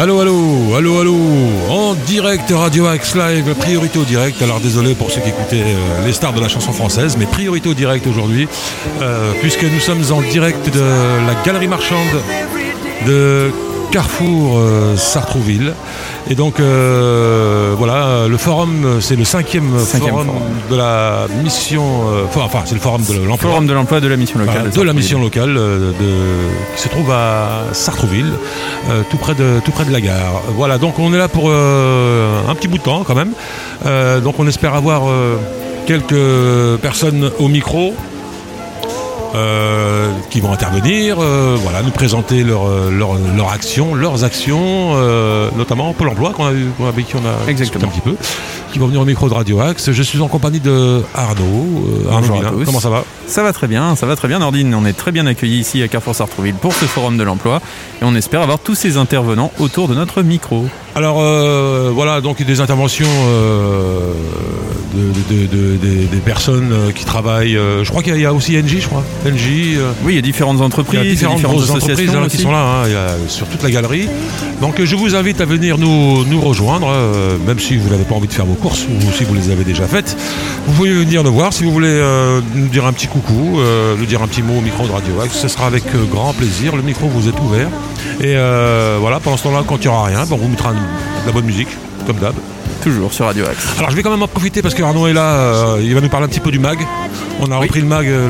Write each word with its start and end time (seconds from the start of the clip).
Allô, 0.00 0.20
allô, 0.20 0.76
allô, 0.76 1.00
allô, 1.00 1.16
en 1.68 1.94
direct 2.06 2.48
Radio 2.52 2.86
Axe 2.86 3.16
Live, 3.16 3.52
priorité 3.56 3.98
au 3.98 4.04
direct. 4.04 4.40
Alors 4.40 4.60
désolé 4.60 4.94
pour 4.94 5.10
ceux 5.10 5.20
qui 5.20 5.30
écoutaient 5.30 5.64
euh, 5.64 6.06
les 6.06 6.12
stars 6.12 6.32
de 6.32 6.40
la 6.40 6.46
chanson 6.46 6.72
française, 6.72 7.16
mais 7.18 7.26
priorité 7.26 7.68
au 7.68 7.74
direct 7.74 8.06
aujourd'hui, 8.06 8.46
euh, 9.02 9.32
puisque 9.40 9.64
nous 9.64 9.80
sommes 9.80 10.04
en 10.12 10.20
direct 10.20 10.72
de 10.72 10.80
la 11.26 11.34
galerie 11.44 11.66
marchande 11.66 12.22
de 13.08 13.50
Carrefour 13.90 14.58
euh, 14.58 14.96
Sartrouville. 14.96 15.72
Et 16.30 16.34
donc 16.34 16.60
euh, 16.60 17.74
voilà, 17.78 18.26
le 18.28 18.36
forum, 18.36 18.98
c'est 19.00 19.16
le 19.16 19.24
cinquième, 19.24 19.78
Cinquième 19.78 20.10
forum, 20.10 20.26
forum. 20.26 20.42
de 20.70 20.76
la 20.76 21.26
mission, 21.42 21.82
euh, 22.12 22.24
enfin 22.36 22.60
c'est 22.66 22.74
le 22.74 22.80
forum 22.80 23.02
de 23.08 23.14
l'emploi. 23.26 23.50
Forum 23.50 23.66
de 23.66 23.72
l'emploi 23.72 24.00
de 24.00 24.08
la 24.08 24.16
mission 24.16 24.38
locale. 24.38 24.70
De 24.70 24.82
la 24.82 24.92
mission 24.92 25.20
locale 25.22 25.54
de- 25.54 25.92
qui 26.76 26.82
se 26.82 26.88
trouve 26.88 27.10
à 27.10 27.64
Sartrouville, 27.72 28.32
tout, 29.10 29.16
près 29.16 29.34
de, 29.34 29.60
tout 29.64 29.70
près 29.70 29.86
de 29.86 29.92
la 29.92 30.02
gare. 30.02 30.42
Voilà, 30.54 30.76
donc 30.76 30.98
on 30.98 31.14
est 31.14 31.18
là 31.18 31.28
pour 31.28 31.46
un 31.50 32.54
petit 32.54 32.68
bout 32.68 32.78
de 32.78 32.82
temps 32.82 33.04
quand 33.06 33.14
même. 33.14 33.32
Donc 34.22 34.34
on 34.38 34.46
espère 34.46 34.74
avoir 34.74 35.02
quelques 35.86 36.76
personnes 36.82 37.30
au 37.38 37.48
micro. 37.48 37.94
Euh, 39.34 40.10
qui 40.30 40.40
vont 40.40 40.52
intervenir, 40.52 41.16
euh, 41.20 41.56
voilà, 41.60 41.82
nous 41.82 41.90
présenter 41.90 42.42
leur, 42.44 42.66
euh, 42.68 42.90
leur, 42.90 43.10
leur 43.36 43.50
action, 43.50 43.94
leurs 43.94 44.24
actions, 44.24 44.92
euh, 44.94 45.48
notamment 45.56 45.92
Pôle 45.92 46.08
emploi 46.08 46.32
qu'on 46.32 46.46
a 46.46 46.52
eu, 46.52 46.68
avec 46.86 47.06
qui 47.06 47.16
on 47.16 47.18
a 47.20 47.32
discuté 47.32 47.50
Exactement. 47.50 47.86
un 47.86 47.90
petit 47.90 48.00
peu, 48.00 48.16
qui 48.72 48.78
vont 48.78 48.86
venir 48.86 49.00
au 49.00 49.04
micro 49.04 49.28
de 49.28 49.34
Radio 49.34 49.60
Axe. 49.60 49.90
Je 49.92 50.02
suis 50.02 50.20
en 50.20 50.28
compagnie 50.28 50.60
de 50.60 51.02
Arnaud. 51.14 51.84
Arnaud 52.10 52.28
Bonjour 52.28 52.46
à 52.46 52.50
tous. 52.50 52.64
comment 52.64 52.80
ça 52.80 52.90
va? 52.90 53.04
Ça 53.26 53.42
va 53.42 53.52
très 53.52 53.66
bien, 53.66 53.94
ça 53.96 54.06
va 54.06 54.16
très 54.16 54.28
bien 54.28 54.38
Nordine. 54.38 54.74
On 54.74 54.84
est 54.86 54.92
très 54.92 55.12
bien 55.12 55.26
accueillis 55.26 55.58
ici 55.60 55.82
à 55.82 55.88
Carrefour 55.88 56.14
Sartrouville 56.14 56.54
pour 56.54 56.72
ce 56.72 56.86
forum 56.86 57.16
de 57.18 57.22
l'emploi 57.22 57.60
et 58.00 58.04
on 58.04 58.14
espère 58.14 58.40
avoir 58.42 58.58
tous 58.58 58.74
ces 58.74 58.96
intervenants 58.96 59.52
autour 59.58 59.88
de 59.88 59.94
notre 59.94 60.22
micro. 60.22 60.66
Alors 60.98 61.18
euh, 61.20 61.92
voilà, 61.94 62.20
donc 62.20 62.42
des 62.42 62.60
interventions 62.60 63.06
euh, 63.08 64.00
de, 64.94 65.34
de- 65.36 65.46
de- 65.46 65.76
de- 65.76 66.06
des 66.06 66.16
personnes 66.24 66.70
euh, 66.72 66.90
qui 66.90 67.04
travaillent. 67.04 67.56
euh, 67.56 67.84
je 67.84 67.90
crois 67.90 68.02
qu'il 68.02 68.10
y 68.10 68.16
a- 68.16 68.18
il 68.18 68.22
y 68.22 68.26
a 68.26 68.32
aussi 68.34 68.56
NJ, 68.60 68.80
je 68.80 68.88
crois. 68.88 69.04
NJ. 69.24 69.78
Oui, 70.02 70.14
il 70.14 70.16
y 70.16 70.18
a 70.18 70.22
différentes 70.22 70.56
il 70.58 70.64
entreprises, 70.64 70.98
y 70.98 71.06
a 71.06 71.08
différentes, 71.08 71.40
grosses 71.42 71.70
entreprises 71.70 71.92
associations 72.08 72.22
hein, 72.24 72.28
qui 72.28 72.38
sont 72.38 72.50
là, 72.50 72.58
hein, 72.64 72.82
il 72.86 72.92
y 72.92 72.96
a- 72.96 73.14
sur 73.28 73.46
toute 73.46 73.62
la 73.62 73.70
galerie. 73.70 74.08
Donc 74.60 74.82
je 74.82 74.96
vous 74.96 75.14
invite 75.14 75.40
à 75.40 75.44
venir 75.44 75.78
nous, 75.78 76.24
nous 76.24 76.40
rejoindre, 76.40 76.92
même 77.46 77.60
si 77.60 77.76
vous 77.76 77.90
n'avez 77.90 78.02
pas 78.02 78.16
envie 78.16 78.26
de 78.26 78.32
faire 78.32 78.46
vos 78.46 78.54
courses 78.54 78.86
ou 78.88 79.12
si 79.16 79.22
vous 79.22 79.34
les 79.34 79.50
avez 79.52 79.62
déjà 79.62 79.86
faites. 79.86 80.16
Vous 80.66 80.72
pouvez 80.72 80.92
venir 80.92 81.22
nous 81.22 81.32
voir 81.32 81.52
si 81.52 81.62
vous 81.62 81.70
voulez 81.70 82.02
nous 82.56 82.66
dire 82.66 82.84
un 82.86 82.92
petit 82.92 83.06
coucou, 83.06 83.60
nous 83.96 84.06
dire 84.06 84.20
un 84.20 84.26
petit 84.26 84.42
mot 84.42 84.54
au 84.58 84.62
micro 84.62 84.84
de 84.84 84.90
Radio 84.92 85.20
Axe. 85.22 85.38
Ce 85.38 85.46
sera 85.46 85.66
avec 85.68 85.84
grand 86.10 86.32
plaisir. 86.32 86.74
Le 86.74 86.82
micro 86.82 87.06
vous 87.06 87.28
est 87.28 87.38
ouvert. 87.40 87.68
Et 88.20 88.36
euh, 88.36 88.98
voilà, 89.00 89.20
pendant 89.20 89.36
ce 89.36 89.44
temps-là, 89.44 89.62
quand 89.66 89.76
il 89.76 89.82
n'y 89.82 89.88
aura 89.88 90.04
rien, 90.04 90.24
ben, 90.24 90.32
on 90.32 90.36
vous 90.36 90.48
mettra 90.48 90.72
de 90.72 90.78
la 91.26 91.32
bonne 91.32 91.44
musique, 91.44 91.68
comme 92.06 92.16
d'hab. 92.16 92.34
Toujours 92.88 93.12
sur 93.12 93.26
Radio 93.26 93.44
Axe. 93.44 93.66
Alors 93.78 93.90
je 93.90 93.96
vais 93.96 94.02
quand 94.02 94.10
même 94.10 94.22
en 94.22 94.28
profiter 94.28 94.62
parce 94.62 94.74
que 94.74 94.82
Arnaud 94.82 95.06
est 95.08 95.12
là, 95.12 95.34
euh, 95.34 95.78
il 95.82 95.94
va 95.94 96.00
nous 96.00 96.08
parler 96.08 96.24
un 96.24 96.28
petit 96.28 96.40
peu 96.40 96.50
du 96.50 96.58
mag. 96.58 96.78
On 97.40 97.44
a 97.52 97.58
Oui. 97.58 97.66
repris 97.66 97.80
le 97.82 97.86
mag 97.86 98.06
euh, 98.06 98.28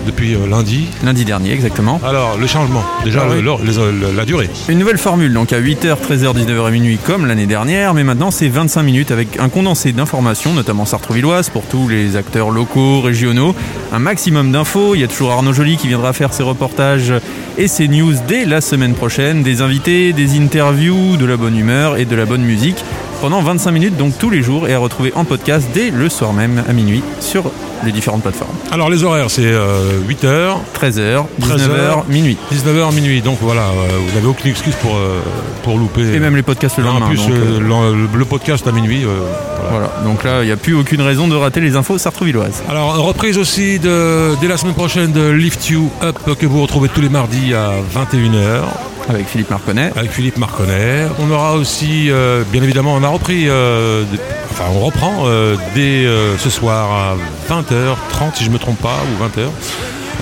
le- 0.00 0.06
depuis 0.06 0.34
euh, 0.34 0.46
lundi. 0.48 0.86
Lundi 1.04 1.26
dernier, 1.26 1.52
exactement. 1.52 2.00
Alors 2.02 2.38
le 2.38 2.46
changement, 2.46 2.82
déjà 3.04 3.24
Ah 3.26 3.34
le- 3.34 3.40
les- 3.42 4.16
la 4.16 4.24
durée. 4.24 4.48
Une 4.70 4.78
nouvelle 4.78 4.96
formule, 4.96 5.34
donc 5.34 5.52
à 5.52 5.60
8h, 5.60 5.96
13h, 6.00 6.32
19h 6.34 6.68
et 6.68 6.70
minuit 6.72 6.96
comme 7.04 7.26
l'année 7.26 7.44
dernière, 7.46 7.92
mais 7.92 8.02
maintenant 8.02 8.30
c'est 8.30 8.48
25 8.48 8.82
minutes 8.82 9.10
avec 9.10 9.38
un 9.38 9.50
condensé 9.50 9.92
d'informations, 9.92 10.54
notamment 10.54 10.86
sartrouvilloises 10.86 11.50
pour 11.50 11.64
tous 11.66 11.86
les 11.86 12.16
acteurs 12.16 12.50
locaux, 12.50 13.02
régionaux, 13.02 13.54
un 13.92 13.98
maximum 13.98 14.52
d'infos. 14.52 14.94
Il 14.94 15.02
y 15.02 15.04
a 15.04 15.08
toujours 15.08 15.32
Arnaud 15.32 15.52
Joly 15.52 15.76
qui 15.76 15.88
viendra 15.88 16.14
faire 16.14 16.32
ses 16.32 16.42
reportages 16.42 17.12
et 17.58 17.68
ses 17.68 17.88
news 17.88 18.14
dès 18.26 18.46
la 18.46 18.62
semaine 18.62 18.94
prochaine, 18.94 19.42
des 19.42 19.60
invités, 19.60 20.14
des 20.14 20.38
interviews, 20.40 21.18
de 21.18 21.26
la 21.26 21.36
bonne 21.36 21.58
humeur 21.58 21.98
et 21.98 22.06
de 22.06 22.16
la 22.16 22.24
bonne 22.24 22.42
musique 22.42 22.82
pendant 23.22 23.40
25 23.40 23.70
minutes, 23.70 23.96
donc 23.96 24.18
tous 24.18 24.30
les 24.30 24.42
jours, 24.42 24.66
et 24.66 24.74
à 24.74 24.78
retrouver 24.80 25.12
en 25.14 25.24
podcast 25.24 25.68
dès 25.72 25.90
le 25.90 26.08
soir 26.08 26.32
même 26.32 26.64
à 26.68 26.72
minuit 26.72 27.04
sur 27.20 27.44
les 27.84 27.92
différentes 27.92 28.22
plateformes. 28.22 28.54
Alors 28.72 28.90
les 28.90 29.04
horaires 29.04 29.30
c'est 29.30 29.42
8h, 29.42 30.56
13h, 30.74 30.80
13h, 30.80 31.24
19h, 31.40 32.06
minuit. 32.08 32.36
19h, 32.52 32.92
minuit. 32.92 33.20
Donc 33.22 33.38
voilà, 33.40 33.62
euh, 33.62 33.98
vous 34.04 34.14
n'avez 34.14 34.26
aucune 34.26 34.50
excuse 34.50 34.74
pour, 34.82 34.96
euh, 34.96 35.20
pour 35.62 35.78
louper. 35.78 36.14
Et 36.14 36.18
même 36.18 36.34
les 36.34 36.42
podcasts 36.42 36.78
le 36.78 36.84
lendemain. 36.84 37.06
en 37.06 37.08
plus 37.10 37.18
donc, 37.18 37.30
euh, 37.30 37.60
le, 37.60 38.18
le 38.18 38.24
podcast 38.24 38.66
à 38.66 38.72
minuit. 38.72 39.04
voilà. 39.04 39.70
Voilà, 39.70 39.92
donc 40.04 40.24
là, 40.24 40.42
il 40.42 40.46
n'y 40.46 40.52
a 40.52 40.56
plus 40.56 40.74
aucune 40.74 41.00
raison 41.00 41.28
de 41.28 41.36
rater 41.36 41.60
les 41.60 41.76
infos 41.76 41.96
sartrouvilloises. 41.96 42.62
Alors 42.68 42.96
reprise 43.04 43.38
aussi 43.38 43.78
de, 43.78 44.34
dès 44.40 44.48
la 44.48 44.56
semaine 44.56 44.74
prochaine 44.74 45.12
de 45.12 45.30
Lift 45.30 45.68
You 45.70 45.88
Up 46.02 46.18
que 46.38 46.46
vous 46.46 46.60
retrouvez 46.60 46.88
tous 46.88 47.00
les 47.00 47.08
mardis 47.08 47.54
à 47.54 47.70
21h. 47.94 48.62
Avec 49.08 49.26
Philippe 49.28 49.50
Marconnet. 49.50 49.90
avec 49.96 50.10
Philippe 50.12 50.36
Marconnet. 50.38 51.06
On 51.18 51.30
aura 51.30 51.54
aussi, 51.54 52.10
euh, 52.10 52.44
bien 52.50 52.62
évidemment, 52.62 52.94
on 52.94 53.02
a 53.02 53.08
repris, 53.08 53.44
euh, 53.48 54.04
des- 54.04 54.18
enfin 54.50 54.64
on 54.74 54.80
reprend 54.80 55.24
euh, 55.26 55.56
dès 55.74 56.06
ce 56.38 56.48
soir 56.50 56.90
à 56.92 57.16
20h30 57.52 58.36
si 58.36 58.44
je 58.44 58.50
me 58.50 58.58
trompe 58.58 58.78
pas, 58.80 59.00
ou 59.12 59.22
20h. 59.22 59.48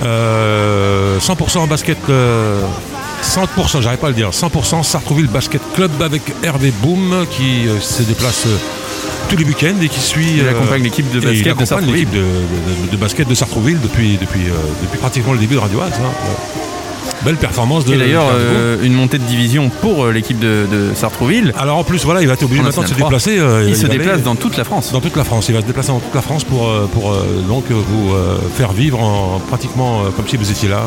Euh, 0.03 1.19
100% 1.19 1.59
en 1.59 1.67
basket. 1.67 1.97
euh, 2.09 2.61
100%, 3.21 3.81
j'arrive 3.81 3.99
pas 3.99 4.07
à 4.07 4.09
le 4.09 4.15
dire, 4.15 4.29
100% 4.33 4.81
Sartrouville 4.83 5.27
Basket 5.27 5.61
Club 5.75 5.91
avec 6.01 6.23
Hervé 6.43 6.73
Boom 6.81 7.25
qui 7.29 7.67
se 7.79 8.01
déplace 8.01 8.47
tous 9.29 9.37
les 9.37 9.45
week-ends 9.45 9.75
et 9.79 9.89
qui 9.89 9.99
suit. 9.99 10.37
Il 10.37 10.41
euh, 10.47 10.49
accompagne 10.49 10.81
l'équipe 10.81 11.07
de 11.11 11.19
et 11.19 11.33
il 11.37 11.43
basket 11.43 11.57
de 11.59 11.65
Sartrouville. 11.65 11.93
l'équipe 11.93 12.11
de, 12.13 12.17
de- 12.19 12.85
de- 12.87 12.91
de 12.91 12.97
basket 12.97 13.27
de 13.27 13.35
Sartrouville 13.35 13.79
depuis, 13.79 14.17
depuis, 14.17 14.47
euh, 14.47 14.53
depuis 14.81 14.97
pratiquement 14.97 15.33
le 15.33 15.39
début 15.39 15.53
de 15.53 15.59
Radio 15.59 15.81
Axe. 15.81 15.97
hein. 15.99 16.11
Belle 17.25 17.35
performance 17.37 17.85
de 17.85 17.93
Et 17.93 17.97
d'ailleurs, 17.97 18.25
euh, 18.33 18.77
une 18.83 18.93
montée 18.93 19.17
de 19.19 19.23
division 19.23 19.69
pour 19.81 20.05
euh, 20.05 20.11
l'équipe 20.11 20.39
de, 20.39 20.65
de 20.71 20.93
Sartrouville. 20.95 21.53
Alors 21.57 21.77
en 21.77 21.83
plus, 21.83 22.03
voilà, 22.03 22.21
il 22.21 22.27
va 22.27 22.33
être 22.33 22.43
obligé 22.43 22.61
En 22.61 22.65
maintenant 22.65 22.81
de 22.83 22.87
se 22.87 22.93
National 22.93 23.11
3. 23.11 23.19
déplacer. 23.19 23.39
euh, 23.39 23.65
Il 23.67 23.75
se 23.75 23.87
déplace 23.87 24.13
aller 24.15 24.21
dans 24.23 24.35
toute 24.35 24.57
la 24.57 24.63
France. 24.63 24.91
dans 24.91 25.01
toute 25.01 25.15
la 25.15 25.23
France. 25.23 25.45
Il 25.49 25.53
va 25.55 25.61
se 25.61 25.65
déplacer 25.67 25.89
dans 25.89 25.99
toute 25.99 26.15
la 26.15 26.21
France 26.21 26.43
pour, 26.43 26.69
pour 26.93 27.13
donc 27.47 27.65
vous 27.69 28.13
faire 28.55 28.71
vivre 28.71 28.99
en, 29.01 29.39
pratiquement 29.49 30.01
comme 30.15 30.27
si 30.27 30.37
vous 30.37 30.49
étiez 30.49 30.69
là 30.69 30.81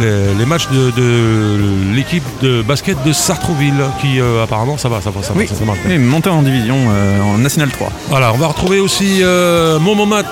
les, 0.00 0.34
les 0.38 0.46
matchs 0.46 0.68
de, 0.68 0.90
de 0.90 1.94
l'équipe 1.94 2.24
de 2.42 2.62
basket 2.62 2.96
de 3.04 3.12
Sartrouville 3.12 3.84
qui 4.00 4.18
apparemment 4.42 4.76
ça 4.76 4.88
va, 4.88 5.00
ça 5.00 5.10
va, 5.10 5.22
ça 5.22 5.32
va, 5.32 5.40
Oui, 5.40 5.46
ça, 5.48 5.54
ça 5.54 5.64
marche 5.64 5.78
bien. 5.84 5.94
et 5.94 5.98
montée 5.98 6.30
en 6.30 6.42
division 6.42 6.76
en 7.22 7.38
National 7.38 7.70
3. 7.70 7.90
Voilà, 8.10 8.32
on 8.32 8.38
va 8.38 8.48
retrouver 8.48 8.80
aussi 8.80 9.20
euh, 9.22 9.78
Momomat 9.78 10.24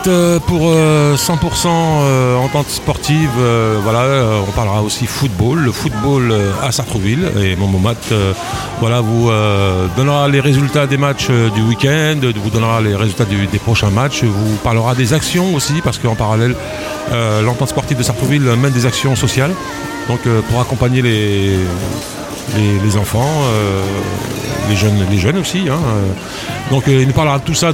pour 0.47 0.71
euh, 0.71 1.17
100% 1.17 1.67
euh, 1.67 2.37
entente 2.37 2.69
sportive. 2.69 3.31
voilà, 3.83 4.07
on 4.47 4.51
parlera 4.53 4.83
aussi 4.83 5.07
le 5.23 5.73
football 5.73 6.31
euh, 6.31 6.53
à 6.63 6.73
Sartrouville. 6.73 7.31
Et 7.41 7.57
Momomat, 7.57 7.95
euh, 8.11 8.33
voilà, 8.81 9.01
vous 9.01 9.31
euh, 9.31 9.87
donnera 9.97 10.29
les 10.29 10.41
résultats 10.41 10.87
des 10.87 10.97
matchs 10.97 11.29
du 11.29 11.63
week-end, 11.63 12.19
vous 12.37 12.51
donnera 12.51 12.81
les 12.81 12.95
résultats 12.95 13.25
des 13.25 13.59
prochains 13.59 13.91
matchs, 13.91 14.25
vous 14.25 14.57
parlera 14.57 14.95
des 14.95 15.13
actions 15.13 15.55
aussi, 15.55 15.75
parce 15.83 15.99
qu'en 15.99 16.15
parallèle, 16.15 16.55
l'entente 17.45 17.69
sportive 17.69 17.99
de 17.99 18.03
Sartrouville 18.03 18.43
mène 18.57 18.73
des 18.73 18.87
actions 18.87 19.17
sociales. 19.17 19.53
Donc 20.09 20.21
euh, 20.27 20.41
pour 20.51 20.61
accompagner 20.61 21.01
les, 21.03 21.57
les, 22.57 22.97
enfants, 22.97 23.25
euh, 23.45 23.83
les, 24.69 24.77
jeunes, 24.77 24.99
les 25.11 25.19
jeunes 25.19 25.39
aussi. 25.39 25.61
hein, 25.71 25.79
euh. 25.79 26.71
donc 26.75 26.85
il 26.89 27.07
nous 27.07 27.13
parlera 27.13 27.39
de 27.39 27.45
tout 27.45 27.55
ça 27.55 27.73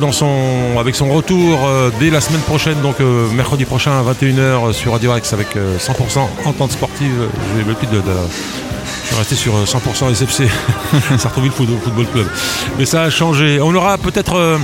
avec 0.79 0.95
son 0.95 1.09
retour 1.13 1.59
dès 1.99 2.11
la 2.11 2.21
semaine 2.21 2.43
prochaine, 2.43 2.81
donc 2.83 2.97
mercredi 3.35 3.65
prochain 3.65 3.93
à 3.93 4.03
21h 4.13 4.73
sur 4.73 4.93
Radio 4.93 5.13
Rex 5.13 5.33
avec 5.33 5.57
euh, 5.57 5.79
100% 5.79 6.21
entente 6.45 6.73
sportive. 6.73 7.15
Vais 7.57 7.75
plus 7.75 7.87
de, 7.87 7.97
de- 7.97 8.03
je 9.05 9.09
suis 9.09 9.17
resté 9.17 9.35
sur 9.37 9.55
euh, 9.57 9.65
100% 9.65 10.13
SFC, 10.15 10.49
Sartrouville 11.19 11.51
Football, 11.53 12.07
Club. 12.13 12.27
Mais 12.79 12.85
ça 12.85 13.03
a 13.05 13.11
changé. 13.11 13.59
On 13.61 13.75
aura 13.75 13.97
peut-être 13.97 14.59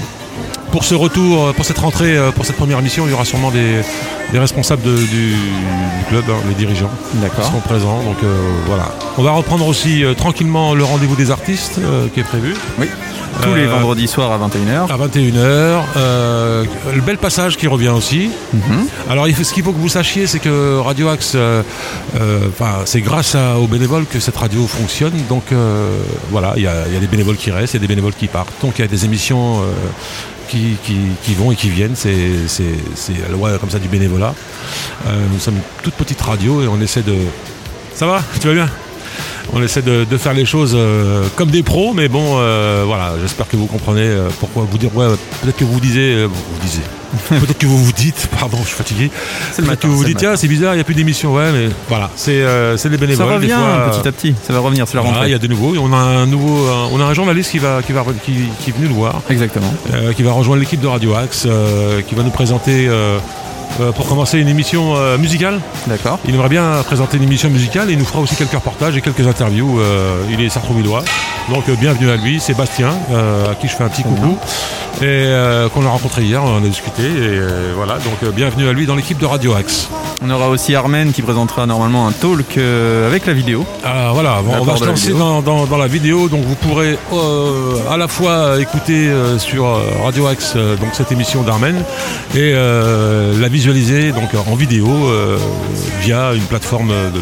pour 0.73 0.85
ce 0.85 0.95
retour, 0.95 1.47
euh, 1.47 1.53
pour 1.53 1.65
cette 1.65 1.79
rentrée, 1.79 2.17
euh, 2.17 2.31
pour 2.33 2.45
cette 2.45 2.57
première 2.57 2.79
émission, 2.79 3.07
il 3.07 3.11
y 3.11 3.15
aura 3.15 3.25
sûrement 3.25 3.51
des, 3.51 3.81
des 4.33 4.39
responsables 4.39 4.83
de- 4.83 4.97
du, 4.97 5.31
du 5.33 6.05
club, 6.09 6.25
hein, 6.29 6.35
les 6.49 6.55
dirigeants 6.55 6.91
qui 7.29 7.37
seront 7.47 7.61
présents. 7.61 8.03
Donc 8.03 8.17
euh, 8.25 8.37
voilà. 8.67 8.89
On 9.19 9.23
va 9.23 9.33
reprendre 9.33 9.67
aussi 9.67 10.05
euh, 10.05 10.15
tranquillement 10.15 10.75
le 10.75 10.83
rendez-vous 10.85 11.17
des 11.17 11.31
artistes 11.31 11.79
euh, 11.79 12.09
qui 12.13 12.21
est 12.21 12.25
prévu 12.25 12.55
Oui. 12.79 12.87
Tous 13.43 13.55
les 13.55 13.63
Euh, 13.67 13.71
vendredis 13.71 14.09
soirs 14.09 14.33
à 14.33 14.39
21h. 14.39 14.91
à 14.91 14.97
21h. 14.97 15.85
Euh, 15.97 16.65
le 16.95 17.01
bel 17.03 17.19
passage 17.19 17.57
qui 17.57 17.67
revient 17.67 17.89
aussi. 17.91 18.31
Mhm. 18.53 18.87
Alors 19.11 19.27
ce 19.27 19.53
qu'il 19.53 19.63
faut 19.63 19.73
que 19.73 19.79
vous 19.81 19.89
sachiez, 19.89 20.27
c'est 20.27 20.39
que 20.39 20.79
Radio 20.79 21.09
Axe, 21.09 21.33
euh, 21.35 21.63
c'est 22.87 23.01
grâce 23.01 23.35
à- 23.35 23.59
aux 23.59 23.67
bénévoles 23.67 24.07
que 24.07 24.21
cette 24.21 24.37
radio 24.37 24.67
fonctionne. 24.67 25.13
Donc 25.29 25.45
voilà, 26.31 26.55
il 26.57 26.63
y 26.63 26.67
a, 26.67 26.87
il 26.89 26.95
y 26.95 26.97
a 26.97 27.01
des 27.01 27.07
bénévoles 27.07 27.37
qui 27.37 27.51
restent, 27.51 27.75
il 27.75 27.77
y 27.77 27.81
a 27.81 27.87
des 27.87 27.89
bénévoles 27.95 28.15
qui 28.15 28.29
partent. 28.29 28.53
Donc 28.63 28.79
il 28.79 28.83
y 28.83 28.85
a 28.85 28.89
des 28.89 29.05
émissions 29.05 29.61
qui, 30.49 30.77
qui- 30.85 30.97
qui 31.23 31.35
vont 31.35 31.51
et 31.53 31.57
qui 31.57 31.69
viennent. 31.71 31.97
C'est 31.97 32.73
la 33.27 33.33
loi 33.33 33.59
comme 33.59 33.71
ça 33.71 33.79
du 33.79 33.89
bénévolat. 33.89 34.35
Euh, 35.07 35.11
nous 35.33 35.39
sommes 35.41 35.57
une 35.57 35.63
toute 35.83 35.95
petite 35.95 36.21
radio 36.23 36.63
et 36.63 36.69
on 36.69 36.81
essaie 36.81 37.03
de... 37.03 37.17
Ça 37.95 38.07
va? 38.07 38.23
Tu 38.41 38.47
vas 38.49 38.55
bien? 38.55 38.69
On 39.53 39.63
essaie 39.63 39.83
de, 39.83 40.05
de 40.05 40.17
faire 40.19 40.35
les 40.35 40.45
choses 40.45 40.73
euh, 40.75 41.25
comme 41.37 41.51
des 41.51 41.63
pros, 41.63 41.93
mais 41.95 42.09
bon, 42.09 42.37
euh, 42.39 42.83
voilà, 42.87 43.13
j'espère 43.21 43.49
que 43.49 43.57
vous 43.57 43.67
comprenez 43.67 44.03
euh, 44.03 44.29
pourquoi 44.41 44.67
vous 44.71 44.79
dire, 44.79 44.95
ouais, 44.97 45.07
peut-être 45.43 45.57
que 45.57 45.65
vous 45.65 45.81
disiez, 45.81 46.15
euh, 46.15 46.27
vous 46.27 46.61
disiez, 46.63 46.83
peut-être 47.29 47.59
que 47.59 47.67
vous 47.67 47.79
vous 47.79 47.93
dites, 47.93 48.29
pardon, 48.39 48.59
je 48.63 48.69
suis 48.69 48.77
fatigué, 48.77 49.11
C'est 49.53 49.63
le 49.63 49.69
peut-être 49.69 49.81
que 49.83 49.87
vous 49.87 49.97
vous 49.99 50.05
dites, 50.05 50.19
tiens, 50.19 50.37
c'est 50.37 50.49
bizarre, 50.49 50.73
il 50.75 50.79
n'y 50.79 50.81
a 50.81 50.85
plus 50.85 50.95
d'émission, 50.95 51.35
ouais, 51.35 51.53
mais 51.53 51.69
voilà, 51.89 52.11
c'est 52.17 52.43
euh, 52.43 52.73
les 52.73 52.79
Ça 52.79 52.89
bénévoles. 52.89 53.33
revient 53.35 53.47
des 53.47 53.53
fois, 53.53 53.91
petit 54.01 54.09
à 54.09 54.13
petit, 54.13 54.35
ça 54.47 54.53
va 54.53 54.59
revenir, 54.61 54.87
c'est 54.89 54.97
la 54.97 55.03
voilà, 55.03 55.17
il 55.17 55.21
rentrée. 55.21 55.31
y 55.33 55.35
a 55.35 55.39
de 55.39 55.47
nouveaux, 55.47 55.75
on 55.79 55.93
a 55.93 55.97
un 55.97 56.27
nouveau, 56.27 56.67
on 56.93 57.01
a 57.01 57.05
un 57.05 57.15
journaliste 57.15 57.51
qui 57.53 57.59
va, 57.59 57.83
qui 57.83 57.93
va, 57.93 58.05
qui, 58.25 58.33
qui 58.61 58.71
est 58.71 58.77
venu 58.77 58.89
nous 58.89 58.97
voir, 58.97 59.21
Exactement. 59.31 59.73
euh, 59.93 60.13
qui 60.13 60.23
va 60.23 60.33
rejoindre 60.33 60.61
l'équipe 60.61 60.81
de 60.81 60.87
Radio 60.89 61.15
Axe, 61.15 61.45
euh, 61.47 62.01
qui 62.03 62.15
va 62.15 62.23
nous 62.23 62.31
présenter. 62.31 62.89
Euh, 63.81 63.93
pour 63.93 64.07
commencer 64.09 64.39
une 64.39 64.49
émission 64.49 64.95
euh, 64.97 65.19
musicale. 65.19 65.61
D'accord. 65.87 66.19
Il 66.27 66.35
aimerait 66.35 66.49
bien 66.49 66.83
présenter 66.85 67.17
une 67.17 67.23
émission 67.25 67.51
musicale 67.51 67.91
et 67.91 67.93
il 67.95 67.99
nous 67.99 68.05
fera 68.05 68.21
aussi 68.21 68.37
quelques 68.37 68.53
reportages 68.53 68.97
et 68.97 69.01
quelques 69.01 69.27
interviews. 69.27 69.81
Euh, 69.81 70.23
il 70.31 70.41
est 70.41 70.49
sartrouvillois. 70.49 71.03
Donc 71.53 71.69
bienvenue 71.79 72.11
à 72.11 72.17
lui, 72.17 72.41
Sébastien, 72.41 72.89
à 73.51 73.55
qui 73.55 73.69
je 73.69 73.75
fais 73.75 73.85
un 73.85 73.89
petit 73.89 74.03
coucou. 74.03 74.39
Et 75.03 75.27
qu'on 75.75 75.85
a 75.85 75.89
rencontré 75.91 76.23
hier, 76.23 76.43
on 76.43 76.55
en 76.57 76.65
a 76.65 76.69
discuté. 76.69 77.03
Et 77.03 77.41
voilà, 77.77 77.95
donc 77.99 78.33
bienvenue 78.35 78.67
à 78.69 78.73
lui 78.73 78.87
dans 78.87 78.95
l'équipe 78.95 79.19
de 79.19 79.27
Radio 79.27 79.53
Axe. 79.55 79.89
On 80.23 80.31
aura 80.31 80.49
aussi 80.49 80.75
Armen 80.75 81.13
qui 81.13 81.21
présentera 81.21 81.67
normalement 81.67 82.07
un 82.09 82.13
talk 82.13 82.57
avec 83.07 83.27
la 83.27 83.35
vidéo. 83.35 83.67
Ah, 83.85 84.11
voilà, 84.15 84.41
bon, 84.43 84.53
on 84.61 84.65
va 84.65 84.77
se 84.77 84.85
la 84.85 84.91
lancer 84.93 85.13
dans, 85.13 85.43
dans- 85.43 85.67
dans 85.67 85.77
la 85.77 85.89
vidéo. 85.89 86.29
Donc 86.29 86.45
vous 86.45 86.55
pourrez 86.55 86.97
à 87.91 87.97
la 87.99 88.09
fois 88.09 88.59
écouter 88.61 89.11
sur 89.39 89.67
Radio 90.03 90.29
Axe 90.29 90.55
donc 90.57 90.91
cette 90.95 91.13
émission 91.13 91.43
d'Armen 91.43 91.83
et 92.35 92.53
la 92.55 93.49
visualiser 93.65 94.13
donc 94.13 94.29
en 94.47 94.55
vidéo 94.57 94.87
euh, 95.09 95.39
via 96.03 96.35
une 96.35 96.43
plateforme 96.43 96.89
de, 97.15 97.21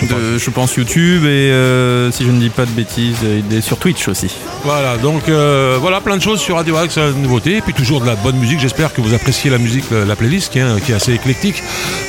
je 0.00 0.06
De, 0.46 0.50
pense 0.54 0.76
YouTube 0.76 1.24
et 1.24 1.50
euh, 1.50 2.12
si 2.12 2.24
je 2.24 2.30
ne 2.30 2.38
dis 2.38 2.50
pas 2.50 2.66
de 2.66 2.70
bêtises, 2.70 3.16
il 3.24 3.56
est 3.56 3.60
sur 3.60 3.78
Twitch 3.78 4.06
aussi. 4.06 4.28
Voilà, 4.64 4.96
donc 4.96 5.28
euh, 5.28 5.78
voilà 5.80 6.00
plein 6.00 6.16
de 6.16 6.22
choses 6.22 6.38
sur 6.40 6.54
Radio 6.54 6.76
Axe, 6.76 6.98
euh, 6.98 7.10
nouveautés, 7.12 7.56
et 7.56 7.60
puis 7.62 7.72
toujours 7.74 8.00
de 8.00 8.06
la 8.06 8.14
bonne 8.14 8.36
musique. 8.36 8.60
J'espère 8.60 8.92
que 8.94 9.00
vous 9.00 9.12
appréciez 9.12 9.50
la 9.50 9.58
musique, 9.58 9.84
la, 9.90 10.04
la 10.04 10.14
playlist 10.14 10.52
qui 10.52 10.60
est, 10.60 10.80
qui 10.84 10.92
est 10.92 10.94
assez 10.94 11.14
éclectique. 11.14 11.60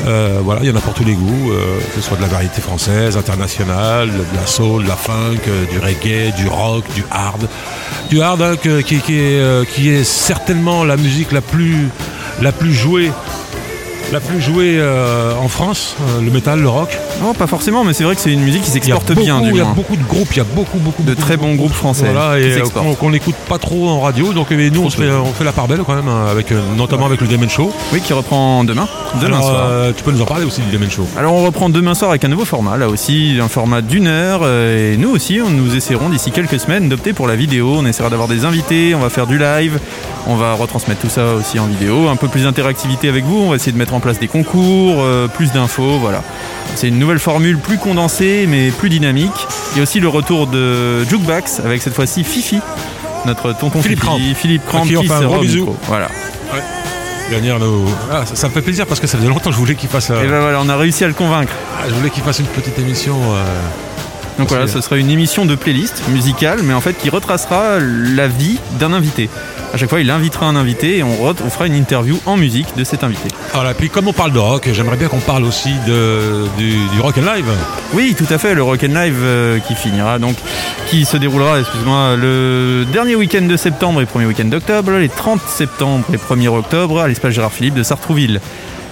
Euh, 0.06 0.38
voilà, 0.44 0.62
il 0.64 0.70
y 0.70 0.72
en 0.72 0.76
a 0.76 0.82
pour 0.82 0.94
tous 0.94 1.04
les 1.06 1.14
goûts, 1.16 1.52
euh, 1.52 1.80
que 1.96 2.00
ce 2.02 2.08
soit 2.08 2.18
de 2.18 2.22
la 2.22 2.28
variété 2.28 2.62
française, 2.62 3.18
internationale, 3.18 4.10
de 4.12 4.38
la 4.40 4.46
soul, 4.46 4.84
de 4.84 4.88
la 4.90 4.96
funk, 4.96 5.38
euh, 5.48 5.66
du 5.72 5.80
reggae, 5.80 6.32
du 6.36 6.48
rock, 6.48 6.84
du 6.94 7.04
hard. 7.10 7.48
Du 8.12 8.22
hard 8.22 8.42
hein, 8.44 8.56
que- 8.56 8.82
qui, 8.82 8.98
qui 9.00 9.16
est, 9.16 9.40
euh, 9.40 9.66
qui 9.66 9.90
est 9.90 10.04
certainement 10.04 10.84
la 10.84 10.96
musique 10.98 11.32
la 11.32 11.42
plus, 11.42 11.88
la 12.42 12.52
plus 12.52 12.74
jouée. 12.74 13.12
La 14.14 14.20
plus 14.20 14.40
jouée 14.40 14.76
euh, 14.78 15.34
en 15.42 15.48
France, 15.48 15.96
euh, 16.00 16.22
le 16.22 16.30
métal, 16.30 16.62
le 16.62 16.70
rock. 16.70 16.96
Non, 17.24 17.34
pas 17.34 17.48
forcément, 17.48 17.84
mais 17.84 17.94
c'est 17.94 18.04
vrai 18.04 18.14
que 18.14 18.22
c'est 18.22 18.32
une 18.32 18.44
musique 18.44 18.62
qui 18.62 18.70
s'exporte 18.70 19.12
bien, 19.14 19.42
du 19.42 19.50
il 19.50 19.56
y 19.56 19.60
a 19.60 19.64
moins. 19.64 19.74
beaucoup 19.74 19.96
de 19.96 20.04
groupes, 20.04 20.28
il 20.34 20.38
y 20.38 20.40
a 20.40 20.44
beaucoup, 20.44 20.78
beaucoup 20.78 21.02
De 21.02 21.16
beaucoup 21.16 21.22
très 21.24 21.36
bons 21.36 21.56
groupes 21.56 21.74
français 21.74 22.12
voilà, 22.14 22.40
qui 22.40 22.46
et 22.46 22.62
euh, 22.62 22.94
qu'on 23.00 23.10
n'écoute 23.10 23.34
pas 23.50 23.58
trop 23.58 23.90
en 23.90 24.02
radio. 24.02 24.32
Donc 24.32 24.50
eh 24.52 24.56
bien, 24.56 24.70
nous, 24.70 24.84
on, 24.84 24.92
fait, 24.92 25.10
on 25.10 25.34
fait 25.34 25.44
la 25.44 25.52
part 25.52 25.68
belle 25.68 25.80
quand 25.84 25.96
même, 25.96 26.08
hein, 26.08 26.28
avec, 26.30 26.54
notamment 26.78 27.08
avec 27.08 27.22
le 27.22 27.28
Demen 27.28 27.50
Show. 27.50 27.74
Oui, 27.92 28.02
qui 28.02 28.14
reprend 28.14 28.64
demain. 28.64 28.88
Demain 29.20 29.38
Alors, 29.38 29.50
soir. 29.50 29.66
euh, 29.68 29.92
tu 29.98 30.04
peux 30.04 30.12
nous 30.12 30.22
en 30.22 30.26
parler 30.26 30.46
aussi 30.46 30.62
du 30.62 30.70
Demen 30.70 30.92
Show. 30.92 31.08
Alors 31.18 31.34
on 31.34 31.44
reprend 31.44 31.70
demain 31.70 31.96
soir 31.96 32.12
avec 32.12 32.24
un 32.24 32.28
nouveau 32.28 32.46
format, 32.46 32.78
là 32.78 32.90
aussi 32.90 33.40
un 33.42 33.48
format 33.48 33.82
d'une 33.82 34.06
heure. 34.06 34.48
Et 34.48 34.96
nous 34.96 35.10
aussi, 35.10 35.40
on 35.44 35.50
nous 35.50 35.76
essaierons 35.76 36.10
d'ici 36.10 36.30
quelques 36.30 36.60
semaines 36.60 36.88
d'opter 36.88 37.14
pour 37.14 37.28
la 37.28 37.36
vidéo. 37.36 37.78
On 37.80 37.86
essaiera 37.88 38.12
d'avoir 38.12 38.28
des 38.28 38.46
invités, 38.46 38.94
on 38.94 39.00
va 39.00 39.10
faire 39.10 39.26
du 39.26 39.40
live, 39.40 39.80
on 40.28 40.36
va 40.36 40.54
retransmettre 40.54 41.02
tout 41.02 41.10
ça 41.10 41.34
aussi 41.34 41.58
en 41.58 41.66
vidéo. 41.66 42.10
Un 42.10 42.16
peu 42.16 42.28
plus 42.28 42.44
d'interactivité 42.44 43.10
avec 43.10 43.24
vous, 43.24 43.40
on 43.40 43.50
va 43.50 43.56
essayer 43.56 43.72
de 43.72 43.78
mettre 43.80 43.96
en 43.96 44.03
place 44.04 44.20
des 44.20 44.28
concours, 44.28 44.98
euh, 45.02 45.28
plus 45.28 45.52
d'infos, 45.52 45.98
voilà. 46.00 46.22
C'est 46.76 46.88
une 46.90 47.00
nouvelle 47.00 47.20
formule 47.20 47.58
plus 47.58 47.78
condensée 47.78 48.46
mais 48.48 48.70
plus 48.72 48.90
dynamique. 48.90 49.48
Il 49.72 49.78
y 49.78 49.80
a 49.80 49.84
aussi 49.84 50.00
le 50.00 50.08
retour 50.10 50.46
de 50.48 51.04
Jukebox 51.06 51.62
avec 51.66 51.82
cette 51.82 51.94
fois-ci 51.94 52.24
Fifi, 52.24 52.60
notre 53.26 53.54
tonton 53.54 53.82
Philippe 53.82 54.02
Cramp. 54.02 54.20
Philippe 54.36 54.66
Cramp 54.68 54.84
qui 54.84 54.90
qui 54.96 55.06
un 55.12 55.20
sera 55.20 55.26
gros 55.26 55.40
bisou. 55.40 55.60
micro. 55.60 55.78
Voilà. 55.88 56.08
Nous- 57.60 57.86
Ah, 58.12 58.26
ça, 58.26 58.36
ça 58.36 58.48
me 58.50 58.54
fait 58.54 58.62
plaisir 58.62 58.86
parce 58.86 59.00
que 59.00 59.08
ça 59.08 59.18
faisait 59.18 59.30
longtemps 59.30 59.50
que 59.50 59.56
je 59.56 59.60
voulais 59.60 59.76
qu'il 59.76 59.90
fasse, 59.90 60.12
euh, 60.12 60.24
Et 60.24 60.28
ben 60.28 60.40
voilà, 60.42 60.60
on 60.62 60.70
a 60.70 60.76
réussi 60.78 61.04
à 61.04 61.08
le 61.08 61.14
convaincre. 61.14 61.54
ah, 61.80 61.86
je 61.90 61.94
voulais 61.94 62.10
qu'il 62.12 62.22
fasse 62.22 62.40
une 62.40 62.46
petite 62.46 62.78
émission. 62.78 63.16
euh, 63.34 63.44
Donc 64.38 64.50
voilà, 64.50 64.68
ce 64.68 64.82
sera 64.82 64.98
une 64.98 65.10
émission 65.10 65.46
de 65.46 65.56
playlist 65.56 66.04
musicale, 66.10 66.60
mais 66.64 66.74
en 66.74 66.82
fait 66.82 66.94
qui 66.94 67.10
retracera 67.10 67.80
la 67.80 68.28
vie 68.28 68.60
d'un 68.80 68.94
invité. 68.94 69.30
À 69.74 69.78
chaque 69.78 69.90
fois, 69.90 70.02
il 70.02 70.12
invitera 70.12 70.46
un 70.46 70.56
invité 70.56 70.98
et 70.98 71.04
on, 71.04 71.34
fera 71.50 71.66
une 71.66 71.74
interview 71.74 72.20
en 72.28 72.38
musique 72.38 72.78
de 72.78 72.84
cet 72.84 73.04
invité. 73.04 73.30
Voilà, 73.54 73.74
puis 73.74 73.90
comme 73.90 74.08
on 74.08 74.14
parle 74.14 74.32
de 74.32 74.38
rock, 74.38 74.70
j'aimerais 74.72 74.98
bien 74.98 75.08
qu'on 75.08 75.18
parle 75.20 75.44
aussi 75.44 75.72
de, 75.88 76.46
du, 76.60 76.74
du 76.94 77.02
rock 77.02 77.18
and 77.18 77.34
live. 77.34 77.46
Oui, 77.96 78.14
tout 78.16 78.32
à 78.32 78.38
fait, 78.38 78.54
le 78.54 78.62
Rock 78.62 78.84
and 78.84 78.94
Live 78.94 79.18
euh, 79.24 79.58
qui 79.58 79.74
finira 79.74 80.20
donc, 80.20 80.36
qui 80.88 81.06
se 81.06 81.18
déroulera, 81.18 81.60
excuse-moi, 81.60 82.16
le 82.18 82.86
dernier 82.94 83.16
week-end 83.16 83.42
de 83.42 83.58
septembre 83.58 84.02
et 84.02 84.06
premier 84.06 84.28
week-end 84.28 84.46
d'octobre, 84.46 84.92
les 84.92 85.10
30 85.10 85.42
septembre 85.42 86.06
et 86.14 86.18
1er 86.18 86.50
octobre 86.50 87.00
à 87.00 87.08
l'espace 87.08 87.34
Gérard 87.34 87.52
Philippe 87.52 87.74
de 87.74 87.84
Sartrouville. 87.84 88.42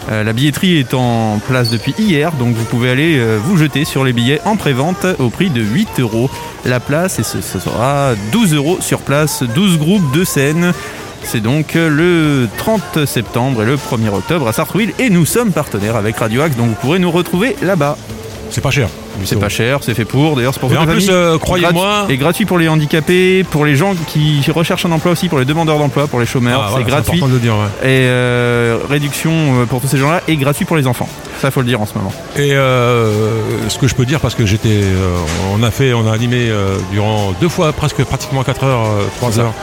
Euh, 0.10 0.24
la 0.24 0.34
billetterie 0.34 0.78
est 0.78 0.94
en 0.94 1.40
place 1.48 1.70
depuis 1.70 1.94
hier, 1.98 2.32
donc 2.34 2.56
vous 2.56 2.66
pouvez 2.66 2.90
aller 2.90 3.18
euh, 3.20 3.38
vous 3.44 3.58
jeter 3.58 3.86
sur 3.86 4.04
les 4.04 4.14
billets 4.14 4.42
en 4.46 4.56
pré-vente 4.56 5.06
au 5.20 5.30
prix 5.30 5.50
de 5.50 5.62
8 5.62 6.00
euros 6.00 6.30
la 6.66 6.80
place 6.80 7.20
et 7.20 7.24
ce, 7.24 7.42
sera 7.42 8.14
12 8.32 8.56
euros 8.56 8.78
sur 8.82 9.00
place, 9.00 9.44
12 9.44 9.78
groupes 9.78 10.12
de 10.16 10.24
scène. 10.24 10.74
C'est 11.24 11.40
donc 11.40 11.76
le 11.76 12.48
30 12.58 13.06
septembre 13.06 13.62
et 13.62 13.66
le 13.66 13.76
1er 13.76 14.10
octobre 14.10 14.48
à 14.48 14.54
Sartrouville 14.54 14.94
et 14.98 15.12
nous 15.12 15.26
sommes 15.26 15.52
partenaires 15.52 15.96
avec 15.96 16.18
Radio 16.18 16.42
Axe, 16.42 16.56
donc 16.58 16.70
vous 16.70 16.76
pourrez 16.76 17.00
nous 17.00 17.12
retrouver 17.12 17.56
là-bas. 17.62 17.98
C'est 18.50 18.62
pas 18.62 18.72
cher. 18.72 18.90
C'est 19.26 19.40
pas 19.40 19.50
cher, 19.50 19.80
c'est 19.82 19.94
fait 19.94 20.06
pour. 20.06 20.36
D'ailleurs, 20.36 20.54
c'est 20.54 20.60
pour 20.60 20.72
en 20.78 20.86
plus, 20.86 21.08
euh, 21.10 21.38
croyez-moi. 21.38 22.06
Et 22.10 22.18
gratuit 22.18 22.46
pour 22.46 22.58
les 22.58 22.68
handicapés, 22.68 23.44
pour 23.50 23.66
les 23.66 23.76
gens 23.76 23.94
qui 24.08 24.42
recherchent 24.54 24.86
un 24.86 24.92
emploi 24.92 25.12
aussi, 25.12 25.30
pour 25.30 25.40
les 25.40 25.46
demandeurs 25.46 25.78
d'emploi, 25.78 26.08
pour 26.08 26.20
les 26.20 26.26
chômeurs, 26.26 26.62
Ah, 26.62 26.66
c'est 26.76 26.82
voilà, 26.84 27.02
gratuit. 27.02 27.22
de 27.22 27.38
dire, 27.38 27.54
ouais. 27.56 27.88
Et 27.90 28.06
euh, 28.08 28.78
réduction 28.90 29.32
euh, 29.62 29.66
pour 29.66 29.82
tous 29.82 29.88
ces 29.88 29.98
gens-là 29.98 30.22
et 30.28 30.36
gratuit 30.38 30.66
pour 30.66 30.78
les 30.78 30.88
enfants. 30.88 31.10
Ça, 31.42 31.50
faut 31.52 31.62
le 31.62 31.68
dire 31.68 31.82
en 31.82 31.86
ce 31.86 31.96
moment. 31.98 32.14
Et 32.38 32.54
euh, 32.54 33.68
ce 33.68 33.78
que 33.80 33.88
je 33.88 33.96
peux 33.96 34.06
dire, 34.06 34.20
parce 34.20 34.36
que 34.36 34.46
j'étais, 34.46 34.82
on 35.58 35.64
a 35.64 35.72
fait, 35.72 35.94
on 35.94 36.08
a 36.08 36.14
animé 36.14 36.52
durant 36.92 37.32
deux 37.42 37.50
fois, 37.50 37.74
presque 37.74 38.04
pratiquement 38.04 38.44
4 38.44 38.64
heures, 38.64 38.86
euh, 38.86 39.04
3 39.18 39.40
heures, 39.40 39.54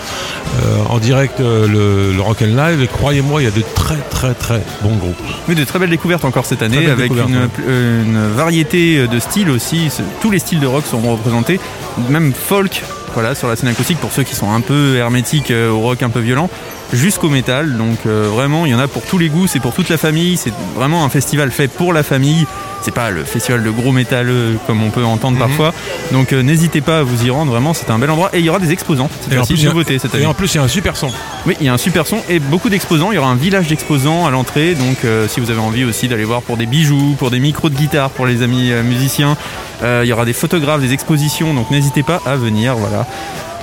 en 0.89 0.99
direct 0.99 1.39
le, 1.39 2.13
le 2.13 2.21
Rock 2.21 2.43
and 2.43 2.57
Live. 2.57 2.83
Et 2.83 2.89
croyez-moi, 2.89 3.43
il 3.43 3.45
y 3.45 3.49
a 3.49 3.53
de 3.53 3.63
très 3.75 3.97
très 4.11 4.35
très 4.35 4.61
bons 4.83 4.97
groupes. 4.97 5.17
Oui, 5.49 5.55
de 5.55 5.63
très 5.65 5.79
belles 5.79 5.91
découvertes 5.91 6.25
encore 6.25 6.47
cette 6.47 6.63
année, 6.63 6.87
avec 6.87 7.13
découvertes, 7.13 7.29
une, 7.29 7.37
ouais. 7.37 8.03
une 8.03 8.29
variété 8.35 9.07
de 9.07 9.19
styles 9.21 9.38
aussi. 9.47 9.89
Tous 10.21 10.31
les 10.31 10.39
styles 10.39 10.61
de 10.61 10.67
rock 10.67 10.85
sont 10.85 11.01
représentés, 11.01 11.61
même 12.09 12.33
folk, 12.33 12.83
voilà, 13.15 13.35
sur 13.35 13.47
la 13.47 13.57
scène 13.57 13.69
acoustique 13.69 13.99
pour 13.99 14.11
ceux 14.11 14.25
qui 14.25 14.35
sont 14.35 14.51
un 14.51 14.61
peu 14.61 14.97
hermétiques 14.97 15.51
euh, 15.51 15.71
au 15.71 15.81
rock 15.81 16.03
un 16.03 16.11
peu 16.11 16.21
violent, 16.21 16.51
jusqu'au 16.93 17.29
métal. 17.29 17.77
Donc 17.77 17.99
euh, 18.07 18.29
vraiment, 18.33 18.67
il 18.67 18.73
y 18.73 18.75
en 18.75 18.79
a 18.79 18.89
pour 18.89 19.03
tous 19.03 19.19
les 19.19 19.29
goûts, 19.29 19.47
c'est 19.47 19.61
pour 19.61 19.73
toute 19.75 19.89
la 19.89 19.97
famille. 19.99 20.37
C'est 20.37 20.53
vraiment 20.75 21.05
un 21.05 21.09
festival 21.09 21.51
fait 21.51 21.69
pour 21.69 21.93
la 21.93 22.03
famille. 22.03 22.47
C'est 22.81 22.95
pas 22.95 23.11
le 23.11 23.25
festival 23.25 23.65
de 23.65 23.71
gros 23.71 23.91
métalleux 23.91 24.57
comme 24.69 24.83
on 24.85 24.91
peut 24.91 25.05
entendre 25.05 25.37
Mhm. 25.37 25.47
parfois. 25.49 25.75
Donc 26.13 26.33
euh, 26.33 26.43
n'hésitez 26.43 26.81
pas 26.81 27.01
à 27.01 27.03
vous 27.03 27.25
y 27.27 27.31
rendre. 27.31 27.51
Vraiment, 27.51 27.75
c'est 27.75 27.91
un 27.91 27.99
bel 27.99 28.09
endroit 28.11 28.31
et 28.33 28.39
il 28.39 28.45
y 28.45 28.49
aura 28.51 28.61
des 28.61 28.71
exposants. 28.73 29.11
C'est 29.29 29.37
plus, 29.47 29.61
une 29.63 29.67
a- 29.67 29.71
nouveauté 29.71 29.99
cette 29.99 30.15
année. 30.15 30.23
Et 30.23 30.27
en 30.27 30.35
plus, 30.35 30.55
il 30.55 30.59
y 30.59 30.61
a 30.61 30.63
un 30.63 30.69
super 30.69 30.97
son. 30.97 31.11
Oui, 31.47 31.57
il 31.61 31.67
y 31.67 31.69
a 31.69 31.73
un 31.75 31.79
super 31.79 32.07
son 32.07 32.19
et 32.29 32.39
beaucoup 32.39 32.69
d'exposants. 32.71 33.11
Il 33.11 33.17
y 33.17 33.19
aura 33.19 33.31
un 33.31 33.35
village 33.35 33.67
d'exposants 33.67 34.27
à 34.27 34.31
l'entrée. 34.31 34.75
Donc, 34.75 35.05
euh, 35.05 35.27
si 35.29 35.41
vous 35.41 35.51
avez 35.51 35.61
envie 35.61 35.85
aussi 35.85 36.07
d'aller 36.09 36.25
voir 36.25 36.43
pour 36.43 36.57
des 36.57 36.67
bijoux, 36.67 37.17
pour 37.19 37.31
des 37.33 37.41
micros 37.41 37.69
de 37.69 37.75
guitare, 37.75 38.11
pour 38.11 38.27
les 38.27 38.43
amis 38.43 38.71
euh, 38.71 38.83
musiciens, 38.85 39.37
euh, 39.83 40.03
il 40.05 40.09
y 40.09 40.13
aura 40.13 40.25
des 40.25 40.33
photographes, 40.33 40.81
des 40.81 40.93
expositions. 40.93 41.55
Donc, 41.55 41.71
n'hésitez 41.73 42.05
pas 42.05 42.21
à 42.27 42.37
venir. 42.37 42.77
Voilà. 42.77 43.07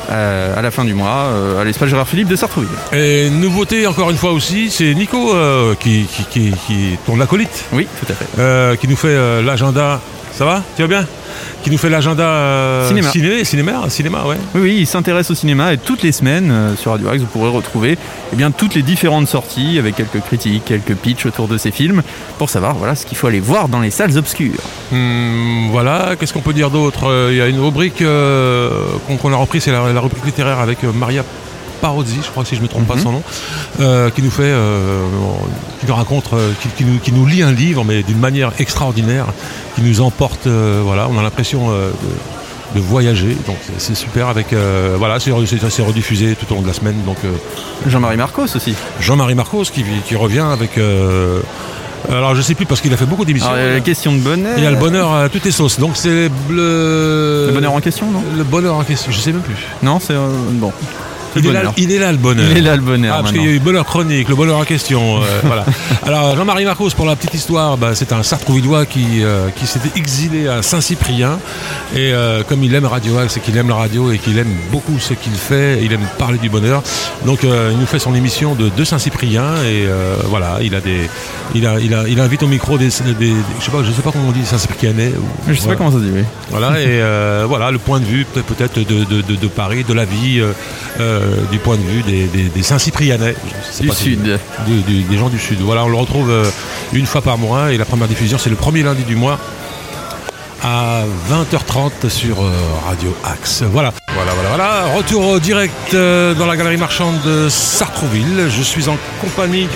Euh, 0.10 0.56
à 0.58 0.62
la 0.62 0.72
fin 0.72 0.86
du 0.86 0.94
mois, 0.94 1.30
euh, 1.34 1.62
à 1.62 1.64
l'espace 1.64 1.90
Gérard 1.90 2.08
Philippe 2.08 2.28
de 2.28 2.36
Sartrouville. 2.36 2.70
Et 2.94 3.30
nouveauté 3.30 3.88
encore 3.88 4.10
une 4.12 4.18
fois 4.18 4.32
aussi, 4.34 4.70
c'est 4.70 4.94
Nico 4.94 5.34
euh, 5.34 5.74
qui, 5.80 6.06
qui, 6.06 6.24
qui, 6.26 6.52
qui 6.68 6.94
est 6.94 6.98
ton 7.06 7.20
acolyte, 7.20 7.66
Oui, 7.74 7.88
tout 8.00 8.12
à 8.12 8.16
fait. 8.16 8.78
qui 8.78 8.88
nous 8.88 8.96
fait 8.96 9.42
l'agenda. 9.42 10.02
Ça 10.36 10.44
va? 10.44 10.62
Tu 10.76 10.82
vas 10.82 10.88
bien? 10.90 11.06
Qui 11.64 11.72
nous 11.72 11.78
fait 11.78 11.90
l'agenda 11.90 12.24
euh, 12.24 12.88
Cinéma. 12.90 13.10
ciné, 13.10 13.46
cinéma, 13.46 13.90
cinéma, 13.90 14.24
ouais. 14.26 14.36
Oui, 14.54 14.62
oui, 14.62 14.76
il 14.80 14.86
s'intéresse 14.86 15.32
au 15.32 15.36
cinéma 15.36 15.74
et 15.74 15.78
toutes 15.78 16.04
les 16.04 16.12
semaines 16.12 16.52
euh, 16.52 16.76
sur 16.76 16.92
Radio 16.92 17.08
Axe, 17.08 17.22
vous 17.22 17.28
pourrez 17.28 17.50
retrouver 17.50 17.98
eh 18.34 18.36
bien, 18.36 18.52
toutes 18.52 18.76
les 18.76 18.82
différentes 18.82 19.30
sorties 19.30 19.80
avec 19.80 19.96
quelques 19.96 20.20
critiques, 20.20 20.64
quelques 20.66 20.94
pitchs 20.96 21.26
autour 21.26 21.48
de 21.48 21.58
ces 21.58 21.72
films 21.72 22.04
pour 22.38 22.50
savoir 22.50 22.76
voilà, 22.76 22.96
ce 22.96 23.06
qu'il 23.06 23.18
faut 23.18 23.28
aller 23.28 23.40
voir 23.40 23.70
dans 23.70 23.80
les 23.80 23.92
salles 23.92 24.18
obscures. 24.18 24.60
Hum, 24.92 25.70
voilà, 25.72 26.16
qu'est-ce 26.20 26.34
qu'on 26.34 26.42
peut 26.42 26.54
dire 26.54 26.70
d'autre? 26.70 27.06
Euh, 27.10 27.30
Il 27.32 27.38
y 27.38 27.42
a 27.42 27.48
une 27.48 27.60
rubrique 27.62 28.00
qu'on 28.02 29.34
a 29.34 29.36
repris, 29.38 29.62
c'est 29.62 29.72
la, 29.72 29.94
la 29.94 30.00
rubrique 30.02 30.26
littéraire 30.26 30.60
avec 30.60 30.84
Maria 30.84 31.24
Je 31.94 32.30
crois 32.32 32.46
si 32.46 32.56
je 32.56 32.60
ne 32.62 32.66
me 32.66 32.70
trompe 32.70 32.88
pas 32.88 32.96
de 32.96 33.00
son 33.02 33.12
nom, 33.12 33.24
euh, 33.80 34.10
qui 34.10 34.22
nous 34.22 34.32
fait, 34.32 34.44
euh, 34.46 35.06
qui 35.80 35.86
nous 35.88 35.96
raconte, 35.96 36.32
euh, 36.34 36.52
qui, 36.62 36.70
qui 36.70 36.86
nous, 36.86 37.00
qui 37.00 37.12
nous 37.12 37.26
lit 37.26 37.42
un 37.44 37.52
livre, 37.52 37.84
mais 37.84 38.04
d'une 38.04 38.20
manière 38.20 38.52
extraordinaire, 38.60 39.26
qui 39.76 39.82
nous 39.82 40.02
emporte, 40.02 40.48
euh, 40.48 40.82
voilà, 40.84 41.08
on 41.10 41.18
a 41.20 41.24
l'impression 41.24 41.68
euh, 41.72 41.90
de, 42.76 42.80
voyager, 42.80 43.38
donc 43.48 43.58
c'est- 43.78 43.96
super 43.96 44.28
avec, 44.28 44.52
euh, 44.52 44.96
voilà, 44.98 45.18
c'est 45.20 45.32
rediffusé 45.32 46.36
tout 46.36 46.52
au 46.52 46.56
long 46.56 46.62
de 46.62 46.68
la 46.68 46.74
semaine, 46.74 46.96
donc 47.06 47.18
euh, 47.24 47.32
Jean-Marie 47.88 48.18
Marcos 48.18 48.48
aussi. 48.56 48.74
Jean-Marie 49.00 49.36
Marcos 49.36 49.64
qui, 49.74 49.84
qui 50.06 50.16
revient 50.16 50.46
avec, 50.52 50.78
euh, 50.78 51.40
Alors 52.12 52.36
je 52.36 52.42
sais 52.42 52.54
plus 52.54 52.66
parce 52.66 52.82
qu'il 52.82 52.94
a 52.94 52.98
fait 52.98 53.06
beaucoup 53.06 53.24
d'émissions. 53.26 53.50
Alors, 53.50 53.62
il 53.64 53.68
y 53.68 53.70
a 53.70 53.74
la 53.74 53.80
question 53.80 54.12
de 54.14 54.20
bonheur. 54.20 54.54
Il 54.58 54.64
y 54.64 54.68
a 54.68 54.72
le 54.72 54.78
bonheur 54.78 55.14
à 55.14 55.30
toutes 55.30 55.46
les 55.46 55.52
sauces. 55.52 55.80
Donc 55.80 55.92
c'est 55.96 56.30
le... 56.50 57.48
Le 57.48 57.52
bonheur 57.54 57.74
en 57.74 57.80
question, 57.82 58.12
non? 58.12 58.22
Le 58.38 58.44
bonheur 58.44 58.76
en 58.76 58.84
question, 58.84 59.12
je 59.12 59.20
sais 59.20 59.32
même 59.32 59.42
plus. 59.42 59.56
Non, 59.82 60.00
c'est. 60.00 60.14
euh, 60.14 60.28
bon. 60.52 60.72
Il 61.40 61.46
est, 61.48 61.52
là, 61.54 61.60
bonheur. 61.60 61.74
il 61.78 61.92
est 61.92 62.00
là 62.00 62.12
le 62.12 62.18
bonheur. 62.18 62.46
Il 62.52 62.58
est 62.58 62.62
là 62.62 62.76
le 62.76 62.82
bonheur. 62.82 63.16
Ah, 63.18 63.22
parce 63.22 63.32
qu'il 63.34 63.44
y 63.44 63.48
a 63.48 63.52
eu 63.52 63.60
bonheur 63.60 63.86
chronique, 63.86 64.30
le 64.30 64.36
bonheur 64.36 64.58
en 64.58 64.64
question. 64.66 65.18
euh, 65.22 65.26
voilà. 65.44 65.66
Alors 66.06 66.36
Jean-Marie 66.36 66.66
Marcos, 66.66 66.90
pour 66.96 67.06
la 67.06 67.16
petite 67.16 67.34
histoire, 67.34 67.78
bah, 67.78 67.92
c'est 67.96 68.12
un 68.14 68.24
Sartrouvillois 68.24 68.86
qui, 68.86 69.24
euh, 69.24 69.50
qui 69.56 69.68
s'était 69.68 69.98
exilé 70.00 70.48
à 70.48 70.62
Saint-Cyprien. 70.62 71.40
Et 71.96 72.14
euh, 72.14 72.44
comme 72.48 72.64
il 72.64 72.74
aime 72.74 72.86
Radio 72.86 73.18
Axe 73.18 73.38
et 73.38 73.40
qu'il 73.40 73.58
aime 73.58 73.70
la 73.70 73.76
radio 73.76 74.12
et 74.12 74.18
qu'il 74.18 74.38
aime 74.38 74.54
beaucoup 74.72 74.98
ce 75.00 75.14
qu'il 75.14 75.34
fait, 75.34 75.80
il 75.84 75.92
aime 75.94 76.06
parler 76.18 76.38
du 76.38 76.50
bonheur. 76.50 76.82
Donc 77.26 77.40
il 77.44 77.78
nous 77.80 77.86
fait 77.86 78.00
son 78.00 78.14
émission 78.16 78.56
de, 78.56 78.70
de 78.70 78.84
Saint-Cyprien 78.84 79.46
et 79.66 79.86
voilà, 80.26 80.58
il 80.62 80.74
a 80.76 80.82
des, 80.82 81.10
il 81.54 81.66
a, 81.68 81.80
il 81.80 81.94
a, 81.94 82.08
il 82.08 82.20
invite 82.20 82.44
au 82.44 82.48
micro 82.48 82.78
des, 82.78 82.88
des- 82.90 83.14
des- 83.14 83.34
je 83.60 83.66
sais 83.66 83.72
pas, 83.72 83.84
je 83.84 83.92
sais 83.92 84.02
pas 84.02 84.12
comment 84.12 84.30
on 84.30 84.32
dit 84.32 84.46
Saint-Cyprianais. 84.46 85.12
Je 85.48 85.54
sais 85.54 85.68
pas 85.68 85.76
comment 85.76 85.92
ça 85.92 85.98
se 85.98 86.04
dit, 86.04 86.12
oui. 86.14 86.24
Voilà, 86.52 86.80
et 86.82 87.02
voilà 87.48 87.72
le 87.72 87.78
point 87.80 88.00
de 88.00 88.06
vue 88.06 88.26
peut- 88.32 88.42
peut-être 88.44 88.78
de, 88.80 89.04
de, 89.04 89.22
de- 89.22 89.36
de 89.36 89.48
Paris, 89.48 89.84
de 89.88 89.94
la 89.94 90.06
vie, 90.06 90.42
euh, 91.00 91.25
euh, 91.26 91.42
du 91.52 91.60
point 91.60 91.76
de 91.78 91.82
vue 91.82 92.04
des, 92.04 92.26
des- 92.26 92.50
des 92.50 92.64
Saint-Cyprianais. 92.64 93.36
Je 93.68 93.72
sais 93.74 93.82
Du 93.84 93.90
pas 93.90 93.96
si- 93.96 94.04
Sud. 94.04 94.40
du- 94.68 94.82
du- 94.82 95.04
des 95.04 95.18
gens 95.18 95.30
du 95.30 95.40
Sud. 95.40 95.60
Voilà, 95.62 95.84
on 95.86 95.90
le 95.90 95.96
retrouve 95.98 96.30
euh, 96.30 96.46
une 96.94 97.06
fois 97.06 97.22
par 97.22 97.38
mois 97.38 97.72
et 97.74 97.78
la 97.78 97.86
première 97.86 98.08
diffusion 98.08 98.38
c'est 98.38 98.50
le 98.50 98.56
premier 98.56 98.84
lundi 98.84 99.04
du 99.04 99.16
mois 99.16 99.40
à 100.66 101.04
20h30 101.30 102.10
sur 102.10 102.42
euh, 102.42 102.50
Radio 102.88 103.16
Axe. 103.24 103.62
Voilà. 103.62 103.94
Voilà, 104.16 104.32
voilà, 104.34 104.50
voilà. 104.50 104.98
Retour 104.98 105.28
au 105.28 105.40
direct 105.40 105.94
euh, 105.94 106.34
dans 106.34 106.48
la 106.48 106.58
galerie 106.58 106.78
marchande 106.78 107.22
de 107.24 107.50
Sartrouville. 107.50 108.50
Je 108.50 108.64
suis 108.64 108.90
en 108.90 108.98
compagnie 109.22 109.68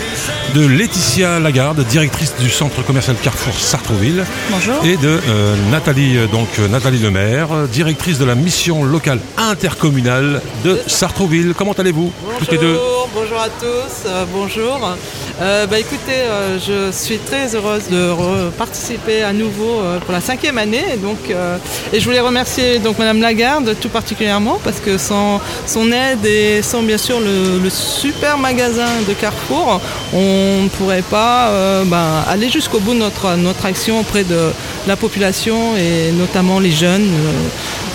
de 0.56 0.66
Laetitia 0.66 1.40
Lagarde, 1.40 1.86
directrice 1.86 2.34
du 2.40 2.50
centre 2.50 2.84
commercial 2.84 3.16
Carrefour 3.22 3.54
Sartrouville 3.54 4.26
Bonjour. 4.50 4.84
et 4.84 4.98
de 4.98 5.20
euh, 5.28 5.56
Nathalie 5.70 6.28
donc 6.32 6.48
Nathalie 6.72 6.98
Lemaire, 6.98 7.50
directrice 7.72 8.18
de 8.18 8.26
la 8.26 8.34
mission 8.34 8.84
locale 8.84 9.20
intercommunale 9.38 10.42
de 10.64 10.80
Sartrouville. 10.88 11.54
Comment 11.56 11.74
allez-vous? 11.74 12.12
Toutes 12.40 12.52
les 12.52 12.58
deux 12.58 12.80
Bonjour, 13.14 13.40
à 13.40 13.50
tous, 13.50 14.06
euh, 14.08 14.26
bonjour. 14.32 14.96
Euh, 15.42 15.66
bah, 15.66 15.80
écoutez, 15.80 16.24
je 16.66 16.92
suis 16.92 17.18
très 17.18 17.56
heureuse 17.56 17.90
de 17.90 18.50
participer 18.52 19.24
à 19.24 19.34
nouveau 19.34 19.82
pour 20.06 20.14
la 20.14 20.22
cinquième 20.22 20.58
année. 20.58 20.79
Et, 20.94 20.98
donc, 20.98 21.18
euh, 21.30 21.58
et 21.92 22.00
je 22.00 22.06
voulais 22.06 22.20
remercier 22.20 22.80
donc 22.80 22.98
Madame 23.00 23.22
Lagarde 23.22 23.76
tout 23.80 23.90
particulièrement 23.90 24.60
parce 24.64 24.80
que 24.80 24.98
sans 24.98 25.42
son 25.66 25.92
aide 25.92 26.26
et 26.26 26.62
sans 26.62 26.82
bien 26.82 26.98
sûr 26.98 27.20
le, 27.20 27.70
super 27.70 28.38
magasin 28.38 28.88
de 29.08 29.14
Carrefour, 29.14 29.80
on 30.14 30.64
ne 30.64 30.70
pourrait 30.70 31.04
pas 31.04 31.50
euh, 31.50 31.84
bah, 31.86 32.26
aller 32.28 32.50
jusqu'au 32.50 32.80
bout 32.80 32.94
de 32.94 33.00
notre, 33.00 33.36
notre 33.36 33.66
action 33.66 34.00
auprès 34.00 34.24
de 34.24 34.52
la 34.88 34.96
population 34.96 35.76
et 35.78 36.12
notamment 36.12 36.60
les 36.60 36.72
jeunes 36.72 37.12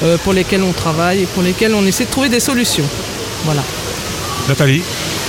euh, 0.05 0.17
pour 0.19 0.33
lesquels 0.33 0.63
on 0.63 0.73
travaille 0.73 1.23
et 1.23 1.27
pour 1.27 1.43
lesquels 1.43 1.75
on 1.75 1.85
essaie 1.87 2.05
de 2.05 2.11
trouver 2.11 2.29
des 2.29 2.41
solutions. 2.41 2.89
Voilà. 3.45 3.63
Nathalie 4.49 4.83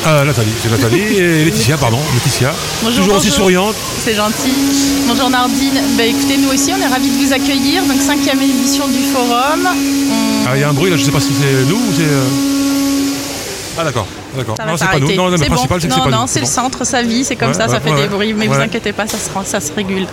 Euh, 0.08 0.24
Nathalie, 0.26 0.52
c'est 0.62 0.70
Nathalie 0.70 1.02
et 1.18 1.46
Laetitia, 1.46 1.78
pardon, 1.78 2.00
Laetitia. 2.14 2.54
Bonjour, 2.84 2.98
Toujours 3.04 3.16
aussi 3.18 3.28
bonjour. 3.30 3.44
souriante. 3.44 3.76
C'est 4.04 4.14
gentil. 4.14 4.54
Bonjour 5.08 5.30
Nardine. 5.30 5.82
Bah, 5.98 6.04
écoutez, 6.06 6.38
nous 6.38 6.50
aussi, 6.50 6.72
on 6.74 6.82
est 6.82 6.88
ravis 6.88 7.10
de 7.10 7.26
vous 7.26 7.34
accueillir. 7.34 7.84
Donc, 7.86 8.00
cinquième 8.02 8.42
édition 8.42 8.88
du 8.88 9.02
forum. 9.14 9.68
On- 9.68 10.46
Ah, 10.48 10.52
Il 10.56 10.62
y 10.62 10.64
a 10.64 10.70
un 10.70 10.74
bruit 10.74 10.92
là, 10.92 10.98
je 10.98 11.04
sais 11.04 11.12
pas 11.12 11.20
si 11.20 11.30
c'est 11.34 11.68
nous 11.70 11.76
ou 11.78 11.94
c'est. 11.96 12.04
euh, 12.04 12.24
Ah 13.80 13.84
d'accord, 13.84 14.08
d'accord. 14.36 14.58
Ça 14.58 14.66
Non, 14.66 14.78
c'est 14.78 14.86
pas 14.86 15.00
nous. 15.00 15.14
Non, 15.16 15.28
le 15.30 15.38
C'est 15.38 15.46
principal 15.46 15.78
bon. 15.78 15.82
c'est 15.82 15.88
que 15.88 15.92
non, 15.94 15.98
c'est 16.04 16.10
pas 16.10 16.16
non, 16.16 16.22
nous. 16.24 16.28
c'est 16.28 16.40
le 16.42 16.46
centre, 16.46 16.84
sa 16.86 17.02
vie, 17.02 17.24
c'est 17.24 17.36
comme 17.36 17.50
Ouais, 17.50 17.54
ça, 17.54 17.68
ça 17.68 17.74
ouais, 17.76 17.80
fait 17.80 17.92
ouais, 17.92 18.02
des 18.04 18.08
bruits, 18.08 18.34
mais 18.34 18.48
ouais. 18.48 18.56
vous 18.56 18.62
inquiétez 18.62 18.92
pas, 18.94 19.08
ça 19.08 19.18
se, 19.18 19.30
rend- 19.34 19.44
ça 19.44 19.60
se 19.60 19.72
régule. 19.74 20.06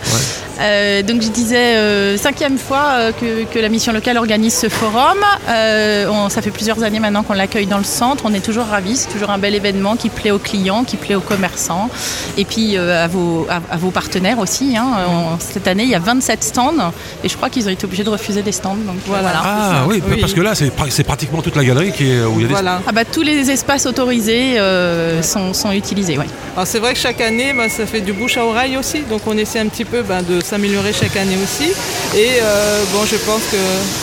Euh, 0.61 1.03
donc 1.03 1.23
je 1.23 1.29
disais, 1.29 1.77
euh, 1.77 2.17
cinquième 2.17 2.59
fois 2.59 2.85
euh, 2.93 3.13
que, 3.13 3.45
que 3.53 3.59
la 3.59 3.69
mission 3.69 3.93
locale 3.93 4.17
organise 4.19 4.55
ce 4.55 4.69
forum. 4.69 5.19
Euh, 5.49 6.07
on- 6.11 6.29
ça 6.29 6.43
fait 6.43 6.51
plusieurs 6.51 6.83
années 6.83 7.01
maintenant 7.01 7.23
qu'on 7.23 7.33
l'accueille 7.33 7.67
dans 7.67 7.79
le 7.79 7.85
centre. 7.85 8.25
On 8.27 8.35
est 8.35 8.45
toujours 8.45 8.67
ravis, 8.67 8.97
c'est 8.97 9.09
toujours 9.09 9.31
un 9.31 9.39
bel 9.39 9.55
événement 9.55 9.97
qui 9.97 10.09
plaît 10.09 10.31
aux 10.31 10.39
clients, 10.39 10.85
qui 10.85 10.97
plaît 10.97 11.15
aux 11.15 11.21
commerçants, 11.21 11.89
et 12.37 12.45
puis 12.45 12.77
euh, 12.77 13.05
à, 13.05 13.09
vos, 13.09 13.47
à, 13.51 13.61
à 13.75 13.77
vos 13.77 13.91
partenaires 13.91 14.39
aussi. 14.39 14.77
hein. 14.77 14.87
On- 15.09 15.39
cette 15.41 15.67
année, 15.69 15.85
il 15.85 15.89
y 15.91 15.95
a 15.95 15.99
27 15.99 16.45
stands, 16.45 16.93
et 17.25 17.29
je 17.29 17.37
crois 17.37 17.49
qu'ils 17.51 17.67
ont 17.67 17.71
été 17.71 17.85
obligés 17.85 18.05
de 18.05 18.11
refuser 18.11 18.43
des 18.43 18.53
stands. 18.53 18.77
Donc 18.77 18.97
Voilà. 19.07 19.23
voilà. 19.23 19.41
Ah 19.45 19.85
oui, 19.89 20.03
Oui. 20.09 20.21
parce 20.21 20.33
que 20.35 20.41
là 20.41 20.55
c'est 20.55 21.05
pratiquement 21.05 21.43
toute 21.43 21.57
la 21.57 21.65
galerie 21.65 21.93
qui 21.93 22.11
est 22.11 22.23
où 22.25 22.35
il 22.37 22.43
y 22.43 22.45
a 22.45 22.49
des. 22.49 22.53
Voilà. 22.55 22.81
Ah 22.87 22.93
bah, 22.93 23.05
tous 23.05 23.23
les 23.23 23.51
espaces 23.51 23.87
autorisés 23.87 24.12
euh, 24.21 25.23
sont, 25.23 25.53
sont 25.55 25.73
utilisés, 25.73 26.17
oui. 26.19 26.27
Alors 26.55 26.67
c'est 26.67 26.79
vrai 26.79 26.93
que 26.93 26.99
chaque 26.99 27.21
année, 27.21 27.53
bah, 27.57 27.69
ça 27.69 27.87
fait 27.87 28.01
du 28.01 28.13
bouche 28.13 28.37
à 28.37 28.45
oreille 28.45 28.77
aussi, 28.77 29.01
donc 29.09 29.23
on 29.27 29.37
essaie 29.39 29.59
un 29.61 29.67
petit 29.69 29.85
peu 29.87 30.03
bah, 30.03 30.21
de 30.23 30.43
s'améliorer 30.45 30.93
chaque 30.93 31.17
année 31.17 31.37
aussi. 31.43 31.71
Et 32.17 32.29
euh, 32.43 32.83
bon, 32.93 33.05
je 33.11 33.17
pense 33.17 33.43
que 33.51 33.57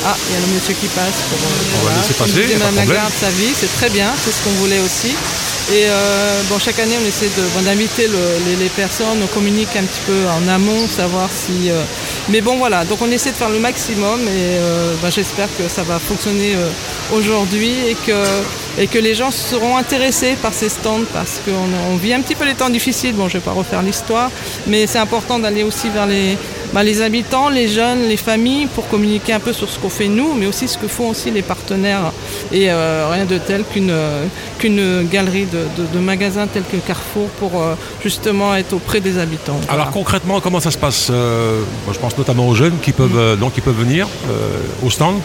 ah, 0.05 0.15
il 0.29 0.33
y 0.33 0.37
a 0.37 0.39
le 0.47 0.53
monsieur 0.55 0.73
qui 0.73 0.87
passe. 0.87 1.19
Pour, 1.29 1.37
euh, 1.37 1.81
On 1.81 1.85
va 1.85 2.01
laisser 2.01 2.13
passer, 2.15 2.31
Madame. 2.57 2.75
Lagarde, 2.87 3.13
sa 3.19 3.29
vie, 3.29 3.53
c'est 3.59 3.73
très 3.77 3.89
bien, 3.89 4.07
c'est 4.23 4.31
ce 4.31 4.43
qu'on 4.43 4.55
voulait 4.61 4.79
aussi. 4.79 5.13
Et 5.71 5.83
euh, 5.85 6.41
bon, 6.49 6.57
chaque 6.57 6.79
année, 6.79 6.95
on 6.99 7.07
essaie 7.07 7.27
de- 7.27 7.47
bon, 7.55 7.61
d'inviter 7.61 8.07
le- 8.07 8.17
les, 8.49 8.55
les 8.55 8.69
personnes, 8.69 9.19
on 9.23 9.27
communique 9.27 9.69
un 9.77 9.83
petit 9.83 10.01
peu 10.07 10.17
en 10.27 10.47
amont, 10.51 10.87
savoir 10.87 11.29
si. 11.31 11.69
euh, 11.69 11.83
mais 12.29 12.41
bon, 12.41 12.57
voilà, 12.57 12.85
donc 12.85 12.99
on 13.03 13.11
essaie 13.11 13.29
de 13.29 13.35
faire 13.35 13.49
le 13.49 13.59
maximum 13.59 14.21
et 14.21 14.27
euh, 14.57 14.95
bah, 15.03 15.09
j'espère 15.11 15.47
que 15.55 15.67
ça 15.69 15.83
va 15.83 15.99
fonctionner 15.99 16.55
euh, 16.55 16.67
aujourd'hui 17.15 17.71
et 17.87 17.93
que, 17.93 18.23
et 18.77 18.88
que 18.88 18.99
les 18.99 19.15
gens 19.15 19.31
seront 19.31 19.77
intéressés 19.77 20.35
par 20.41 20.53
ces 20.53 20.69
stands 20.69 21.05
parce 21.13 21.39
qu'on 21.43 21.91
on 21.93 21.95
vit 21.97 22.13
un 22.13 22.21
petit 22.21 22.35
peu 22.35 22.45
les 22.45 22.53
temps 22.53 22.69
difficiles. 22.69 23.13
Bon, 23.13 23.27
je 23.27 23.35
ne 23.38 23.39
vais 23.41 23.45
pas 23.45 23.51
refaire 23.51 23.81
l'histoire, 23.81 24.29
mais 24.67 24.88
c'est 24.88 24.99
important 24.99 25.39
d'aller 25.39 25.63
aussi 25.63 25.89
vers 25.89 26.05
les, 26.05 26.38
bah, 26.73 26.83
les 26.83 27.01
habitants, 27.01 27.49
les 27.49 27.67
jeunes, 27.67 28.07
les 28.07 28.17
familles 28.17 28.67
pour 28.67 28.88
communiquer 28.88 29.33
un 29.33 29.39
peu 29.39 29.53
sur 29.53 29.69
ce 29.69 29.79
qu'on 29.79 29.89
fait 29.89 30.07
nous, 30.07 30.33
mais 30.33 30.45
aussi 30.45 30.67
ce 30.67 30.77
que 30.77 30.88
font 30.88 31.09
aussi 31.09 31.31
les 31.31 31.41
partenaires. 31.41 32.11
Et 32.51 32.69
euh, 32.71 33.07
rien 33.11 33.25
de 33.25 33.38
tel 33.38 33.63
qu'une 33.63 33.89
euh, 33.91 34.25
qu'une 34.59 35.07
galerie 35.07 35.45
de, 35.45 35.59
de- 35.81 35.88
de 35.93 35.99
magasins 35.99 36.47
tels 36.47 36.63
que 36.63 36.77
Carrefour 36.77 37.27
pour 37.39 37.61
euh, 37.61 37.75
justement 38.03 38.55
être 38.55 38.73
auprès 38.73 38.99
des 39.01 39.17
habitants. 39.17 39.59
Alors 39.69 39.89
concrètement, 39.91 40.39
comment 40.41 40.59
ça 40.59 40.71
se 40.71 40.77
passe 40.77 41.07
Euh, 41.09 41.61
moi, 41.85 41.93
Je 41.93 41.99
pense 41.99 42.17
notamment 42.17 42.47
aux 42.47 42.55
jeunes 42.55 42.77
qui 42.81 42.91
peuvent 42.91 43.17
euh, 43.17 43.35
donc 43.35 43.53
qui 43.53 43.61
peuvent 43.61 43.77
venir 43.79 44.07
au 44.85 44.89
stand. 44.89 45.15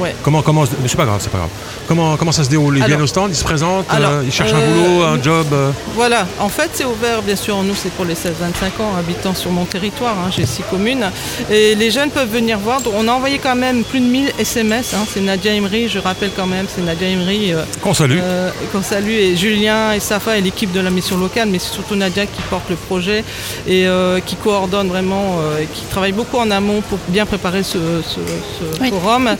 Ouais. 0.00 0.14
Comment 0.22 0.42
comment 0.42 0.64
c'est 0.66 0.96
pas 0.96 1.04
grave, 1.06 1.18
c'est 1.20 1.30
pas 1.30 1.38
grave. 1.38 1.50
Comment 1.86 2.16
comment 2.16 2.32
ça 2.32 2.44
se 2.44 2.50
déroule? 2.50 2.76
Ils 2.76 2.82
Alors- 2.82 2.88
viennent 2.88 3.02
au 3.02 3.06
stand, 3.06 3.30
ils 3.30 3.36
se 3.36 3.44
présentent, 3.44 3.86
Alors, 3.88 4.10
euh, 4.10 4.22
ils 4.24 4.32
cherchent 4.32 4.52
un 4.52 4.56
euh, 4.60 4.74
boulot, 4.98 5.02
un 5.04 5.22
job. 5.22 5.46
euh, 5.52 5.70
Voilà, 5.94 6.26
en 6.38 6.48
fait 6.48 6.70
c'est 6.74 6.84
ouvert, 6.84 7.22
bien 7.22 7.36
sûr, 7.36 7.62
nous 7.62 7.74
c'est 7.74 7.90
pour 7.92 8.04
les 8.04 8.14
16-25 8.14 8.80
ans 8.82 8.92
habitant 8.98 9.34
sur 9.34 9.50
mon 9.50 9.64
territoire, 9.64 10.14
hein, 10.18 10.30
j'ai 10.36 10.44
six 10.46 10.62
communes, 10.70 11.06
et 11.50 11.74
les 11.74 11.90
jeunes 11.90 12.10
peuvent 12.10 12.30
venir 12.30 12.58
voir, 12.58 12.80
Donc, 12.82 12.92
on 12.96 13.08
a 13.08 13.12
envoyé 13.12 13.38
quand 13.38 13.54
même 13.56 13.82
plus 13.84 14.00
de 14.00 14.04
1000 14.06 14.32
SMS, 14.38 14.94
hein, 14.94 15.04
c'est 15.12 15.20
Nadia 15.20 15.52
Imri, 15.52 15.88
je 15.88 15.98
rappelle 15.98 16.30
quand 16.36 16.46
même, 16.46 16.66
c'est 16.72 16.82
Nadia 16.82 17.08
Imri 17.08 17.52
euh, 17.54 17.62
Qu'on 17.82 17.94
salue. 17.94 18.18
euh, 18.22 18.50
qu'on 18.72 18.82
salue, 18.82 19.10
et 19.10 19.36
Julien 19.36 19.92
et 19.92 20.00
Safa 20.00 20.36
et 20.36 20.40
l'équipe 20.42 20.72
de 20.72 20.80
la 20.80 20.90
mission 20.90 21.16
locale, 21.16 21.48
mais 21.50 21.58
c'est 21.58 21.72
surtout 21.72 21.94
Nadia 21.94 22.26
qui 22.26 22.42
porte 22.50 22.68
le 22.68 22.76
projet 22.76 23.24
et 23.66 23.86
euh, 23.86 24.20
qui 24.20 24.36
coordonne 24.36 24.88
vraiment, 24.88 25.38
euh, 25.40 25.62
et 25.62 25.66
qui 25.66 25.82
travaille 25.90 26.12
beaucoup 26.12 26.36
en 26.38 26.50
amont 26.50 26.82
pour 26.82 26.98
bien 27.08 27.24
préparer 27.26 27.62
ce, 27.62 27.78
ce- 28.06 28.14
ce 28.76 28.80
Oui. 28.82 28.90
forum. 28.90 29.30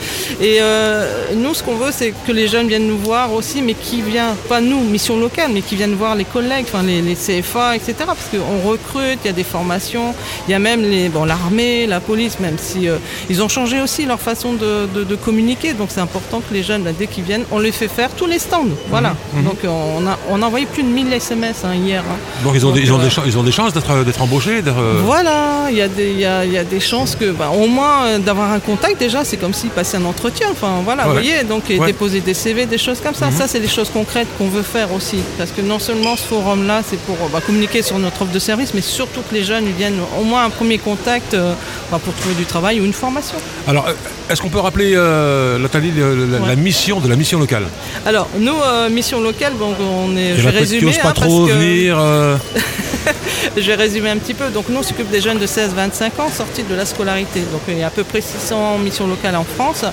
Et 0.40 0.58
euh, 0.60 1.32
nous, 1.34 1.52
ce 1.52 1.62
qu'on 1.64 1.74
veut, 1.74 1.90
c'est 1.90 2.14
que 2.26 2.30
les 2.32 2.46
jeunes 2.46 2.68
viennent 2.68 2.86
nous 2.86 2.98
voir 2.98 3.32
aussi, 3.32 3.60
mais 3.60 3.74
qui 3.74 4.02
viennent, 4.02 4.36
pas 4.48 4.60
nous, 4.60 4.80
mission 4.80 5.18
locale, 5.18 5.50
mais 5.52 5.62
qui 5.62 5.74
viennent 5.74 5.94
voir 5.94 6.14
les 6.14 6.24
collègues, 6.24 6.66
enfin 6.72 6.82
les, 6.84 7.02
les 7.02 7.14
CFA, 7.16 7.74
etc. 7.74 7.94
Parce 8.06 8.28
qu'on 8.30 8.68
recrute, 8.68 9.18
il 9.24 9.26
y 9.26 9.30
a 9.30 9.32
des 9.32 9.42
formations, 9.42 10.14
il 10.46 10.52
y 10.52 10.54
a 10.54 10.58
même 10.60 10.82
les, 10.82 11.08
bon, 11.08 11.24
l'armée, 11.24 11.86
la 11.88 11.98
police, 12.00 12.38
même 12.38 12.56
si 12.56 12.88
euh, 12.88 12.98
ils 13.28 13.42
ont 13.42 13.48
changé 13.48 13.80
aussi 13.80 14.06
leur 14.06 14.20
façon 14.20 14.52
de, 14.52 14.86
de- 14.94 15.04
de 15.04 15.16
communiquer. 15.16 15.72
Donc 15.72 15.88
c'est 15.90 16.00
important 16.00 16.40
que 16.40 16.54
les 16.54 16.62
jeunes, 16.62 16.82
bah, 16.82 16.90
dès 16.96 17.08
qu'ils 17.08 17.24
viennent, 17.24 17.44
on 17.50 17.58
les 17.58 17.72
fait 17.72 17.88
faire 17.88 18.10
tous 18.10 18.26
les 18.26 18.38
stands. 18.38 18.64
Voilà. 18.90 19.16
Donc 19.44 19.58
on 19.64 20.06
a, 20.06 20.16
on 20.30 20.40
a 20.42 20.46
envoyé 20.46 20.66
plus 20.66 20.84
de 20.84 20.88
1000 20.88 21.12
SMS 21.12 21.64
hein, 21.64 21.74
hier. 21.74 22.02
hein. 22.08 22.16
Donc 22.44 22.52
ils 22.54 22.64
ont 22.64 22.70
des, 22.70 22.80
ils 22.82 22.92
ont 22.92 23.00
euh, 23.00 23.02
des, 23.02 23.10
ils 23.26 23.36
ont 23.38 23.42
des 23.42 23.50
chances 23.52 23.72
d'être 23.72 24.04
d'être 24.04 24.22
embauchés. 24.22 24.62
d'être, 24.62 24.78
euh, 24.78 25.00
Voilà, 25.04 25.66
il 25.70 25.76
y, 25.76 25.82
a 25.82 25.88
des- 25.88 26.10
il 26.12 26.20
y 26.20 26.24
a, 26.24 26.44
il 26.44 26.52
y 26.52 26.58
a 26.58 26.64
des 26.64 26.80
chances 26.80 27.16
que, 27.16 27.32
bah, 27.32 27.50
au 27.52 27.66
moins, 27.66 28.04
euh, 28.06 28.18
d'avoir 28.18 28.52
un 28.52 28.60
contact, 28.60 29.00
déjà, 29.00 29.24
c'est 29.24 29.36
comme 29.36 29.52
s'ils 29.54 29.70
passaient 29.70 29.96
un 29.96 30.04
entretien. 30.04 30.27
Enfin, 30.50 30.80
voilà, 30.84 31.02
Ouais. 31.02 31.08
vous 31.08 31.12
voyez, 31.14 31.44
donc, 31.44 31.70
et 31.70 31.78
Ouais. 31.78 31.86
déposer 31.86 32.20
des 32.20 32.34
CV, 32.34 32.66
des 32.66 32.78
choses 32.78 33.00
comme 33.00 33.14
ça. 33.14 33.30
Ça, 33.30 33.46
c'est 33.48 33.60
des 33.60 33.68
choses 33.68 33.90
concrètes 33.90 34.28
qu'on 34.36 34.48
veut 34.48 34.62
faire 34.62 34.92
aussi. 34.92 35.18
Parce 35.36 35.50
que 35.50 35.60
non 35.60 35.78
seulement 35.78 36.16
ce 36.16 36.22
forum-là, 36.24 36.82
c'est 36.88 36.98
pour 37.00 37.16
bah, 37.32 37.40
communiquer 37.44 37.82
sur 37.82 37.98
notre 37.98 38.22
offre 38.22 38.32
de 38.32 38.38
service, 38.38 38.72
mais 38.74 38.80
surtout 38.80 39.20
que 39.28 39.34
les 39.34 39.44
jeunes 39.44 39.64
ils 39.66 39.72
viennent 39.74 40.00
au 40.20 40.24
moins 40.24 40.44
un 40.44 40.50
premier 40.50 40.78
contact 40.78 41.34
euh, 41.34 41.52
bah, 41.90 42.00
pour 42.04 42.14
trouver 42.14 42.34
du 42.34 42.44
travail 42.44 42.80
ou 42.80 42.84
une 42.84 42.92
formation. 42.92 43.36
Alors, 43.66 43.86
euh, 43.88 43.92
est-ce 44.30 44.40
qu'on 44.42 44.48
peut 44.50 44.60
rappeler, 44.60 44.92
euh, 44.94 45.58
Nathalie, 45.58 45.92
la, 45.96 46.38
Ouais. 46.40 46.48
la 46.48 46.56
mission 46.56 47.00
de 47.00 47.08
la 47.08 47.16
mission 47.16 47.38
locale? 47.38 47.64
Alors, 48.06 48.28
nous, 48.38 48.54
euh, 48.64 48.88
mission 48.90 49.20
locale, 49.20 49.52
donc, 49.58 49.76
on 49.80 50.16
est, 50.16 50.36
je 50.36 50.42
vais 50.42 50.50
résumer. 50.58 50.92
pas 50.92 51.08
hein, 51.08 51.12
parce 51.14 51.26
trop 51.26 51.46
que- 51.46 51.52
venir. 51.52 51.96
euh, 51.98 52.36
je 53.56 53.62
vais 53.62 53.74
résumer 53.74 54.10
un 54.10 54.16
petit 54.18 54.34
peu. 54.34 54.48
Donc 54.50 54.68
nous, 54.68 54.78
on 54.78 54.82
s'occupe 54.82 55.10
des 55.10 55.20
jeunes 55.20 55.38
de 55.38 55.46
16-25 55.46 56.18
ans 56.20 56.30
sortis 56.34 56.62
de 56.62 56.74
la 56.74 56.84
scolarité. 56.84 57.40
Donc 57.52 57.62
il 57.68 57.78
y 57.78 57.82
a 57.82 57.86
à 57.86 57.90
peu 57.90 58.04
près 58.04 58.20
600 58.20 58.78
missions 58.78 59.06
locales 59.06 59.36
en 59.36 59.44
France. 59.44 59.84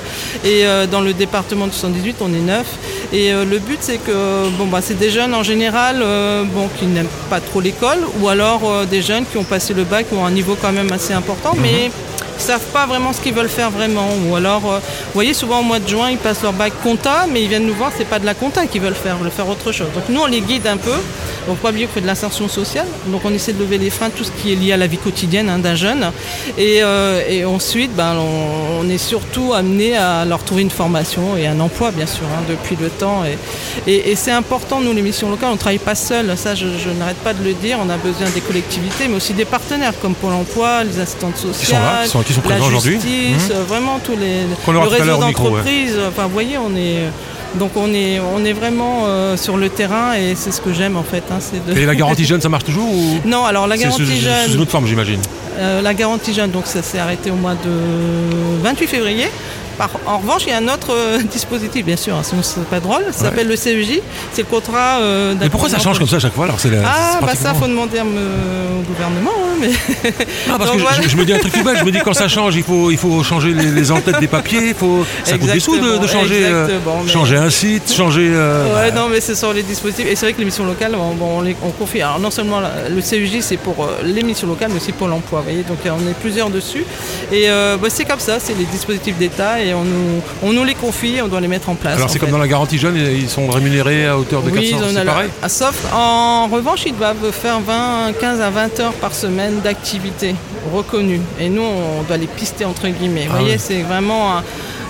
Et 0.44 0.66
euh, 0.66 0.88
dans 0.88 1.02
le 1.02 1.14
département 1.14 1.68
de 1.68 1.72
78, 1.72 2.18
on 2.22 2.34
est 2.34 2.40
9. 2.40 2.66
Et 3.14 3.32
euh, 3.32 3.46
le 3.46 3.60
but, 3.60 3.78
c'est 3.82 3.98
que 3.98 4.50
bon, 4.58 4.68
bah, 4.68 4.80
c'est 4.82 4.98
des 4.98 5.10
jeunes 5.10 5.34
en 5.34 5.44
général 5.44 6.02
euh, 6.02 6.44
bon, 6.44 6.70
qui 6.80 6.86
n'aiment 6.86 7.08
pas 7.30 7.40
trop 7.40 7.62
l'école, 7.62 8.00
ou 8.20 8.28
alors 8.28 8.86
des 8.86 9.02
jeunes 9.02 9.26
qui 9.26 9.38
ont 9.38 9.44
passé 9.44 9.74
le 9.74 9.84
bac, 9.84 10.10
qui 10.10 10.16
ont 10.16 10.26
un 10.26 10.32
niveau 10.32 10.58
quand 10.60 10.72
même 10.72 10.92
assez 10.92 11.14
important, 11.14 11.54
mais 11.62 11.92
qui 12.18 12.25
savent 12.42 12.60
pas 12.74 12.86
vraiment 12.86 13.14
ce 13.14 13.22
qu'ils 13.22 13.34
veulent 13.34 13.50
faire 13.50 13.72
vraiment. 13.72 14.08
Ou 14.28 14.36
alors, 14.36 14.64
euh, 14.72 14.80
vous 14.80 15.14
voyez, 15.14 15.34
souvent 15.34 15.60
au 15.60 15.64
mois 15.64 15.80
de 15.80 15.88
juin, 15.88 16.10
ils 16.12 16.18
passent 16.18 16.42
leur 16.44 16.54
bac 16.54 16.74
compta, 16.84 17.26
mais 17.32 17.42
ils 17.44 17.48
viennent 17.50 17.66
nous 17.68 17.74
voir, 17.74 17.92
c'est 17.98 18.06
pas 18.08 18.20
de 18.20 18.26
la 18.26 18.34
compta 18.34 18.66
qu'ils 18.68 18.82
veulent 18.82 18.94
faire, 18.96 19.16
ils 19.20 19.24
veulent 19.24 19.32
faire 19.32 19.48
autre 19.50 19.72
chose. 19.72 19.88
Donc 19.94 20.04
nous, 20.10 20.22
on 20.22 20.26
les 20.28 20.42
guide 20.42 20.68
un 20.68 20.78
peu. 20.78 20.94
Donc 21.48 21.58
pas 21.58 21.70
oublier 21.70 21.86
qu'on 21.86 21.94
fait 21.94 22.02
de 22.02 22.08
l'insertion 22.08 22.48
sociale. 22.48 22.88
Donc 23.08 23.22
on 23.24 23.32
essaie 23.34 23.54
de 23.54 23.60
lever 23.60 23.78
les 23.78 23.92
freins, 23.92 24.10
tout 24.10 24.24
ce 24.24 24.32
qui 24.32 24.52
est 24.52 24.56
lié 24.56 24.74
à 24.74 24.78
la 24.78 24.88
vie 24.88 24.98
quotidienne 24.98 25.48
hein, 25.50 25.60
d'un 25.60 25.76
jeune. 25.76 26.12
Et, 26.58 26.80
euh, 26.82 27.22
et 27.30 27.46
ensuite, 27.46 27.94
ben, 27.96 28.16
on, 28.18 28.82
on 28.84 28.90
est 28.90 28.98
surtout 28.98 29.54
amené 29.54 29.96
à 29.96 30.26
leur 30.26 30.44
trouver 30.44 30.64
une 30.64 30.72
formation 30.72 31.38
et 31.38 31.46
un 31.48 31.60
emploi, 31.60 31.92
bien 31.92 32.08
sûr, 32.08 32.24
hein, 32.36 32.42
depuis 32.50 32.76
le 32.82 32.90
temps. 32.90 33.24
Et, 33.26 33.92
et, 33.92 34.12
et 34.12 34.16
c'est 34.16 34.32
important, 34.32 34.82
nous, 34.82 34.92
les 34.94 35.04
missions 35.04 35.30
locales, 35.30 35.50
on 35.50 35.54
ne 35.54 35.58
travaille 35.58 35.78
pas 35.78 35.94
seul. 35.96 36.36
Ça, 36.36 36.56
je, 36.56 36.66
je 36.84 36.90
n'arrête 36.90 37.18
pas 37.18 37.34
de 37.34 37.44
le 37.44 37.54
dire. 37.54 37.78
On 37.80 37.90
a 37.92 37.98
besoin 37.98 38.28
des 38.34 38.42
collectivités, 38.42 39.08
mais 39.08 39.16
aussi 39.18 39.34
des 39.34 39.46
partenaires 39.46 39.94
comme 40.02 40.16
Pôle 40.16 40.34
emploi, 40.34 40.84
les 40.84 41.00
assistantes 41.00 41.38
sociales, 41.38 41.82
là, 41.82 42.04
qui 42.04 42.10
sont- 42.10 42.25
qui 42.26 42.34
sont 42.34 42.42
la 42.42 42.56
présents 42.56 42.68
aujourd'hui. 42.68 42.94
justice, 43.00 43.50
euh, 43.52 43.64
vraiment 43.68 44.00
tous 44.04 44.16
les 44.18 44.42
Qu'on 44.66 44.72
le 44.74 44.80
réseau 44.80 45.14
ouais. 45.14 45.20
d'entreprises. 45.20 45.98
Enfin, 46.10 46.24
vous 46.24 46.34
voyez, 46.34 46.58
on 46.58 46.76
est 46.76 47.04
donc 47.60 47.72
on 47.78 47.94
est 47.94 48.20
on 48.20 48.44
est 48.44 48.52
vraiment 48.54 49.04
euh, 49.06 49.38
sur 49.38 49.56
le 49.58 49.70
terrain 49.70 50.14
et 50.14 50.36
c'est 50.36 50.52
ce 50.52 50.60
que 50.60 50.74
j'aime 50.74 50.98
en 50.98 51.04
fait. 51.04 51.24
hein, 51.32 51.38
c'est 51.40 51.66
de- 51.66 51.80
Et 51.80 51.86
la 51.86 51.96
garantie 51.96 52.26
jeune, 52.32 52.42
ça 52.42 52.50
marche 52.50 52.66
toujours 52.66 52.90
ou 52.92 53.20
Non, 53.26 53.46
alors 53.46 53.68
la 53.68 53.78
c'est 53.78 53.84
garantie 53.84 54.20
jeune, 54.20 54.52
une 54.54 54.60
autre 54.60 54.72
forme, 54.72 54.88
j'imagine 54.88 55.20
euh, 55.58 55.82
la 55.82 55.94
garantie 55.94 56.34
jeune, 56.34 56.52
donc 56.52 56.68
ça 56.68 56.82
s'est 56.82 57.00
arrêté 57.00 57.32
au 57.32 57.36
mois 57.36 57.54
de 57.54 57.70
28 58.62 58.88
février. 58.88 59.28
Par- 59.78 59.90
en 60.06 60.18
revanche, 60.20 60.44
il 60.48 60.50
y 60.50 60.54
a 60.54 60.58
un 60.58 60.68
autre 60.68 60.92
euh, 60.92 61.20
dispositif, 61.32 61.86
bien 61.86 61.96
sûr, 61.98 62.16
hein, 62.16 62.22
sinon 62.24 62.42
c'est 62.44 62.64
pas 62.66 62.80
drôle. 62.80 63.04
Ça 63.12 63.26
s'appelle 63.26 63.48
le 63.48 63.56
CEJ. 63.56 64.00
C'est 64.34 64.42
le 64.44 64.48
contrat. 64.48 65.00
euh, 65.02 65.34
Mais 65.40 65.50
pourquoi 65.50 65.70
ça 65.70 65.80
change 65.80 66.00
comme 66.00 66.08
ça 66.08 66.16
à 66.18 66.20
chaque 66.20 66.34
fois 66.34 66.46
alors 66.46 66.60
c'est 66.60 66.70
la- 66.70 66.82
Ah, 66.86 67.20
bah 67.22 67.34
ça, 67.36 67.54
faut 67.54 67.68
demander 67.68 68.00
à 68.00 68.04
me- 68.04 68.80
au 68.80 68.82
gouvernement. 68.88 69.32
hein, 69.36 69.56
mais... 69.60 69.70
Parce 70.48 70.60
Donc 70.66 70.74
que 70.74 70.78
je- 70.80 70.84
voilà. 70.84 71.02
je, 71.02 71.10
je 71.10 71.18
me 71.18 71.26
dis 71.26 71.34
un 71.34 71.40
truc 71.40 71.54
tout 71.54 71.64
bête, 71.64 71.78
je 71.80 71.84
me 71.86 71.92
dis 71.92 72.00
quand 72.04 72.14
ça 72.14 72.28
change, 72.28 72.56
il 72.56 72.64
faut, 72.64 72.92
il 72.92 72.98
faut 72.98 73.22
changer 73.24 73.54
les, 73.54 73.72
les 73.72 73.92
entêtes 73.92 74.20
des 74.20 74.28
papiers, 74.28 74.70
il 74.70 74.74
faut, 74.76 75.06
ça 75.24 75.38
coûte 75.38 75.50
des 75.52 75.60
sous 75.60 75.78
de, 75.78 76.08
changer, 76.08 76.46
euh, 76.46 76.68
mais- 77.06 77.12
changer 77.12 77.38
un 77.38 77.50
site, 77.50 77.92
changer. 77.94 78.30
euh, 78.34 78.76
Ouais, 78.76 78.92
non, 78.92 79.08
mais 79.12 79.20
c'est 79.22 79.36
sur 79.36 79.54
les 79.54 79.64
dispositifs. 79.64 80.06
Et 80.08 80.16
c'est 80.16 80.26
vrai 80.28 80.34
que 80.34 80.40
les 80.40 80.46
missions 80.46 80.66
locales, 80.66 80.96
on, 80.96 81.14
bon, 81.16 81.40
on, 81.40 81.42
les, 81.42 81.56
on 81.64 81.70
confie. 81.72 82.02
Alors, 82.02 82.20
non 82.20 82.32
seulement 82.32 82.60
la- 82.60 82.90
le 82.90 83.02
CUJ, 83.02 83.42
c'est 83.42 83.58
pour 83.58 83.88
les 84.04 84.24
missions 84.24 84.48
locales, 84.48 84.70
mais 84.72 84.78
aussi 84.78 84.92
pour 84.92 85.08
l'emploi. 85.08 85.40
Vous 85.40 85.46
voyez, 85.46 85.64
donc 85.64 85.80
on 85.86 86.10
est 86.10 86.14
plusieurs 86.22 86.50
dessus. 86.50 86.86
Et 87.32 87.48
bah, 87.50 87.88
c'est 87.90 88.06
comme 88.06 88.20
ça, 88.20 88.40
c'est 88.40 88.58
les 88.58 88.66
dispositifs 88.66 89.18
d'État 89.18 89.60
et 89.66 89.74
on 89.74 89.84
nous, 89.84 90.22
on 90.44 90.54
nous 90.54 90.64
les 90.64 90.76
confie, 90.76 91.16
on 91.24 91.28
doit 91.28 91.42
les 91.42 91.48
mettre 91.48 91.70
en 91.70 91.76
place. 91.76 91.96
alors 91.98 92.10
c'est 92.10 92.20
comme 92.20 92.32
dans 92.32 92.38
la 92.38 92.48
garantie 92.48 92.78
jeune, 92.78 92.96
ils 92.98 93.30
sont 93.30 93.48
rémunérés 93.50 94.08
à 94.08 94.18
hauteur 94.18 94.42
de 94.42 94.52
Oui, 94.52 94.70
400, 94.72 94.78
ils 94.80 94.84
en 94.84 94.88
c'est 95.00 95.04
la- 95.04 95.12
pareil 95.12 95.30
sauf, 95.48 95.92
en 95.94 96.48
revanche, 96.48 96.84
ils 96.86 96.96
doivent 96.96 97.32
faire 97.32 97.60
20, 97.60 98.14
15 98.20 98.42
à 98.42 98.50
20 98.50 98.80
heures 98.80 98.94
par 98.94 99.14
semaine 99.14 99.60
d'activité 99.62 100.36
reconnue. 100.74 101.22
Et 101.40 101.50
nous, 101.50 101.62
on 101.64 102.04
doit 102.04 102.18
les 102.18 102.28
pister 102.28 102.66
entre 102.66 102.88
guillemets. 102.88 103.26
Vous 103.28 103.34
Ah 103.36 103.40
voyez, 103.40 103.54
oui. 103.56 103.60
c'est 103.64 103.82
vraiment. 103.82 104.38
un- 104.38 104.44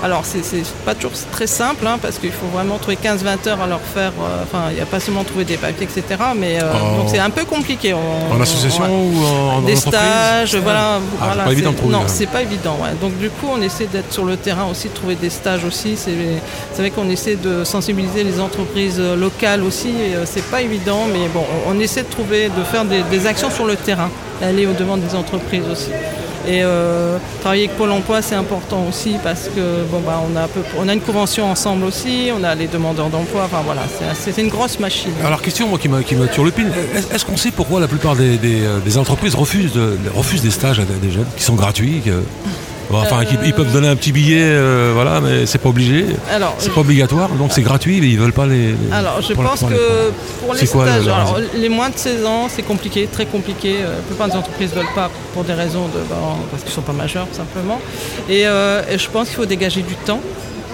alors, 0.03 0.21
c'est 0.23 0.41
pas 0.85 0.93
toujours 0.93 1.13
très 1.31 1.47
simple, 1.47 1.85
hein, 1.87 1.97
parce 2.01 2.17
qu'il 2.19 2.31
faut 2.31 2.45
vraiment 2.53 2.77
trouver 2.77 2.97
15-20 2.97 3.47
heures 3.47 3.61
à 3.61 3.67
leur 3.67 3.79
faire. 3.81 4.11
euh, 4.21 4.43
Enfin, 4.43 4.65
il 4.69 4.75
n'y 4.75 4.81
a 4.81 4.85
pas 4.85 4.99
seulement 4.99 5.23
trouver 5.23 5.45
des 5.45 5.57
papiers, 5.57 5.87
etc. 5.87 6.03
Mais 6.37 6.61
euh, 6.61 6.71
En- 6.73 6.97
donc, 6.97 7.09
c'est 7.09 7.19
un 7.19 7.29
peu 7.29 7.43
compliqué. 7.45 7.93
On- 7.93 8.33
En 8.35 8.39
association 8.41 8.83
ouais. 8.83 8.89
ou 8.89 9.25
en, 9.25 9.57
en 9.57 9.61
des 9.61 9.75
stages, 9.75 10.55
voilà. 10.55 10.99
Ah, 11.21 11.25
voilà, 11.27 11.43
pas 11.43 11.51
évident 11.51 11.71
de 11.71 11.77
trouver, 11.77 11.93
Non, 11.93 12.01
hein. 12.01 12.07
c'est 12.07 12.27
pas 12.29 12.41
évident. 12.41 12.77
ouais. 12.83 12.91
Donc 13.01 13.17
du 13.17 13.29
coup, 13.29 13.47
on 13.51 13.61
essaie 13.61 13.87
d'être 13.87 14.11
sur 14.13 14.25
le 14.25 14.37
terrain 14.37 14.65
aussi, 14.69 14.89
de 14.89 14.93
trouver 14.93 15.15
des 15.15 15.29
stages 15.29 15.63
aussi. 15.63 15.97
C'est 15.97 16.11
vrai 16.77 16.89
qu'on 16.91 17.09
essaie 17.09 17.35
de 17.35 17.63
sensibiliser 17.63 18.23
les 18.23 18.39
entreprises 18.39 18.97
euh, 18.99 19.15
locales 19.15 19.63
aussi. 19.63 19.93
C'est 20.25 20.45
pas 20.51 20.61
évident, 20.61 21.01
mais 21.11 21.27
bon, 21.33 21.43
on, 21.67 21.79
essaie 21.79 22.03
de 22.03 22.09
trouver, 22.09 22.49
de 22.49 22.63
faire 22.63 22.85
des, 22.85 23.01
des 23.03 23.25
actions 23.27 23.49
sur 23.49 23.65
le 23.65 23.75
terrain, 23.75 24.09
aller 24.41 24.65
au 24.67 24.73
devant 24.73 24.97
des 24.97 25.15
entreprises 25.15 25.63
aussi. 25.71 25.89
Et 26.47 26.63
euh, 26.63 27.17
travailler 27.41 27.65
avec 27.65 27.77
Pôle 27.77 27.91
Emploi, 27.91 28.21
c'est 28.21 28.35
important 28.35 28.85
aussi 28.87 29.15
parce 29.23 29.49
que 29.55 29.83
bon 29.91 29.99
bah 30.01 30.21
on 30.29 30.35
a 30.35 30.43
un 30.43 30.47
peu, 30.47 30.61
on 30.77 30.87
a 30.87 30.93
une 30.93 31.01
convention 31.01 31.49
ensemble 31.49 31.85
aussi, 31.85 32.29
on 32.37 32.43
a 32.43 32.53
les 32.55 32.67
demandeurs 32.67 33.09
d'emploi. 33.09 33.43
Enfin 33.45 33.61
voilà, 33.65 33.83
c'est 34.13 34.41
une 34.41 34.49
grosse 34.49 34.79
machine. 34.79 35.11
Alors 35.23 35.41
question 35.41 35.67
moi 35.67 35.79
qui 35.79 35.89
m'a 35.89 36.03
qui 36.03 36.15
le 36.15 36.51
pin, 36.51 36.63
est-ce 37.13 37.25
qu'on 37.25 37.37
sait 37.37 37.51
pourquoi 37.51 37.79
la 37.79 37.87
plupart 37.87 38.15
des, 38.15 38.37
des, 38.37 38.63
euh, 38.63 38.97
entreprises 38.97 39.35
refusent, 39.35 39.79
refusent 40.13 40.43
des 40.43 40.51
stages 40.51 40.79
à 40.79 40.83
des 40.83 41.11
jeunes 41.11 41.27
qui 41.35 41.43
sont 41.43 41.55
gratuits 41.55 42.01
bon, 42.89 42.97
Enfin, 42.99 43.25
qu'ils- 43.25 43.39
ils 43.45 43.53
peuvent 43.53 43.71
donner 43.71 43.87
un 43.87 43.95
petit 43.95 44.11
billet, 44.11 44.41
euh, 44.43 44.91
voilà, 44.93 45.21
mais 45.21 45.45
c'est 45.45 45.57
pas 45.57 45.69
obligé, 45.69 46.05
c'est 46.59 46.74
pas 46.74 46.81
obligatoire, 46.81 47.29
donc 47.29 47.51
c'est 47.53 47.61
gratuit, 47.61 48.00
mais 48.01 48.07
ils 48.07 48.17
veulent 48.19 48.33
pas 48.33 48.45
les. 48.45 48.69
les- 48.71 48.75
Alors, 48.91 49.21
je 49.21 49.33
pense 49.33 49.61
que 49.61 50.11
pour 50.43 50.53
les 50.53 50.67
quoi, 50.67 50.85
stages, 50.87 51.05
la 51.05 51.15
alors, 51.15 51.35
raison 51.35 51.48
les 51.55 51.69
moins 51.69 51.89
de 51.89 51.98
16 51.98 52.25
ans, 52.25 52.48
c'est 52.50 52.63
compliqué, 52.63 53.07
très 53.11 53.25
compliqué. 53.25 53.75
Euh, 53.81 53.95
La 53.95 54.01
plupart 54.01 54.27
des 54.29 54.35
entreprises 54.35 54.71
ne 54.71 54.77
veulent 54.77 54.93
pas 54.95 55.09
pour 55.33 55.43
des 55.43 55.53
raisons 55.53 55.85
de, 55.87 56.00
bon, 56.09 56.35
parce 56.51 56.63
qu'ils 56.63 56.71
ne 56.71 56.75
sont 56.75 56.81
pas 56.81 56.93
majeurs, 56.93 57.27
tout 57.27 57.37
simplement. 57.37 57.79
Et, 58.29 58.45
euh, 58.45 58.81
et 58.89 58.98
je 58.98 59.09
pense 59.09 59.27
qu'il 59.27 59.35
faut 59.37 59.45
dégager 59.45 59.81
du 59.81 59.95
temps. 59.95 60.19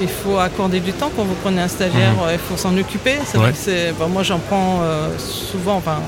Il 0.02 0.08
faut 0.10 0.38
accorder 0.40 0.80
du 0.80 0.94
temps 0.94 1.12
quand 1.16 1.24
vous 1.24 1.36
prenez 1.44 1.62
un 1.62 1.68
stagiaire, 1.68 2.14
euh, 2.24 2.34
il 2.34 2.40
faut 2.40 2.58
s'en 2.58 2.76
occuper. 2.78 3.16
C'est 3.26 3.38
Mhm. 3.38 3.44
Ouais. 3.44 3.52
vrai 3.52 3.52
que 3.52 3.58
c'est, 3.64 3.94
bon, 3.98 4.08
moi 4.08 4.24
j'en 4.24 4.40
prends 4.40 4.80
euh, 4.82 5.10
souvent, 5.20 5.76
enfin, 5.76 6.00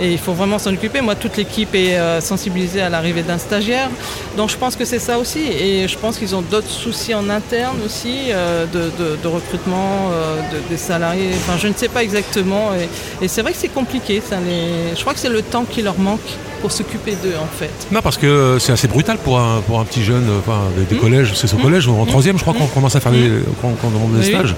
et 0.00 0.12
il 0.12 0.18
faut 0.18 0.32
vraiment 0.32 0.58
s'en 0.58 0.72
occuper. 0.72 1.00
Moi, 1.00 1.14
toute 1.14 1.36
l'équipe 1.36 1.74
est 1.74 1.96
euh, 1.96 2.20
sensibilisée 2.20 2.80
à 2.82 2.88
l'arrivée 2.88 3.22
d'un 3.22 3.38
stagiaire. 3.38 3.88
Donc 4.36 4.50
je 4.50 4.56
pense 4.56 4.74
que 4.76 4.84
c'est 4.84 4.98
ça 4.98 5.18
aussi. 5.18 5.40
Et 5.40 5.86
je 5.88 5.96
pense 5.98 6.18
qu'ils 6.18 6.34
ont 6.34 6.42
d'autres 6.42 6.70
soucis 6.70 7.14
en 7.14 7.28
interne 7.30 7.76
aussi, 7.84 8.16
euh, 8.30 8.66
de, 8.66 8.90
de- 8.98 9.16
de 9.22 9.28
recrutement 9.28 10.10
de- 10.52 10.68
des 10.68 10.76
salariés. 10.76 11.30
Enfin, 11.34 11.56
je 11.58 11.68
ne 11.68 11.74
sais 11.74 11.88
pas 11.88 12.02
exactement. 12.02 12.70
Et, 12.74 13.24
et 13.24 13.28
c'est 13.28 13.42
vrai 13.42 13.52
que 13.52 13.58
c'est 13.58 13.68
compliqué. 13.68 14.20
Ça 14.28 14.36
les- 14.40 14.94
Je 14.96 15.00
crois 15.00 15.14
que 15.14 15.20
c'est 15.20 15.28
le 15.28 15.42
temps 15.42 15.64
qui 15.64 15.82
leur 15.82 15.98
manque 15.98 16.20
pour 16.60 16.72
s'occuper 16.72 17.12
d'eux, 17.22 17.34
en 17.40 17.46
fait. 17.58 17.70
Non, 17.92 18.00
parce 18.02 18.16
que 18.18 18.56
c'est 18.60 18.72
assez 18.72 18.88
brutal 18.88 19.18
pour 19.18 19.38
un, 19.38 19.60
pour 19.66 19.80
un 19.80 19.84
petit 19.84 20.02
jeune, 20.04 20.26
enfin, 20.40 20.58
des, 20.76 20.94
Mmh. 20.96 20.98
collèges, 21.00 21.32
c'est 21.34 21.52
au 21.54 21.58
collège, 21.58 21.86
ou 21.88 21.92
en 21.94 22.06
troisième, 22.06 22.36
je 22.38 22.42
crois 22.42 22.54
qu'on 22.54 22.66
commence 22.66 22.96
à 22.96 23.00
faire 23.00 23.12
des, 23.12 23.28
demande 23.28 24.12
des 24.14 24.26
Oui, 24.26 24.34
stages, 24.34 24.54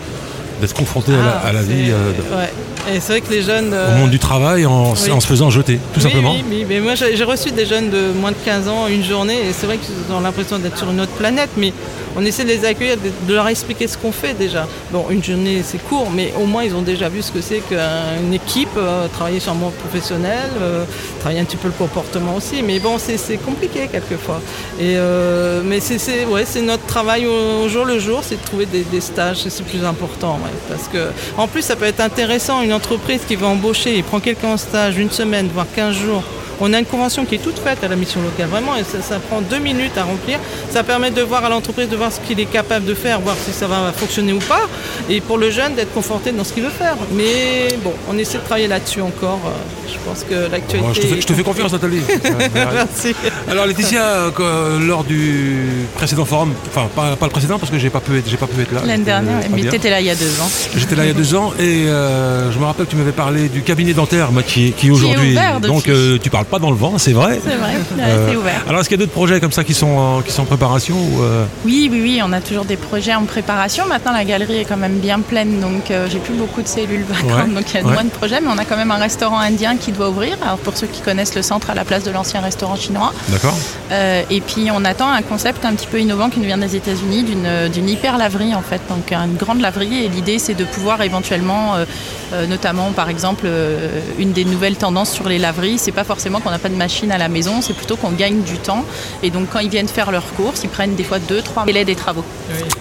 d'être 0.61 0.75
confronté 0.75 1.13
à 1.13 1.17
la, 1.19 1.41
Ah, 1.45 1.49
à 1.49 1.53
la 1.53 1.61
c'est- 1.63 1.67
vie, 1.69 1.91
euh, 1.91 2.13
de- 2.13 2.37
ouais. 2.37 2.51
Et 2.95 3.01
c'est 3.01 3.13
vrai 3.13 3.21
que 3.21 3.31
les 3.31 3.43
jeunes. 3.43 3.73
au 3.73 3.77
euh, 3.77 3.99
monde 3.99 4.11
du 4.11 4.19
travail, 4.19 4.65
en, 4.67 4.93
oui. 4.95 5.11
en 5.11 5.21
se 5.21 5.27
faisant 5.27 5.51
jeter, 5.51 5.75
tout 5.77 5.81
oui, 5.97 6.03
simplement. 6.03 6.33
Oui, 6.33 6.45
oui, 6.51 6.67
mais 6.69 6.81
moi 6.81 6.95
j'ai 6.95 7.15
j'ai 7.15 7.25
reçu 7.25 7.51
des 7.51 7.67
jeunes 7.67 7.91
de 7.91 8.11
moins 8.19 8.31
de 8.31 8.37
15 8.45 8.69
ans 8.69 8.87
une 8.89 9.05
journée 9.05 9.35
et 9.37 9.53
c'est 9.53 9.67
vrai 9.67 9.77
qu'ils 9.79 10.15
ont 10.15 10.21
l'impression 10.21 10.59
d'être 10.59 10.79
sur 10.79 10.91
une 10.91 11.01
autre 11.01 11.13
planète, 11.13 11.51
mais 11.59 11.73
on 12.17 12.25
essaie 12.25 12.45
de 12.45 12.49
les 12.49 12.65
accueillir, 12.65 12.97
de, 12.97 13.33
leur 13.35 13.49
expliquer 13.49 13.87
ce 13.87 13.97
qu'on 13.97 14.13
fait 14.13 14.35
déjà. 14.35 14.67
Bon, 14.93 15.07
une 15.11 15.23
journée 15.23 15.63
c'est 15.65 15.79
court, 15.79 16.11
mais 16.11 16.33
au 16.41 16.47
moins 16.47 16.65
ils 16.65 16.75
ont 16.75 16.83
déjà 16.83 17.09
vu 17.09 17.23
ce 17.23 17.31
que 17.31 17.41
c'est 17.41 17.61
qu'une 17.61 18.35
équipe, 18.35 18.69
euh, 18.77 19.07
travailler 19.09 19.41
sur 19.41 19.53
un 19.53 19.57
monde 19.57 19.75
professionnel, 19.75 20.51
euh, 20.61 20.85
travailler 21.21 21.41
un 21.41 21.45
petit 21.45 21.57
peu 21.57 21.69
le 21.69 21.75
comportement 21.75 22.37
aussi, 22.37 22.63
mais 22.63 22.79
bon, 22.79 22.97
c'est 22.99 23.37
compliqué 23.37 23.89
quelquefois. 23.91 24.41
Et, 24.79 24.97
euh, 24.97 25.63
mais 25.65 25.81
c'est 25.81 26.63
notre 26.63 26.87
travail 26.87 27.27
au, 27.27 27.69
jour 27.69 27.85
le 27.85 27.99
jour, 27.99 28.21
c'est 28.23 28.41
de 28.41 28.45
trouver 28.45 28.67
des, 28.67 29.01
stages, 29.01 29.45
c'est 29.49 29.65
plus 29.65 29.85
important. 29.85 30.39
parce 30.69 30.89
que 30.89 31.11
en 31.37 31.47
plus 31.47 31.63
ça 31.63 31.77
peut 31.77 31.85
être 31.85 32.01
intéressant, 32.01 32.63
une 32.63 32.73
entreprise 32.73 33.23
qui 33.27 33.37
va 33.37 33.47
embaucher, 33.47 33.97
il 33.97 34.05
prend 34.05 34.21
quelqu'un 34.21 34.49
en 34.49 34.57
stage 34.57 34.99
une 34.99 35.11
semaine, 35.11 35.49
voire 35.53 35.67
15 35.75 35.95
jours. 35.95 36.25
On 36.61 36.73
a 36.73 36.79
une 36.79 36.85
convention 36.85 37.25
qui 37.25 37.37
est 37.37 37.39
toute 37.39 37.59
faite 37.59 37.83
à 37.83 37.89
la 37.89 37.97
mission 37.97 38.21
locale, 38.23 38.49
vraiment, 38.49 38.77
et 38.77 38.85
ça, 38.85 39.01
ça 39.03 39.19
prend 39.19 39.41
deux 39.41 39.59
minutes 39.59 39.97
à 39.97 40.05
remplir. 40.05 40.39
Ça 40.71 40.83
permet 40.83 41.11
de 41.11 41.23
voir 41.23 41.45
à 41.45 41.49
l'entreprise, 41.49 41.89
de 41.89 41.97
voir 41.97 42.13
ce 42.13 42.21
qu'il 42.21 42.39
est 42.41 42.45
capable 42.47 42.85
de 42.85 42.95
faire, 42.95 43.21
voir 43.21 43.37
si 43.45 43.53
ça 43.53 43.67
va 43.67 43.93
fonctionner 43.97 44.33
ou 44.33 44.39
pas, 44.41 44.63
et 45.09 45.21
pour 45.21 45.39
le 45.39 45.51
jeune 45.51 45.75
d'être 45.75 45.93
conforté 45.93 46.33
dans 46.33 46.45
ce 46.45 46.53
qu'il 46.53 46.63
veut 46.63 46.69
faire. 46.71 46.97
Mais 47.13 47.69
bon, 47.83 47.93
on 48.11 48.19
essaie 48.19 48.39
de 48.39 48.43
travailler 48.45 48.69
là-dessus 48.69 49.01
encore. 49.01 49.41
euh, 49.47 49.89
Je 49.93 49.99
pense 50.09 50.25
que 50.29 50.51
l'actualité. 50.51 50.79
Bon, 50.87 50.93
je, 50.95 51.01
te 51.01 51.07
fais, 51.07 51.21
je 51.21 51.27
te 51.27 51.33
fais 51.33 51.43
confiance, 51.43 51.73
Nathalie. 51.73 52.03
Merci. 52.55 53.15
Alors 53.51 53.67
Laetitia, 53.67 54.03
euh, 54.39 54.79
lors 54.87 55.05
du 55.05 55.87
précédent 55.95 56.25
forum, 56.25 56.53
enfin 56.69 56.89
pas, 56.95 57.17
pas 57.17 57.27
le 57.27 57.31
précédent 57.33 57.59
parce 57.59 57.71
que 57.73 57.79
j'ai 57.79 57.91
pas 57.91 58.01
pu 58.01 58.17
être, 58.19 58.29
j'ai 58.29 58.37
pas 58.37 58.47
pu 58.47 58.61
être 58.61 58.73
là. 58.73 58.83
L'année 58.87 59.05
dernière, 59.05 59.39
euh, 59.39 59.43
pas 59.43 59.49
mais 59.57 59.63
bien. 59.63 59.71
tu 59.71 59.77
étais 59.77 59.91
là 59.91 60.01
il 60.01 60.07
y 60.07 60.11
a 60.11 60.15
deux 60.15 60.41
ans. 60.41 60.51
J'étais 60.77 60.95
là 60.95 61.05
il 61.05 61.09
y 61.09 61.11
a 61.11 61.15
deux 61.15 61.35
ans 61.35 61.53
et 61.59 61.87
euh, 61.89 62.51
je 62.53 62.59
me 62.59 62.65
rappelle 62.65 62.87
que 62.87 62.91
tu 62.91 62.97
m'avais 62.97 63.13
parlé 63.13 63.49
du 63.49 63.63
cabinet 63.63 63.93
dentaire 63.93 64.31
moi, 64.33 64.43
qui, 64.43 64.73
qui 64.73 64.89
est 64.89 64.91
aujourd'hui. 64.91 65.37
Donc 65.63 65.89
euh, 65.89 66.19
tu 66.23 66.31
parles 66.31 66.45
pas 66.51 66.59
dans 66.59 66.71
le 66.71 66.77
vent, 66.77 66.99
c'est 66.99 67.13
vrai. 67.13 67.41
C'est 67.43 67.55
vrai, 67.57 67.73
ouais, 67.75 68.01
Euh, 68.03 68.29
c'est 68.31 68.37
ouvert. 68.37 68.63
Alors 68.69 68.81
est-ce 68.81 68.89
qu'il 68.89 68.99
y 68.99 69.01
a 69.03 69.05
d'autres 69.05 69.13
projets 69.17 69.41
comme 69.41 69.53
ça 69.53 69.65
qui 69.65 69.75
sont 69.75 69.87
en, 69.97 70.21
qui 70.23 70.33
sont 70.33 70.43
en 70.43 70.47
préparation 70.47 70.97
ou, 70.97 71.23
euh, 71.23 71.45
Oui, 71.65 71.89
oui, 71.91 72.01
oui, 72.03 72.21
on 72.25 72.33
a 72.33 72.41
toujours 72.41 72.65
des 72.65 72.77
projets 72.77 73.15
en 73.15 73.25
préparation. 73.25 73.87
Maintenant, 73.87 74.13
la 74.13 74.25
galerie 74.25 74.59
est 74.59 74.65
quand 74.65 74.77
même 74.77 74.99
bien 74.99 75.21
pleine, 75.21 75.61
donc 75.61 75.91
euh, 75.91 76.09
j'ai 76.11 76.19
plus 76.19 76.35
beaucoup 76.35 76.61
de 76.63 76.69
cellules 76.69 77.05
vacantes, 77.05 77.49
Ouais, 77.49 77.55
donc 77.55 77.65
il 77.73 77.77
y 77.77 77.81
a 77.83 77.87
ouais. 77.87 77.93
moins 77.93 78.05
de 78.05 78.11
projets. 78.11 78.41
Mais 78.41 78.49
on 78.55 78.59
a 78.59 78.65
quand 78.65 78.77
même 78.77 78.91
un 78.91 78.97
restaurant 78.97 79.39
indien 79.39 79.77
qui 79.77 79.93
doit 79.93 80.11
ouvrir. 80.11 80.37
Alors 80.43 80.59
pour 80.59 80.77
ceux 80.77 80.87
qui 80.89 81.01
connaissent 81.01 81.35
le 81.37 81.43
centre 81.43 81.71
à 81.71 81.75
la 81.75 81.85
place 81.85 82.03
de 82.05 82.11
l'ancien 82.11 82.41
restaurant 82.41 82.77
chinois. 82.77 83.13
D'accord 83.29 83.55
et 84.31 84.41
puis 84.41 84.69
on 84.73 84.85
attend 84.85 85.11
un 85.11 85.23
concept 85.23 85.65
un 85.65 85.75
petit 85.75 85.87
peu 85.89 85.99
innovant 86.01 86.31
qui 86.31 86.39
nous 86.39 86.45
vient 86.47 86.59
des 86.59 86.77
États-Unis, 86.77 87.25
d'une 87.25 87.69
d'une 87.73 87.89
hyper 87.89 88.19
laverie 88.19 88.55
en 88.55 88.63
fait, 88.63 88.81
donc 88.89 89.13
une 89.13 89.37
grande 89.37 89.61
laverie. 89.61 90.05
Et 90.05 90.09
l'idée 90.09 90.39
c'est 90.39 90.55
de 90.55 90.65
pouvoir 90.65 91.03
éventuellement, 91.03 91.75
notamment 92.49 92.93
par 92.93 93.09
exemple, 93.09 93.47
une 94.19 94.33
des 94.33 94.45
nouvelles 94.45 94.77
tendances 94.77 95.11
sur 95.11 95.29
les 95.29 95.39
laveries, 95.39 95.79
c'est 95.79 95.93
pas 95.93 96.05
forcément 96.05 96.40
qu'on 96.41 96.51
n'a 96.51 96.59
pas 96.59 96.69
de 96.69 96.75
machine 96.75 97.11
à 97.13 97.19
la 97.19 97.29
maison, 97.29 97.61
c'est 97.63 97.75
plutôt 97.75 97.97
qu'on 97.97 98.11
gagne 98.11 98.43
du 98.43 98.59
temps. 98.59 98.85
Et 99.23 99.31
donc 99.31 99.49
quand 99.53 99.59
ils 99.61 99.71
viennent 99.71 99.89
faire 99.89 100.11
leurs 100.11 100.33
courses, 100.37 100.63
ils 100.65 100.71
prennent 100.71 100.95
des 100.95 101.05
fois 101.05 101.19
deux, 101.19 101.43
trois 101.43 101.65
délais 101.65 101.85
des 101.85 101.95
travaux. 101.95 102.25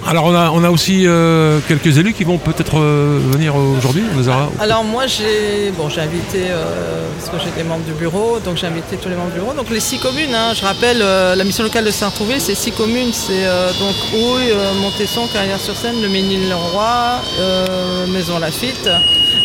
Alors 0.07 0.25
on 0.25 0.35
a, 0.35 0.49
on 0.51 0.63
a 0.63 0.69
aussi 0.69 1.03
euh, 1.05 1.59
quelques 1.67 1.97
élus 1.97 2.13
qui 2.13 2.23
vont 2.23 2.37
peut-être 2.37 2.79
euh, 2.79 3.19
venir 3.31 3.55
aujourd'hui. 3.55 4.03
aura- 4.27 4.49
Alors 4.59 4.83
moi 4.83 5.05
j'ai 5.07 5.71
bon 5.77 5.89
j'ai 5.89 6.01
invité 6.01 6.47
euh, 6.49 7.05
parce 7.17 7.29
que 7.29 7.43
j'ai 7.43 7.51
des 7.61 7.67
membres 7.67 7.85
du 7.85 7.93
bureau, 7.93 8.39
donc 8.43 8.57
j'ai 8.57 8.67
invité 8.67 8.97
tous 8.97 9.09
les 9.09 9.15
membres 9.15 9.31
du 9.31 9.39
bureau. 9.39 9.53
Donc 9.53 9.69
les 9.69 9.79
six 9.79 9.99
communes, 9.99 10.33
hein, 10.33 10.53
je 10.55 10.63
rappelle 10.65 10.99
euh, 11.01 11.35
la 11.35 11.43
mission 11.43 11.63
locale 11.63 11.85
de 11.85 11.91
Saint-Trouville, 11.91 12.41
c'est 12.41 12.55
six 12.55 12.71
communes, 12.71 13.11
c'est 13.13 13.45
euh, 13.45 13.69
donc 13.79 13.95
Houille, 14.13 14.51
euh, 14.51 14.73
Montesson, 14.81 15.21
Carrière-sur-Seine, 15.33 16.01
le 16.01 16.09
Ménil-le-Roi, 16.09 17.21
euh, 17.39 18.07
Maison 18.07 18.39
Lafitte. 18.39 18.89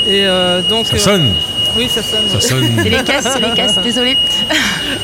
Et 0.07 0.27
euh, 0.27 0.61
donc 0.69 0.87
Ça 0.87 0.95
euh, 0.97 0.99
sonne, 0.99 1.35
oui 1.77 1.89
ça 1.89 2.03
sonne. 2.03 2.29
ça 2.29 2.41
sonne. 2.41 2.65
C'est 2.83 2.89
les 2.91 3.03
caisses, 3.03 3.27
c'est 3.33 3.41
les 3.41 3.53
caisses, 3.55 3.79
désolé. 3.83 4.17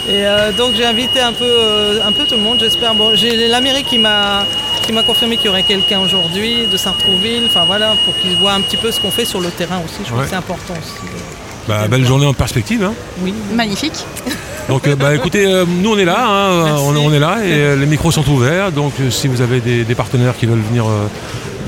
Et 0.08 0.26
euh, 0.26 0.52
donc 0.52 0.74
j'ai 0.76 0.84
invité 0.86 1.20
un 1.20 1.32
peu, 1.32 1.44
euh, 1.44 2.00
un 2.04 2.12
peu 2.12 2.24
tout 2.26 2.34
le 2.36 2.40
monde, 2.42 2.58
j'espère. 2.60 2.94
Bon, 2.94 3.14
j'ai 3.14 3.48
la 3.48 3.60
mairie 3.60 3.84
qui 3.84 3.98
m'a 3.98 4.44
qui 4.82 4.92
m'a 4.92 5.02
confirmé 5.02 5.36
qu'il 5.36 5.46
y 5.46 5.48
aurait 5.50 5.62
quelqu'un 5.62 6.00
aujourd'hui 6.00 6.66
de 6.66 6.76
Sartrouville, 6.76 7.44
enfin 7.46 7.64
voilà, 7.66 7.94
pour 8.04 8.16
qu'ils 8.16 8.36
voient 8.36 8.52
un 8.54 8.60
petit 8.60 8.76
peu 8.76 8.90
ce 8.90 9.00
qu'on 9.00 9.10
fait 9.10 9.24
sur 9.24 9.40
le 9.40 9.50
terrain 9.50 9.80
aussi. 9.84 9.96
Je 10.00 10.04
crois 10.06 10.18
Ouais. 10.18 10.24
que 10.24 10.30
c'est 10.30 10.36
important 10.36 10.74
aussi. 10.74 11.14
Bah, 11.68 11.86
belle 11.88 12.06
journée 12.06 12.26
en 12.26 12.32
perspective. 12.34 12.82
hein. 12.82 12.94
Oui. 13.20 13.32
Magnifique. 13.54 14.04
Donc 14.68 14.86
euh, 14.88 14.96
bah, 14.96 15.14
écoutez, 15.14 15.46
euh, 15.46 15.64
nous 15.66 15.90
on 15.92 15.98
est 15.98 16.04
là, 16.04 16.16
hein, 16.26 16.76
on, 16.78 16.96
on 16.96 17.12
est 17.12 17.18
là 17.18 17.38
et 17.44 17.52
euh, 17.52 17.76
les 17.76 17.86
micros 17.86 18.10
sont 18.10 18.26
ouverts. 18.28 18.72
Donc 18.72 18.94
si 19.10 19.28
vous 19.28 19.40
avez 19.40 19.60
des, 19.60 19.84
des 19.84 19.94
partenaires 19.94 20.36
qui 20.36 20.46
veulent 20.46 20.62
venir 20.68 20.86
euh, 20.86 21.06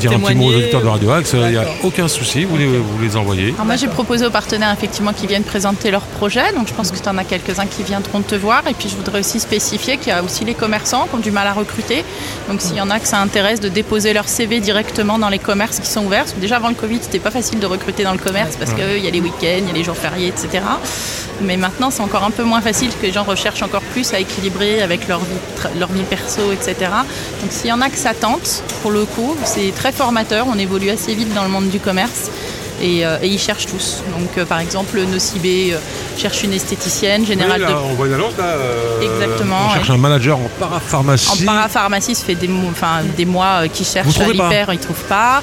dire 0.08 0.12
un 0.12 0.20
petit 0.20 0.34
mot 0.34 0.50
aux 0.50 0.54
auditeurs 0.54 0.82
de 0.82 0.88
Radio 0.88 1.10
Axe, 1.10 1.32
il 1.34 1.50
n'y 1.50 1.56
a 1.56 1.64
aucun 1.82 2.08
souci, 2.08 2.44
vous 2.44 2.56
les, 2.56 2.66
vous 2.66 3.02
les 3.02 3.16
envoyez. 3.16 3.52
Alors 3.54 3.66
moi 3.66 3.76
j'ai 3.76 3.88
proposé 3.88 4.26
aux 4.26 4.30
partenaires 4.30 4.72
effectivement 4.72 5.12
qui 5.12 5.26
viennent 5.26 5.44
présenter 5.44 5.90
leurs 5.90 6.02
projets, 6.02 6.52
donc 6.52 6.68
je 6.68 6.74
pense 6.74 6.90
que 6.90 6.98
tu 6.98 7.08
en 7.08 7.18
as 7.18 7.24
quelques-uns 7.24 7.66
qui 7.66 7.82
viendront 7.82 8.20
te 8.22 8.34
voir. 8.34 8.62
Et 8.68 8.74
puis 8.74 8.88
je 8.88 8.96
voudrais 8.96 9.20
aussi 9.20 9.40
spécifier 9.40 9.96
qu'il 9.96 10.08
y 10.08 10.12
a 10.12 10.22
aussi 10.22 10.44
les 10.44 10.54
commerçants 10.54 11.06
qui 11.08 11.14
ont 11.14 11.18
du 11.18 11.30
mal 11.30 11.46
à 11.46 11.52
recruter. 11.52 12.04
Donc 12.48 12.60
s'il 12.60 12.76
y 12.76 12.80
en 12.80 12.90
a 12.90 12.98
que 12.98 13.06
ça 13.06 13.18
intéresse 13.20 13.60
de 13.60 13.68
déposer 13.68 14.12
leur 14.12 14.28
CV 14.28 14.60
directement 14.60 15.18
dans 15.18 15.28
les 15.28 15.38
commerces 15.38 15.78
qui 15.78 15.88
sont 15.88 16.04
ouverts, 16.04 16.24
parce 16.24 16.32
que 16.32 16.40
déjà 16.40 16.56
avant 16.56 16.68
le 16.68 16.74
Covid 16.74 16.98
c'était 17.00 17.18
pas 17.18 17.30
facile 17.30 17.58
de 17.58 17.66
recruter 17.66 18.02
dans 18.04 18.12
le 18.12 18.18
commerce 18.18 18.56
parce 18.56 18.72
qu'il 18.72 19.02
y 19.04 19.06
a 19.06 19.10
les 19.10 19.20
week-ends, 19.20 19.62
il 19.62 19.66
y 19.66 19.70
a 19.70 19.74
les 19.74 19.84
jours 19.84 19.96
fériés, 19.96 20.28
etc. 20.28 20.64
Mais 21.40 21.56
maintenant 21.56 21.90
c'est 21.90 22.02
encore 22.02 22.24
un 22.24 22.30
peu 22.30 22.44
moins 22.44 22.60
facile 22.60 22.88
parce 22.88 23.00
que 23.00 23.06
les 23.06 23.12
gens 23.12 23.24
recherchent 23.24 23.62
encore 23.62 23.82
plus 23.82 24.12
à 24.12 24.18
équilibrer 24.18 24.82
avec 24.82 25.08
leur 25.08 25.20
vie, 25.20 25.78
leur 25.78 25.90
vie 25.90 26.02
perso, 26.02 26.52
etc. 26.52 26.90
Donc 27.40 27.50
s'il 27.50 27.68
y 27.68 27.72
en 27.72 27.80
a 27.80 27.88
que 27.88 27.96
ça 27.96 28.14
tente, 28.14 28.62
pour 28.82 28.90
le 28.90 29.04
coup, 29.04 29.36
c'est 29.44 29.72
très 29.74 29.91
formateur, 29.92 30.46
on 30.48 30.58
évolue 30.58 30.90
assez 30.90 31.14
vite 31.14 31.32
dans 31.34 31.44
le 31.44 31.48
monde 31.48 31.68
du 31.68 31.78
commerce. 31.78 32.30
Et, 32.82 33.06
euh, 33.06 33.16
et 33.22 33.28
ils 33.28 33.38
cherchent 33.38 33.66
tous. 33.66 34.02
Donc, 34.18 34.28
euh, 34.36 34.44
par 34.44 34.58
exemple, 34.58 35.00
Nocibé 35.00 35.72
euh, 35.72 35.78
cherche 36.18 36.42
une 36.42 36.52
esthéticienne 36.52 37.24
générale 37.24 37.62
Oui, 37.64 37.72
de 37.72 37.78
on 37.78 37.94
voit 37.94 38.06
une 38.08 38.14
annonce 38.14 38.36
là. 38.36 38.56
Exactement, 39.00 39.56
On 39.70 39.74
cherche 39.74 39.90
un 39.90 39.96
manager 39.98 40.36
en 40.38 40.42
en 40.42 40.48
parapharmacie. 40.58 41.44
parapharmacie, 41.44 42.14
ça 42.16 42.24
fait 42.24 42.34
des, 42.34 42.48
mo- 42.48 42.68
enfin, 42.70 43.02
des 43.16 43.24
mois 43.24 43.68
qu'ils 43.72 43.86
cherchent 43.86 44.18
à 44.18 44.26
l'hyper, 44.26 44.72
ils 44.72 44.78
ne 44.78 44.82
trouvent 44.82 45.04
pas. 45.04 45.42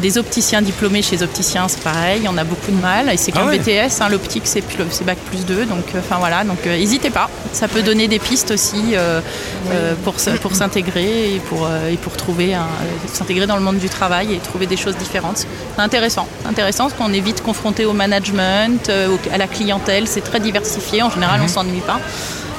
Des 0.00 0.18
opticiens 0.18 0.60
diplômés 0.60 1.02
chez 1.02 1.22
opticiens, 1.22 1.68
c'est 1.68 1.80
pareil, 1.82 2.22
on 2.28 2.36
a 2.36 2.44
beaucoup 2.44 2.70
de 2.72 2.80
mal. 2.80 3.08
Et 3.12 3.16
c'est 3.16 3.32
Ah 3.36 3.40
qu'un 3.40 3.46
ouais. 3.46 3.58
BTS, 3.58 4.00
hein, 4.00 4.08
l'optique, 4.10 4.42
c'est 4.46 4.64
bac 5.04 5.18
plus 5.30 5.44
2. 5.46 5.66
Donc, 5.66 5.84
enfin 5.96 6.16
voilà, 6.18 6.42
donc 6.42 6.64
n'hésitez 6.66 7.10
pas. 7.10 7.28
Ça 7.52 7.68
peut 7.68 7.82
donner 7.82 8.08
des 8.08 8.18
pistes 8.18 8.50
aussi 8.50 8.94
pour, 10.04 10.14
pour 10.40 10.54
s'intégrer 10.56 11.36
et 11.36 11.38
pour, 11.48 11.68
et 11.90 11.96
pour 11.96 12.16
trouver 12.16 12.54
s'intégrer 13.12 13.46
dans 13.46 13.56
le 13.56 13.62
monde 13.62 13.78
du 13.78 13.88
travail 13.88 14.34
et 14.34 14.38
trouver 14.38 14.66
des 14.66 14.76
choses 14.76 14.96
différentes. 14.96 15.46
C'est 15.76 15.80
intéressant, 15.82 16.26
intéressant 16.44 16.71
parce 16.78 16.94
qu'on 16.94 17.12
est 17.12 17.20
vite 17.20 17.42
confronté 17.42 17.84
au 17.84 17.92
management, 17.92 18.88
euh, 18.88 19.16
à 19.32 19.38
la 19.38 19.46
clientèle, 19.46 20.06
c'est 20.06 20.20
très 20.22 20.40
diversifié. 20.40 21.02
En 21.02 21.10
général, 21.10 21.38
Mhm. 21.40 21.44
on 21.46 21.48
s'ennuie 21.48 21.80
pas. 21.80 21.94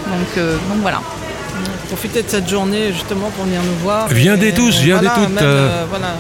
Donc, 0.08 0.38
euh, 0.38 0.54
donc 0.70 0.82
voilà. 0.82 1.02
Profitez 1.90 2.24
de 2.24 2.30
cette 2.30 2.50
journée 2.50 2.92
justement 2.92 3.30
pour 3.36 3.46
venir 3.46 3.62
nous 3.62 3.78
voir. 3.84 4.08
Viendez 4.08 4.52
tous, 4.54 4.80
viendez 4.80 5.08
voilà, 5.08 5.28
toutes, 5.28 5.42
euh, 5.42 5.70
euh, 5.70 5.84
voilà, 5.90 6.16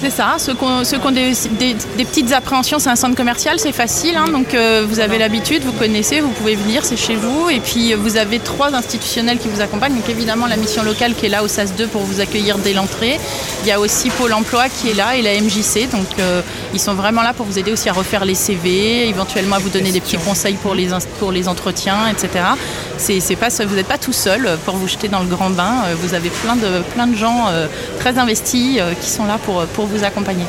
c'est- 0.00 0.10
ça, 0.10 0.36
ceux 0.38 0.54
qui 0.54 0.62
ont, 0.62 0.84
ceux 0.84 0.98
qui 0.98 1.06
ont 1.06 1.10
des, 1.10 1.32
des- 1.58 1.74
des 1.96 2.04
petites 2.04 2.32
appréhensions, 2.32 2.78
c'est 2.78 2.90
un 2.90 2.96
centre 2.96 3.16
commercial, 3.16 3.58
c'est 3.58 3.72
facile. 3.72 4.16
hein, 4.16 4.26
donc 4.30 4.54
euh, 4.54 4.84
vous 4.88 5.00
avez 5.00 5.18
l'habitude, 5.18 5.62
vous 5.64 5.72
connaissez, 5.72 6.20
vous 6.20 6.28
pouvez 6.30 6.54
venir, 6.54 6.84
c'est 6.84 6.96
chez 6.96 7.16
vous. 7.16 7.50
Et 7.50 7.60
puis 7.60 7.92
euh, 7.92 7.96
vous 7.96 8.16
avez 8.16 8.38
trois 8.38 8.72
institutionnels 8.74 9.38
qui 9.38 9.48
vous 9.48 9.60
accompagnent. 9.60 9.94
Donc 9.96 10.08
évidemment 10.08 10.46
la 10.46 10.56
mission 10.56 10.82
locale 10.84 11.14
qui 11.14 11.26
est 11.26 11.30
là 11.30 11.42
au 11.42 11.48
SAS 11.48 11.74
2 11.74 11.86
pour 11.88 12.02
vous 12.02 12.20
accueillir 12.20 12.58
dès 12.58 12.72
l'entrée. 12.72 13.18
Il 13.62 13.68
y 13.68 13.72
a 13.72 13.80
aussi 13.80 14.10
Pôle 14.10 14.32
Emploi 14.32 14.68
qui 14.68 14.90
est 14.90 14.94
là 14.94 15.16
et 15.16 15.22
la 15.22 15.34
MJC. 15.40 15.88
Donc 15.90 16.06
euh, 16.20 16.40
ils 16.72 16.80
sont 16.80 16.94
vraiment 16.94 17.22
là 17.22 17.32
pour 17.32 17.46
vous 17.46 17.58
aider 17.58 17.72
aussi 17.72 17.88
à 17.88 17.92
refaire 17.92 18.24
les 18.24 18.34
CV, 18.36 19.08
éventuellement 19.08 19.56
à 19.56 19.60
vous 19.60 19.70
donner 19.70 19.90
des 19.90 20.00
petits 20.00 20.18
conseils 20.18 20.54
pour 20.54 20.74
les, 20.74 20.88
pour 21.18 21.32
les 21.32 21.48
entretiens, 21.48 22.06
etc. 22.08 22.44
C'est 22.98 23.36
pas, 23.36 23.48
vous 23.66 23.74
n'êtes 23.74 23.86
pas 23.88 23.98
tout 23.98 24.12
seul 24.12 24.56
pour 24.64 24.76
vous 24.76 24.86
jeter 24.88 25.08
dans 25.08 25.15
le 25.20 25.26
grand 25.26 25.50
bain. 25.50 25.74
Euh, 25.86 25.94
Vous 26.02 26.14
avez 26.14 26.28
plein 26.30 26.56
de, 26.56 26.82
plein 26.94 27.06
de 27.06 27.16
gens 27.16 27.46
euh, 27.48 27.66
très 27.98 28.18
investis 28.18 28.78
euh, 28.78 28.92
qui 29.00 29.10
sont 29.10 29.24
là 29.26 29.38
pour, 29.44 29.64
pour 29.66 29.86
vous 29.86 30.04
accompagner. 30.04 30.44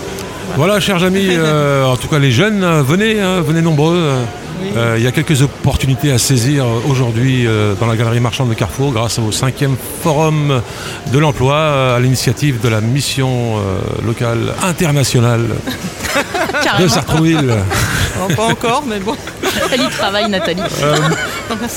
Voilà, 0.55 0.79
chers 0.79 1.03
amis, 1.03 1.29
en 1.85 1.97
tout 1.97 2.07
cas 2.07 2.19
les 2.19 2.31
jeunes, 2.31 2.65
venez, 2.81 3.19
hein, 3.21 3.41
venez 3.41 3.61
nombreux. 3.61 4.11
euh, 4.75 4.95
Il 4.97 5.03
y 5.03 5.07
a 5.07 5.11
quelques 5.11 5.41
opportunités 5.41 6.11
à 6.11 6.17
saisir 6.17 6.65
aujourd'hui 6.89 7.45
euh, 7.45 7.73
dans 7.79 7.85
la 7.85 7.95
galerie 7.97 8.21
marchande 8.21 8.49
de 8.49 8.53
Carrefour 8.55 8.91
grâce 8.93 9.19
au 9.19 9.31
cinquième 9.31 9.75
forum 10.01 10.61
de 11.11 11.19
l'emploi 11.19 11.55
euh, 11.55 11.97
à 11.97 11.99
l'initiative 11.99 12.61
de 12.61 12.69
la 12.69 12.79
mission 12.81 13.57
locale 14.05 14.53
internationale 14.63 15.45
De 16.79 16.87
Sartrouville. 16.87 17.53
non, 18.19 18.35
pas 18.35 18.45
encore, 18.45 18.83
mais 18.85 18.99
bon. 18.99 19.15
Elle 19.71 19.89
travaille, 19.89 20.29
Nathalie. 20.29 20.61
Euh, 20.83 20.95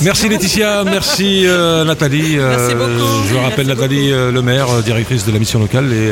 merci, 0.03 0.29
Laetitia, 0.29 0.85
merci 0.85 1.45
euh, 1.47 1.85
Nathalie. 1.85 2.39
Euh, 2.39 2.57
merci 2.57 2.75
beaucoup. 2.75 3.29
Je 3.29 3.37
rappelle 3.37 3.67
Nathalie. 3.67 4.11
Le 4.11 4.43
Maire, 4.43 4.83
directrice 4.83 5.25
de 5.25 5.33
la 5.33 5.39
mission 5.39 5.59
locale, 5.59 5.93
et 5.93 6.11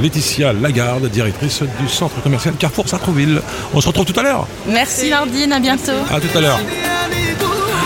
Laetitia 0.00 0.52
Lagarde, 0.52 1.06
directrice 1.08 1.62
du 1.80 1.88
centre 1.88 2.20
commercial 2.22 2.54
Carrefour 2.58 2.88
Sartrouville. 2.88 3.40
On 3.74 3.80
se 3.80 3.86
retrouve 3.88 4.06
tout 4.06 4.18
à 4.18 4.22
l'heure. 4.22 4.46
Merci 4.68 5.10
Nardine, 5.10 5.52
à 5.52 5.60
bientôt. 5.60 5.92
À 6.10 6.20
tout 6.20 6.36
à 6.36 6.40
l'heure. 6.40 6.60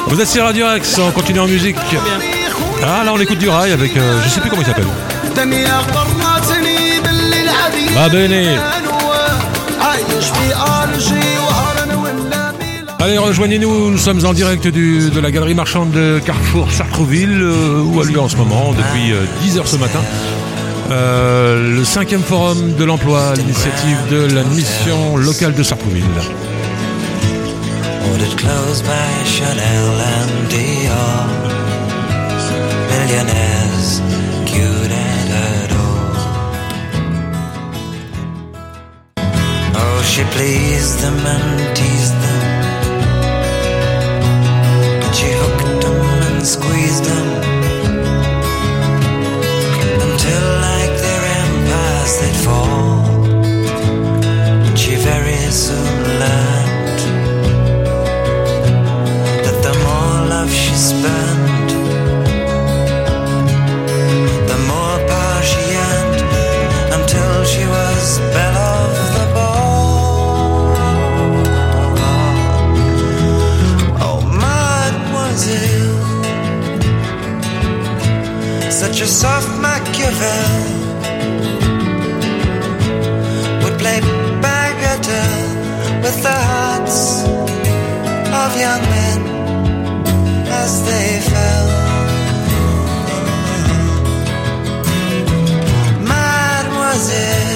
Vous 0.07 0.21
êtes 0.21 0.29
sur 0.29 0.45
Radio 0.45 0.67
Axe, 0.67 0.99
on 0.99 1.11
continue 1.11 1.41
en 1.41 1.47
musique. 1.47 1.77
Ah 2.87 3.03
là 3.05 3.13
on 3.15 3.21
écoute 3.21 3.39
du 3.39 3.49
rail 3.49 3.73
avec 3.73 3.97
euh, 3.97 4.21
je 4.23 4.29
sais 4.29 4.41
plus 4.41 4.51
comment 4.51 4.63
il 4.63 4.67
s'appelle. 4.67 4.85
Ma 7.95 8.09
Allez, 13.05 13.19
rejoignez-nous, 13.19 13.91
nous 13.91 13.99
sommes 13.99 14.25
en 14.25 14.33
direct 14.33 14.67
du- 14.67 15.11
de 15.11 15.21
la 15.21 15.31
galerie 15.31 15.53
marchande 15.55 15.91
de 15.91 16.19
Carrefour 16.25 16.73
Sartrouville, 16.73 17.39
euh, 17.43 17.83
où 17.83 18.01
a 18.01 18.05
lieu 18.05 18.19
en 18.19 18.31
ce 18.31 18.37
moment, 18.37 18.71
depuis 18.73 19.13
euh, 19.13 19.27
10h 19.43 19.67
ce 19.67 19.77
matin, 19.77 20.01
euh, 20.91 21.77
le 21.77 21.85
cinquième 21.85 22.23
forum 22.23 22.73
de 22.79 22.85
l'emploi 22.85 23.33
à 23.33 23.35
l'initiative 23.35 23.99
de 24.11 24.35
la 24.35 24.43
mission 24.45 25.19
locale 25.19 25.53
de 25.53 25.63
Sartrouville. 25.63 26.03
Ordered 28.11 28.35
clothes 28.37 28.83
by 28.83 29.29
Chanel 29.29 30.01
and 30.01 30.49
Dior. 30.49 31.27
Millionaires, 32.89 34.01
cute 34.47 34.91
and 34.91 35.29
adored. 35.67 36.17
Oh, 39.75 40.03
she 40.05 40.23
pleased 40.35 41.01
them 41.01 41.19
and 41.27 41.75
teased 41.75 42.15
them. 42.23 42.54
And 46.45 47.01
them. 47.01 47.27
Until, 50.07 50.45
like 50.69 50.95
their 51.05 51.23
empires, 51.41 52.13
they'd 52.21 52.39
fall. 52.45 53.01
She 54.77 54.93
very 54.97 55.41
soon 55.51 55.97
learned 56.23 57.01
that 59.45 59.59
the 59.67 59.75
more 59.87 60.17
love 60.35 60.53
she 60.53 60.75
spent, 60.75 61.34
such 78.95 79.03
a 79.03 79.07
soft 79.09 79.49
Machiavel 79.61 80.51
would 83.65 83.77
play 83.81 83.99
bagatelle 84.45 85.49
with 86.05 86.23
the 86.23 86.39
hearts 86.51 87.25
of 88.43 88.57
young 88.65 88.83
men 88.95 89.21
as 90.63 90.73
they 90.87 91.09
fell. 91.31 91.67
Mademoiselle 96.13 97.51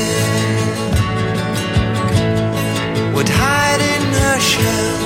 would 3.14 3.28
hide 3.28 3.82
in 3.94 4.02
her 4.22 4.38
shell 4.40 4.96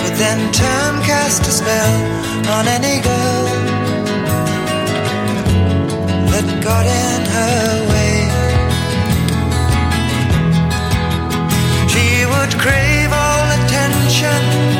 would 0.00 0.16
then 0.22 0.40
turn 0.52 0.94
cast 1.02 1.42
a 1.42 1.50
spell 1.50 1.94
on 2.56 2.68
any 2.68 3.00
girl 3.02 3.53
got 6.64 6.86
in 6.86 7.26
her 7.26 7.88
way. 7.90 8.16
She 11.92 12.24
would 12.24 12.52
crave 12.58 13.12
all 13.12 13.46
attention 13.60 14.73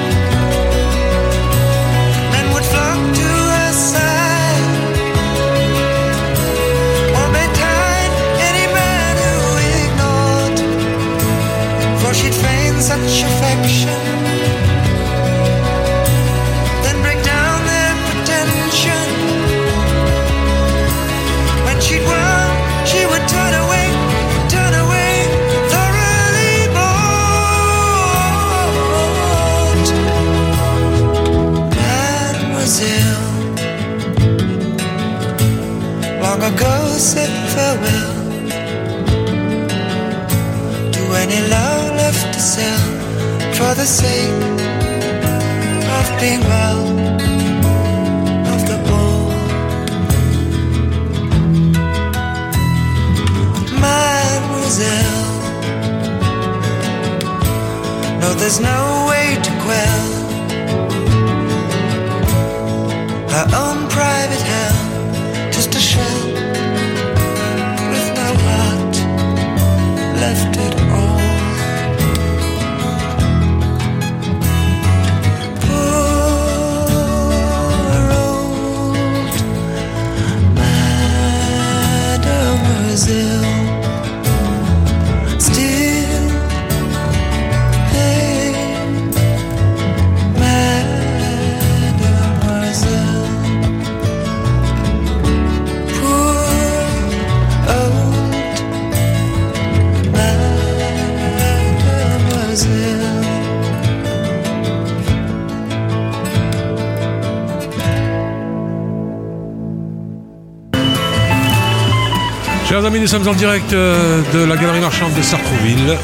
sommes 113.14 113.29
en 113.29 113.35
direct 113.35 113.72
euh, 113.72 114.22
de 114.33 114.40
la 114.42 114.57
galerie 114.57 114.81
marchande 114.81 115.14
de 115.14 115.22
Sartrouville. 115.22 115.96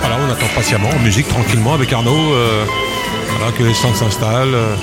Voilà, 0.00 0.16
on 0.20 0.30
attend 0.30 0.44
patiemment, 0.54 0.90
en 0.90 0.98
musique, 0.98 1.26
tranquillement, 1.28 1.72
avec 1.72 1.90
Arnaud. 1.94 2.34
euh, 2.34 2.64
voilà, 3.38 3.52
que 3.56 3.62
les 3.62 3.72
stands 3.72 3.94
s'installent. 3.94 4.54
euh. 4.54 4.74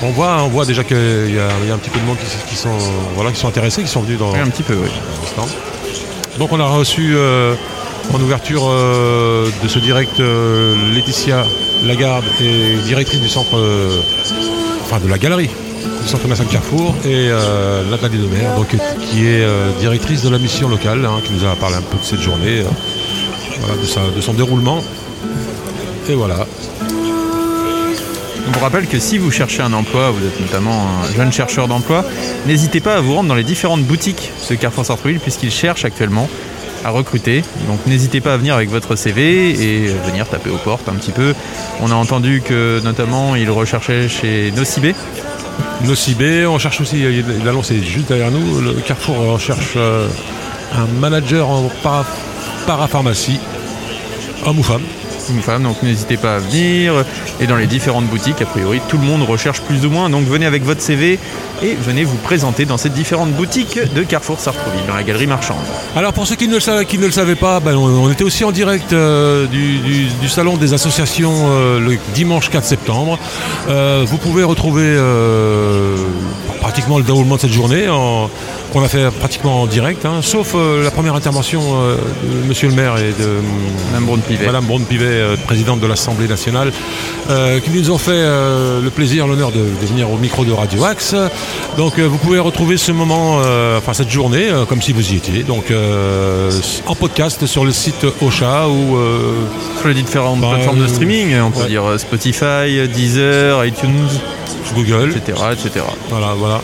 On 0.00 0.12
voit, 0.12 0.38
on 0.42 0.48
voit 0.48 0.64
déjà 0.64 0.84
qu'il 0.84 0.96
y, 0.96 1.38
a 1.38 1.48
il 1.62 1.68
y 1.68 1.70
a 1.70 1.74
un 1.74 1.76
petit 1.76 1.90
peu 1.90 1.98
de 2.00 2.04
monde 2.06 2.16
qui, 2.16 2.48
qui 2.48 2.56
sont, 2.56 2.78
voilà, 3.14 3.30
qui 3.30 3.38
sont 3.38 3.48
intéressés, 3.48 3.82
qui 3.82 3.88
sont 3.88 4.00
venus 4.00 4.18
dans, 4.18 4.32
Oui, 4.32 4.38
un 4.38 4.48
petit 4.48 4.62
peu, 4.62 4.74
oui. 4.76 4.88
stand. 5.26 5.50
Donc 6.38 6.50
on 6.52 6.60
a 6.60 6.66
reçu 6.66 7.12
euh, 7.14 7.54
en 8.14 8.18
ouverture 8.18 8.62
euh, 8.70 9.50
de 9.62 9.68
ce 9.68 9.78
direct 9.78 10.18
Laetitia 10.94 11.44
Lagarde 11.84 12.24
et 12.40 12.76
directrice 12.86 13.20
du 13.20 13.28
centre, 13.28 13.58
enfin 14.82 14.98
de 14.98 15.08
la 15.08 15.18
galerie 15.18 15.50
du 16.06 16.12
centre 16.12 16.22
commercial 16.22 16.46
Carrefour 16.46 16.94
et 17.04 17.30
euh, 17.30 17.82
Nathalie 17.90 18.18
Demer, 18.18 18.46
donc, 18.56 18.72
euh, 18.72 18.76
qui 19.00 19.26
est 19.26 19.42
euh, 19.42 19.72
directrice 19.80 20.22
de 20.22 20.28
la 20.28 20.38
mission 20.38 20.68
locale, 20.68 21.04
hein, 21.04 21.20
qui 21.24 21.32
nous 21.32 21.44
a 21.44 21.56
parlé 21.56 21.74
un 21.74 21.82
peu 21.82 21.98
de 21.98 22.04
cette 22.04 22.20
journée, 22.20 22.60
euh, 22.60 24.14
de, 24.14 24.20
son 24.20 24.32
déroulement. 24.32 24.84
Et 26.08 26.14
voilà. 26.14 26.46
On 28.46 28.52
vous 28.52 28.60
rappelle 28.60 28.86
que 28.86 29.00
si 29.00 29.18
vous 29.18 29.32
cherchez 29.32 29.62
un 29.62 29.72
emploi, 29.72 30.12
vous 30.12 30.24
êtes 30.24 30.40
notamment 30.40 30.86
un 31.02 31.12
jeune 31.12 31.32
chercheur 31.32 31.66
d'emploi, 31.66 32.04
n'hésitez 32.46 32.78
pas 32.78 32.94
à 32.94 33.00
vous 33.00 33.14
rendre 33.14 33.28
dans 33.28 33.34
les 33.34 33.42
différentes 33.42 33.82
boutiques 33.82 34.30
de 34.48 34.54
Carrefour 34.54 34.86
Sartreville 34.86 35.18
puisqu'ils 35.18 35.50
cherchent 35.50 35.84
actuellement 35.84 36.28
à 36.84 36.90
recruter. 36.90 37.42
Donc 37.66 37.84
n'hésitez 37.86 38.20
pas 38.20 38.34
à 38.34 38.36
venir 38.36 38.54
avec 38.54 38.70
votre 38.70 38.94
CV 38.94 39.50
et 39.50 39.86
venir 40.06 40.28
taper 40.28 40.50
aux 40.50 40.58
portes 40.58 40.88
un 40.88 40.94
petit 40.94 41.10
peu. 41.10 41.34
On 41.80 41.90
a 41.90 41.96
entendu 41.96 42.42
que 42.44 42.80
notamment 42.84 43.34
ils 43.34 43.50
recherchaient 43.50 44.08
chez 44.08 44.52
Nocibé. 44.52 44.94
Nocibé, 45.84 46.46
on 46.46 46.58
cherche 46.58 46.80
aussi, 46.80 47.04
l'annonce 47.44 47.70
est 47.70 47.82
juste 47.82 48.08
derrière 48.08 48.30
nous, 48.30 48.60
le 48.60 48.72
Carrefour 48.80 49.16
recherche 49.18 49.74
euh, 49.76 50.08
un 50.74 50.86
manager 51.00 51.48
en 51.48 51.70
para- 51.82 52.06
parapharmacie, 52.66 53.38
homme 54.46 54.58
ou 54.58 54.62
femme. 54.62 54.80
une 55.30 55.42
femme, 55.42 55.64
donc 55.64 55.82
n'hésitez 55.82 56.16
pas 56.16 56.36
à 56.36 56.38
venir. 56.38 57.04
Et 57.40 57.46
dans 57.46 57.56
les 57.56 57.66
différentes 57.66 58.06
boutiques, 58.06 58.40
a 58.40 58.46
priori, 58.46 58.80
tout 58.88 58.96
le 58.96 59.04
monde 59.04 59.22
recherche 59.22 59.60
plus 59.60 59.84
ou 59.84 59.90
moins. 59.90 60.08
Donc 60.08 60.26
venez 60.26 60.46
avec 60.46 60.64
votre 60.64 60.80
CV 60.80 61.18
et 61.62 61.74
venez 61.74 62.04
vous 62.04 62.16
présenter 62.16 62.64
dans 62.64 62.76
ces 62.76 62.88
différentes 62.88 63.32
boutiques 63.32 63.78
de 63.94 64.02
Carrefour 64.02 64.38
Sartreville, 64.40 64.86
dans 64.86 64.94
la 64.94 65.02
galerie 65.02 65.26
marchande. 65.26 65.56
Alors 65.94 66.12
pour 66.12 66.26
ceux 66.26 66.36
qui 66.36 66.48
ne 66.48 66.54
le 66.56 66.82
qui 66.84 66.98
ne 66.98 67.06
le 67.06 67.12
savaient 67.12 67.34
pas, 67.34 67.60
ben, 67.60 67.76
on, 67.76 68.10
était 68.10 68.24
aussi 68.24 68.44
en 68.44 68.52
direct 68.52 68.92
euh, 68.92 69.46
du, 69.46 70.28
salon 70.28 70.56
des 70.56 70.74
associations 70.74 71.32
euh, 71.32 71.80
le 71.80 71.98
dimanche 72.14 72.50
4 72.50 72.64
septembre. 72.64 73.18
Euh, 73.68 74.04
vous 74.06 74.18
pouvez 74.18 74.44
retrouver 74.44 74.96
pratiquement 76.60 76.98
le 76.98 77.04
déroulement 77.04 77.36
de 77.36 77.40
cette 77.40 77.52
journée 77.52 77.88
en- 77.88 78.30
qu'on 78.76 78.84
a 78.84 78.88
fait 78.88 79.10
pratiquement 79.10 79.62
en 79.62 79.66
direct, 79.66 80.04
hein, 80.04 80.20
sauf 80.20 80.52
euh, 80.54 80.84
la 80.84 80.90
première 80.90 81.14
intervention 81.14 81.62
euh, 81.80 81.96
de 82.22 82.46
Monsieur 82.46 82.68
le 82.68 82.74
maire 82.74 82.98
et 82.98 83.08
de 83.18 83.40
Madame 83.86 84.04
Braun-Pivet. 84.04 84.44
Madame 84.44 84.66
Braun-Pivet, 84.66 85.06
euh, 85.06 85.36
présidente 85.46 85.80
de 85.80 85.86
l'Assemblée 85.86 86.28
nationale, 86.28 86.70
qui 87.64 87.70
nous 87.70 87.90
ont 87.90 87.96
fait 87.96 88.22
le 88.22 88.88
plaisir, 88.90 89.26
l'honneur 89.26 89.50
de, 89.50 89.60
de 89.60 89.86
venir 89.86 90.10
au 90.12 90.18
micro 90.18 90.44
de 90.44 90.52
Radio 90.52 90.84
Axe. 90.84 91.14
Donc 91.78 91.98
vous 91.98 92.18
pouvez 92.18 92.38
retrouver 92.38 92.76
ce 92.76 92.92
moment, 92.92 93.40
enfin 93.76 93.94
cette 93.94 94.10
journée, 94.10 94.46
comme 94.68 94.80
si 94.82 94.92
vous 94.92 95.12
y 95.12 95.16
étiez, 95.16 95.42
donc 95.42 95.72
en 96.86 96.94
podcast 96.94 97.46
sur 97.46 97.64
le 97.64 97.72
site 97.72 98.06
Ocha 98.20 98.68
ou 98.68 98.96
Sur 99.80 99.88
les 99.88 99.94
différentes 99.94 100.40
Bah, 100.40 100.50
plateformes 100.52 100.80
de 100.82 100.86
streaming, 100.86 101.34
on 101.40 101.50
peut 101.50 101.62
ouais. 101.62 101.68
dire 101.68 101.82
Spotify, 101.98 102.86
Deezer, 102.94 103.64
iTunes, 103.64 104.08
Google. 104.74 105.10
etc. 105.16 105.38
etc. 105.52 105.84
Voilà, 106.10 106.34
voilà. 106.38 106.60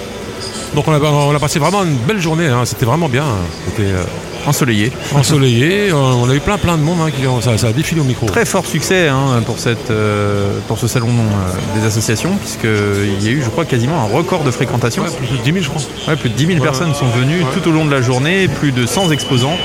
Donc 0.74 0.88
on 0.88 0.92
a, 0.92 0.98
on 1.00 1.34
a 1.34 1.38
passé 1.38 1.58
vraiment 1.58 1.82
une 1.84 1.96
belle 1.96 2.20
journée, 2.20 2.46
hein, 2.46 2.62
c'était 2.64 2.86
vraiment 2.86 3.08
bien. 3.08 3.24
C'était 3.66 3.90
euh, 3.90 4.04
Ensoleillé. 4.44 4.90
ensoleillé, 5.14 5.90
euh, 5.90 5.94
on 5.94 6.28
a 6.28 6.34
eu 6.34 6.40
plein 6.40 6.58
plein 6.58 6.76
de 6.76 6.82
monde, 6.82 6.98
hein, 7.00 7.10
qui 7.10 7.22
ça, 7.44 7.56
ça 7.58 7.68
a 7.68 7.72
défilé 7.72 8.00
au 8.00 8.04
micro. 8.04 8.26
Très 8.26 8.44
fort 8.44 8.66
succès 8.66 9.06
hein, 9.08 9.40
pour, 9.46 9.58
cette, 9.60 9.90
euh, 9.92 10.58
pour 10.66 10.78
ce 10.78 10.88
salon 10.88 11.10
euh, 11.10 11.78
des 11.78 11.86
associations, 11.86 12.32
puisqu'il 12.40 13.22
y 13.22 13.28
a 13.28 13.30
eu, 13.30 13.42
je 13.44 13.50
crois, 13.50 13.64
quasiment 13.64 14.00
un 14.02 14.16
record 14.16 14.42
de 14.42 14.50
fréquentation. 14.50 15.04
Ouais, 15.04 15.10
plus 15.16 15.28
de 15.38 15.42
10 15.42 15.52
000 15.52 15.64
je 15.64 15.68
crois. 15.68 15.82
Ouais, 16.08 16.16
plus 16.16 16.28
de 16.30 16.34
10 16.34 16.46
000 16.46 16.58
Ouais, 16.58 16.64
personnes 16.64 16.92
sont 16.94 17.06
venues 17.06 17.44
tout 17.54 17.68
au 17.68 17.72
long 17.72 17.84
de 17.84 17.92
la 17.92 18.02
journée, 18.02 18.48
plus 18.48 18.72
de 18.72 18.84
100 18.84 19.10
exposants. 19.12 19.56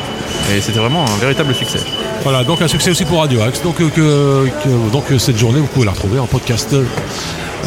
Et 0.55 0.61
c'était 0.61 0.79
vraiment 0.79 1.05
un 1.05 1.17
véritable 1.19 1.55
succès. 1.55 1.79
Voilà, 2.23 2.43
donc 2.43 2.61
un 2.61 2.67
succès 2.67 2.91
aussi 2.91 3.05
pour 3.05 3.19
Radio 3.21 3.41
Axe. 3.41 3.63
Donc, 3.63 3.77
que, 3.77 3.83
que- 3.85 4.91
donc 4.91 5.05
cette 5.17 5.37
journée, 5.37 5.59
vous 5.59 5.67
pouvez 5.67 5.85
la 5.85 5.91
retrouver 5.93 6.19
en 6.19 6.27
podcast. 6.27 6.75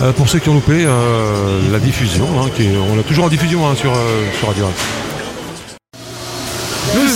Euh, 0.02 0.12
pour 0.12 0.28
ceux 0.28 0.38
qui 0.38 0.48
ont 0.48 0.54
loupé 0.54 0.84
euh, 0.86 1.70
la 1.70 1.78
diffusion, 1.78 2.26
hein, 2.40 2.48
on 2.90 2.96
l'a 2.96 3.02
toujours 3.02 3.26
en 3.26 3.28
diffusion 3.28 3.68
hein, 3.68 3.74
sur, 3.74 3.92
euh, 3.92 4.24
sur 4.38 4.48
Radio. 4.48 4.66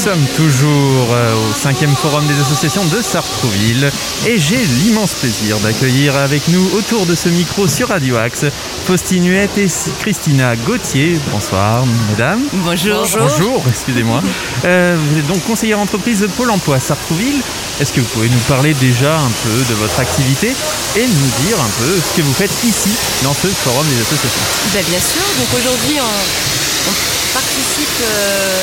Nous 0.04 0.10
sommes 0.10 0.26
toujours 0.36 1.14
euh, 1.14 1.34
au 1.34 1.54
cinquième 1.54 1.94
forum 1.96 2.26
des 2.26 2.38
associations 2.38 2.84
de 2.84 3.00
Sartrouville 3.00 3.90
et 4.26 4.38
j'ai 4.38 4.58
l'immense 4.58 5.14
plaisir 5.14 5.58
d'accueillir 5.60 6.14
avec 6.14 6.46
nous 6.48 6.62
autour 6.76 7.06
de 7.06 7.14
ce 7.14 7.30
micro 7.30 7.66
sur 7.68 7.88
Radio 7.88 8.18
Axe 8.18 8.44
Faustine 8.86 9.26
Huette 9.26 9.56
et 9.56 9.66
Christina 10.00 10.56
Gauthier. 10.56 11.18
Bonsoir 11.32 11.86
mesdames. 12.10 12.42
Bonjour. 12.52 13.06
Bonjour, 13.18 13.64
excusez-moi. 13.66 14.22
Euh, 14.64 14.96
vous 14.98 15.18
êtes 15.18 15.26
donc 15.26 15.44
conseillère 15.44 15.78
entreprise 15.78 16.20
de 16.20 16.26
Pôle 16.26 16.50
emploi 16.50 16.80
Sartrouville. 16.80 17.42
Est-ce 17.80 17.92
que 17.92 18.00
vous 18.00 18.06
pouvez 18.06 18.30
nous 18.30 18.44
parler 18.48 18.72
déjà 18.72 19.14
un 19.18 19.30
peu 19.44 19.58
de 19.68 19.74
votre 19.74 20.00
activité 20.00 20.48
et 20.96 21.06
nous 21.06 21.46
dire 21.46 21.60
un 21.60 21.84
peu 21.84 22.00
ce 22.00 22.16
que 22.16 22.22
vous 22.22 22.32
faites 22.32 22.64
ici 22.64 22.90
dans 23.22 23.34
ce 23.34 23.48
forum 23.48 23.86
des 23.86 24.00
associations? 24.00 24.42
Ben, 24.72 24.84
bien 24.88 25.00
sûr, 25.00 25.22
donc 25.38 25.48
aujourd'hui 25.52 26.00
on, 26.00 26.90
on 26.90 26.94
participe 27.34 28.00
euh, 28.00 28.62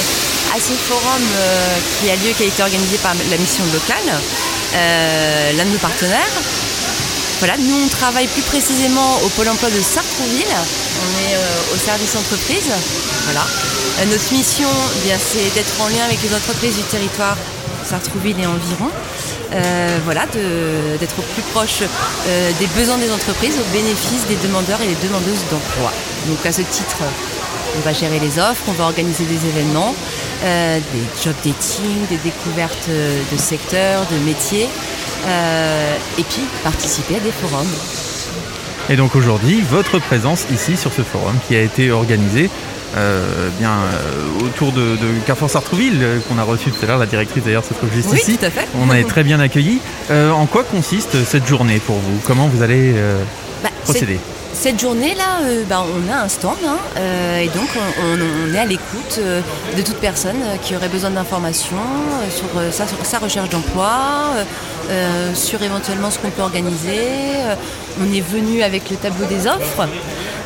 à 0.53 0.59
ce 0.59 0.73
forum 0.73 1.23
euh, 1.35 1.77
qui 1.99 2.09
a 2.09 2.15
lieu, 2.15 2.33
qui 2.35 2.43
a 2.43 2.45
été 2.47 2.61
organisé 2.61 2.97
par 2.97 3.13
la 3.13 3.37
mission 3.37 3.63
locale, 3.71 4.19
euh, 4.75 5.53
l'un 5.53 5.65
de 5.65 5.69
nos 5.69 5.77
partenaires. 5.77 6.35
Voilà, 7.39 7.55
nous 7.57 7.85
on 7.85 7.87
travaille 7.87 8.27
plus 8.27 8.41
précisément 8.43 9.17
au 9.23 9.29
pôle 9.29 9.47
emploi 9.47 9.69
de 9.69 9.81
Sartrouville. 9.81 10.51
On 10.51 11.11
est 11.23 11.35
euh, 11.35 11.73
au 11.73 11.77
service 11.77 12.15
entreprise. 12.15 12.69
Voilà. 13.23 13.45
Notre 14.09 14.33
mission, 14.33 14.69
eh 14.97 15.07
bien, 15.07 15.17
c'est 15.17 15.53
d'être 15.53 15.79
en 15.79 15.87
lien 15.87 16.03
avec 16.05 16.21
les 16.23 16.33
entreprises 16.35 16.75
du 16.75 16.83
territoire 16.83 17.37
Sartrouville 17.87 18.39
et 18.39 18.45
environ. 18.45 18.89
Voilà, 20.05 20.25
d'être 20.27 21.19
au 21.19 21.21
plus 21.33 21.43
proche 21.53 21.81
des 22.59 22.67
besoins 22.67 22.97
des 22.97 23.11
entreprises, 23.11 23.55
au 23.59 23.73
bénéfice 23.73 24.25
des 24.27 24.37
demandeurs 24.37 24.81
et 24.81 24.87
des 24.87 25.07
demandeuses 25.07 25.43
d'emploi. 25.51 25.91
Donc 26.27 26.43
à 26.45 26.51
ce 26.51 26.61
titre, 26.61 27.03
on 27.77 27.81
va 27.81 27.93
gérer 27.93 28.19
les 28.19 28.39
offres, 28.39 28.63
on 28.67 28.73
va 28.73 28.86
organiser 28.86 29.23
des 29.25 29.47
événements, 29.47 29.93
euh, 30.43 30.77
des 30.93 31.23
job 31.23 31.34
dating, 31.45 32.07
des 32.10 32.17
découvertes 32.17 32.88
euh, 32.89 33.19
de 33.31 33.38
secteurs, 33.38 34.01
de 34.12 34.17
métiers, 34.25 34.67
euh, 35.27 35.95
et 36.19 36.23
puis 36.23 36.41
participer 36.63 37.15
à 37.15 37.19
des 37.19 37.31
forums. 37.31 37.67
Et 38.89 38.95
donc 38.95 39.15
aujourd'hui, 39.15 39.62
votre 39.69 39.99
présence 39.99 40.45
ici 40.51 40.75
sur 40.75 40.91
ce 40.91 41.01
forum 41.01 41.36
qui 41.47 41.55
a 41.55 41.62
été 41.62 41.91
organisé 41.91 42.49
euh, 42.97 43.47
bien 43.57 43.71
euh, 43.71 44.45
autour 44.45 44.73
de, 44.73 44.81
de 44.97 45.07
Carrefour 45.25 45.49
Sartrouville 45.49 45.99
euh, 46.01 46.19
qu'on 46.27 46.38
a 46.38 46.43
reçu 46.43 46.71
tout 46.71 46.84
à 46.84 46.88
l'heure, 46.88 46.97
la 46.97 47.05
directrice 47.05 47.43
d'ailleurs 47.43 47.63
se 47.63 47.73
trouve 47.73 47.89
juste 47.93 48.10
Oui, 48.12 48.19
ici. 48.19 48.38
tout 48.38 48.45
à 48.45 48.49
fait. 48.49 48.67
On 48.81 48.89
a 48.89 48.99
été 48.99 49.07
très 49.07 49.23
bien 49.23 49.39
accueillis. 49.39 49.79
En 50.10 50.45
quoi 50.45 50.63
consiste 50.65 51.23
cette 51.25 51.47
journée 51.47 51.79
pour 51.79 51.95
vous? 51.95 52.19
Comment 52.25 52.47
vous 52.49 52.63
allez 52.63 52.93
Bah, 53.63 53.69
procéder? 53.84 54.19
Cette 54.53 54.79
journée-là, 54.79 55.39
euh, 55.43 55.63
bah, 55.67 55.83
on 55.83 56.11
a 56.11 56.23
un 56.23 56.27
stand 56.27 56.57
hein, 56.65 56.77
euh, 56.97 57.39
et 57.39 57.47
donc 57.47 57.69
on, 58.03 58.53
est 58.53 58.59
à 58.59 58.65
l'écoute 58.65 59.17
euh, 59.17 59.41
de 59.75 59.81
toute 59.81 59.95
personne 59.97 60.41
euh, 60.43 60.57
qui 60.61 60.75
aurait 60.75 60.89
besoin 60.89 61.09
d'informations 61.09 61.77
sur, 62.29 62.47
sa, 62.71 62.85
sur 62.85 63.03
sa 63.03 63.19
recherche 63.19 63.49
d'emploi, 63.49 63.89
sur 65.33 65.61
éventuellement 65.63 66.11
ce 66.11 66.19
qu'on 66.19 66.29
peut 66.29 66.41
organiser. 66.41 66.99
On 67.99 68.13
est 68.13 68.21
venu 68.21 68.61
avec 68.61 68.89
le 68.89 68.97
tableau 68.97 69.25
des 69.25 69.47
offres, 69.47 69.87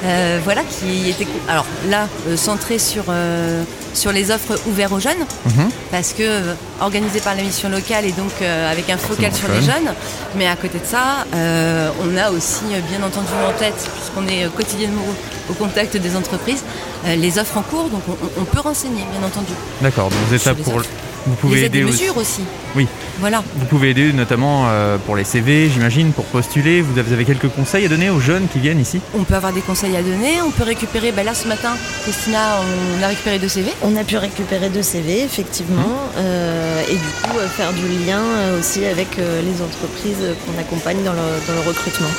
euh, 0.06 0.40
voilà, 0.44 0.62
qui 0.64 1.10
était 1.10 1.28
alors 1.48 1.66
là 1.90 2.08
euh, 2.28 2.38
centré 2.38 2.78
sur, 2.80 3.06
euh, 3.10 3.64
sur 3.94 4.12
les 4.12 4.30
offres 4.32 4.60
ouvertes 4.68 4.92
aux 4.94 5.00
jeunes, 5.00 5.26
Mhm. 5.46 5.70
parce 5.92 6.14
que 6.14 6.24
euh, 6.24 6.54
organisé 6.82 7.20
par 7.22 7.36
la 7.36 7.44
mission 7.44 7.70
locale 7.70 8.06
et 8.06 8.12
donc 8.12 8.32
avec 8.42 8.90
un 8.90 8.98
focal 8.98 9.34
sur 9.34 9.48
les 9.48 9.62
jeunes. 9.62 9.94
Mais 10.36 10.48
à 10.48 10.56
côté 10.56 10.80
de 10.80 10.86
ça, 10.86 11.26
on 11.34 12.18
a 12.18 12.30
aussi 12.32 12.66
bien 12.90 13.02
entendu 13.06 13.28
en 13.48 13.58
tête, 13.58 13.76
puisqu'on 13.96 14.28
est 14.28 14.48
quotidiennement 14.56 15.02
au, 15.50 15.52
au 15.52 15.56
contact 15.56 15.98
des 15.98 16.16
entreprises, 16.16 16.64
les 17.06 17.40
offres 17.40 17.58
en 17.58 17.62
cours, 17.62 17.90
donc 17.90 18.02
on, 18.40 18.44
peut 18.46 18.60
renseigner, 18.60 19.04
bien 19.12 19.26
entendu. 19.26 19.54
D'accord, 19.82 20.10
donc 20.10 20.20
vous 20.28 20.34
êtes 20.36 20.46
là 20.46 20.54
pour. 20.56 20.82
Vous 21.28 21.36
pouvez 21.36 21.62
les 21.62 21.66
aider 21.66 21.84
mesures 21.84 22.18
aussi. 22.18 22.42
Oui. 22.76 22.88
Voilà. 23.20 23.44
Vous 23.56 23.66
pouvez 23.66 23.92
aider 23.92 24.12
notamment 24.12 24.66
euh, 24.68 24.98
pour 25.06 25.16
les 25.16 25.24
CV, 25.24 25.70
j'imagine, 25.70 26.12
pour 26.12 26.26
postuler. 26.26 26.82
Vous 26.82 27.00
avez 27.00 27.26
quelques 27.26 27.48
conseils 27.50 27.86
à 27.86 27.88
donner 27.88 28.10
aux 28.10 28.20
jeunes 28.20 28.48
qui 28.52 28.60
viennent 28.60 28.80
ici? 28.80 29.00
On 29.18 29.24
peut 29.24 29.36
avoir 29.36 29.54
des 29.54 29.62
conseils 29.62 29.96
à 29.96 30.02
donner, 30.02 30.42
on 30.46 30.52
peut 30.52 30.64
récupérer, 30.64 31.12
ben 31.12 31.26
là 31.26 31.34
ce 31.34 31.48
matin, 31.48 31.76
Christina, 32.04 32.60
on 33.00 33.04
a 33.04 33.08
récupéré 33.08 33.40
deux 33.40 33.48
CV. 33.48 33.72
On 33.82 33.96
a 33.96 34.04
pu 34.04 34.18
récupérer 34.18 34.70
deux 34.70 34.84
CV, 34.84 35.22
effectivement, 35.24 36.10
euh, 36.18 36.82
et 36.90 36.94
du 36.94 36.98
coup 37.24 37.38
euh, 37.40 37.48
faire 37.48 37.72
du 37.74 37.88
lien 38.06 38.20
euh, 38.20 38.60
aussi 38.60 38.86
avec 38.86 39.18
euh, 39.20 39.42
les 39.42 39.62
entreprises 39.64 40.36
qu'on 40.46 40.60
accompagne 40.60 41.04
dans 41.04 41.14
le, 41.14 41.48
dans 41.48 41.54
le 41.54 41.68
recrutement. 41.68 42.10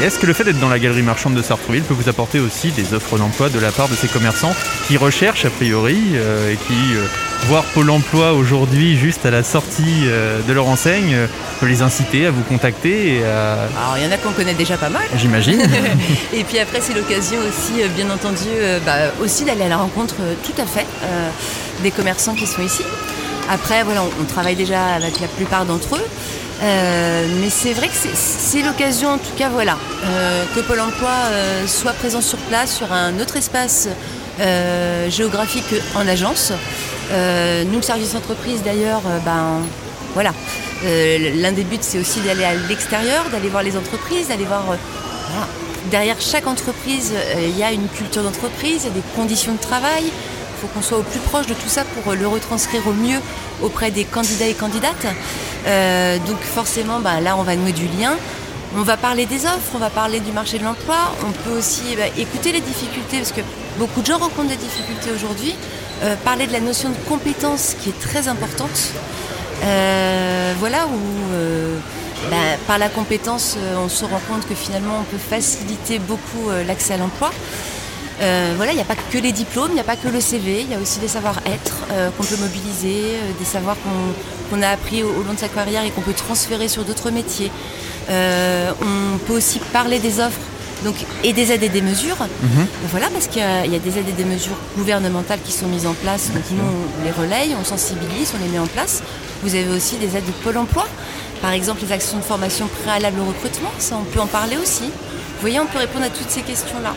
Et 0.00 0.04
est-ce 0.04 0.18
que 0.18 0.26
le 0.26 0.32
fait 0.32 0.44
d'être 0.44 0.60
dans 0.60 0.68
la 0.68 0.78
galerie 0.78 1.02
marchande 1.02 1.34
de 1.34 1.42
Sartrouville 1.42 1.82
peut 1.82 1.94
vous 1.94 2.08
apporter 2.08 2.38
aussi 2.38 2.70
des 2.70 2.94
offres 2.94 3.18
d'emploi 3.18 3.48
de 3.48 3.58
la 3.58 3.72
part 3.72 3.88
de 3.88 3.94
ces 3.94 4.06
commerçants 4.08 4.54
qui 4.86 4.96
recherchent 4.96 5.44
a 5.44 5.50
priori 5.50 5.98
euh, 6.14 6.52
et 6.52 6.56
qui, 6.56 6.94
euh, 6.94 7.06
voir 7.48 7.64
Pôle 7.74 7.90
emploi 7.90 8.34
aujourd'hui 8.34 8.96
juste 8.96 9.26
à 9.26 9.30
la 9.32 9.42
sortie 9.42 10.01
euh, 10.04 10.40
de 10.46 10.52
leur 10.52 10.66
enseigne, 10.68 11.14
euh, 11.14 11.26
peut 11.60 11.66
les 11.66 11.82
inciter 11.82 12.26
à 12.26 12.30
vous 12.30 12.42
contacter 12.42 13.16
et 13.18 13.24
à... 13.24 13.52
Alors 13.52 13.96
il 13.98 14.04
y 14.04 14.06
en 14.08 14.12
a 14.12 14.16
qu'on 14.18 14.32
connaît 14.32 14.54
déjà 14.54 14.76
pas 14.76 14.88
mal. 14.88 15.02
J'imagine. 15.16 15.60
et 16.32 16.44
puis 16.44 16.58
après, 16.58 16.80
c'est 16.80 16.94
l'occasion 16.94 17.38
aussi, 17.40 17.82
euh, 17.82 17.88
bien 17.88 18.10
entendu, 18.10 18.48
euh, 18.54 18.78
bah, 18.84 19.12
aussi 19.22 19.44
d'aller 19.44 19.62
à 19.64 19.68
la 19.68 19.76
rencontre, 19.78 20.14
euh, 20.20 20.34
tout 20.44 20.60
à 20.60 20.66
fait, 20.66 20.86
euh, 21.04 21.28
des 21.82 21.90
commerçants 21.90 22.34
qui 22.34 22.46
sont 22.46 22.62
ici. 22.62 22.82
Après, 23.50 23.82
voilà, 23.84 24.02
on, 24.02 24.22
on 24.22 24.24
travaille 24.24 24.56
déjà 24.56 24.94
avec 24.96 25.20
la 25.20 25.26
plupart 25.28 25.64
d'entre 25.64 25.96
eux. 25.96 26.04
Euh, 26.62 27.26
mais 27.40 27.50
c'est 27.50 27.72
vrai 27.72 27.88
que 27.88 27.94
c'est- 27.94 28.62
l'occasion, 28.62 29.08
en 29.08 29.18
tout 29.18 29.34
cas, 29.36 29.48
voilà, 29.48 29.76
euh, 30.04 30.44
que 30.54 30.60
Pôle 30.60 30.78
Emploi 30.80 31.10
euh, 31.10 31.66
soit 31.66 31.92
présent 31.92 32.20
sur 32.20 32.38
place, 32.38 32.76
sur 32.76 32.92
un 32.92 33.18
autre 33.18 33.36
espace 33.36 33.88
euh, 34.40 35.10
géographique 35.10 35.74
en 35.96 36.06
agence. 36.06 36.52
Euh, 37.10 37.64
nous, 37.64 37.76
le 37.78 37.82
service 37.82 38.14
entreprise, 38.14 38.62
d'ailleurs, 38.64 39.02
euh, 39.08 39.18
ben, 39.24 39.62
voilà. 40.14 40.32
Euh, 40.84 41.32
L'un 41.36 41.52
des 41.52 41.64
buts, 41.64 41.78
c'est 41.80 41.98
aussi 41.98 42.20
d'aller 42.20 42.44
à 42.44 42.54
l'extérieur, 42.54 43.24
d'aller 43.30 43.48
voir 43.48 43.62
les 43.62 43.76
entreprises, 43.76 44.28
d'aller 44.28 44.44
voir. 44.44 44.64
euh. 44.70 44.76
Derrière 45.90 46.20
chaque 46.20 46.46
entreprise, 46.46 47.12
euh, 47.14 47.48
il 47.48 47.58
y 47.58 47.62
a 47.62 47.72
une 47.72 47.88
culture 47.88 48.22
d'entreprise, 48.22 48.82
il 48.82 48.88
y 48.88 48.90
a 48.90 48.94
des 48.94 49.02
conditions 49.16 49.52
de 49.54 49.58
travail. 49.60 50.04
Il 50.04 50.60
faut 50.60 50.66
qu'on 50.68 50.82
soit 50.82 50.98
au 50.98 51.02
plus 51.02 51.18
proche 51.18 51.46
de 51.46 51.54
tout 51.54 51.68
ça 51.68 51.82
pour 51.84 52.12
le 52.14 52.26
retranscrire 52.28 52.86
au 52.86 52.92
mieux 52.92 53.18
auprès 53.62 53.90
des 53.90 54.04
candidats 54.04 54.46
et 54.46 54.54
candidates. 54.54 55.06
Donc 56.26 56.40
forcément, 56.40 57.00
bah, 57.00 57.20
là, 57.20 57.36
on 57.36 57.42
va 57.42 57.56
nouer 57.56 57.72
du 57.72 57.86
lien. 57.98 58.12
On 58.76 58.82
va 58.82 58.96
parler 58.96 59.26
des 59.26 59.44
offres, 59.44 59.72
on 59.74 59.78
va 59.78 59.90
parler 59.90 60.20
du 60.20 60.30
marché 60.30 60.58
de 60.58 60.64
l'emploi. 60.64 60.96
On 61.26 61.32
peut 61.32 61.58
aussi 61.58 61.96
bah, 61.96 62.04
écouter 62.16 62.52
les 62.52 62.60
difficultés, 62.60 63.18
parce 63.18 63.32
que 63.32 63.40
beaucoup 63.76 64.02
de 64.02 64.06
gens 64.06 64.18
rencontrent 64.18 64.50
des 64.50 64.56
difficultés 64.56 65.10
aujourd'hui. 65.12 65.54
Parler 66.24 66.46
de 66.46 66.52
la 66.52 66.60
notion 66.60 66.90
de 66.90 66.96
compétence 67.08 67.74
qui 67.82 67.88
est 67.88 68.00
très 68.00 68.28
importante. 68.28 68.92
Euh, 69.62 70.54
voilà 70.58 70.86
où 70.86 71.34
euh, 71.34 71.78
bah, 72.30 72.36
par 72.66 72.78
la 72.78 72.88
compétence, 72.88 73.56
euh, 73.58 73.76
on 73.84 73.88
se 73.88 74.04
rend 74.04 74.20
compte 74.28 74.46
que 74.48 74.54
finalement 74.54 74.98
on 75.00 75.04
peut 75.04 75.18
faciliter 75.18 75.98
beaucoup 75.98 76.50
l'accès 76.66 76.94
à 76.94 76.96
l'emploi. 76.96 77.30
Voilà, 78.56 78.70
il 78.70 78.76
n'y 78.76 78.80
a 78.80 78.84
pas 78.84 78.94
que 78.94 79.18
les 79.18 79.32
diplômes, 79.32 79.70
il 79.70 79.74
n'y 79.74 79.80
a 79.80 79.84
pas 79.84 79.96
que 79.96 80.06
le 80.06 80.20
CV, 80.20 80.60
il 80.60 80.70
y 80.70 80.74
a 80.74 80.78
aussi 80.78 81.00
des 81.00 81.08
savoir-être 81.08 81.74
qu'on 82.16 82.22
peut 82.22 82.36
mobiliser, 82.36 83.16
des 83.36 83.44
savoirs 83.44 83.76
qu'on 84.48 84.62
a 84.62 84.68
appris 84.68 85.02
au, 85.02 85.24
long 85.24 85.32
de 85.34 85.38
sa 85.40 85.48
carrière 85.48 85.84
et 85.84 85.90
qu'on 85.90 86.02
peut 86.02 86.12
transférer 86.12 86.68
sur 86.68 86.84
d'autres 86.84 87.10
métiers. 87.10 87.50
On 88.08 89.18
peut 89.26 89.32
aussi 89.32 89.58
parler 89.72 89.98
des 89.98 90.20
offres 90.20 90.38
donc, 90.84 90.94
et 91.24 91.32
des 91.32 91.52
aides 91.52 91.62
et 91.62 91.68
des 91.68 91.82
mesures. 91.82 92.16
Voilà, 92.90 93.08
parce 93.10 93.26
qu'il 93.28 93.40
y, 93.40 93.44
a- 93.44 93.64
il 93.64 93.72
y 93.72 93.76
a 93.76 93.78
des 93.78 93.98
aides 93.98 94.08
et 94.08 94.12
des 94.12 94.24
mesures 94.24 94.56
gouvernementales 94.76 95.40
qui 95.44 95.52
sont 95.52 95.66
mises 95.66 95.86
en 95.86 95.94
place. 95.94 96.30
Donc 96.32 96.42
nous, 96.50 96.62
on 97.00 97.04
les 97.04 97.10
relaye, 97.12 97.54
on 97.60 97.64
sensibilise, 97.64 98.32
on 98.38 98.44
les 98.44 98.50
met 98.50 98.58
en 98.58 98.66
place. 98.66 99.02
Vous 99.42 99.54
avez 99.54 99.68
aussi 99.68 99.96
des 99.96 100.16
aides 100.16 100.26
de 100.26 100.32
Pôle 100.44 100.56
emploi. 100.58 100.86
Par 101.40 101.52
exemple, 101.52 101.80
les 101.84 101.92
actions 101.92 102.18
de 102.18 102.22
formation 102.22 102.68
préalable 102.84 103.18
au 103.20 103.24
recrutement, 103.24 103.70
ça 103.78 103.96
on 104.00 104.04
peut 104.04 104.20
en 104.20 104.26
parler 104.28 104.56
aussi. 104.56 104.84
Vous 105.42 105.48
voyez, 105.48 105.58
on 105.58 105.66
peut 105.66 105.78
répondre 105.78 106.04
à 106.04 106.08
toutes 106.08 106.30
ces 106.30 106.42
questions-là. 106.42 106.94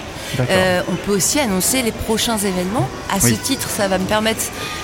Euh, 0.51 0.81
on 0.87 0.93
peut 0.97 1.13
aussi 1.13 1.39
annoncer 1.39 1.81
les 1.81 1.91
prochains 1.91 2.37
événements. 2.37 2.87
À 3.09 3.15
Oui. 3.23 3.31
ce 3.31 3.43
titre, 3.43 3.67
ça 3.71 3.87
va 3.87 3.97
me 3.97 4.05
permettre 4.05 4.43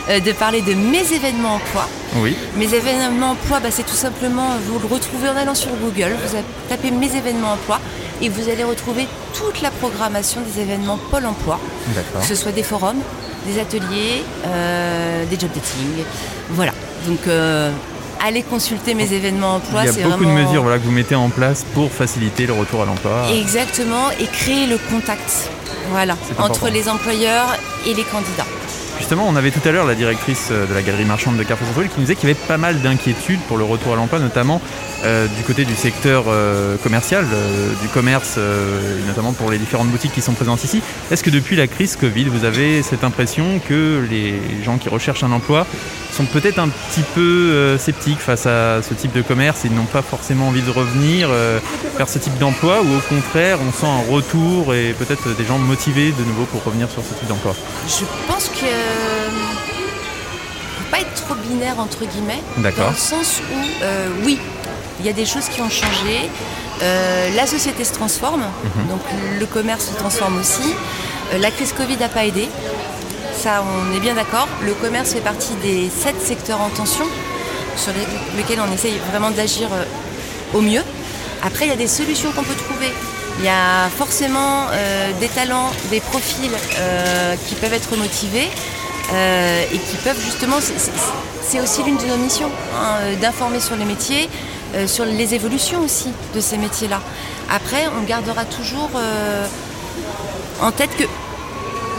euh, 0.09 0.19
de 0.19 0.31
parler 0.31 0.61
de 0.63 0.73
mes 0.73 1.13
événements 1.13 1.53
emploi. 1.57 1.87
Oui. 2.15 2.35
Mes 2.57 2.73
événements 2.73 3.33
emploi, 3.33 3.59
bah, 3.59 3.69
c'est 3.69 3.85
tout 3.85 3.93
simplement, 3.93 4.47
vous 4.67 4.79
le 4.79 4.87
retrouvez 4.87 5.29
en 5.29 5.35
allant 5.37 5.53
sur 5.53 5.69
Google, 5.75 6.15
vous 6.25 6.37
tapez 6.69 6.89
mes 6.89 7.15
événements 7.15 7.51
emploi 7.53 7.79
et 8.19 8.29
vous 8.29 8.49
allez 8.49 8.63
retrouver 8.63 9.05
toute 9.35 9.61
la 9.61 9.69
programmation 9.69 10.41
des 10.41 10.59
événements 10.63 10.97
Pôle 11.11 11.27
emploi, 11.27 11.59
que 12.19 12.25
ce 12.25 12.33
soit 12.33 12.53
des 12.53 12.63
forums, 12.63 13.01
des 13.45 13.61
ateliers, 13.61 14.23
euh, 14.47 15.23
des 15.25 15.39
job 15.39 15.51
dating. 15.53 16.03
Voilà. 16.49 16.71
Donc, 17.05 17.27
euh, 17.27 17.69
allez 18.25 18.43
consulter 18.43 18.93
mes 18.93 19.13
événements 19.13 19.55
emploi. 19.55 19.83
Il 19.83 19.85
y 19.85 19.89
a 19.89 20.07
beaucoup 20.07 20.23
vraiment... 20.23 20.39
de 20.39 20.45
mesures 20.45 20.61
voilà, 20.61 20.77
que 20.77 20.83
vous 20.83 20.91
mettez 20.91 21.15
en 21.15 21.29
place 21.29 21.65
pour 21.73 21.91
faciliter 21.91 22.45
le 22.45 22.53
retour 22.53 22.83
à 22.83 22.85
l'emploi. 22.85 23.27
Exactement, 23.33 24.11
et 24.19 24.25
créer 24.25 24.67
le 24.67 24.77
contact. 24.89 25.49
Voilà, 25.89 26.15
entre 26.37 26.69
les 26.69 26.87
employeurs 26.87 27.57
et 27.85 27.93
les 27.93 28.03
candidats. 28.03 28.45
Justement, 28.97 29.25
on 29.27 29.35
avait 29.35 29.51
tout 29.51 29.67
à 29.67 29.71
l'heure 29.71 29.85
la 29.85 29.95
directrice 29.95 30.49
euh, 30.51 30.67
de 30.67 30.73
la 30.73 30.83
galerie 30.83 31.05
marchande 31.05 31.35
de 31.35 31.43
Carrefour 31.43 31.67
Centre-Ville 31.67 31.89
qui 31.89 31.99
nous 31.99 32.03
disait 32.03 32.15
qu'il 32.15 32.29
y 32.29 32.31
avait 32.31 32.39
pas 32.47 32.57
mal 32.57 32.81
d'inquiétudes 32.81 33.41
pour 33.47 33.57
le 33.57 33.63
retour 33.63 33.93
à 33.93 33.95
l'emploi, 33.95 34.19
notamment 34.19 34.61
euh, 35.03 35.25
du 35.27 35.43
côté 35.43 35.65
du 35.65 35.75
secteur 35.75 36.25
euh, 36.27 36.77
commercial, 36.77 37.25
euh, 37.33 37.73
du 37.81 37.87
commerce, 37.87 38.37
notamment 39.07 39.33
pour 39.33 39.49
les 39.49 39.57
différentes 39.57 39.87
boutiques 39.87 40.13
qui 40.13 40.21
sont 40.21 40.33
présentes 40.33 40.63
ici. 40.63 40.81
Est-ce 41.09 41.23
que 41.23 41.29
depuis 41.29 41.55
la 41.55 41.67
crise 41.67 41.95
Covid, 41.95 42.25
vous 42.25 42.45
avez 42.45 42.83
cette 42.83 43.03
impression 43.03 43.59
que 43.67 44.05
les 44.09 44.35
gens 44.63 44.77
qui 44.77 44.89
recherchent 44.89 45.23
un 45.23 45.31
emploi 45.31 45.65
sont 46.11 46.25
peut-être 46.25 46.59
un 46.59 46.69
petit 46.69 47.03
peu 47.15 47.77
sceptiques 47.77 48.19
face 48.19 48.45
à 48.45 48.81
ce 48.81 48.93
type 48.93 49.13
de 49.13 49.21
commerce? 49.21 49.65
Et 49.65 49.69
n'ont 49.69 49.85
pas 49.85 50.01
forcément 50.01 50.49
envie 50.49 50.61
de 50.61 50.69
revenir 50.69 51.29
vers 51.97 52.09
ce 52.09 52.19
type 52.19 52.37
d'emploi 52.37 52.81
ou 52.81 52.95
au 52.95 52.99
contraire 52.99 53.57
on 53.67 53.71
sent 53.71 53.87
un 53.87 54.11
retour 54.11 54.73
et 54.73 54.93
peut-être 54.93 55.35
des 55.35 55.45
gens 55.45 55.57
motivés 55.57 56.11
de 56.11 56.23
nouveau 56.23 56.45
pour 56.45 56.63
revenir 56.63 56.89
sur 56.89 57.01
ce 57.03 57.13
type 57.13 57.27
d'emploi? 57.27 57.55
Je 57.87 58.05
pense 58.27 58.49
que 58.49 58.67
faut 60.77 60.91
pas 60.91 60.99
être 60.99 61.13
trop 61.13 61.35
binaire 61.35 61.79
entre 61.79 62.05
guillemets. 62.05 62.41
D'accord. 62.57 62.85
Dans 62.85 62.91
le 62.91 62.97
sens 62.97 63.41
où 63.51 64.25
oui, 64.25 64.39
il 65.01 65.05
y 65.07 65.09
a 65.09 65.13
des 65.13 65.25
choses 65.25 65.47
qui 65.49 65.61
ont 65.61 65.69
changé. 65.69 66.29
Euh, 66.83 67.29
la 67.35 67.45
société 67.47 67.83
se 67.83 67.93
transforme, 67.93 68.41
Mhm. 68.43 68.87
donc 68.89 69.01
le 69.39 69.45
commerce 69.45 69.85
se 69.91 69.95
transforme 69.97 70.39
aussi. 70.39 70.69
Euh, 71.33 71.37
la 71.39 71.51
crise 71.51 71.73
Covid 71.73 71.97
n'a 71.97 72.07
pas 72.09 72.25
aidé. 72.25 72.47
Ça, 73.43 73.63
on 73.63 73.95
est 73.95 73.99
bien 73.99 74.13
d'accord. 74.13 74.47
Le 74.63 74.73
commerce 74.73 75.09
fait 75.13 75.21
partie 75.21 75.53
des 75.63 75.89
sept 75.89 76.19
secteurs 76.21 76.61
en 76.61 76.69
tension 76.69 77.05
sur 77.75 77.91
les- 77.93 78.37
lesquels 78.37 78.59
on 78.67 78.71
essaye 78.71 78.97
vraiment 79.11 79.31
d'agir 79.31 79.67
euh, 79.73 79.83
au 80.57 80.61
mieux. 80.61 80.83
Après, 81.43 81.65
il 81.65 81.69
y 81.69 81.73
a 81.73 81.77
des 81.77 81.87
solutions 81.87 82.31
qu'on 82.31 82.43
peut 82.43 82.55
trouver. 82.67 82.91
Il 83.39 83.45
y 83.45 83.49
a 83.49 83.89
forcément 83.97 84.65
des 85.19 85.29
talents, 85.29 85.69
des 85.89 86.01
profils 86.01 86.51
qui 87.47 87.55
peuvent 87.55 87.73
être 87.73 87.95
motivés 87.97 88.49
et 89.73 89.77
qui 89.87 89.95
peuvent 90.03 90.21
justement, 90.23 90.57
c'est- 90.61 91.59
aussi 91.61 91.81
l'une 91.83 91.97
de 91.97 92.05
nos 92.05 92.17
missions, 92.17 92.51
hein, 92.79 92.97
d'informer 93.21 93.59
sur 93.59 93.75
les 93.77 93.85
métiers, 93.85 94.29
euh, 94.75 94.87
sur 94.87 95.05
les 95.05 95.33
évolutions 95.33 95.81
aussi 95.81 96.09
de 96.35 96.39
ces 96.39 96.57
métiers-là. 96.57 96.99
Après, 97.53 97.87
on 97.99 98.03
gardera 98.03 98.45
toujours 98.45 98.89
euh, 98.95 99.45
en 100.61 100.71
tête 100.71 100.95
que 100.97 101.03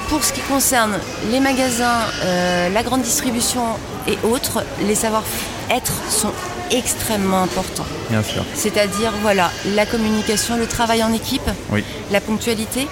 pour 0.09 0.23
ce 0.25 0.33
qui 0.33 0.41
concerne 0.43 0.99
les 1.31 1.41
magasins, 1.41 2.01
euh, 2.25 2.69
la 2.69 2.83
grande 2.83 3.03
distribution 3.03 3.63
et 4.07 4.19
autres, 4.25 4.63
les 4.87 4.95
savoir-être 4.95 5.93
sont 6.11 6.33
extrêmement 6.71 7.43
importants. 7.43 7.87
Bien 8.11 8.23
sûr. 8.23 8.45
C'est-à-dire, 8.55 9.13
voilà, 9.23 9.51
la 9.75 9.87
communication, 9.87 10.57
le 10.57 10.67
travail 10.67 11.03
en 11.03 11.13
équipe, 11.13 11.49
Oui. 11.71 11.85
la 12.11 12.21
ponctualité, 12.21 12.89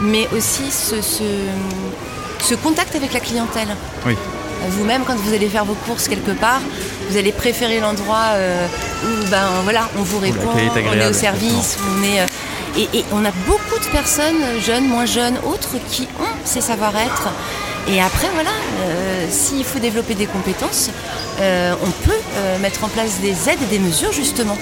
mais 0.00 0.28
aussi 0.36 0.70
ce, 0.70 1.02
ce, 1.02 1.24
ce 2.40 2.54
contact 2.54 2.94
avec 2.94 3.12
la 3.12 3.20
clientèle. 3.20 3.68
Oui. 4.06 4.16
Vous-même, 4.68 5.02
quand 5.06 5.16
vous 5.16 5.34
allez 5.34 5.48
faire 5.48 5.64
vos 5.64 5.74
courses 5.74 6.08
quelque 6.08 6.32
part, 6.32 6.60
vous 7.08 7.16
allez 7.16 7.32
préférer 7.32 7.80
l'endroit 7.80 8.32
euh, 8.32 8.66
où 9.04 9.30
ben, 9.30 9.46
voilà, 9.64 9.88
on 9.98 10.02
vous 10.02 10.18
répond, 10.18 10.50
on 10.54 11.00
est 11.00 11.06
au 11.06 11.12
service, 11.12 11.78
où 11.80 11.98
on 11.98 12.02
est, 12.04 12.20
euh, 12.20 12.26
et, 12.76 12.98
et 12.98 13.04
on 13.12 13.24
a 13.24 13.30
beaucoup 13.46 13.78
de 13.78 13.90
personnes, 13.90 14.36
jeunes, 14.64 14.86
moins 14.86 15.06
jeunes, 15.06 15.38
autres, 15.44 15.76
qui 15.88 16.08
ont 16.20 16.34
ces 16.44 16.60
savoir-être. 16.60 17.28
Et 17.90 18.02
après, 18.02 18.28
voilà, 18.34 18.50
euh, 18.50 19.26
s'il 19.30 19.64
faut 19.64 19.78
développer 19.78 20.14
des 20.14 20.26
compétences, 20.26 20.90
euh, 21.40 21.74
on 21.82 21.90
peut 22.06 22.12
euh, 22.12 22.58
mettre 22.58 22.84
en 22.84 22.88
place 22.88 23.20
des 23.20 23.48
aides 23.48 23.62
et 23.62 23.66
des 23.70 23.78
mesures 23.78 24.12
justement 24.12 24.58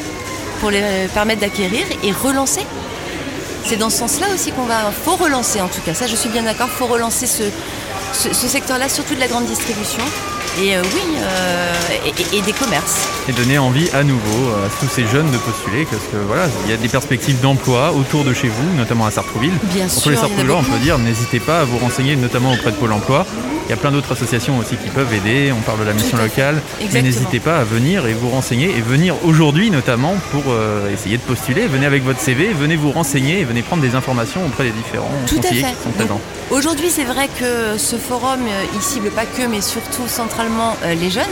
pour 0.61 0.71
les 0.71 1.09
permettre 1.13 1.41
d'acquérir 1.41 1.85
et 2.05 2.13
relancer. 2.13 2.63
C'est 3.65 3.77
dans 3.77 3.91
ce 3.91 3.99
sens-là 3.99 4.29
aussi 4.33 4.53
qu'on 4.53 4.65
va. 4.65 4.93
faut 4.93 5.17
relancer 5.17 5.61
en 5.61 5.67
tout 5.67 5.81
cas, 5.85 5.93
ça 5.93 6.07
je 6.07 6.15
suis 6.15 6.29
bien 6.29 6.45
d'accord, 6.45 6.69
faut 6.69 6.87
relancer 6.87 7.27
ce, 7.27 7.43
ce, 8.13 8.33
ce 8.33 8.49
secteur-là, 8.49 8.89
surtout 8.89 9.15
de 9.15 9.21
la 9.21 9.29
grande 9.29 9.47
distribution. 9.47 10.03
Et 10.59 10.75
euh, 10.75 10.83
oui, 10.95 11.03
euh, 11.19 11.75
et, 12.07 12.37
et- 12.37 12.39
et 12.39 12.43
des 12.43 12.53
commerces. 12.53 13.07
et 13.29 13.33
donner 13.33 13.59
envie 13.59 13.91
à 13.91 14.03
nouveau 14.03 14.49
à 14.65 14.69
tous 14.81 14.89
ces 14.89 15.07
jeunes 15.07 15.31
de 15.31 15.37
postuler 15.37 15.85
parce 15.85 16.03
que 16.05 16.17
voilà, 16.27 16.47
il 16.65 16.71
y 16.71 16.75
a 16.75 16.79
des 16.79 16.89
perspectives 16.89 17.41
d'emploi 17.43 17.93
autour 17.93 18.25
de 18.25 18.33
chez 18.33 18.49
vous, 18.49 18.75
notamment 18.77 19.05
à 19.05 19.11
Sartrouville. 19.11 19.53
Bien 19.65 19.87
Pour 19.87 20.01
sûr, 20.03 20.11
les 20.13 20.17
en 20.17 20.21
a 20.21 20.23
Sartrouvillois, 20.23 20.57
on 20.57 20.63
peut 20.65 20.79
dire, 20.79 20.99
n'hésitez 20.99 21.41
pas 21.41 21.61
à 21.61 21.65
vous 21.65 21.77
renseigner, 21.77 22.17
notamment 22.17 22.53
auprès 22.55 22.71
de 22.71 22.77
Pôle 22.77 22.93
emploi. 22.93 23.27
Il 23.67 23.71
y 23.71 23.73
a 23.73 23.77
plein 23.77 23.91
d'autres 23.91 24.12
associations 24.12 24.59
aussi 24.59 24.77
qui 24.77 24.89
peuvent 24.91 25.12
aider. 25.12 25.53
On 25.53 25.61
parle 25.61 25.81
de 25.81 25.85
la 25.85 25.93
mission 25.93 26.17
à 26.19 26.21
fait. 26.21 26.27
locale. 26.29 26.62
Mais 26.93 27.03
n'hésitez 27.03 27.41
pas 27.41 27.59
à 27.59 27.64
venir 27.64 28.07
et 28.07 28.12
vous 28.14 28.29
renseigner 28.31 28.71
et 28.71 28.81
venir 28.81 29.17
aujourd'hui 29.25 29.71
notamment 29.71 30.14
pour 30.31 30.45
euh, 30.49 30.93
essayer 30.93 31.17
de 31.17 31.23
postuler. 31.23 31.67
Venez 31.67 31.85
avec 31.87 32.05
votre 32.05 32.21
CV, 32.21 32.53
venez 32.53 32.77
vous 32.77 32.93
renseigner 32.93 33.41
et 33.41 33.45
venez 33.45 33.62
prendre 33.62 33.83
des 33.83 33.95
informations 33.97 34.47
auprès 34.47 34.64
des 34.64 34.71
différents 34.71 35.11
Tout 35.27 35.39
à 35.39 35.43
conseillers 35.43 35.62
fait. 35.64 35.71
qui 35.71 35.83
sont 35.83 35.89
Donc, 35.89 35.97
présents. 35.97 36.21
Aujourd'hui, 36.51 36.91
c'est 36.91 37.05
vrai 37.05 37.29
que 37.41 37.77
ce 37.77 37.97
forum, 37.97 38.41
euh, 38.47 38.64
il 38.75 38.81
cible 38.81 39.11
pas 39.11 39.25
que, 39.27 39.43
mais 39.49 39.61
surtout 39.61 40.07
centralement 40.07 40.77
euh, 40.85 40.95
les 40.95 41.11
jeunes. 41.11 41.25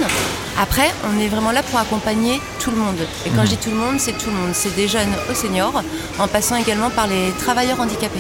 Après, 0.61 0.91
on 1.09 1.20
est 1.20 1.28
vraiment 1.28 1.53
là 1.53 1.62
pour 1.62 1.78
accompagner 1.78 2.41
tout 2.59 2.72
le 2.72 2.76
monde. 2.78 2.97
Et 3.26 3.30
quand 3.30 3.43
Mhm. 3.43 3.47
je 3.47 3.51
dis 3.51 3.57
tout 3.59 3.70
le 3.70 3.76
monde, 3.76 3.95
c'est 3.99 4.12
tout 4.18 4.30
le 4.30 4.37
monde. 4.37 4.51
C'est 4.55 4.74
des 4.74 4.89
jeunes 4.89 5.12
aux 5.30 5.35
seniors, 5.35 5.82
en 6.18 6.26
passant 6.26 6.57
également 6.57 6.91
par 6.91 7.07
les 7.07 7.30
travailleurs 7.39 7.80
handicapés. 7.80 8.18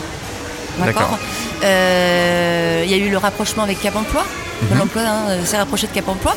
D'accord. 0.78 1.18
Euh, 1.62 2.82
Il 2.84 2.90
y 2.90 2.94
a 2.94 2.96
eu 2.98 3.10
le 3.10 3.18
rapprochement 3.18 3.62
avec 3.62 3.80
Cap 3.80 3.96
Emploi. 3.96 4.22
Mhm. 4.62 4.68
Pôle 4.68 4.80
emploi 4.82 5.02
hein, 5.02 5.22
euh, 5.28 5.44
s'est 5.44 5.56
rapproché 5.56 5.86
de 5.86 5.92
Cap 5.92 6.08
Emploi. 6.08 6.34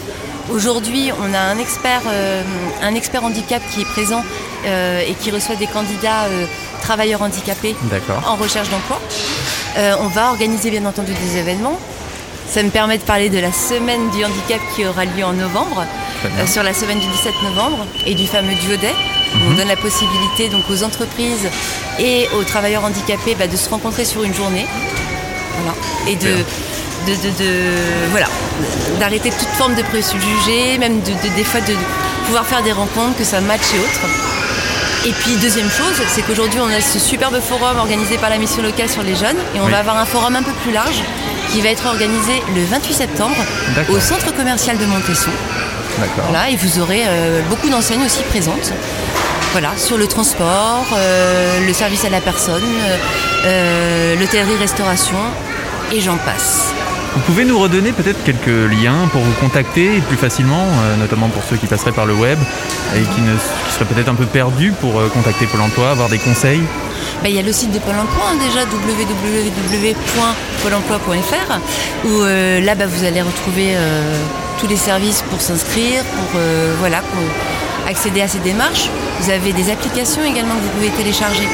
Aujourd'hui, 0.51 1.11
on 1.21 1.33
a 1.33 1.39
un 1.39 1.57
expert, 1.57 2.01
euh, 2.07 2.41
un 2.81 2.95
expert 2.95 3.23
handicap 3.23 3.61
qui 3.71 3.81
est 3.81 3.85
présent 3.85 4.23
euh, 4.65 5.01
et 5.07 5.13
qui 5.13 5.29
reçoit 5.29 5.55
des 5.55 5.67
candidats 5.67 6.25
travailleurs 6.81 7.21
handicapés 7.21 7.75
en 8.25 8.35
recherche 8.35 8.69
d'emploi. 8.69 8.99
On 9.99 10.07
va 10.07 10.29
organiser 10.29 10.71
bien 10.71 10.85
entendu 10.85 11.11
des 11.13 11.38
événements. 11.38 11.77
Ça 12.49 12.63
me 12.63 12.69
permet 12.69 12.97
de 12.97 13.03
parler 13.03 13.29
de 13.29 13.39
la 13.39 13.51
semaine 13.51 14.09
du 14.11 14.23
handicap 14.23 14.61
qui 14.73 14.85
aura 14.85 15.03
lieu 15.03 15.25
en 15.25 15.33
novembre, 15.33 15.83
sur 16.45 16.63
la 16.63 16.73
semaine 16.73 16.99
du 16.99 17.07
17 17.07 17.33
novembre, 17.43 17.85
et 18.05 18.15
du 18.15 18.25
fameux 18.25 18.55
Duo 18.55 18.77
Day. 18.77 18.93
où 18.93 19.16
On 19.49 19.53
donne 19.53 19.67
la 19.67 19.75
possibilité 19.75 20.49
donc 20.49 20.63
aux 20.69 20.84
entreprises 20.84 21.47
et 21.99 22.28
aux 22.38 22.43
travailleurs 22.43 22.84
handicapés 22.86 23.36
bah, 23.38 23.47
de 23.47 23.55
se 23.55 23.69
rencontrer 23.69 24.05
sur 24.05 24.23
une 24.23 24.34
journée. 24.34 24.65
Voilà. 25.61 25.75
Et 26.07 26.15
de, 26.15 26.32
de, 27.07 27.15
de- 27.15 27.43
de- 27.43 28.09
voilà, 28.11 28.28
d'arrêter 28.99 29.30
toute 29.32 29.47
forme 29.57 29.75
de 29.75 29.82
préjugés, 29.84 30.78
même 30.80 31.01
de, 31.01 31.11
de- 31.11 31.36
des 31.36 31.43
fois 31.43 31.61
de 31.61 31.73
pouvoir 32.25 32.45
faire 32.45 32.63
des 32.63 32.71
rencontres, 32.71 33.17
que 33.17 33.23
ça 33.23 33.41
matche 33.41 33.73
et 33.75 33.80
autres. 33.80 34.07
Et 35.05 35.11
puis 35.11 35.36
deuxième 35.38 35.69
chose, 35.69 36.01
c'est 36.09 36.21
qu'aujourd'hui 36.23 36.59
on 36.59 36.67
a 36.69 36.82
ce 36.82 36.99
superbe 36.99 37.39
forum 37.39 37.78
organisé 37.78 38.17
par 38.17 38.30
la 38.30 38.38
mission 38.38 38.61
locale 38.61 38.89
sur 38.89 39.03
les 39.03 39.15
jeunes 39.15 39.38
et 39.55 39.59
on 39.61 39.65
Oui. 39.65 39.71
va 39.71 39.80
avoir 39.80 39.97
un 39.97 40.05
forum 40.05 40.36
un 40.36 40.43
peu 40.43 40.51
plus 40.63 40.71
large 40.73 41.01
qui 41.51 41.61
va 41.61 41.69
être 41.69 41.86
organisé 41.86 42.41
le 42.55 42.65
28 42.65 42.93
septembre 42.93 43.36
au 43.89 43.99
centre 43.99 44.34
commercial 44.36 44.78
de 44.78 44.86
Montesson. 44.86 45.30
Voilà, 46.29 46.49
et 46.49 46.55
vous 46.55 46.79
aurez 46.79 47.03
euh, 47.07 47.41
beaucoup 47.49 47.69
d'enseignes 47.69 48.05
aussi 48.05 48.23
présentes. 48.23 48.71
Voilà, 49.51 49.75
sur 49.77 49.97
le 49.97 50.07
transport, 50.07 50.85
euh, 50.93 51.65
le 51.65 51.73
service 51.73 52.05
à 52.05 52.09
la 52.09 52.21
personne, 52.21 52.63
euh, 53.45 54.15
l'hôtellerie-restauration, 54.19 55.17
et 55.91 55.99
j'en 56.01 56.17
passe. 56.17 56.73
Vous 57.15 57.21
pouvez 57.21 57.45
nous 57.45 57.57
redonner 57.57 57.93
peut-être 57.93 58.21
quelques 58.23 58.69
liens 58.71 59.07
pour 59.11 59.21
vous 59.21 59.31
contacter 59.39 60.01
plus 60.07 60.17
facilement, 60.17 60.67
euh, 60.67 60.95
notamment 60.97 61.29
pour 61.29 61.41
ceux 61.49 61.55
qui 61.55 61.65
passeraient 61.65 61.93
par 61.93 62.05
le 62.05 62.13
web 62.13 62.37
et 62.95 62.99
qui, 62.99 63.21
ne, 63.21 63.33
qui 63.33 63.73
seraient 63.73 63.85
peut-être 63.85 64.09
un 64.09 64.15
peu 64.15 64.27
perdus 64.27 64.71
pour 64.79 64.99
euh, 64.99 65.09
contacter 65.09 65.47
Pôle 65.47 65.61
emploi, 65.61 65.89
avoir 65.89 66.09
des 66.09 66.19
conseils? 66.19 66.61
Bah, 67.23 67.29
Il 67.29 67.35
y 67.35 67.39
a 67.39 67.41
le 67.41 67.51
site 67.51 67.71
de 67.71 67.79
Pôle 67.79 67.95
emploi 67.95 68.23
hein, 68.31 68.35
déjà, 68.35 68.65
www.pôleemploi.fr, 68.65 71.59
où 72.05 72.21
euh, 72.21 72.61
là 72.61 72.75
bah, 72.75 72.85
vous 72.85 73.03
allez 73.03 73.23
retrouver 73.23 73.75
tous 74.60 74.68
les 74.68 74.78
services 74.78 75.24
pour 75.30 75.41
s'inscrire, 75.41 76.03
pour 76.03 76.39
euh, 76.39 76.74
voilà, 76.80 77.01
pour 77.01 77.89
accéder 77.89 78.22
à 78.22 78.28
ces 78.28 78.39
démarches. 78.39 78.89
Vous 79.20 79.30
avez 79.30 79.53
des 79.53 79.72
applications 79.72 80.24
également 80.24 80.55
que 80.55 80.62
vous 80.62 80.70
pouvez 80.70 80.89
télécharger 80.89 81.47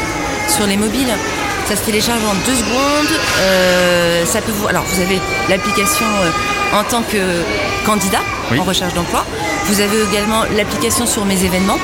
sur 0.47 0.65
les 0.67 0.77
mobiles. 0.77 1.13
Ça 1.67 1.75
se 1.75 1.81
télécharge 1.81 2.21
en 2.23 2.33
deux 2.45 2.55
secondes. 2.55 3.19
Euh, 3.39 4.25
ça 4.25 4.41
peut 4.41 4.51
vous... 4.51 4.67
Alors 4.67 4.83
vous 4.83 5.01
avez 5.01 5.19
l'application 5.49 6.05
euh, 6.23 6.77
en 6.79 6.83
tant 6.83 7.01
que 7.03 7.17
candidat 7.85 8.21
Oui. 8.51 8.59
en 8.59 8.63
recherche 8.63 8.93
d'emploi. 8.93 9.25
Vous 9.67 9.79
avez 9.79 10.01
également 10.11 10.43
l'application 10.55 11.05
sur 11.05 11.25
mes 11.25 11.43
événements. 11.43 11.79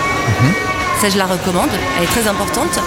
Ça, 1.01 1.07
je 1.09 1.17
la 1.17 1.25
recommande. 1.25 1.69
Elle 1.97 2.03
est 2.03 2.07
très 2.07 2.27
importante. 2.27 2.77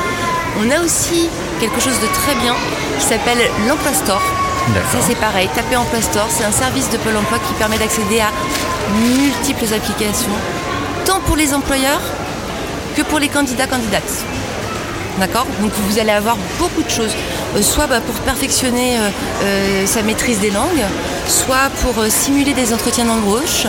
On 0.61 0.71
a 0.71 0.81
aussi 0.85 1.31
quelque 1.61 1.81
chose 1.81 1.99
de 2.01 2.07
très 2.09 2.35
bien 2.43 2.55
qui 2.99 3.07
s'appelle 3.07 3.39
l'Emploi 3.67 3.95
Store. 3.95 4.21
Ça, 4.93 4.99
c'est 5.07 5.17
pareil. 5.17 5.49
Tapez 5.55 5.77
Emploi 5.77 6.01
Store. 6.01 6.27
C'est 6.31 6.45
un 6.45 6.53
service 6.53 6.89
de 6.91 6.97
Pôle 6.99 7.17
emploi 7.17 7.39
qui 7.47 7.53
permet 7.55 7.79
d'accéder 7.79 8.21
à 8.21 8.31
multiples 9.01 9.73
applications, 9.75 10.31
tant 11.05 11.21
pour 11.21 11.37
les 11.37 11.53
employeurs 11.55 12.01
que 12.97 13.03
pour 13.03 13.19
les 13.19 13.29
candidats 13.29 13.67
candidates. 13.67 14.25
D'accord? 15.19 15.47
Donc 15.61 15.73
vous 15.89 15.99
allez 15.99 16.11
avoir 16.11 16.37
beaucoup 16.59 16.83
de 16.83 16.91
choses, 16.91 17.15
Euh, 17.55 17.61
soit 17.61 17.87
bah, 17.87 18.01
pour 18.01 18.15
perfectionner 18.25 18.97
euh, 18.97 19.11
euh, 19.45 19.87
sa 19.87 20.03
maîtrise 20.03 20.41
des 20.41 20.51
langues, 20.51 20.85
soit 21.29 21.69
pour 21.83 21.95
simuler 22.09 22.55
des 22.55 22.73
entretiens 22.73 23.05
d'embauche, 23.05 23.67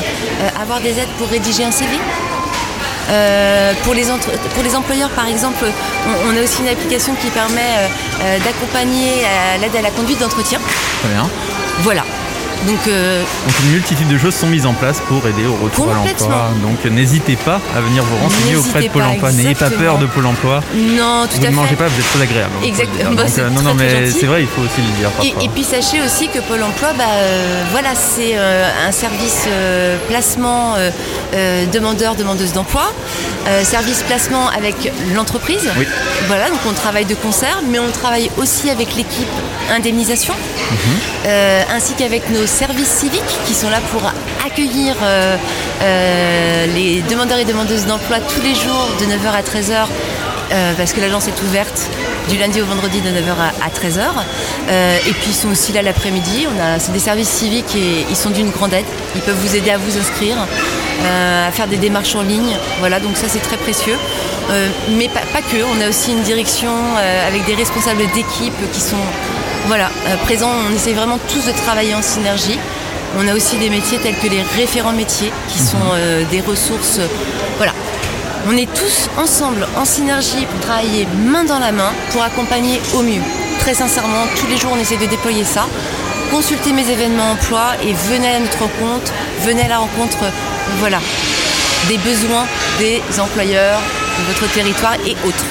avoir 0.62 0.80
des 0.80 0.92
aides 1.00 1.14
pour 1.18 1.28
rédiger 1.28 1.66
un 1.66 1.72
CV. 1.72 1.90
Euh, 3.10 3.74
pour, 3.84 3.94
les 3.94 4.10
entre- 4.10 4.32
pour 4.54 4.64
les 4.64 4.76
employeurs, 4.76 5.10
par 5.10 5.28
exemple, 5.28 5.66
on, 5.66 6.30
on 6.34 6.38
a 6.38 6.44
aussi 6.44 6.62
une 6.62 6.70
application 6.70 7.14
qui 7.16 7.28
permet 7.30 7.62
euh, 7.62 7.88
euh, 8.24 8.40
d'accompagner 8.40 9.24
l'aide 9.60 9.76
à 9.76 9.82
la 9.82 9.92
conduite 9.92 10.20
d'entretien. 10.20 10.60
Très 11.02 11.10
bien. 11.10 11.30
Voilà. 11.80 12.04
Donc 12.68 12.88
euh, 12.88 13.22
Donc 13.46 13.56
une 13.66 13.72
multitude 13.72 14.08
de 14.08 14.18
choses 14.18 14.36
sont 14.36 14.48
mises 14.48 14.66
en 14.66 14.74
place 14.74 15.02
pour 15.08 15.26
aider 15.28 15.46
au 15.46 15.56
retour 15.64 15.90
à 15.90 15.96
l'emploi. 15.96 16.50
Donc 16.62 16.86
n'hésitez 16.92 17.36
pas 17.36 17.60
à 17.76 17.82
venir 17.82 18.04
vous 18.04 18.18
renseigner 18.18 18.56
auprès 18.56 18.84
de 18.84 18.90
Pôle 18.90 19.04
emploi. 19.04 19.32
N'ayez 19.32 19.56
pas 19.56 19.70
peur 19.70 19.98
de 19.98 20.06
Pôle 20.06 20.26
emploi. 20.26 20.62
non, 20.74 21.28
tout 21.28 21.40
vous 21.40 21.46
à 21.46 21.50
ne 21.50 21.56
mangez 21.56 21.70
fait. 21.70 21.76
pas, 21.76 21.88
vous 21.88 22.00
êtes 22.00 22.10
très 22.12 22.22
agréable. 22.22 22.54
Exactement. 22.64 23.12
Bah, 23.14 23.26
Donc, 23.26 23.38
euh, 23.38 23.50
non, 23.50 23.56
très, 23.56 23.64
non, 23.64 23.74
mais 23.76 24.10
c'est 24.10 24.26
vrai, 24.26 24.42
il 24.42 24.48
faut 24.48 24.62
aussi 24.62 24.82
le 24.82 24.98
dire 24.98 25.10
Et, 25.42 25.50
puis 25.50 25.64
sachez 25.64 26.02
aussi 26.02 26.30
que 26.30 26.40
Pôle 26.40 26.64
Emploi, 26.64 26.94
bah, 26.98 27.04
euh, 27.12 27.64
voilà, 27.72 27.90
c'est 27.96 28.36
un 28.36 28.92
service 28.92 29.48
placement 30.08 30.76
demandeur, 31.74 32.16
demandeuse 32.16 32.54
d'emploi, 32.54 32.92
service 33.64 34.04
placement 34.08 34.48
avec 34.50 34.92
l'entreprise. 35.16 35.70
Oui. 35.78 35.86
Voilà, 36.28 36.50
donc 36.50 36.60
on 36.68 36.74
travaille 36.74 37.06
de 37.06 37.16
concert, 37.16 37.62
mais 37.70 37.80
on 37.80 37.92
travaille 37.92 38.30
aussi 38.38 38.70
avec 38.70 38.96
l'équipe 38.96 39.28
indemnisation, 39.72 40.34
euh, 41.26 41.62
ainsi 41.74 41.94
qu'avec 41.94 42.30
nos 42.30 42.46
services 42.54 42.88
civiques 42.88 43.22
qui 43.46 43.54
sont 43.54 43.70
là 43.70 43.80
pour 43.92 44.02
accueillir 44.46 44.96
euh, 45.02 45.36
euh, 45.82 46.66
les 46.76 47.02
demandeurs 47.02 47.40
et 47.40 47.46
demandeuses 47.46 47.86
d'emploi 47.88 48.20
tous 48.20 48.42
les 48.42 48.54
jours 48.54 48.88
de 49.00 49.06
9h 49.06 49.34
à 49.34 49.42
13h. 49.42 49.88
euh, 50.52 50.74
parce 50.78 50.94
que 50.94 51.02
l'agence 51.02 51.28
est 51.28 51.42
ouverte 51.42 51.90
du 52.30 52.38
lundi 52.38 52.62
au 52.62 52.66
vendredi 52.66 53.02
de 53.02 53.10
9h 53.10 53.34
à, 53.66 53.70
13h. 53.70 54.02
Euh, 54.70 54.98
et 55.08 55.12
puis 55.14 55.30
ils 55.30 55.34
sont 55.34 55.50
aussi 55.50 55.74
là 55.74 55.82
l'après-midi. 55.82 56.46
On 56.56 56.62
a, 56.62 56.78
c'est 56.80 56.92
des 56.92 57.00
services 57.00 57.30
civiques 57.30 57.76
et 57.76 58.06
ils 58.10 58.16
sont 58.16 58.30
d'une 58.30 58.52
grande 58.52 58.74
aide. 58.74 58.86
Ils 59.16 59.22
peuvent 59.22 59.36
vous 59.36 59.56
aider 59.56 59.72
à 59.72 59.78
vous 59.78 59.98
inscrire, 59.98 60.38
à 61.48 61.52
faire 61.52 61.68
des 61.68 61.78
démarches 61.78 62.16
en 62.16 62.22
ligne. 62.22 62.56
Voilà, 62.80 63.00
donc 63.00 63.18
ça 63.18 63.28
c'est 63.28 63.42
très 63.42 63.58
précieux. 63.58 63.98
Mais 64.98 65.10
pas, 65.10 65.42
que. 65.42 65.58
On 65.76 65.82
a 65.82 65.90
aussi 65.90 66.12
une 66.12 66.22
direction 66.22 66.72
avec 67.28 67.46
des 67.46 67.56
responsables 67.56 68.04
d'équipe 68.14 68.54
qui 68.72 68.80
sont 68.80 69.04
voilà, 69.68 69.90
euh, 70.08 70.18
présents. 70.24 70.52
On 70.70 70.76
essaie 70.76 70.94
vraiment 70.94 71.20
tous 71.30 71.46
de 71.46 71.52
travailler 71.52 71.96
en 71.96 72.02
synergie. 72.02 72.58
On 73.20 73.28
a 73.28 73.36
aussi 73.36 73.58
des 73.58 73.70
métiers 73.70 74.00
tels 74.00 74.18
que 74.18 74.28
les 74.28 74.42
référents 74.56 74.92
métiers, 74.92 75.32
qui 75.50 75.60
sont 75.60 75.78
euh, 75.94 76.24
des 76.32 76.42
ressources. 76.42 77.00
euh, 77.00 77.08
voilà. 77.58 77.74
On 78.48 78.58
est 78.58 78.72
tous 78.74 79.10
ensemble, 79.18 79.66
en 79.78 79.86
synergie, 79.86 80.46
pour 80.46 80.60
travailler 80.60 81.08
main 81.18 81.46
dans 81.46 81.60
la 81.60 81.72
main, 81.72 81.92
pour 82.12 82.24
accompagner 82.24 82.82
au 82.94 83.02
mieux. 83.02 83.22
Très 83.60 83.74
sincèrement, 83.74 84.26
tous 84.38 84.48
les 84.48 84.58
jours, 84.58 84.72
on 84.76 84.80
essaie 84.80 84.98
de 84.98 85.06
déployer 85.06 85.46
ça. 85.46 85.66
Consultez 86.30 86.74
mes 86.74 86.90
événements 86.90 87.32
emploi 87.32 87.68
et 87.84 87.94
venez 88.10 88.36
à 88.36 88.40
notre 88.40 88.60
rencontre, 88.60 89.14
venez 89.46 89.64
à 89.64 89.68
la 89.70 89.78
rencontre, 89.78 90.18
voilà, 90.80 91.00
des 91.88 91.98
besoins 92.00 92.46
des 92.80 93.02
employeurs 93.20 93.80
de 94.18 94.34
votre 94.34 94.52
territoire 94.54 94.96
et 95.06 95.16
autres. 95.26 95.46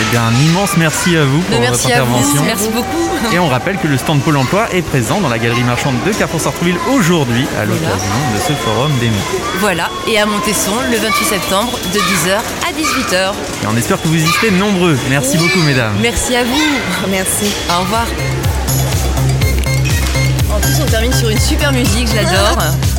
Eh 0.00 0.10
bien, 0.10 0.22
un 0.24 0.34
immense 0.44 0.76
merci 0.76 1.16
à 1.16 1.24
vous 1.24 1.40
pour 1.42 1.60
Merci 1.60 1.84
votre 1.86 1.96
à 1.96 2.02
vous, 2.02 2.14
intervention. 2.16 2.42
merci 2.44 2.68
beaucoup. 2.70 3.08
Et 3.32 3.38
on 3.38 3.48
rappelle 3.48 3.78
que 3.78 3.86
le 3.86 3.96
stand 3.96 4.20
Pôle 4.22 4.36
emploi 4.36 4.66
est 4.72 4.82
présent 4.82 5.20
dans 5.20 5.28
la 5.28 5.38
galerie 5.38 5.62
marchande 5.62 5.94
de 6.04 6.12
Carrefour 6.12 6.40
Sartrouville 6.40 6.76
aujourd'hui 6.92 7.46
à 7.60 7.64
l'occasion 7.64 7.94
de 8.34 8.40
ce 8.40 8.52
forum 8.54 8.90
des 8.98 9.06
métiers. 9.08 9.40
Voilà, 9.60 9.88
et 10.08 10.18
à 10.18 10.26
Montesson 10.26 10.72
le 10.90 10.96
28 10.98 11.24
septembre 11.24 11.78
de 11.92 11.98
10h 11.98 12.34
à 12.36 12.72
18h. 12.72 13.32
Et 13.62 13.66
on 13.72 13.76
espère 13.76 14.02
que 14.02 14.08
vous 14.08 14.16
y 14.16 14.26
serez 14.26 14.50
nombreux. 14.50 14.98
Merci 15.10 15.38
beaucoup, 15.38 15.60
mesdames. 15.60 15.94
Merci 16.00 16.34
à 16.34 16.42
vous. 16.42 17.08
Merci. 17.08 17.52
Au 17.70 17.80
revoir. 17.82 18.06
En 20.52 20.58
plus, 20.60 20.74
on 20.82 20.86
termine 20.86 21.12
sur 21.12 21.28
une 21.30 21.40
super 21.40 21.72
musique, 21.72 22.08
je 22.08 22.93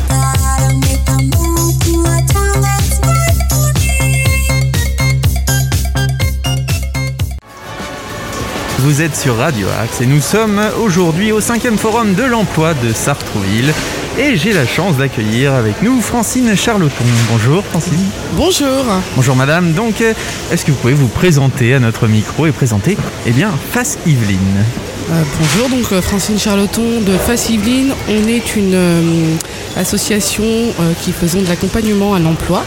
Vous 8.86 9.02
êtes 9.02 9.16
sur 9.16 9.38
Radio 9.38 9.66
Axe 9.80 10.00
et 10.00 10.06
nous 10.06 10.20
sommes 10.20 10.62
aujourd'hui 10.80 11.32
au 11.32 11.40
cinquième 11.40 11.76
forum 11.76 12.14
de 12.14 12.22
l'emploi 12.22 12.72
de 12.72 12.92
Sartrouville. 12.92 13.74
Et 14.16 14.36
j'ai 14.36 14.52
la 14.52 14.64
chance 14.64 14.96
d'accueillir 14.96 15.54
avec 15.54 15.82
nous 15.82 16.00
Francine 16.00 16.54
Charloton. 16.54 17.04
Bonjour 17.28 17.64
Francine. 17.64 17.98
Bonjour. 18.34 18.84
Bonjour 19.16 19.34
madame. 19.34 19.72
Donc, 19.72 20.02
euh, 20.02 20.14
est-ce 20.52 20.64
que 20.64 20.70
vous 20.70 20.78
pouvez 20.78 20.94
vous 20.94 21.08
présenter 21.08 21.74
à 21.74 21.80
notre 21.80 22.06
micro 22.06 22.46
et 22.46 22.52
présenter, 22.52 22.96
eh 23.26 23.32
bien, 23.32 23.50
Face 23.72 23.98
Yveline? 24.06 24.64
Euh, 25.08 25.22
bonjour, 25.38 25.68
donc 25.78 25.92
euh, 25.92 26.02
Francine 26.02 26.38
Charloton 26.38 27.00
de 27.00 27.12
Face 27.12 27.48
Yveline. 27.48 27.92
On 28.08 28.26
est 28.26 28.56
une 28.56 28.74
euh, 28.74 29.36
association 29.76 30.42
euh, 30.44 30.92
qui 31.00 31.12
faisons 31.12 31.42
de 31.42 31.46
l'accompagnement 31.48 32.14
à 32.14 32.18
l'emploi. 32.18 32.64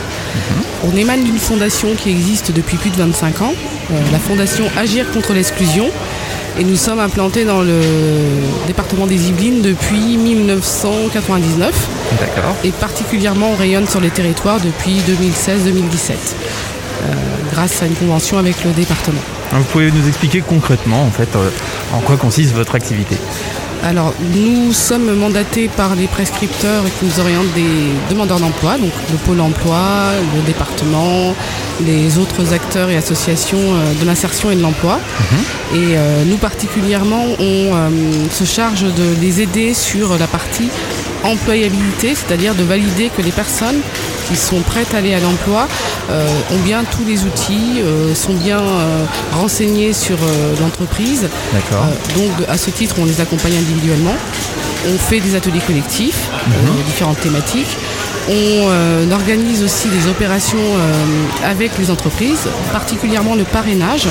On 0.85 0.95
émane 0.95 1.23
d'une 1.23 1.37
fondation 1.37 1.89
qui 1.95 2.09
existe 2.09 2.53
depuis 2.53 2.77
plus 2.77 2.91
de 2.91 2.95
25 2.95 3.41
ans, 3.41 3.53
euh, 3.91 3.93
la 4.13 4.19
fondation 4.19 4.63
Agir 4.77 5.11
contre 5.11 5.33
l'exclusion. 5.33 5.89
Et 6.57 6.63
nous 6.63 6.77
sommes 6.77 6.99
implantés 6.99 7.43
dans 7.45 7.61
le 7.61 7.79
département 8.67 9.05
des 9.05 9.29
Yvelines 9.29 9.61
depuis 9.61 10.17
1999. 10.17 11.87
D'accord. 12.19 12.55
Et 12.63 12.71
particulièrement, 12.71 13.51
on 13.51 13.55
rayonne 13.55 13.87
sur 13.87 13.99
les 13.99 14.09
territoires 14.09 14.59
depuis 14.59 14.99
2016-2017, 14.99 16.13
euh, 16.13 17.13
grâce 17.51 17.81
à 17.81 17.85
une 17.85 17.95
convention 17.95 18.37
avec 18.37 18.63
le 18.63 18.71
département. 18.71 19.21
Vous 19.51 19.63
pouvez 19.63 19.91
nous 19.91 20.07
expliquer 20.07 20.41
concrètement, 20.41 21.03
en 21.03 21.11
fait, 21.11 21.35
euh, 21.35 21.49
en 21.93 21.99
quoi 21.99 22.17
consiste 22.17 22.53
votre 22.53 22.75
activité 22.75 23.17
Alors, 23.83 24.13
nous 24.35 24.73
sommes 24.73 25.15
mandatés 25.15 25.69
par 25.69 25.95
les 25.95 26.07
prescripteurs 26.07 26.83
qui 26.85 27.05
nous 27.05 27.19
orientent 27.19 27.53
des 27.55 27.93
demandeurs 28.09 28.39
d'emploi, 28.39 28.77
donc 28.77 28.91
le 29.11 29.17
pôle 29.17 29.41
emploi, 29.41 30.11
le 30.35 30.41
département, 30.43 31.33
les 31.85 32.17
autres 32.17 32.53
acteurs 32.53 32.89
et 32.89 32.97
associations 32.97 33.57
euh, 33.57 33.93
de 33.99 34.05
l'insertion 34.05 34.51
et 34.51 34.55
de 34.55 34.61
l'emploi. 34.61 34.99
Et 35.73 35.95
euh, 35.95 36.23
nous 36.25 36.37
particulièrement, 36.37 37.23
on 37.39 37.75
euh, 37.75 37.89
se 38.31 38.43
charge 38.43 38.81
de 38.83 39.21
les 39.21 39.41
aider 39.41 39.73
sur 39.73 40.17
la 40.17 40.27
partie 40.27 40.69
employabilité, 41.23 42.15
c'est-à-dire 42.15 42.55
de 42.55 42.63
valider 42.63 43.09
que 43.15 43.21
les 43.21 43.31
personnes 43.31 43.79
qui 44.29 44.35
sont 44.35 44.61
prêtes 44.61 44.93
à 44.93 44.97
aller 44.97 45.13
à 45.13 45.19
l'emploi 45.19 45.67
euh, 46.09 46.27
ont 46.53 46.59
bien 46.59 46.83
tous 46.83 47.05
les 47.05 47.23
outils, 47.23 47.81
euh, 47.81 48.13
sont 48.15 48.33
bien 48.33 48.59
euh, 48.59 49.03
renseignées 49.33 49.93
sur 49.93 50.17
l'entreprise. 50.61 51.27
D'accord. 51.53 51.85
Donc 52.15 52.31
à 52.47 52.57
ce 52.57 52.69
titre, 52.69 52.95
on 52.99 53.05
les 53.05 53.21
accompagne 53.21 53.57
individuellement. 53.57 54.15
On 54.87 54.97
fait 54.97 55.19
des 55.19 55.35
ateliers 55.35 55.59
collectifs, 55.65 56.29
euh, 56.31 56.83
différentes 56.85 57.19
thématiques. 57.19 57.77
On 58.29 58.31
euh, 58.31 59.11
organise 59.11 59.63
aussi 59.63 59.87
des 59.89 60.07
opérations 60.07 60.57
euh, 60.59 60.93
avec 61.43 61.71
les 61.79 61.89
entreprises, 61.89 62.47
particulièrement 62.71 63.35
le 63.35 63.43
parrainage. 63.43 64.07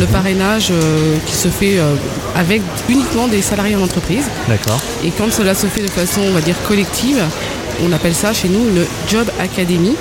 Le 0.00 0.06
parrainage 0.06 0.68
euh, 0.70 1.16
qui 1.26 1.34
se 1.34 1.48
fait 1.48 1.78
avec 2.34 2.62
uniquement 2.88 3.28
des 3.28 3.42
salariés 3.42 3.76
en 3.76 3.82
entreprise. 3.82 4.24
D'accord. 4.48 4.80
Et 5.04 5.10
quand 5.10 5.30
cela 5.32 5.54
se 5.54 5.66
fait 5.66 5.82
de 5.82 5.90
façon, 5.90 6.22
on 6.28 6.32
va 6.32 6.40
dire, 6.40 6.56
collective, 6.66 7.22
on 7.84 7.92
appelle 7.92 8.14
ça 8.14 8.32
chez 8.32 8.48
nous 8.48 8.60
une 8.68 8.84
Job 9.08 9.28
Academy. 9.40 9.96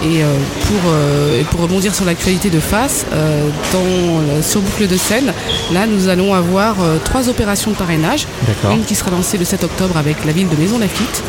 Et 0.00 0.22
euh, 0.22 0.26
pour, 0.68 0.92
euh, 0.92 1.42
pour 1.50 1.60
rebondir 1.62 1.92
sur 1.92 2.04
l'actualité 2.04 2.50
de 2.50 2.60
face, 2.60 3.04
euh, 3.12 3.48
dans, 3.72 4.42
sur 4.42 4.60
Boucle 4.60 4.86
de 4.86 4.96
Seine, 4.96 5.32
là 5.72 5.86
nous 5.88 6.06
allons 6.06 6.34
avoir 6.34 6.76
trois 7.04 7.28
opérations 7.28 7.72
de 7.72 7.76
parrainage. 7.76 8.28
Une 8.72 8.84
qui 8.84 8.94
sera 8.94 9.10
lancée 9.10 9.38
le 9.38 9.44
7 9.44 9.64
octobre 9.64 9.96
avec 9.96 10.24
la 10.24 10.30
ville 10.32 10.48
de 10.48 10.56
Maison 10.56 10.78
Lafitte, 10.78 11.22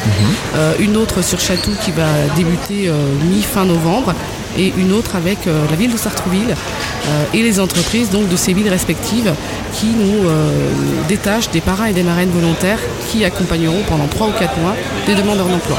Euh, 0.56 0.74
une 0.80 0.98
autre 0.98 1.24
sur 1.24 1.40
Château 1.40 1.72
qui 1.84 1.92
va 1.92 2.08
débuter 2.36 2.92
mi-fin 3.30 3.66
novembre 3.66 4.14
et 4.58 4.74
une 4.78 4.92
autre 4.94 5.16
avec 5.16 5.48
euh, 5.48 5.66
la 5.70 5.76
ville 5.76 5.92
de 5.92 5.98
Sartrouville 5.98 6.50
euh, 7.08 7.24
et 7.34 7.42
les 7.44 7.60
entreprises 7.60 8.10
donc 8.10 8.28
de 8.30 8.36
ces 8.36 8.54
villes 8.54 8.70
respectives 8.70 9.34
qui 9.74 9.88
nous 9.88 10.28
euh, 10.28 10.52
détachent 11.08 11.50
des 11.52 11.62
parrains 11.62 11.86
et 11.86 11.94
des 11.94 12.04
marraines 12.04 12.32
volontaires 12.32 12.80
qui 13.12 13.24
accompagneront 13.26 13.82
pendant 13.88 14.08
3 14.08 14.28
ou 14.28 14.32
4 14.32 14.58
mois 14.60 14.76
des 15.06 15.16
demandeurs 15.16 15.48
d'emploi. 15.48 15.78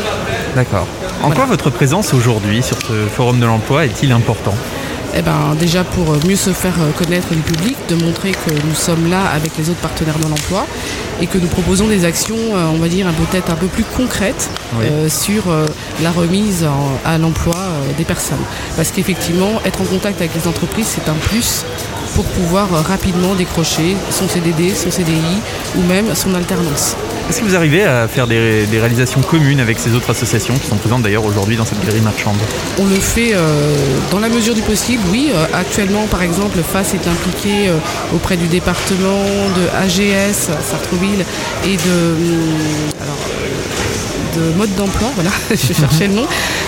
D'accord. 0.55 0.87
En 1.23 1.31
quoi 1.31 1.45
votre 1.47 1.71
présence 1.71 2.14
aujourd'hui 2.14 2.62
sur 2.62 2.79
ce 2.81 3.07
forum 3.14 3.39
de 3.41 3.47
l'emploi 3.47 3.85
est-il 3.85 4.11
important 4.12 4.55
Eh 5.14 5.21
ben, 5.23 5.55
déjà 5.59 5.85
pour 5.85 6.07
mieux 6.27 6.37
se 6.37 6.51
faire 6.51 6.75
connaître 6.99 7.29
du 7.29 7.41
public, 7.41 7.77
de 7.91 7.95
montrer 7.97 8.33
que 8.33 8.51
nous 8.66 8.75
sommes 8.75 9.11
là 9.11 9.21
avec 9.35 9.53
les 9.59 9.68
autres 9.68 9.81
partenaires 9.81 10.18
de 10.18 10.29
l'emploi 10.29 10.66
et 11.21 11.27
que 11.27 11.37
nous 11.37 11.49
proposons 11.49 11.87
des 11.89 12.07
actions, 12.07 12.37
on 12.75 12.79
va 12.79 12.89
dire, 12.89 13.07
peut-être 13.31 13.51
un 13.53 13.55
peu 13.57 13.66
plus 13.66 13.85
concrètes 13.85 14.49
Oui. 14.79 14.87
euh, 14.91 15.09
sur 15.11 15.51
euh, 15.51 15.66
la 16.03 16.11
remise 16.11 16.64
en- 16.64 16.93
à 17.09 17.18
l'emploi 17.18 17.57
des 17.97 18.05
personnes. 18.05 18.45
Parce 18.76 18.91
qu'effectivement, 18.91 19.61
être 19.64 19.81
en 19.81 19.85
contact 19.85 20.20
avec 20.20 20.35
les 20.35 20.47
entreprises, 20.47 20.87
c'est 20.87 21.09
un 21.09 21.14
plus 21.14 21.64
pour 22.14 22.24
pouvoir 22.24 22.72
euh, 22.74 22.81
rapidement 22.81 23.35
décrocher 23.35 23.97
son 24.11 24.28
CDD, 24.28 24.74
son 24.74 24.91
CDI 24.91 25.41
ou 25.76 25.83
même 25.83 26.14
son 26.14 26.35
alternance. 26.35 26.97
Est-ce 27.31 27.43
que 27.43 27.45
vous 27.45 27.55
arrivez 27.55 27.85
à 27.85 28.09
faire 28.09 28.26
des, 28.26 28.66
des 28.66 28.81
réalisations 28.81 29.20
communes 29.20 29.61
avec 29.61 29.78
ces 29.78 29.95
autres 29.95 30.11
associations 30.11 30.55
qui 30.55 30.66
sont 30.66 30.74
présentes 30.74 31.03
d'ailleurs 31.03 31.24
aujourd'hui 31.24 31.57
dans 31.57 31.64
cette 31.64 31.81
galerie 31.81 32.01
marchande? 32.01 32.35
On 32.76 32.87
le 32.87 32.97
fait 32.97 33.35
euh, 33.35 33.72
dans 34.11 34.18
la 34.18 34.28
mesure 34.28 34.53
du 34.53 34.62
possible, 34.62 35.01
oui. 35.12 35.31
Euh, 35.33 35.47
actuellement, 35.55 36.07
par 36.11 36.22
exemple, 36.22 36.59
FAS 36.59 36.93
est 36.93 37.07
impliqué 37.07 37.68
euh, 37.68 37.76
auprès 38.12 38.37
du 38.37 38.49
département 38.49 39.22
de 39.57 39.68
AGS, 39.81 40.51
Sartreville, 40.61 41.24
et 41.64 41.76
de, 41.76 42.14
hum, 42.16 42.57
alors, 43.01 43.20
de 44.37 44.57
mode 44.57 44.74
d'emploi, 44.76 45.09
voilà, 45.14 45.31
je 45.51 45.72
cherchais 45.72 46.07
le 46.07 46.14
nom, 46.14 46.26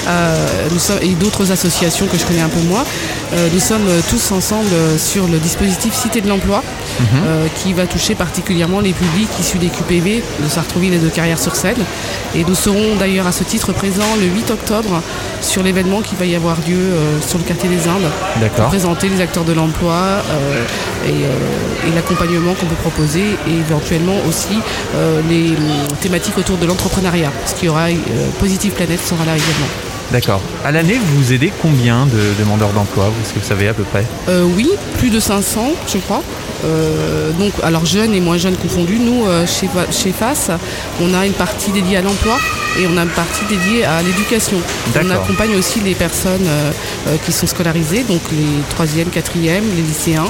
euh, 0.08 0.68
nous 0.70 0.78
sommes, 0.78 0.98
et 1.02 1.14
d'autres 1.14 1.50
associations 1.50 2.06
que 2.06 2.18
je 2.18 2.24
connais 2.24 2.40
un 2.40 2.48
peu 2.48 2.60
moins. 2.60 2.84
Euh, 3.34 3.48
nous 3.52 3.60
sommes 3.60 3.88
tous 4.10 4.32
ensemble 4.32 4.70
sur 4.98 5.26
le 5.28 5.38
dispositif 5.38 5.94
Cité 5.94 6.20
de 6.20 6.28
l'emploi, 6.28 6.62
euh, 7.00 7.46
qui 7.62 7.72
va 7.72 7.86
toucher 7.86 8.14
particulièrement 8.14 8.80
les 8.80 8.92
publics 8.92 9.28
issus 9.40 9.58
des 9.58 9.68
QPV 9.68 10.22
de 10.42 10.48
Sartrouville 10.48 10.94
et 10.94 10.98
de 10.98 11.08
Carrière-sur-Seine. 11.08 11.82
Et 12.34 12.44
nous 12.44 12.54
serons 12.54 12.96
d'ailleurs 12.98 13.26
à 13.26 13.32
ce 13.32 13.44
titre 13.44 13.72
présents 13.72 14.16
le 14.20 14.26
8 14.26 14.50
octobre 14.50 15.02
sur 15.40 15.62
l'événement 15.62 16.00
qui 16.00 16.14
va 16.16 16.24
y 16.24 16.34
avoir 16.34 16.56
lieu 16.66 16.76
euh, 16.76 17.20
sur 17.20 17.38
le 17.38 17.44
quartier 17.44 17.68
des 17.68 17.88
Indes 17.88 18.10
pour 18.32 18.42
D'accord. 18.42 18.68
présenter 18.68 19.08
les 19.08 19.20
acteurs 19.20 19.44
de 19.44 19.52
l'emploi 19.52 19.94
euh, 19.94 20.64
et, 21.04 21.24
euh, 21.24 21.88
et 21.88 21.94
l'accompagnement 21.94 22.54
qu'on 22.54 22.66
peut 22.66 22.74
proposer 22.76 23.24
et 23.48 23.54
éventuellement 23.54 24.16
aussi 24.28 24.58
euh, 24.94 25.20
les 25.28 25.54
thématiques 26.00 26.38
autour 26.38 26.56
de 26.56 26.66
l'entrepreneuriat. 26.66 27.32
Ce 27.46 27.54
qui 27.54 27.68
aura 27.68 27.86
euh, 27.88 27.94
Positive 28.40 28.72
Planète 28.72 29.00
sera 29.00 29.24
là 29.24 29.36
également. 29.36 29.68
D'accord. 30.12 30.42
À 30.62 30.72
l'année, 30.72 30.98
vous 31.02 31.32
aidez 31.32 31.50
combien 31.62 32.04
de 32.04 32.20
demandeurs 32.38 32.72
d'emploi 32.72 33.06
Vous, 33.06 33.22
est-ce 33.22 33.32
que 33.32 33.38
vous 33.38 33.46
savez 33.46 33.68
à 33.68 33.72
peu 33.72 33.82
près? 33.82 34.04
Euh, 34.28 34.44
oui, 34.44 34.68
plus 34.98 35.08
de 35.08 35.18
500, 35.18 35.72
je 35.88 35.96
crois. 35.96 36.22
Euh, 36.66 37.30
donc, 37.32 37.52
alors 37.62 37.86
jeunes 37.86 38.12
et 38.12 38.20
moins 38.20 38.36
jeunes 38.36 38.56
confondus, 38.56 38.98
nous, 38.98 39.24
euh, 39.26 39.46
chez, 39.46 39.70
chez 39.90 40.12
FAS, 40.12 40.50
on 41.00 41.14
a 41.14 41.24
une 41.24 41.32
partie 41.32 41.70
dédiée 41.70 41.96
à 41.96 42.02
l'emploi 42.02 42.36
et 42.78 42.86
on 42.92 42.98
a 42.98 43.04
une 43.04 43.08
partie 43.08 43.46
dédiée 43.48 43.86
à 43.86 44.02
l'éducation. 44.02 44.58
On 44.94 45.10
accompagne 45.10 45.56
aussi 45.56 45.80
les 45.80 45.94
personnes 45.94 46.46
qui 47.24 47.32
sont 47.32 47.46
scolarisées, 47.46 48.04
donc 48.04 48.20
les 48.32 48.84
3e, 48.84 49.08
4e, 49.10 49.62
les 49.76 49.82
lycéens, 49.82 50.28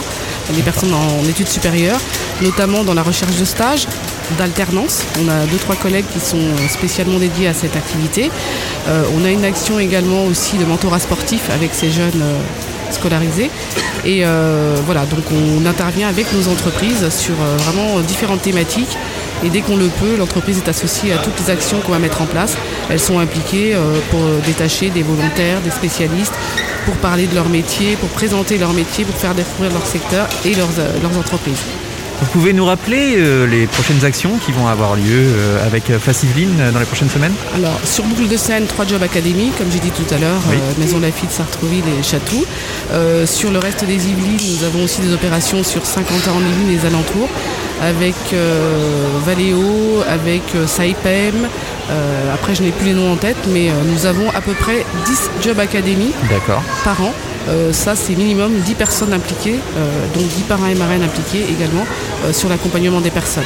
les 0.57 0.63
personnes 0.63 0.95
en 0.95 1.29
études 1.29 1.49
supérieures, 1.49 2.01
notamment 2.41 2.85
dans 2.85 2.95
la 2.95 3.03
recherche 3.03 3.37
de 3.37 3.45
stage, 3.45 3.87
d'alternance. 4.39 5.05
On 5.23 5.29
a 5.29 5.45
deux, 5.47 5.59
trois 5.59 5.77
collègues 5.77 6.07
qui 6.13 6.21
sont 6.21 6.39
spécialement 6.69 7.19
dédiés 7.19 7.49
à 7.49 7.55
cette 7.55 7.77
activité. 7.77 8.31
Euh, 8.89 9.03
on 9.17 9.25
a 9.25 9.31
une 9.31 9.45
action 9.45 9.79
également 9.79 10.25
aussi 10.25 10.57
de 10.57 10.65
mentorat 10.65 10.99
sportif 10.99 11.51
avec 11.51 11.75
ces 11.75 11.91
jeunes 11.91 12.23
euh, 12.23 12.39
scolarisés. 12.91 13.51
Et 14.05 14.25
euh, 14.25 14.77
voilà, 14.85 15.05
donc 15.07 15.25
on 15.31 15.65
intervient 15.67 16.09
avec 16.09 16.33
nos 16.33 16.49
entreprises 16.49 17.09
sur 17.11 17.35
vraiment 17.35 18.01
différentes 18.01 18.43
thématiques. 18.43 18.97
Et 19.45 19.49
dès 19.49 19.61
qu'on 19.61 19.77
le 19.77 19.89
peut, 19.89 20.17
l'entreprise 20.17 20.59
est 20.59 20.69
associée 20.69 21.13
à 21.13 21.19
toutes 21.19 21.39
les 21.41 21.51
actions 21.51 21.81
qu'on 21.81 21.93
va 21.93 21.99
mettre 21.99 22.23
en 22.23 22.27
place. 22.27 22.57
Elles 22.91 23.01
sont 23.01 23.19
impliquées 23.19 23.75
pour 24.11 24.21
détacher 24.47 24.91
des 24.91 25.03
volontaires, 25.03 25.61
des 25.63 25.71
spécialistes, 25.71 26.35
pour 26.85 26.97
parler 26.97 27.27
de 27.27 27.35
leur 27.35 27.49
métier, 27.49 27.97
pour 27.97 28.09
présenter 28.11 28.59
leur 28.59 28.73
métier, 28.73 29.05
pour 29.05 29.17
faire 29.17 29.35
découvrir 29.35 29.73
leur 29.73 29.87
secteur 29.87 30.29
et 30.45 30.55
leurs, 30.55 30.79
euh, 30.79 31.01
leurs 31.03 31.17
entreprises. 31.17 31.63
Vous 32.23 32.29
pouvez 32.39 32.53
nous 32.53 32.65
rappeler 32.65 33.17
euh, 33.19 33.47
les 33.49 33.67
prochaines 33.67 34.05
actions 34.05 34.39
qui 34.39 34.53
vont 34.53 34.69
avoir 34.69 34.95
lieu 34.95 35.03
euh, 35.11 35.67
avec 35.67 35.91
euh, 35.91 35.99
Faciveline 35.99 36.55
euh, 36.61 36.71
dans 36.71 36.79
les 36.79 36.87
prochaines 36.87 37.11
semaines? 37.11 37.35
Alors, 37.57 37.77
sur 37.85 38.05
Boucle 38.05 38.29
de 38.29 38.37
Seine, 38.37 38.67
3 38.67 38.87
Job 38.87 39.03
Academy, 39.03 39.51
comme 39.59 39.67
j'ai 39.73 39.81
dit 39.81 39.91
tout 39.91 40.07
à 40.15 40.19
l'heure, 40.19 40.41
Oui. 40.49 40.57
Maison 40.79 41.01
Lafitte, 41.01 41.33
Sartreville 41.33 41.83
et 41.99 42.03
Chatou. 42.05 42.45
Euh, 42.93 43.27
sur 43.27 43.51
le 43.51 43.59
reste 43.59 43.85
des 43.85 43.95
Yvelines, 44.09 44.57
nous 44.57 44.65
avons 44.65 44.85
aussi 44.85 45.01
des 45.01 45.13
opérations 45.13 45.65
sur 45.65 45.85
50 45.85 46.29
ans 46.29 46.37
en 46.37 46.41
Yvelines 46.41 46.71
et 46.71 46.81
les 46.81 46.87
alentours, 46.87 47.29
avec 47.83 48.15
Valeo, 49.27 50.03
avec 50.09 50.43
Saipem. 50.67 51.49
Après, 52.33 52.55
je 52.55 52.63
n'ai 52.63 52.71
plus 52.71 52.87
les 52.87 52.95
noms 52.95 53.13
en 53.13 53.17
tête, 53.17 53.37
mais 53.53 53.71
nous 53.93 54.07
avons 54.07 54.31
à 54.31 54.41
peu 54.41 54.53
près 54.53 54.87
10 55.07 55.31
Job 55.43 55.59
Academy 55.59 56.13
D'accord. 56.31 56.63
par 56.85 57.01
an. 57.03 57.13
Euh, 57.49 57.73
ça, 57.73 57.97
c'est 57.97 58.15
minimum 58.15 58.53
10 58.61 58.75
personnes 58.75 59.13
impliquées, 59.13 59.59
euh, 59.77 60.07
donc 60.15 60.29
10 60.29 60.43
parrains 60.43 60.69
et 60.69 60.75
marraines 60.75 61.03
impliqués 61.03 61.45
également 61.51 61.85
euh, 62.25 62.33
sur 62.33 62.49
l'accompagnement 62.49 63.01
des 63.01 63.11
personnes. 63.11 63.43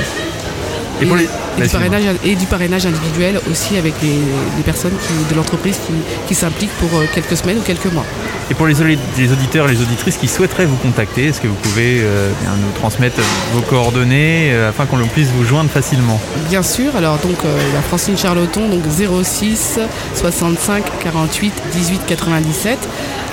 Et 1.03 1.07
pour 1.07 1.16
les- 1.16 1.24
et, 1.59 1.62
du 1.62 1.68
parrainage, 1.68 2.03
et 2.24 2.34
du 2.36 2.47
parrainage 2.47 2.86
individuel 2.86 3.40
aussi 3.51 3.76
avec 3.76 3.94
les, 4.03 4.18
les 4.57 4.62
personnes 4.62 4.92
qui- 5.07 5.30
de 5.32 5.36
l'entreprise 5.36 5.76
qui, 5.86 5.92
qui 6.26 6.34
s'impliquent 6.34 6.74
pour 6.78 6.99
euh, 6.99 7.05
quelques 7.14 7.36
semaines 7.36 7.59
ou 7.59 7.62
quelques 7.62 7.92
mois. 7.92 8.05
Et 8.51 8.55
pour 8.55 8.66
les, 8.66 8.74
les 9.18 9.32
auditeurs 9.32 9.68
et 9.68 9.72
les 9.72 9.82
auditrices 9.82 10.16
qui 10.16 10.28
souhaiteraient 10.28 10.66
vous 10.66 10.76
contacter, 10.76 11.26
est-ce 11.26 11.40
que 11.40 11.49
vous 11.49 11.55
pouvez 11.57 12.01
euh, 12.01 12.30
nous 12.47 12.72
transmettre 12.80 13.16
vos 13.53 13.61
coordonnées 13.62 14.53
euh, 14.53 14.70
afin 14.70 14.86
qu'on 14.86 14.99
puisse 15.09 15.28
vous 15.28 15.44
joindre 15.44 15.68
facilement? 15.70 16.20
Bien 16.49 16.62
sûr, 16.62 16.94
alors 16.97 17.18
donc 17.18 17.36
euh, 17.44 17.59
la 17.74 17.82
Francine 17.82 18.16
Charloton, 18.16 18.68
donc 18.68 18.82
06 19.24 19.80
65 20.14 20.84
48 21.03 21.53
18 21.72 22.01
97. 22.07 22.78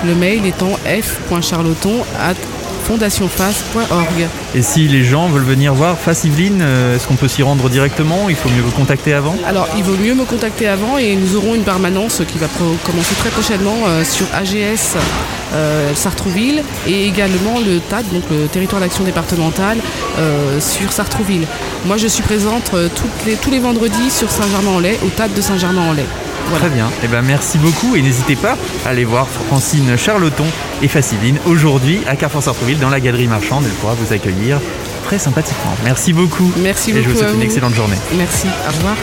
Le 0.04 0.14
mail 0.14 0.44
étant 0.46 0.72
f.charloton 0.86 2.04
at 2.20 2.34
fondationface.org. 2.84 4.28
Et 4.54 4.62
si 4.62 4.86
les 4.88 5.04
gens 5.04 5.28
veulent 5.28 5.42
venir 5.44 5.74
voir 5.74 5.98
Faciveline, 5.98 6.60
euh, 6.62 6.96
est-ce 6.96 7.06
qu'on 7.06 7.16
peut 7.16 7.28
s'y 7.28 7.42
rendre 7.42 7.68
directement 7.68 8.28
Il 8.28 8.36
faut 8.36 8.48
mieux 8.50 8.62
vous 8.62 8.70
contacter 8.70 9.12
avant? 9.12 9.34
Alors, 9.46 9.68
il 9.76 9.82
vaut 9.82 9.96
mieux 9.96 10.14
me 10.14 10.24
contacter 10.24 10.68
avant 10.68 10.98
et 10.98 11.16
nous 11.16 11.36
aurons 11.36 11.54
une 11.54 11.62
permanence 11.64 12.22
qui 12.28 12.38
va 12.38 12.46
commencer 12.84 13.14
très 13.18 13.30
prochainement 13.30 13.76
euh, 13.86 14.04
sur 14.04 14.26
AGS 14.34 14.96
euh, 15.54 15.94
Sartrouville 15.94 16.62
et 16.86 17.06
également 17.06 17.58
le 17.64 17.80
TAD, 17.80 18.04
donc 18.12 18.22
le 18.30 18.46
territoire 18.48 18.80
d'action 18.80 19.04
départementale 19.04 19.78
euh, 20.18 20.60
sur 20.60 20.92
Sartrouville. 20.92 21.46
Moi, 21.86 21.96
je 21.96 22.06
suis 22.06 22.22
présente 22.22 22.70
euh, 22.74 22.88
toutes 22.94 23.26
les- 23.26 23.36
tous 23.36 23.50
les 23.50 23.58
vendredis 23.60 24.10
sur 24.10 24.30
Saint-Germain-en-Laye, 24.30 24.98
au 25.04 25.08
TAD 25.08 25.32
de 25.34 25.40
Saint-Germain-en-Laye. 25.40 26.06
Voilà. 26.48 26.66
Très 26.66 26.74
bien. 26.74 26.90
Eh 27.02 27.08
ben, 27.08 27.22
merci 27.22 27.58
beaucoup 27.58 27.96
et 27.96 28.02
n'hésitez 28.02 28.36
pas 28.36 28.56
à 28.84 28.90
aller 28.90 29.04
voir 29.04 29.28
Francine 29.28 29.96
Charloton 29.96 30.46
et 30.82 30.88
Faciveline 30.88 31.38
aujourd'hui 31.46 32.00
à 32.06 32.16
Carrefour 32.16 32.42
Sartrouville 32.42 32.78
dans 32.78 32.90
la 32.90 33.00
galerie 33.00 33.28
marchande. 33.28 33.64
Elle 33.66 33.72
pourra 33.72 33.94
vous 33.94 34.12
accueillir 34.12 34.60
très 35.04 35.18
sympathiquement. 35.18 35.74
Merci 35.84 36.12
beaucoup. 36.12 36.50
Merci 36.58 36.90
et 36.90 36.94
je 36.94 37.00
vous 37.00 37.06
beaucoup 37.08 37.18
souhaite 37.18 37.34
une 37.34 37.42
excellente 37.42 37.74
journée. 37.74 37.96
Merci, 38.16 38.46
au 38.68 38.72
revoir. 38.72 38.96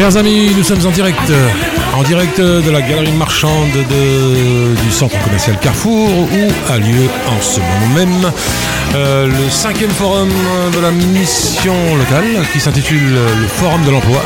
Chers 0.00 0.16
amis, 0.16 0.50
nous 0.56 0.64
sommes 0.64 0.86
en 0.86 0.90
direct, 0.90 1.18
euh, 1.28 2.04
direct 2.06 2.40
de 2.40 2.70
la 2.70 2.80
galerie 2.80 3.12
marchande 3.12 3.68
de- 3.90 4.74
du 4.82 4.90
centre 4.90 5.14
commercial 5.22 5.58
Carrefour 5.60 6.08
où 6.08 6.72
a 6.72 6.78
lieu 6.78 7.06
en 7.28 7.38
ce 7.42 7.60
moment 7.60 7.94
même 7.94 8.32
euh, 8.94 9.26
le 9.26 9.50
cinquième 9.50 9.90
forum 9.90 10.30
de 10.74 10.80
la 10.80 10.90
mission 10.90 11.74
locale 11.98 12.46
qui 12.50 12.60
s'intitule 12.60 13.14
euh, 13.14 13.28
le 13.42 13.46
Forum 13.46 13.84
de 13.84 13.90
l'emploi. 13.90 14.22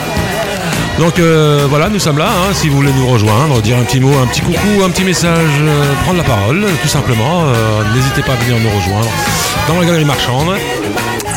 Donc 1.00 1.18
euh, 1.18 1.66
voilà, 1.68 1.88
nous 1.88 1.98
sommes 1.98 2.18
là. 2.18 2.28
hein, 2.28 2.52
si 2.54 2.68
vous 2.68 2.76
voulez 2.76 2.92
nous 2.96 3.08
rejoindre, 3.08 3.60
dire 3.60 3.76
un 3.76 3.82
petit 3.82 3.98
mot, 3.98 4.12
un 4.22 4.28
petit 4.28 4.42
coucou, 4.42 4.84
un 4.84 4.90
petit 4.90 5.02
message, 5.04 5.50
euh, 5.60 5.92
prendre 6.04 6.18
la 6.18 6.24
parole, 6.24 6.64
tout 6.82 6.88
simplement, 6.88 7.46
euh, 7.48 7.82
n'hésitez 7.96 8.22
pas 8.22 8.34
à 8.34 8.36
venir 8.36 8.56
nous 8.62 8.70
rejoindre 8.78 9.10
dans 9.66 9.80
la 9.80 9.84
galerie 9.86 10.04
marchande. 10.04 10.54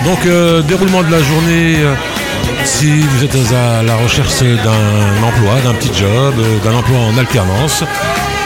Donc 0.06 0.20
euh, 0.28 0.62
déroulement 0.62 1.02
de 1.02 1.12
la 1.12 1.24
journée. 1.24 1.78
Si 2.78 3.02
vous 3.02 3.24
êtes 3.24 3.36
à 3.54 3.82
la 3.82 3.96
recherche 3.96 4.42
d'un 4.42 5.24
emploi, 5.28 5.56
d'un 5.64 5.74
petit 5.74 5.92
job, 5.98 6.36
euh, 6.38 6.60
d'un 6.64 6.78
emploi 6.78 7.00
en 7.00 7.18
alternance, 7.18 7.84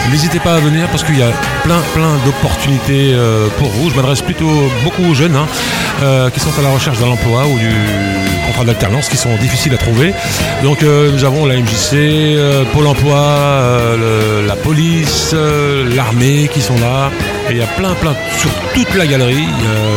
n'hésitez 0.09 0.39
pas 0.39 0.55
à 0.55 0.59
venir 0.59 0.87
parce 0.87 1.03
qu'il 1.03 1.17
y 1.17 1.21
a 1.21 1.31
plein 1.63 1.81
plein 1.93 2.15
d'opportunités 2.23 3.13
euh, 3.13 3.47
pour 3.57 3.67
vous. 3.69 3.89
Je 3.89 3.95
m'adresse 3.95 4.21
plutôt 4.21 4.69
beaucoup 4.83 5.03
aux 5.09 5.13
jeunes 5.13 5.35
hein, 5.35 5.47
euh, 6.03 6.29
qui 6.29 6.39
sont 6.39 6.51
à 6.57 6.61
la 6.61 6.69
recherche 6.69 6.99
d'un 6.99 7.07
emploi 7.07 7.45
ou 7.45 7.57
du 7.57 7.73
contrat 8.47 8.63
d'alternance 8.63 9.09
qui 9.09 9.17
sont 9.17 9.35
difficiles 9.35 9.73
à 9.73 9.77
trouver. 9.77 10.13
Donc 10.63 10.81
nous 10.81 11.23
avons 11.25 11.45
la 11.45 11.55
MJC, 11.57 12.37
Pôle 12.73 12.87
emploi, 12.87 13.97
la 14.47 14.55
police, 14.55 15.35
l'armée 15.95 16.49
qui 16.53 16.61
sont 16.61 16.79
là. 16.79 17.11
Et 17.49 17.53
il 17.53 17.57
y 17.57 17.63
a 17.63 17.67
plein 17.67 17.93
plein 17.95 18.15
sur 18.37 18.51
toute 18.73 18.95
la 18.95 19.07
galerie 19.07 19.49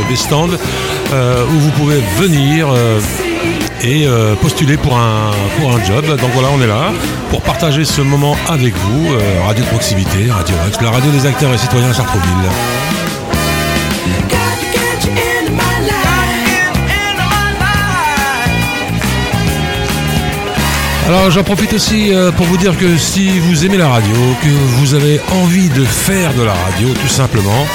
des 0.09 0.17
stands 0.17 0.49
où 0.51 1.59
vous 1.59 1.71
pouvez 1.71 2.01
venir. 2.19 2.69
Et 3.85 4.07
euh, 4.07 4.35
postuler 4.37 4.77
pour 4.77 4.97
un, 4.97 5.31
pour 5.59 5.75
un 5.75 5.85
job. 5.85 6.07
Donc 6.07 6.31
voilà, 6.33 6.49
on 6.53 6.61
est 6.63 6.67
là 6.67 6.93
pour 7.31 7.43
partager 7.43 7.85
ce 7.85 8.01
moment 8.01 8.37
avec 8.49 8.75
vous. 8.77 9.13
Euh, 9.13 9.21
radio 9.47 9.65
de 9.65 9.69
proximité, 9.69 10.31
Radio 10.31 10.57
Rex, 10.65 10.81
la 10.81 10.91
radio 10.91 11.11
des 11.11 11.27
acteurs 11.27 11.53
et 11.53 11.59
citoyens 11.59 11.93
à. 11.93 12.51
Alors 21.07 21.31
j'en 21.31 21.45
profite 21.45 21.75
aussi 21.75 22.15
euh, 22.15 22.33
pour 22.33 22.47
vous 22.47 22.57
dire 22.57 22.79
que 22.79 22.97
si 22.97 23.39
vous 23.39 23.67
aimez 23.67 23.77
la 23.77 23.89
radio, 23.89 24.17
que 24.43 24.49
vous 24.49 24.95
avez 24.95 25.21
envie 25.43 25.69
de 25.69 25.85
faire 25.85 26.33
de 26.33 26.43
la 26.43 26.55
radio 26.55 26.89
tout 26.95 27.09
simplement, 27.09 27.67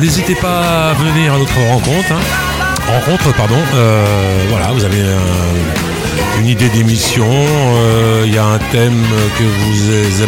n'hésitez 0.00 0.36
pas 0.36 0.90
à 0.90 0.94
venir 0.94 1.34
à 1.34 1.38
notre 1.38 1.58
rencontre. 1.68 2.12
hein. 2.12 2.55
Rencontre, 2.88 3.32
pardon. 3.34 3.58
Euh, 3.74 4.04
voilà, 4.48 4.68
vous 4.72 4.84
avez 4.84 5.00
un, 5.00 6.40
une 6.40 6.46
idée 6.46 6.68
d'émission, 6.68 7.26
euh, 7.28 8.22
il 8.26 8.34
y 8.34 8.38
a 8.38 8.44
un 8.44 8.58
thème 8.70 9.02
que 9.38 9.44
vous 9.44 10.22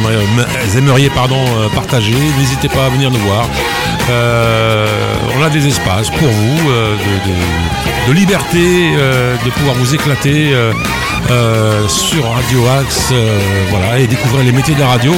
aimeriez, 0.76 1.08
euh, 1.36 1.68
partager, 1.74 2.14
n'hésitez 2.38 2.68
pas 2.68 2.86
à 2.86 2.88
venir 2.88 3.10
nous 3.10 3.18
voir. 3.20 3.46
On 5.38 5.42
a 5.44 5.50
des 5.50 5.66
espaces 5.68 6.10
pour 6.10 6.28
vous 6.28 6.68
de, 6.68 8.08
de- 8.08 8.12
liberté, 8.12 8.92
de 9.44 9.50
pouvoir 9.50 9.74
vous 9.76 9.94
éclater 9.94 10.50
sur 11.88 12.30
Radio 12.30 12.66
Axe, 12.80 13.12
voilà, 13.70 13.98
et 13.98 14.06
découvrir 14.06 14.44
les 14.44 14.52
métiers 14.52 14.74
de 14.74 14.80
la 14.80 14.88
radio. 14.88 15.12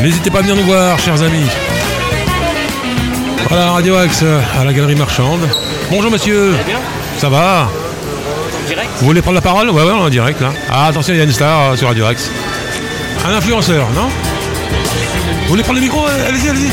N'hésitez 0.00 0.30
pas 0.30 0.38
à 0.38 0.42
venir 0.42 0.54
nous 0.56 0.64
voir, 0.64 0.98
chers 1.00 1.20
amis. 1.20 1.46
Voilà, 3.48 3.70
Radio 3.72 3.96
Axe 3.96 4.24
à 4.58 4.64
la 4.64 4.72
Galerie 4.72 4.94
Marchande. 4.94 5.40
Bonjour 5.90 6.10
monsieur. 6.10 6.54
Ça 7.18 7.28
va 7.28 7.68
Vous 9.00 9.06
voulez 9.06 9.20
prendre 9.22 9.34
la 9.36 9.40
parole 9.42 9.70
Ouais, 9.70 9.82
ouais, 9.82 9.92
on 9.92 9.98
est 10.02 10.06
en 10.06 10.08
direct 10.08 10.40
là. 10.40 10.52
Ah, 10.70 10.86
attention, 10.86 11.12
il 11.12 11.18
y 11.18 11.20
a 11.20 11.24
une 11.24 11.32
star 11.32 11.72
euh, 11.72 11.76
sur 11.76 11.88
Radio 11.88 12.06
Axe. 12.06 12.30
Un 13.26 13.34
influenceur, 13.34 13.86
non 13.94 14.08
Vous 15.42 15.48
voulez 15.48 15.62
prendre 15.62 15.78
le 15.78 15.84
micro 15.84 16.06
Allez-y, 16.06 16.48
allez-y. 16.48 16.70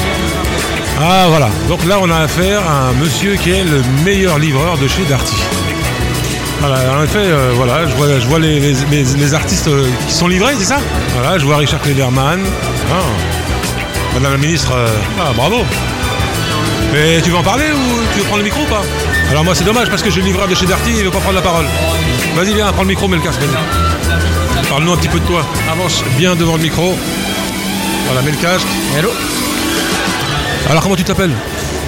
Ah, 1.01 1.25
voilà. 1.29 1.49
Donc 1.67 1.85
là, 1.85 1.97
on 2.01 2.09
a 2.09 2.17
affaire 2.19 2.61
à 2.67 2.89
un 2.89 2.93
monsieur 2.93 3.35
qui 3.35 3.51
est 3.51 3.63
le 3.63 3.81
meilleur 4.05 4.37
livreur 4.39 4.77
de 4.77 4.87
chez 4.87 5.03
Darty. 5.03 5.35
Voilà, 6.61 6.75
en 6.99 7.03
effet, 7.03 7.19
euh, 7.19 7.51
voilà, 7.55 7.85
je 7.87 7.95
vois, 7.95 8.07
je 8.19 8.27
vois 8.27 8.39
les, 8.39 8.59
les- 8.59 8.73
les- 8.91 9.03
les 9.17 9.33
artistes 9.33 9.69
euh, 9.69 9.85
qui 10.07 10.13
sont 10.13 10.27
livrés, 10.27 10.55
c'est 10.57 10.65
ça 10.65 10.77
Voilà, 11.17 11.37
je 11.37 11.45
vois 11.45 11.55
Richard 11.57 11.79
Klederman. 11.81 12.41
Ah. 12.91 12.95
Madame 14.13 14.33
la 14.33 14.37
ministre, 14.37 14.73
ah, 15.19 15.31
bravo. 15.35 15.63
Mais 16.93 17.21
tu 17.21 17.29
veux 17.29 17.37
en 17.37 17.43
parler 17.43 17.65
ou 17.71 18.13
tu 18.13 18.19
veux 18.19 18.25
prendre 18.25 18.39
le 18.39 18.43
micro 18.45 18.61
ou 18.61 18.65
pas 18.65 18.81
Alors 19.29 19.43
moi 19.43 19.53
c'est 19.53 19.63
dommage 19.63 19.89
parce 19.89 20.01
que 20.01 20.09
j'ai 20.09 20.21
le 20.21 20.27
livreur 20.27 20.47
de 20.47 20.55
chez 20.55 20.65
Darty, 20.65 20.89
il 20.97 21.03
veut 21.03 21.11
pas 21.11 21.19
prendre 21.19 21.35
la 21.35 21.41
parole. 21.41 21.65
Vas-y 22.35 22.53
viens, 22.53 22.71
prends 22.71 22.81
le 22.81 22.87
micro, 22.87 23.07
mets 23.07 23.17
le 23.17 23.21
casque. 23.21 23.41
Parle-nous 24.69 24.93
un 24.93 24.97
petit 24.97 25.07
peu 25.07 25.19
de 25.19 25.25
toi. 25.25 25.45
Avance 25.71 26.03
bien 26.17 26.35
devant 26.35 26.57
le 26.57 26.63
micro. 26.63 26.95
Voilà, 28.05 28.21
mets 28.23 28.31
le 28.31 28.37
casque. 28.37 28.67
Hello 28.97 29.09
Alors 30.69 30.81
comment 30.81 30.95
tu 30.95 31.03
t'appelles 31.03 31.33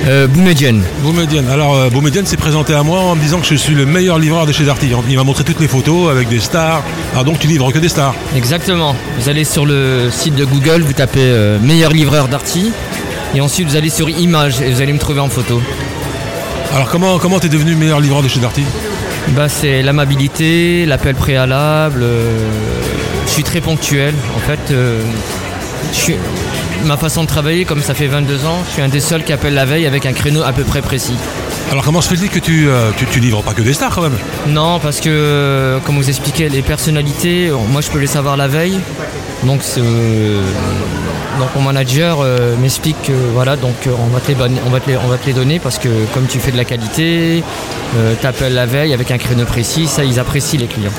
euh, 0.08 0.26
Boumedienne. 0.28 0.84
Boumedienne. 1.04 1.47
Alors 1.49 1.76
euh, 1.76 1.89
Boumedienne 1.89 2.26
s'est 2.26 2.38
présenté 2.38 2.74
à 2.74 2.82
moi 2.82 3.02
en 3.02 3.16
me 3.16 3.22
disant 3.22 3.39
que 3.39 3.45
je 3.45 3.56
suis 3.56 3.76
le 3.76 3.86
meilleur 3.86 4.18
livreur 4.18 4.47
de 4.47 4.52
chez 4.52 4.64
Darty. 4.64 4.91
Il 5.10 5.16
m'a 5.16 5.24
montré 5.24 5.43
toutes 5.43 5.60
les 5.60 5.68
photos 5.68 6.10
avec 6.10 6.28
des 6.28 6.39
stars. 6.39 6.84
Ah 7.16 7.24
donc 7.24 7.38
tu 7.38 7.47
livres 7.47 7.72
que 7.72 7.78
des 7.78 7.89
stars. 7.89 8.16
Exactement. 8.36 8.95
Vous 9.20 9.30
allez 9.30 9.43
sur 9.43 9.66
le 9.66 10.10
site 10.12 10.36
de 10.36 10.45
Google, 10.45 10.82
vous 10.82 10.93
tapez 10.93 11.20
euh, 11.22 11.60
meilleur 11.60 11.91
livreur 11.91 12.28
d'Arty. 12.28 12.72
Et 13.34 13.42
ensuite, 13.42 13.68
vous 13.70 13.76
allez 13.76 13.90
sur 13.90 14.10
Images 14.10 14.62
et 14.62 14.70
vous 14.72 14.82
allez 14.82 14.94
me 14.94 15.00
trouver 15.00 15.20
en 15.22 15.30
photo. 15.30 15.62
Alors 16.74 16.90
comment 16.90 17.18
comment 17.20 17.40
t'es 17.40 17.50
devenu 17.50 17.76
meilleur 17.76 18.00
livreur 18.00 18.22
de 18.24 18.28
chez 18.28 18.40
Darty? 18.40 18.64
Bah, 19.30 19.48
c'est 19.50 19.82
l'amabilité, 19.82 20.86
l'appel 20.86 21.16
préalable. 21.16 22.02
euh, 22.04 22.30
je 23.28 23.32
suis 23.32 23.44
très 23.44 23.62
ponctuel. 23.62 24.14
En 24.36 24.40
fait, 24.40 24.72
euh, 24.74 25.02
je 25.94 25.98
suis- 25.98 26.16
ma 26.86 26.98
façon 26.98 27.24
de 27.24 27.28
travailler, 27.28 27.64
comme 27.66 27.82
ça 27.82 27.94
fait 27.94 28.08
22 28.08 28.46
ans, 28.46 28.60
je 28.68 28.74
suis 28.74 28.82
un 28.82 28.90
des 28.90 29.00
seuls 29.00 29.24
qui 29.24 29.32
appelle 29.34 29.54
la 29.54 29.66
veille 29.66 29.86
avec 29.86 30.06
un 30.06 30.14
créneau 30.14 30.44
à 30.44 30.52
peu 30.52 30.64
près 30.64 30.82
précis. 30.82 31.16
Alors 31.72 31.84
comment 31.86 32.02
se 32.02 32.10
fait-il 32.10 32.30
que 32.30 32.40
tu, 32.40 32.68
euh, 32.68 32.90
tu, 32.98 33.06
tu 33.06 33.20
livres 33.20 33.42
pas 33.44 33.54
que 33.54 33.62
des 33.62 33.74
stars 33.74 33.94
quand 33.96 34.02
même? 34.02 34.18
Non, 34.48 34.80
parce 34.80 35.00
que, 35.00 35.10
euh, 35.10 35.80
comme 35.80 35.96
vous 35.96 36.10
expliquez, 36.10 36.50
les 36.50 36.62
personnalités, 36.64 37.48
euh, 37.50 37.56
moi 37.70 37.82
je 37.82 37.90
peux 37.90 38.00
les 38.00 38.08
savoir 38.08 38.36
la 38.36 38.48
veille. 38.48 38.80
Donc, 39.44 39.62
c'est, 39.64 39.80
euh, 39.82 40.42
donc 41.40 41.50
mon 41.56 41.62
manager 41.62 42.20
euh, 42.22 42.56
m'explique 42.58 43.02
que 43.04 43.14
voilà, 43.34 43.56
donc 43.56 43.76
on 43.88 44.08
va, 44.14 44.20
te 44.20 44.28
les, 44.30 44.36
don- 44.36 44.62
on, 44.66 44.70
va 44.70 44.80
te 44.80 44.90
les, 44.90 44.98
on 44.98 45.08
va 45.08 45.18
te 45.18 45.26
les 45.26 45.34
donner 45.34 45.60
parce 45.60 45.78
que 45.80 45.90
comme 46.14 46.26
tu 46.28 46.40
fais 46.40 46.52
de 46.52 46.58
la 46.58 46.66
qualité, 46.66 47.44
euh, 47.98 48.14
t'appelles 48.22 48.54
la 48.54 48.66
veille 48.66 48.94
avec 48.94 49.12
un 49.12 49.18
créneau 49.18 49.46
précis, 49.46 49.88
ça 49.88 50.04
ils 50.04 50.20
apprécient 50.20 50.60
les 50.60 50.68
clients. 50.68 50.92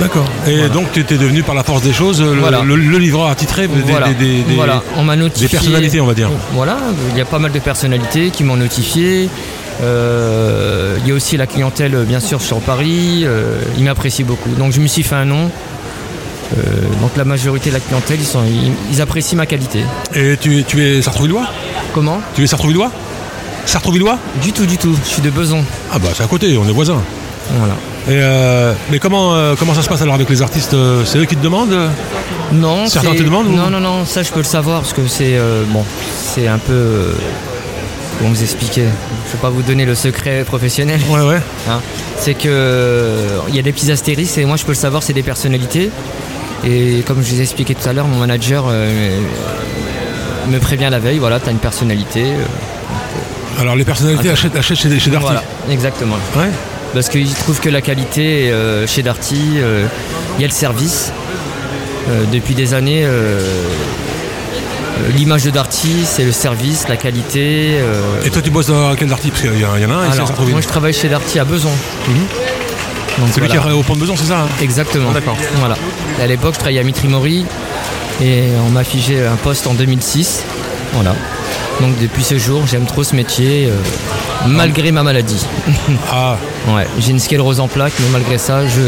D'accord. 0.00 0.26
Et 0.46 0.68
donc 0.68 0.92
tu 0.92 1.00
étais 1.00 1.16
devenu 1.16 1.42
par 1.42 1.54
la 1.54 1.62
force 1.62 1.80
des 1.82 1.92
choses 1.92 2.20
le, 2.20 2.32
Voilà. 2.40 2.62
le- 2.62 2.76
le 2.76 2.98
livreur 2.98 3.28
attitré 3.30 3.66
des, 3.66 3.80
voilà. 3.82 4.08
des- 4.08 4.14
des- 4.14 4.42
des- 4.42 4.54
Voilà. 4.54 4.82
on 4.96 5.02
m'a 5.04 5.16
notifié. 5.16 5.46
des 5.48 5.50
personnalités, 5.52 6.00
on 6.00 6.06
va 6.06 6.14
dire. 6.14 6.30
Voilà, 6.52 6.76
il 7.12 7.16
y 7.18 7.20
a 7.20 7.24
pas 7.24 7.38
mal 7.38 7.52
de 7.52 7.58
personnalités 7.58 8.30
qui 8.30 8.44
m'ont 8.44 8.56
notifié. 8.56 9.28
Euh, 9.82 10.96
il 11.02 11.08
y 11.08 11.12
a 11.12 11.14
aussi 11.14 11.36
la 11.36 11.46
clientèle, 11.46 11.96
bien 12.06 12.20
sûr, 12.20 12.40
sur 12.40 12.58
Paris. 12.60 13.26
Ils 13.78 13.84
m'apprécient 13.84 14.26
beaucoup. 14.26 14.50
Donc 14.58 14.72
je 14.72 14.80
me 14.80 14.86
suis 14.86 15.02
fait 15.02 15.14
un 15.16 15.24
nom. 15.24 15.50
Euh, 16.52 16.60
donc 17.00 17.10
la 17.16 17.24
majorité 17.24 17.70
de 17.70 17.74
la 17.74 17.80
clientèle, 17.80 18.18
ils, 18.20 18.26
sont, 18.26 18.42
ils, 18.46 18.72
ils 18.92 19.00
apprécient 19.02 19.36
ma 19.36 19.46
qualité. 19.46 19.80
Et 20.14 20.36
tu, 20.40 20.60
es- 20.60 20.62
tu 20.62 20.82
es 20.84 21.02
Sartrouvillois 21.02 21.42
Comment? 21.92 22.20
Tu 22.34 22.44
es 22.44 22.46
Sartrouvillois 22.46 22.90
Sartrouvillois 23.64 24.18
Du 24.42 24.52
tout, 24.52 24.64
du 24.66 24.78
tout. 24.78 24.96
Je 25.04 25.08
suis 25.08 25.22
de 25.22 25.30
Beson. 25.30 25.64
Ah 25.92 25.98
bah 25.98 26.08
c'est 26.14 26.22
à 26.22 26.26
côté, 26.28 26.56
on 26.56 26.68
est 26.68 26.72
voisins. 26.72 27.02
Voilà. 27.58 27.74
Et 28.08 28.20
euh, 28.22 28.72
mais 28.90 28.98
comment, 29.00 29.34
euh, 29.34 29.54
comment 29.58 29.74
ça 29.74 29.82
se 29.82 29.88
passe 29.88 30.02
alors 30.02 30.14
avec 30.14 30.28
les 30.30 30.40
artistes 30.42 30.76
C'est 31.04 31.18
eux 31.18 31.24
qui 31.24 31.36
te 31.36 31.42
demandent 31.42 31.76
Non, 32.52 32.86
Certains 32.86 33.14
te 33.14 33.22
demandent 33.22 33.48
ou- 33.48 33.52
Non, 33.56 33.70
non, 33.70 33.80
non, 33.80 34.04
ça 34.04 34.22
je 34.22 34.30
peux 34.30 34.38
le 34.40 34.44
savoir 34.44 34.80
parce 34.82 34.92
que 34.92 35.06
c'est 35.08 35.36
bon, 35.68 35.84
c'est 36.34 36.46
un 36.46 36.58
peu. 36.58 37.10
comment 38.18 38.30
vous 38.30 38.42
expliquer? 38.42 38.82
Je 39.26 39.32
vais 39.32 39.38
pas 39.42 39.50
vous 39.50 39.62
donner 39.62 39.84
le 39.84 39.96
secret 39.96 40.44
professionnel. 40.44 41.00
Ouais, 41.10 41.22
ouais. 41.22 41.40
Hein, 41.68 41.80
c'est 42.18 42.34
que 42.34 43.10
il 43.48 43.56
y 43.56 43.58
a 43.58 43.62
des 43.62 43.72
petits 43.72 43.90
astérisques 43.90 44.38
et 44.38 44.44
moi 44.44 44.56
je 44.56 44.64
peux 44.64 44.72
le 44.72 44.76
savoir, 44.76 45.02
c'est 45.02 45.12
des 45.12 45.24
personnalités. 45.24 45.90
Et 46.66 47.02
comme 47.06 47.22
je 47.22 47.30
vous 47.34 47.38
ai 47.40 47.42
expliqué 47.42 47.74
tout 47.74 47.88
à 47.88 47.92
l'heure, 47.92 48.08
mon 48.08 48.18
manager 48.18 48.64
euh, 48.68 49.20
me 50.48 50.58
prévient 50.58 50.88
la 50.90 50.98
veille, 50.98 51.18
voilà, 51.18 51.38
tu 51.38 51.48
as 51.48 51.52
une 51.52 51.58
personnalité. 51.58 52.24
euh, 52.24 53.60
Alors 53.60 53.76
les 53.76 53.84
personnalités 53.84 54.30
achètent, 54.30 54.56
achètent 54.56 54.76
chez, 54.78 54.98
chez 54.98 55.10
Darty 55.10 55.24
Voilà, 55.26 55.42
exactement. 55.70 56.16
Ouais. 56.36 56.50
Parce 56.92 57.08
qu'ils 57.08 57.32
trouvent 57.34 57.60
que 57.60 57.68
la 57.68 57.80
qualité 57.82 58.50
euh, 58.50 58.86
chez 58.86 59.02
Darty, 59.02 59.54
euh, 59.58 59.86
il 60.38 60.42
y 60.42 60.44
a 60.44 60.48
le 60.48 60.52
service. 60.52 61.12
Euh, 62.08 62.24
depuis 62.32 62.54
des 62.54 62.72
années, 62.74 63.02
euh, 63.04 63.40
euh, 63.40 65.08
l'image 65.16 65.42
de 65.44 65.50
Darty, 65.50 66.04
c'est 66.04 66.24
le 66.24 66.32
service, 66.32 66.86
la 66.88 66.96
qualité. 66.96 67.78
euh, 67.80 68.22
Et 68.24 68.30
toi 68.30 68.40
tu 68.42 68.50
bosses 68.50 68.68
dans 68.68 68.94
quel 68.96 69.08
Darty? 69.08 69.30
Parce 69.30 69.42
qu'il 69.42 69.60
y, 69.60 69.64
en- 69.64 69.76
il 69.76 69.82
y 69.82 69.86
en 69.86 69.90
a 69.90 69.94
un 69.94 70.08
ici 70.10 70.20
à 70.20 70.24
moi 70.52 70.60
je 70.60 70.68
travaille 70.68 70.92
chez 70.92 71.08
Darty 71.08 71.38
à 71.40 71.44
Beson. 71.44 71.70
Donc, 73.18 73.28
Celui 73.32 73.46
voilà. 73.46 73.62
qui 73.62 73.68
est 73.68 73.72
au 73.72 73.82
pont 73.82 73.94
de 73.94 74.00
Beson, 74.00 74.14
c'est 74.16 74.26
ça 74.26 74.40
hein 74.40 74.48
Exactement. 74.60 75.10
D'accord. 75.12 75.36
Voilà. 75.56 75.76
À 76.22 76.26
l'époque, 76.26 76.54
je 76.54 76.58
travaillais 76.58 76.80
à 76.80 76.84
Mitrimori 76.84 77.44
et 78.22 78.44
on 78.66 78.70
m'a 78.70 78.84
figé 78.84 79.24
un 79.26 79.36
poste 79.36 79.66
en 79.66 79.74
2006. 79.74 80.44
Voilà. 80.92 81.14
Donc 81.80 81.98
depuis 82.00 82.24
ce 82.24 82.38
jour, 82.38 82.66
j'aime 82.66 82.86
trop 82.86 83.04
ce 83.04 83.14
métier, 83.14 83.66
euh, 83.68 83.76
malgré 84.46 84.92
ma 84.92 85.02
maladie. 85.02 85.44
Ah, 86.10 86.36
Ouais, 86.74 86.86
j'ai 86.98 87.10
une 87.10 87.18
sclérose 87.20 87.60
en 87.60 87.68
plaques, 87.68 87.92
mais 88.00 88.06
malgré 88.12 88.38
ça, 88.38 88.66
je, 88.66 88.80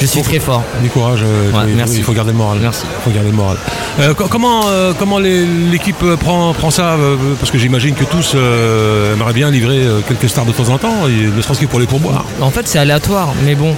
je 0.00 0.06
suis 0.06 0.22
très 0.22 0.38
fort. 0.38 0.62
du 0.82 0.88
courage, 0.90 1.20
euh, 1.22 1.50
Ouais, 1.50 1.58
il, 1.66 1.70
faut, 1.70 1.76
merci. 1.76 1.96
il 1.98 2.02
faut 2.04 2.12
garder 2.12 2.32
le 2.32 2.38
moral. 2.38 2.58
Merci. 2.60 2.84
Il 2.86 3.02
faut 3.04 3.10
garder 3.10 3.30
le 3.30 3.36
moral. 3.36 3.56
Euh, 4.00 4.14
co- 4.14 4.28
comment 4.28 4.62
euh, 4.68 4.92
comment 4.98 5.18
l'équipe 5.18 6.04
prend, 6.20 6.52
prend 6.54 6.70
ça 6.70 6.96
Parce 7.40 7.50
que 7.50 7.58
j'imagine 7.58 7.94
que 7.94 8.04
tous 8.04 8.34
aimeraient 8.34 9.32
bien 9.32 9.50
livrer 9.50 9.82
quelques 10.06 10.28
stars 10.28 10.44
de 10.46 10.52
temps 10.52 10.68
en 10.68 10.78
temps, 10.78 11.08
et 11.08 11.26
ne 11.36 11.42
serait-ce 11.42 11.60
que 11.60 11.66
pour 11.66 11.80
les 11.80 11.86
pourboires. 11.86 12.24
En 12.40 12.50
fait, 12.50 12.66
c'est 12.68 12.78
aléatoire, 12.78 13.32
mais 13.44 13.54
bon, 13.54 13.74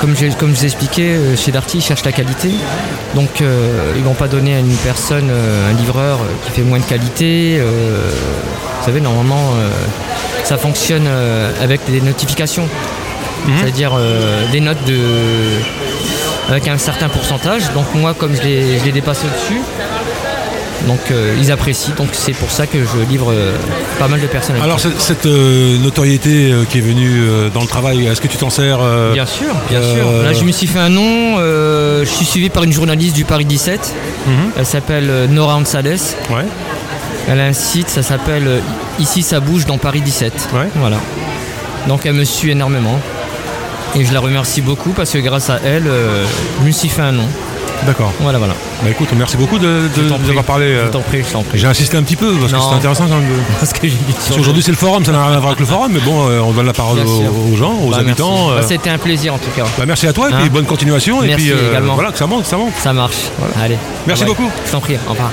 comme, 0.00 0.14
comme 0.38 0.50
je 0.50 0.56
vous 0.56 0.62
ai 0.62 0.66
expliqué, 0.66 1.16
chez 1.36 1.52
Darty, 1.52 1.78
ils 1.78 1.82
cherchent 1.82 2.04
la 2.04 2.12
qualité. 2.12 2.50
Donc, 3.14 3.42
ils 3.96 4.02
vont 4.02 4.14
pas 4.14 4.28
donner 4.28 4.54
à 4.54 4.58
une 4.60 4.74
personne, 4.76 5.30
un 5.30 5.72
livreur 5.80 6.18
qui 6.44 6.50
fait 6.52 6.62
moins 6.62 6.78
de 6.78 6.84
qualité. 6.84 7.60
vous 7.60 8.84
savez, 8.86 9.00
normalement, 9.00 9.52
ça 10.44 10.56
fonctionne 10.58 11.08
avec 11.62 11.80
des 11.90 12.00
notifications. 12.00 12.68
C'est-à-dire 13.58 13.92
euh, 13.96 14.50
des 14.52 14.60
notes 14.60 14.84
de 14.86 14.98
avec 16.48 16.68
un 16.68 16.78
certain 16.78 17.08
pourcentage. 17.08 17.72
Donc 17.72 17.86
moi, 17.94 18.14
comme 18.14 18.34
je 18.34 18.42
les, 18.42 18.78
je 18.78 18.84
les 18.84 18.92
dépasse 18.92 19.22
au-dessus, 19.24 19.60
donc 20.86 21.00
euh, 21.10 21.34
ils 21.40 21.52
apprécient. 21.52 21.94
Donc 21.96 22.08
c'est 22.12 22.32
pour 22.32 22.50
ça 22.50 22.66
que 22.66 22.78
je 22.78 23.10
livre 23.10 23.32
euh, 23.32 23.54
pas 23.98 24.08
mal 24.08 24.20
de 24.20 24.26
personnes. 24.26 24.56
Alors 24.62 24.80
cette, 24.80 25.00
cette, 25.00 25.26
euh, 25.26 25.78
notoriété 25.78 26.52
qui 26.70 26.78
est 26.78 26.82
venue 26.82 27.22
dans 27.54 27.60
le 27.60 27.66
travail, 27.66 28.06
est-ce 28.06 28.20
que 28.20 28.28
tu 28.28 28.36
t'en 28.36 28.50
sers 28.50 28.78
Bien 29.12 29.26
sûr, 29.26 29.54
bien 29.68 29.80
sûr. 29.80 30.22
Là, 30.22 30.32
je 30.32 30.44
me 30.44 30.52
suis 30.52 30.66
fait 30.66 30.78
un 30.78 30.88
nom. 30.88 31.38
je 31.38 32.04
suis 32.08 32.24
suivi 32.26 32.50
par 32.50 32.64
une 32.64 32.72
journaliste 32.72 33.14
du 33.14 33.24
Paris 33.24 33.44
17. 33.44 33.94
Mhm. 34.26 34.34
Elle 34.56 34.66
s'appelle 34.66 35.10
Nora 35.30 35.56
Ansales. 35.56 35.98
Ouais. 36.30 36.44
Elle 37.28 37.40
a 37.40 37.44
un 37.44 37.52
site, 37.52 37.88
ça 37.88 38.02
s'appelle 38.02 38.60
Ici 38.98 39.22
ça 39.22 39.40
bouge 39.40 39.64
dans 39.64 39.78
Paris 39.78 40.00
17. 40.00 40.48
Ouais. 40.54 40.60
Voilà. 40.76 40.98
Donc 41.88 42.04
elle 42.04 42.14
me 42.14 42.24
suit 42.24 42.50
énormément. 42.50 42.98
Et 43.94 44.04
je 44.04 44.12
la 44.14 44.20
remercie 44.20 44.62
beaucoup 44.62 44.90
parce 44.90 45.10
que 45.10 45.18
grâce 45.18 45.50
à 45.50 45.58
elle, 45.64 45.86
euh, 45.86 46.24
je 46.60 46.66
me 46.66 46.70
suis 46.72 46.88
fait 46.88 47.02
un 47.02 47.12
nom. 47.12 47.26
D'accord. 47.84 48.12
Voilà, 48.20 48.38
voilà. 48.38 48.54
Bah 48.82 48.90
écoute, 48.90 49.08
merci 49.16 49.36
beaucoup 49.36 49.58
de, 49.58 49.88
de, 49.96 50.08
de 50.08 50.28
avoir 50.30 50.44
parlé. 50.44 50.66
euh, 50.66 50.86
Je 50.86 50.90
t'en 50.92 51.00
prie, 51.00 51.22
je 51.26 51.32
t'en 51.32 51.42
prie. 51.42 51.58
J'ai 51.58 51.66
insisté 51.66 51.96
un 51.96 52.02
petit 52.04 52.14
peu 52.16 52.32
parce 52.34 52.52
que 52.52 52.58
c'est 52.58 52.74
intéressant 52.76 53.06
quand 53.08 53.16
même. 53.16 53.28
de- 53.28 53.34
Parce 53.58 53.72
que 53.72 53.86
qu'aujourd'hui 54.36 54.62
c'est 54.62 54.70
le 54.70 54.76
forum, 54.76 55.04
ça 55.04 55.10
n'a 55.10 55.26
rien 55.26 55.36
à 55.36 55.40
voir 55.40 55.48
avec 55.48 55.60
le 55.60 55.66
forum, 55.74 55.90
mais 55.92 55.98
bon, 56.00 56.28
euh, 56.28 56.38
on 56.40 56.52
donne 56.52 56.66
la 56.66 56.72
parole 56.72 57.00
aux, 57.00 57.56
gens, 57.56 57.74
aux 57.74 57.90
Bah, 57.90 57.98
habitants. 57.98 58.52
euh, 58.52 58.60
Bah, 58.60 58.66
C'était 58.68 58.90
un 58.90 58.98
plaisir 58.98 59.34
en 59.34 59.38
tout 59.38 59.50
cas. 59.56 59.64
bah, 59.76 59.84
merci 59.86 60.06
à 60.06 60.12
toi 60.12 60.30
et 60.30 60.32
Hein 60.32 60.38
puis 60.42 60.48
bonne 60.50 60.64
continuation. 60.64 61.22
et 61.24 61.26
Merci 61.26 61.42
puis 61.48 61.52
euh, 61.52 61.70
également. 61.70 61.94
voilà, 61.94 62.12
que 62.12 62.18
ça 62.18 62.26
monte, 62.26 62.46
ça 62.46 62.56
monte. 62.56 62.72
Ça 62.78 62.92
marche. 62.92 63.16
Allez. 63.60 63.76
Merci 64.06 64.24
bye. 64.24 64.32
beaucoup. 64.34 64.48
Je 64.64 64.70
t'en 64.70 64.80
prie. 64.80 64.96
Au 65.08 65.10
revoir. 65.10 65.30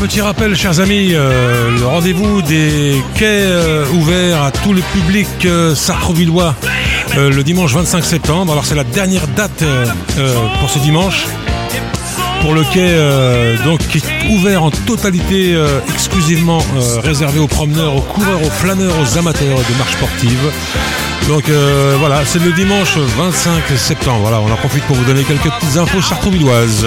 Petit 0.00 0.20
rappel, 0.20 0.54
chers 0.54 0.78
amis, 0.78 1.10
euh, 1.12 1.76
le 1.76 1.84
rendez-vous 1.86 2.40
des 2.42 3.02
quais 3.14 3.24
euh, 3.26 3.84
ouverts 3.94 4.42
à 4.42 4.52
tout 4.52 4.72
le 4.72 4.80
public 4.80 5.26
euh, 5.44 5.74
euh, 7.16 7.30
le 7.30 7.42
dimanche 7.42 7.72
25 7.72 8.04
septembre. 8.04 8.52
Alors, 8.52 8.64
c'est 8.64 8.76
la 8.76 8.84
dernière 8.84 9.26
date 9.28 9.64
pour 10.60 10.70
ce 10.70 10.78
dimanche. 10.78 11.26
Pour 12.42 12.54
le 12.54 12.62
quai, 12.72 12.94
donc, 13.64 13.80
qui 13.88 13.98
est 13.98 14.30
ouvert 14.30 14.62
en 14.62 14.70
totalité, 14.70 15.58
exclusivement 15.92 16.62
réservé 17.02 17.40
aux 17.40 17.48
promeneurs, 17.48 17.96
aux 17.96 18.02
coureurs, 18.02 18.42
aux 18.42 18.50
flâneurs, 18.50 18.94
aux 19.02 19.18
amateurs 19.18 19.58
de 19.58 19.78
marche 19.78 19.92
sportive. 19.92 20.52
Donc 21.26 21.50
voilà, 21.98 22.24
c'est 22.24 22.38
le 22.38 22.52
dimanche 22.52 22.96
25 22.98 23.76
septembre. 23.76 24.20
Voilà, 24.20 24.40
on 24.40 24.52
en 24.52 24.56
profite 24.56 24.84
pour 24.84 24.94
vous 24.94 25.04
donner 25.04 25.24
quelques 25.24 25.50
petites 25.50 25.76
infos 25.76 26.02
sartrouvilloises. 26.02 26.86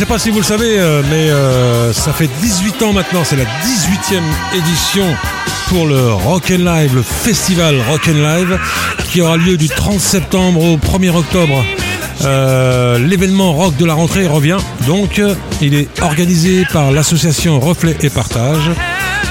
Sais 0.00 0.04
pas 0.04 0.18
si 0.18 0.28
vous 0.28 0.40
le 0.40 0.44
savez, 0.44 0.78
euh, 0.78 1.00
mais 1.08 1.30
euh, 1.30 1.90
ça 1.90 2.12
fait 2.12 2.28
18 2.42 2.82
ans 2.82 2.92
maintenant, 2.92 3.22
c'est 3.24 3.36
la 3.36 3.44
18e 3.44 4.20
édition 4.54 5.06
pour 5.68 5.86
le 5.86 6.12
Rock 6.12 6.50
and 6.50 6.64
Live, 6.64 6.94
le 6.94 7.02
festival 7.02 7.80
Rock 7.88 8.08
and 8.08 8.18
Live, 8.18 8.58
qui 9.08 9.22
aura 9.22 9.38
lieu 9.38 9.56
du 9.56 9.68
30 9.68 9.98
septembre 9.98 10.62
au 10.62 10.76
1er 10.76 11.16
octobre. 11.16 11.64
Euh, 12.26 12.98
L'événement 12.98 13.54
rock 13.54 13.74
de 13.78 13.86
la 13.86 13.94
rentrée 13.94 14.26
revient, 14.26 14.58
donc 14.86 15.18
il 15.62 15.72
est 15.72 15.88
organisé 16.02 16.66
par 16.70 16.90
l'association 16.90 17.58
Reflet 17.58 17.96
et 18.02 18.10
Partage. 18.10 18.70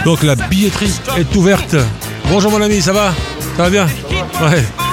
Donc 0.04 0.24
la 0.24 0.36
billetterie 0.36 0.94
est 1.16 1.36
ouverte. 1.36 1.76
Bonjour 2.32 2.50
mon 2.50 2.62
ami, 2.64 2.82
ça 2.82 2.92
va? 2.92 3.14
Ça 3.56 3.64
va 3.64 3.70
bien? 3.70 3.86
Ouais. 4.42 4.85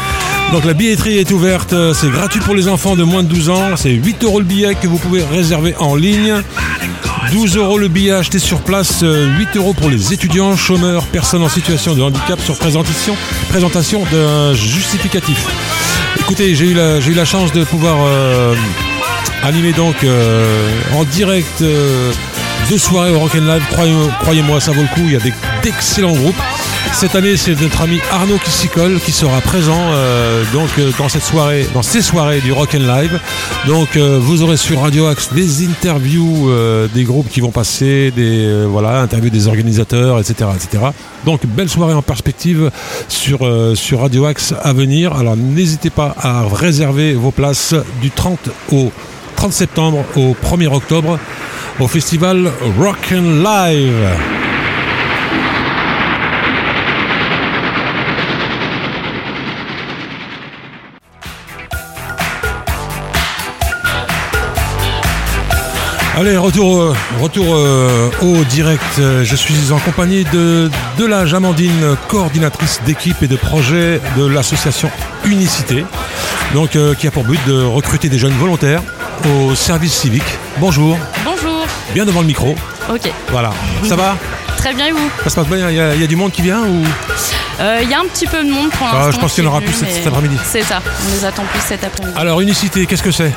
Donc 0.50 0.64
la 0.66 0.74
billetterie 0.74 1.16
est 1.18 1.30
ouverte, 1.30 1.72
euh, 1.72 1.94
c'est 1.94 2.10
gratuit 2.10 2.40
pour 2.40 2.54
les 2.54 2.68
enfants 2.68 2.94
de 2.94 3.02
moins 3.04 3.22
de 3.22 3.28
12 3.28 3.48
ans, 3.48 3.70
c'est 3.76 3.90
8 3.90 4.22
euros 4.24 4.38
le 4.38 4.44
billet 4.44 4.74
que 4.74 4.86
vous 4.86 4.98
pouvez 4.98 5.22
réserver 5.24 5.74
en 5.78 5.94
ligne. 5.96 6.34
12 7.32 7.56
euros 7.56 7.78
le 7.78 7.88
billet 7.88 8.10
acheté 8.12 8.38
sur 8.38 8.60
place, 8.60 9.00
euh, 9.02 9.28
8 9.38 9.56
euros 9.56 9.72
pour 9.72 9.88
les 9.88 10.12
étudiants, 10.12 10.54
chômeurs, 10.54 11.04
personnes 11.06 11.42
en 11.42 11.48
situation 11.48 11.94
de 11.94 12.02
handicap 12.02 12.38
sur 12.44 12.56
présentation, 12.58 13.16
présentation 13.48 14.04
d'un 14.12 14.52
justificatif. 14.52 15.38
Écoutez, 16.20 16.54
j'ai 16.54 16.66
eu, 16.66 16.74
la- 16.74 17.24
chance 17.24 17.50
de 17.52 17.64
pouvoir 17.64 17.96
euh, 18.04 18.54
animer 19.42 19.72
donc 19.72 19.94
euh, 20.04 20.68
en 20.94 21.04
direct 21.04 21.62
euh, 21.62 22.12
deux 22.68 22.76
soirées 22.78 23.10
au 23.10 23.20
Rock'n'Live. 23.20 23.62
Croyez- 23.70 24.10
Croyez-moi, 24.20 24.60
ça 24.60 24.72
vaut 24.72 24.82
le 24.82 24.88
coup, 24.88 25.00
il 25.06 25.12
y 25.12 25.16
a 25.16 25.20
d'excellents 25.62 26.12
groupes. 26.12 26.36
Cette 26.92 27.16
année, 27.16 27.36
c'est 27.36 27.60
notre 27.60 27.80
ami 27.80 27.98
Arnaud 28.12 28.38
colle, 28.72 29.00
qui 29.00 29.12
sera 29.12 29.40
présent 29.40 29.74
euh, 29.76 30.44
donc 30.52 30.68
euh, 30.78 30.90
dans 30.98 31.08
cette 31.08 31.24
soirée, 31.24 31.66
dans 31.74 31.82
ces 31.82 32.00
soirées 32.00 32.40
du 32.40 32.52
Rock 32.52 32.74
and 32.74 32.86
Live. 32.86 33.18
Donc, 33.66 33.96
euh, 33.96 34.18
vous 34.20 34.42
aurez 34.42 34.56
sur 34.56 34.80
Radio 34.80 35.06
Axe 35.06 35.32
des 35.32 35.66
interviews 35.66 36.50
des 36.94 37.04
groupes 37.04 37.28
qui 37.28 37.40
vont 37.40 37.50
passer, 37.50 38.12
des 38.14 38.46
interviews 38.84 39.30
des 39.30 39.48
organisateurs, 39.48 40.20
etc., 40.20 40.50
etc. 40.54 40.84
Donc, 41.24 41.44
belle 41.46 41.68
soirée 41.68 41.94
en 41.94 42.02
perspective 42.02 42.70
sur 43.08 43.40
Radio 43.98 44.26
Axe 44.26 44.54
à 44.62 44.72
venir. 44.72 45.14
Alors, 45.14 45.36
n'hésitez 45.36 45.90
pas 45.90 46.14
à 46.20 46.44
réserver 46.52 47.14
vos 47.14 47.30
places 47.30 47.74
du 48.00 48.10
30 48.10 48.50
au 48.70 48.92
30 49.36 49.52
septembre 49.52 50.04
au 50.16 50.34
1er 50.34 50.72
octobre 50.72 51.18
au 51.80 51.88
festival 51.88 52.50
Rock 52.78 53.12
and 53.12 53.42
Live. 53.42 54.51
Allez, 66.22 66.36
retour, 66.36 66.80
euh, 66.80 66.94
retour 67.20 67.46
euh, 67.56 68.08
au 68.22 68.44
direct. 68.44 68.80
Je 68.98 69.34
suis 69.34 69.72
en 69.72 69.78
compagnie 69.78 70.22
de, 70.32 70.70
de 70.96 71.04
la 71.04 71.26
Jamandine, 71.26 71.96
coordinatrice 72.06 72.80
d'équipe 72.86 73.20
et 73.24 73.26
de 73.26 73.34
projet 73.34 74.00
de 74.16 74.24
l'association 74.24 74.88
Unicité, 75.24 75.84
donc, 76.54 76.76
euh, 76.76 76.94
qui 76.94 77.08
a 77.08 77.10
pour 77.10 77.24
but 77.24 77.40
de 77.48 77.60
recruter 77.64 78.08
des 78.08 78.18
jeunes 78.18 78.34
volontaires 78.34 78.82
au 79.34 79.56
service 79.56 79.94
civique. 79.94 80.22
Bonjour, 80.58 80.96
Bonjour. 81.24 81.66
bien 81.92 82.04
devant 82.04 82.20
le 82.20 82.26
micro. 82.28 82.54
Ok. 82.88 83.10
Voilà, 83.32 83.50
ça 83.82 83.96
va? 83.96 84.16
Très 84.58 84.74
bien 84.74 84.86
et 84.86 84.92
vous? 84.92 85.10
Ça 85.24 85.30
se 85.30 85.34
passe 85.34 85.46
bien 85.48 85.70
Il 85.70 85.76
y, 85.76 85.80
a- 85.80 85.94
il 85.96 86.00
y 86.00 86.04
a 86.04 86.06
du 86.06 86.14
monde 86.14 86.30
qui 86.30 86.42
vient 86.42 86.60
ou? 86.62 86.84
Il 87.82 87.88
y 87.90 87.94
a 87.94 88.00
un 88.00 88.04
petit 88.06 88.26
peu 88.26 88.42
de 88.44 88.50
monde 88.50 88.70
pour 88.70 88.86
Ah, 88.90 88.96
l'instant. 88.96 89.12
je 89.12 89.18
pense 89.20 89.34
qu'il 89.34 89.44
y 89.44 89.46
en 89.46 89.50
aura 89.50 89.60
plus 89.60 89.72
cet- 89.74 90.06
après-midi. 90.06 90.36
C'est 90.44 90.62
ça. 90.62 90.80
On 91.08 91.12
les 91.14 91.24
attend 91.24 91.44
plus 91.44 91.60
cet 91.60 91.84
après-midi. 91.84 92.14
Alors, 92.18 92.40
Unicité, 92.40 92.86
qu'est-ce 92.86 93.02
que 93.02 93.10
c'est? 93.12 93.32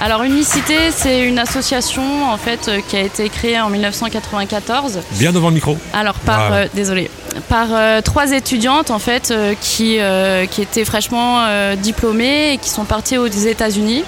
Alors 0.00 0.22
Unicité, 0.24 0.76
c'est 0.94 1.20
une 1.22 1.38
association 1.38 2.30
en 2.30 2.36
fait 2.36 2.68
euh, 2.68 2.80
qui 2.86 2.96
a 2.96 3.00
été 3.00 3.28
créée 3.30 3.58
en 3.60 3.70
1994. 3.70 5.00
Bien 5.12 5.32
devant 5.32 5.48
le 5.48 5.54
micro. 5.54 5.78
Alors 5.94 6.14
par 6.16 6.48
Voilà. 6.48 6.56
euh, 6.64 6.68
désolé 6.74 7.10
par 7.48 7.68
euh, 7.72 8.00
trois 8.02 8.32
étudiantes 8.32 8.90
en 8.90 8.98
fait 8.98 9.30
euh, 9.30 9.54
qui 9.60 9.98
euh, 10.00 10.46
qui 10.46 10.62
étaient 10.62 10.84
fraîchement 10.84 11.40
euh, 11.46 11.76
diplômées 11.76 12.52
et 12.54 12.58
qui 12.58 12.68
sont 12.70 12.84
parties 12.84 13.16
aux 13.18 13.26
États-Unis. 13.26 14.04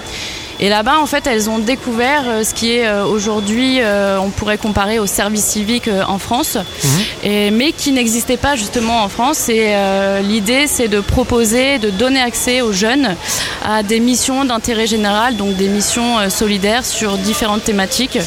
Et 0.61 0.67
là-bas, 0.67 0.95
en 1.01 1.05
fait, 1.05 1.25
elles 1.25 1.49
ont 1.49 1.57
découvert 1.59 2.23
euh, 2.27 2.43
ce 2.43 2.53
qui 2.53 2.73
est 2.73 2.85
euh, 2.85 3.05
aujourd'hui, 3.05 3.79
euh, 3.79 4.17
on 4.19 4.29
pourrait 4.29 4.57
comparer 4.57 4.99
au 4.99 5.05
service 5.05 5.45
civique 5.45 5.87
euh, 5.87 6.03
en 6.05 6.19
France, 6.19 6.57
mais 7.23 7.71
qui 7.71 7.91
n'existait 7.91 8.37
pas 8.37 8.55
justement 8.55 9.03
en 9.03 9.09
France. 9.09 9.49
Et 9.49 9.67
euh, 9.69 10.21
l'idée, 10.21 10.67
c'est 10.67 10.87
de 10.87 10.99
proposer, 10.99 11.79
de 11.79 11.89
donner 11.89 12.21
accès 12.21 12.61
aux 12.61 12.71
jeunes 12.71 13.15
à 13.65 13.83
des 13.83 13.99
missions 13.99 14.45
d'intérêt 14.45 14.87
général, 14.87 15.35
donc 15.35 15.55
des 15.55 15.67
missions 15.67 16.19
euh, 16.19 16.29
solidaires 16.29 16.85
sur 16.85 17.17
différentes 17.17 17.63
thématiques. 17.63 18.19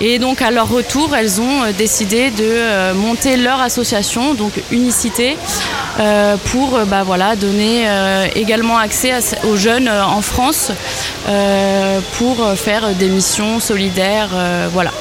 Et 0.00 0.18
donc 0.18 0.42
à 0.42 0.50
leur 0.50 0.68
retour, 0.68 1.14
elles 1.14 1.40
ont 1.40 1.62
euh, 1.62 1.72
décidé 1.72 2.30
de 2.30 2.94
monter 2.94 3.36
leur 3.36 3.60
association, 3.60 4.34
donc 4.34 4.52
Unicité, 4.70 5.36
pour 6.46 6.78
bah, 6.86 7.02
voilà, 7.04 7.36
donner 7.36 7.86
également 8.34 8.78
accès 8.78 9.12
aux 9.44 9.56
jeunes 9.56 9.88
en 9.88 10.22
France 10.22 10.72
pour 12.18 12.36
faire 12.56 12.94
des 12.94 13.08
missions 13.08 13.60
solidaires. 13.60 14.30
voilà. 14.72 14.92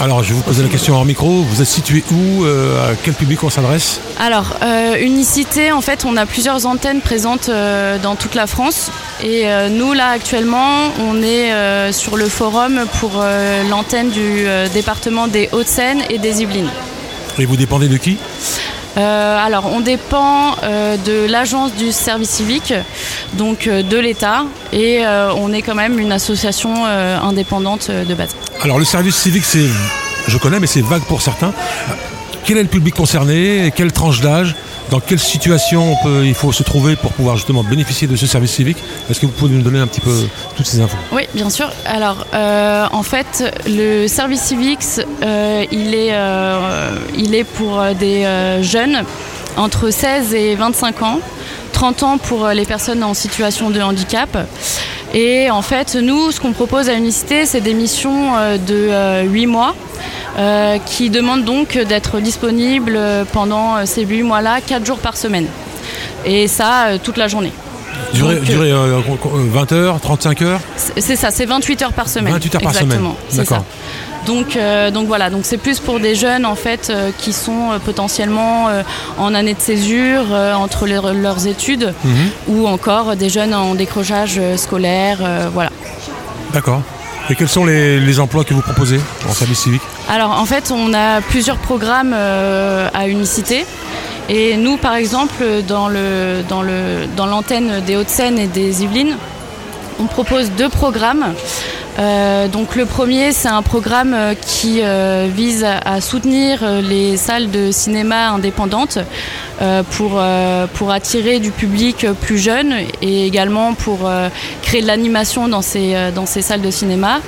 Alors, 0.00 0.22
je 0.22 0.28
vais 0.28 0.34
vous 0.36 0.42
poser 0.42 0.62
la 0.62 0.68
question 0.68 0.94
hors 0.94 1.04
micro. 1.04 1.42
Vous 1.42 1.60
êtes 1.60 1.66
situé 1.66 2.04
où 2.12 2.44
Euh, 2.44 2.92
À 2.92 2.94
quel 3.02 3.14
public 3.14 3.42
on 3.42 3.50
s'adresse? 3.50 4.00
Alors, 4.20 4.54
euh, 4.62 4.94
Unicité, 5.00 5.72
en 5.72 5.80
fait, 5.80 6.04
on 6.04 6.16
a 6.16 6.24
plusieurs 6.24 6.66
antennes 6.66 7.00
présentes 7.00 7.48
euh, 7.48 7.98
dans 7.98 8.14
toute 8.14 8.36
la 8.36 8.46
France. 8.46 8.92
Et 9.24 9.46
nous, 9.70 9.94
là, 9.94 10.10
actuellement, 10.10 10.92
on 11.00 11.20
est 11.22 11.92
sur 11.92 12.16
le 12.16 12.28
forum 12.28 12.84
pour 13.00 13.20
l'antenne 13.68 14.10
du 14.10 14.46
département 14.72 15.26
des 15.26 15.48
Hauts-de-Seine 15.50 16.02
et 16.08 16.18
des 16.18 16.42
Yvelines. 16.42 16.70
Et 17.36 17.44
vous 17.46 17.56
dépendez 17.56 17.88
de 17.88 17.96
qui? 17.96 18.16
Euh, 18.96 19.46
alors, 19.46 19.66
on 19.72 19.80
dépend 19.80 20.54
euh, 20.62 20.96
de 20.96 21.26
l'agence 21.30 21.74
du 21.74 21.92
service 21.92 22.30
civique, 22.30 22.74
donc 23.34 23.66
euh, 23.66 23.82
de 23.82 23.96
l'État, 23.96 24.44
et 24.72 25.02
on 25.36 25.52
est 25.52 25.62
quand 25.62 25.74
même 25.74 25.98
une 25.98 26.12
association 26.12 26.84
indépendante 26.84 27.90
de 27.90 28.14
base. 28.14 28.34
Alors 28.62 28.78
le 28.78 28.84
service 28.84 29.14
civique, 29.14 29.44
c'est, 29.44 29.68
je 30.26 30.36
connais, 30.36 30.58
mais 30.58 30.66
c'est 30.66 30.82
vague 30.82 31.02
pour 31.02 31.22
certains. 31.22 31.52
Quel 32.44 32.58
est 32.58 32.62
le 32.62 32.68
public 32.68 32.94
concerné 32.94 33.72
Quelle 33.76 33.92
tranche 33.92 34.20
d'âge? 34.20 34.56
Dans 34.90 35.00
quelle 35.00 35.18
situation 35.18 35.94
il 36.24 36.34
faut 36.34 36.50
se 36.50 36.62
trouver 36.62 36.96
pour 36.96 37.12
pouvoir 37.12 37.36
justement 37.36 37.62
bénéficier 37.62 38.08
de 38.08 38.16
ce 38.16 38.26
service 38.26 38.52
civique? 38.52 38.78
Est-ce 39.08 39.20
que 39.20 39.26
vous 39.26 39.32
pouvez 39.32 39.54
nous 39.54 39.62
donner 39.62 39.78
un 39.78 39.86
petit 39.86 40.00
peu 40.00 40.26
toutes 40.56 40.66
ces 40.66 40.80
infos? 40.80 40.96
Oui, 41.12 41.28
bien 41.34 41.50
sûr. 41.50 41.70
Alors, 41.84 42.26
euh, 42.34 42.86
en 42.90 43.02
fait, 43.02 43.44
le 43.68 44.08
service 44.08 44.40
civique, 44.40 44.80
euh, 45.22 45.64
il, 45.70 45.94
est, 45.94 46.14
euh, 46.14 46.96
il 47.16 47.34
est 47.34 47.44
pour 47.44 47.82
des 48.00 48.26
jeunes 48.62 49.04
entre 49.56 49.90
16 49.90 50.34
et 50.34 50.56
25 50.56 51.02
ans, 51.02 51.20
30 51.74 52.02
ans 52.02 52.18
pour 52.18 52.48
les 52.48 52.64
personnes 52.64 53.04
en 53.04 53.14
situation 53.14 53.70
de 53.70 53.80
handicap. 53.80 54.36
Et 55.14 55.50
en 55.50 55.62
fait, 55.62 55.94
nous, 55.94 56.30
ce 56.32 56.40
qu'on 56.40 56.52
propose 56.52 56.88
à 56.88 56.94
Unicité, 56.94 57.46
c'est 57.46 57.60
des 57.60 57.74
missions 57.74 58.36
euh, 58.36 58.56
de 58.58 58.88
euh, 58.90 59.22
8 59.24 59.46
mois. 59.46 59.74
euh, 60.38 60.78
qui 60.86 61.10
demandent 61.10 61.44
donc 61.44 61.76
d'être 61.76 62.20
disponibles 62.20 62.94
euh, 62.96 63.24
pendant 63.32 63.76
euh, 63.76 63.82
ces 63.86 64.04
8 64.04 64.22
mois-là, 64.22 64.60
4 64.64 64.86
jours 64.86 64.98
par 64.98 65.16
semaine. 65.16 65.46
Et 66.24 66.46
ça, 66.46 66.86
euh, 66.88 66.98
toute 67.02 67.16
la 67.16 67.26
journée. 67.26 67.52
Durée, 68.14 68.36
Donc, 68.36 68.42
euh, 68.44 68.46
durée, 68.46 68.70
euh, 68.72 69.00
co- 69.02 69.28
co- 69.28 69.36
20 69.36 69.72
heures, 69.72 70.00
35 70.00 70.42
heures? 70.42 70.60
C'est 70.96 71.16
ça, 71.16 71.30
c'est 71.32 71.46
28 71.46 71.82
heures 71.82 71.92
par 71.92 72.08
semaine. 72.08 72.32
28 72.34 72.54
heures 72.54 72.62
par 72.62 72.70
Exactement, 72.72 73.16
semaine. 73.28 73.44
D'accord. 73.46 73.64
Donc, 74.28 74.56
euh, 74.56 74.90
donc 74.90 75.06
voilà, 75.08 75.30
donc 75.30 75.40
c'est 75.44 75.56
plus 75.56 75.80
pour 75.80 75.98
des 76.00 76.14
jeunes 76.14 76.44
en 76.44 76.54
fait 76.54 76.90
euh, 76.90 77.10
qui 77.18 77.32
sont 77.32 77.72
euh, 77.72 77.78
potentiellement 77.78 78.68
en 79.18 79.34
année 79.34 79.54
de 79.54 79.60
césure 79.60 80.26
entre 80.64 80.86
leur- 80.86 81.14
leurs 81.14 81.46
études 81.46 81.92
Mhm. 82.04 82.28
ou 82.48 82.68
encore 82.68 83.16
des 83.16 83.30
jeunes 83.30 83.54
en 83.54 83.74
décrochage 83.74 84.38
scolaire, 84.56 85.18
voilà. 85.54 85.70
D'accord. 86.52 86.82
Et 87.30 87.34
quels 87.34 87.48
sont 87.48 87.64
les, 87.64 87.98
les 88.00 88.20
emplois 88.20 88.44
que 88.44 88.54
vous 88.54 88.60
proposez 88.62 89.00
en 89.28 89.32
service 89.32 89.60
civique? 89.60 89.82
Alors 90.08 90.32
en 90.38 90.44
fait, 90.46 90.70
on 90.70 90.92
a 90.94 91.20
plusieurs 91.22 91.56
programmes 91.58 92.14
à 92.14 93.08
Unicité. 93.08 93.64
Et 94.30 94.56
nous, 94.58 94.76
par 94.76 94.94
exemple, 94.94 95.42
dans 95.66 95.88
le 95.88 96.42
dans 96.48 96.62
le 96.62 97.06
dans 97.16 97.26
l'antenne 97.26 97.80
des 97.86 97.96
Hauts-de-Seine 97.96 98.38
et 98.38 98.46
des 98.46 98.82
Yvelines, 98.82 99.16
on 100.00 100.04
propose 100.06 100.50
deux 100.50 100.68
programmes. 100.68 101.26
Euh, 101.98 102.46
donc 102.48 102.76
le 102.76 102.86
premier, 102.86 103.32
c'est 103.32 103.48
un 103.48 103.62
programme 103.62 104.14
euh, 104.14 104.34
qui 104.34 104.80
euh, 104.82 105.28
vise 105.34 105.64
à, 105.64 106.00
soutenir 106.00 106.64
les 106.80 107.16
salles 107.16 107.50
de 107.50 107.70
cinéma 107.72 108.30
indépendantes 108.30 108.98
euh, 109.60 109.82
pour, 109.82 110.22
pour 110.74 110.92
attirer 110.92 111.40
du 111.40 111.50
public 111.50 112.06
plus 112.20 112.38
jeune 112.38 112.74
et 113.02 113.26
également 113.26 113.74
pour 113.74 114.08
créer 114.62 114.82
de 114.82 114.86
l'animation 114.86 115.48
dans 115.48 115.62
ces, 115.62 115.96
dans 116.14 116.26
ces 116.26 116.42
salles 116.42 116.60
de 116.60 116.70
cinéma. 116.70 117.20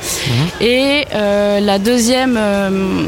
Et 0.61 1.05
euh, 1.15 1.59
la, 1.61 1.79
deuxième, 1.79 2.39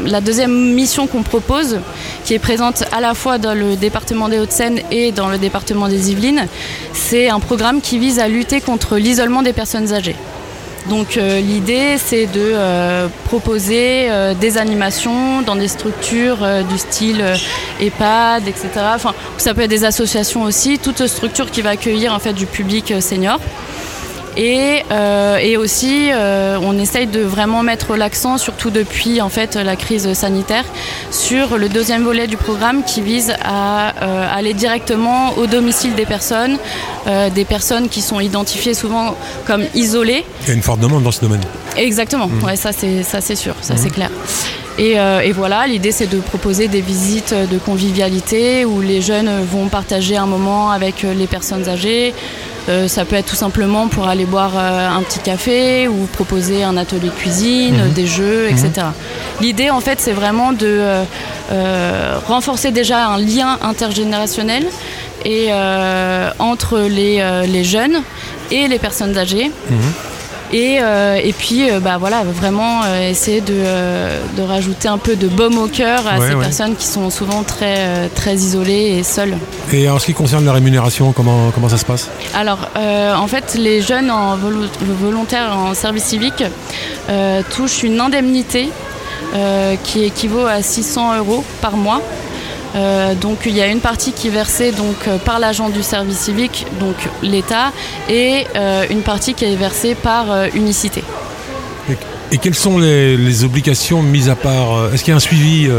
la 0.05 0.21
deuxième 0.21 0.73
mission 0.73 1.07
qu'on 1.07 1.23
propose, 1.23 1.79
qui 2.25 2.33
est 2.33 2.39
présente 2.39 2.83
à 2.91 2.99
la 2.99 3.13
fois 3.13 3.37
dans 3.37 3.53
le 3.53 3.75
département 3.75 4.27
des 4.27 4.39
Hauts-de-Seine 4.39 4.79
et 4.91 5.11
dans 5.11 5.29
le 5.29 5.37
département 5.37 5.87
des 5.87 6.11
Yvelines, 6.11 6.47
c'est 6.91 7.29
un 7.29 7.39
programme 7.39 7.79
qui 7.79 7.99
vise 7.99 8.19
à 8.19 8.27
lutter 8.27 8.59
contre 8.59 8.97
l'isolement 8.97 9.41
des 9.41 9.53
personnes 9.53 9.93
âgées. 9.93 10.15
Donc 10.89 11.17
euh, 11.17 11.39
l'idée 11.39 11.97
c'est 11.97 12.25
de 12.25 12.51
euh, 12.53 13.07
proposer 13.25 14.07
euh, 14.09 14.33
des 14.33 14.57
animations 14.57 15.41
dans 15.41 15.55
des 15.55 15.67
structures 15.67 16.45
du 16.69 16.77
style 16.77 17.23
EHPAD, 17.79 18.47
etc. 18.47 18.69
Enfin, 18.95 19.13
ça 19.37 19.53
peut 19.53 19.61
être 19.61 19.69
des 19.69 19.85
associations 19.85 20.43
aussi, 20.43 20.79
toute 20.79 21.07
structure 21.07 21.49
qui 21.51 21.61
va 21.61 21.71
accueillir 21.71 22.13
en 22.13 22.19
fait 22.19 22.33
du 22.33 22.45
public 22.45 22.93
senior. 23.01 23.39
Et, 24.35 24.81
euh, 24.91 25.37
et 25.37 25.57
aussi, 25.57 26.09
euh, 26.11 26.57
on 26.61 26.77
essaye 26.79 27.05
de 27.07 27.19
vraiment 27.21 27.61
mettre 27.63 27.95
l'accent, 27.95 28.37
surtout 28.37 28.71
depuis 28.71 29.21
en 29.21 29.29
fait 29.29 29.55
la 29.55 29.75
crise 29.75 30.11
sanitaire, 30.13 30.65
sur 31.11 31.57
le 31.57 31.69
deuxième 31.69 32.03
volet 32.03 32.25
du 32.27 32.37
programme 32.37 32.83
qui 32.83 33.01
vise 33.01 33.33
à 33.43 33.93
euh, 34.03 34.27
aller 34.35 34.53
directement 34.53 35.33
au 35.37 35.45
domicile 35.45 35.93
des 35.95 36.05
personnes, 36.05 36.57
des 37.35 37.45
personnes 37.45 37.89
qui 37.89 38.01
sont 38.01 38.19
identifiées 38.21 38.73
souvent 38.73 39.15
comme 39.45 39.63
isolées. 39.75 40.23
Il 40.43 40.47
y 40.47 40.51
a 40.51 40.53
une 40.53 40.61
forte 40.61 40.79
demande 40.79 41.03
dans 41.03 41.11
ce 41.11 41.21
domaine. 41.21 41.41
Exactement, 41.75 42.27
Mhm. 42.27 42.43
ouais, 42.43 42.55
ça 42.55 42.71
c'est 42.71 43.03
ça 43.03 43.19
c'est 43.21 43.35
sûr, 43.35 43.55
ça 43.61 43.75
c'est 43.77 43.89
clair. 43.89 44.09
Et, 44.79 44.97
euh, 44.99 45.19
et 45.19 45.31
voilà, 45.33 45.67
l'idée 45.67 45.91
c'est 45.91 46.07
de 46.07 46.17
proposer 46.19 46.67
des 46.67 46.81
visites 46.81 47.33
de 47.33 47.57
convivialité 47.59 48.65
où 48.65 48.81
les 48.81 49.01
jeunes 49.01 49.29
vont 49.51 49.67
partager 49.67 50.17
un 50.17 50.25
moment 50.25 50.71
avec 50.71 51.03
les 51.03 51.27
personnes 51.27 51.67
âgées. 51.69 52.13
Euh, 52.69 52.87
ça 52.87 53.03
peut 53.03 53.17
être 53.17 53.25
tout 53.25 53.35
simplement 53.35 53.89
pour 53.89 54.07
aller 54.07 54.23
boire 54.25 54.53
euh, 54.55 54.87
un 54.89 55.01
petit 55.01 55.19
café 55.19 55.87
ou 55.89 56.05
proposer 56.13 56.63
un 56.63 56.77
atelier 56.77 57.01
de 57.01 57.09
cuisine, 57.09 57.75
Mhm. 57.87 57.91
des 57.91 58.07
jeux, 58.07 58.47
Mhm. 58.49 58.57
etc. 58.57 58.87
L'idée 59.41 59.69
en 59.69 59.81
fait 59.81 59.99
c'est 59.99 60.13
vraiment 60.13 60.53
de 60.53 60.79
euh, 61.51 62.17
renforcer 62.25 62.71
déjà 62.71 63.07
un 63.07 63.17
lien 63.17 63.59
intergénérationnel 63.61 64.65
et 65.25 65.49
entre 66.39 66.79
les, 66.79 67.23
les 67.47 67.63
jeunes 67.63 68.01
et 68.51 68.67
les 68.67 68.79
personnes 68.79 69.17
âgées. 69.17 69.51
Et, 70.53 70.77
euh, 70.81 71.15
et 71.21 71.33
puis, 71.33 71.69
euh, 71.69 71.79
bah, 71.79 71.97
voilà, 71.99 72.23
vraiment 72.23 72.83
euh, 72.85 73.09
essayer 73.09 73.41
de, 73.41 73.63
de 74.37 74.41
rajouter 74.43 74.87
un 74.87 74.99
peu 74.99 75.15
de 75.15 75.27
baume 75.27 75.57
au 75.57 75.67
cœur 75.67 76.01
à 76.07 76.19
Ouais, 76.19 76.29
ces 76.29 76.35
ouais. 76.35 76.41
personnes 76.41 76.75
qui 76.75 76.85
sont 76.85 77.09
souvent 77.09 77.41
très, 77.43 78.07
très 78.09 78.35
isolées 78.35 78.97
et 78.99 79.03
seules. 79.03 79.35
Et 79.71 79.89
en 79.89 79.97
ce 79.97 80.05
qui 80.05 80.13
concerne 80.13 80.45
la 80.45 80.53
rémunération, 80.53 81.11
comment, 81.11 81.49
comment 81.55 81.69
ça 81.69 81.77
se 81.77 81.85
passe? 81.85 82.09
Alors, 82.35 82.69
en 82.75 83.27
fait, 83.27 83.55
les 83.59 83.81
jeunes 83.81 84.11
en 84.11 84.35
volo- 84.37 84.67
volontaires 85.01 85.57
en 85.57 85.73
service 85.73 86.03
civique 86.03 86.43
touchent 87.49 87.81
une 87.83 87.99
indemnité 87.99 88.69
euh, 89.35 89.75
qui 89.83 90.03
équivaut 90.03 90.45
à 90.45 90.61
600 90.61 91.17
euros 91.17 91.43
par 91.61 91.75
mois. 91.75 92.01
Euh, 92.75 93.13
donc 93.13 93.39
il 93.45 93.55
y 93.55 93.61
a 93.61 93.67
une 93.67 93.81
partie 93.81 94.13
qui 94.13 94.27
est 94.27 94.31
versée 94.31 94.71
donc, 94.71 95.07
euh, 95.07 95.17
par 95.17 95.39
l'agent 95.39 95.69
du 95.69 95.83
service 95.83 96.17
civique, 96.17 96.65
donc 96.79 96.95
l'État, 97.21 97.71
et 98.09 98.45
euh, 98.55 98.85
une 98.89 99.01
partie 99.01 99.33
qui 99.33 99.45
est 99.45 99.55
versée 99.55 99.95
par 99.95 100.47
Unicité. 100.55 101.03
et, 102.31 102.37
quelles 102.37 102.55
sont 102.55 102.79
les, 102.79 103.15
les 103.15 103.43
obligations 103.43 104.01
mises 104.01 104.29
à 104.29 104.35
part 104.35 104.93
Est-ce 104.93 105.03
qu'il 105.03 105.11
y 105.11 105.13
a 105.13 105.17
un 105.17 105.19
suivi 105.19 105.69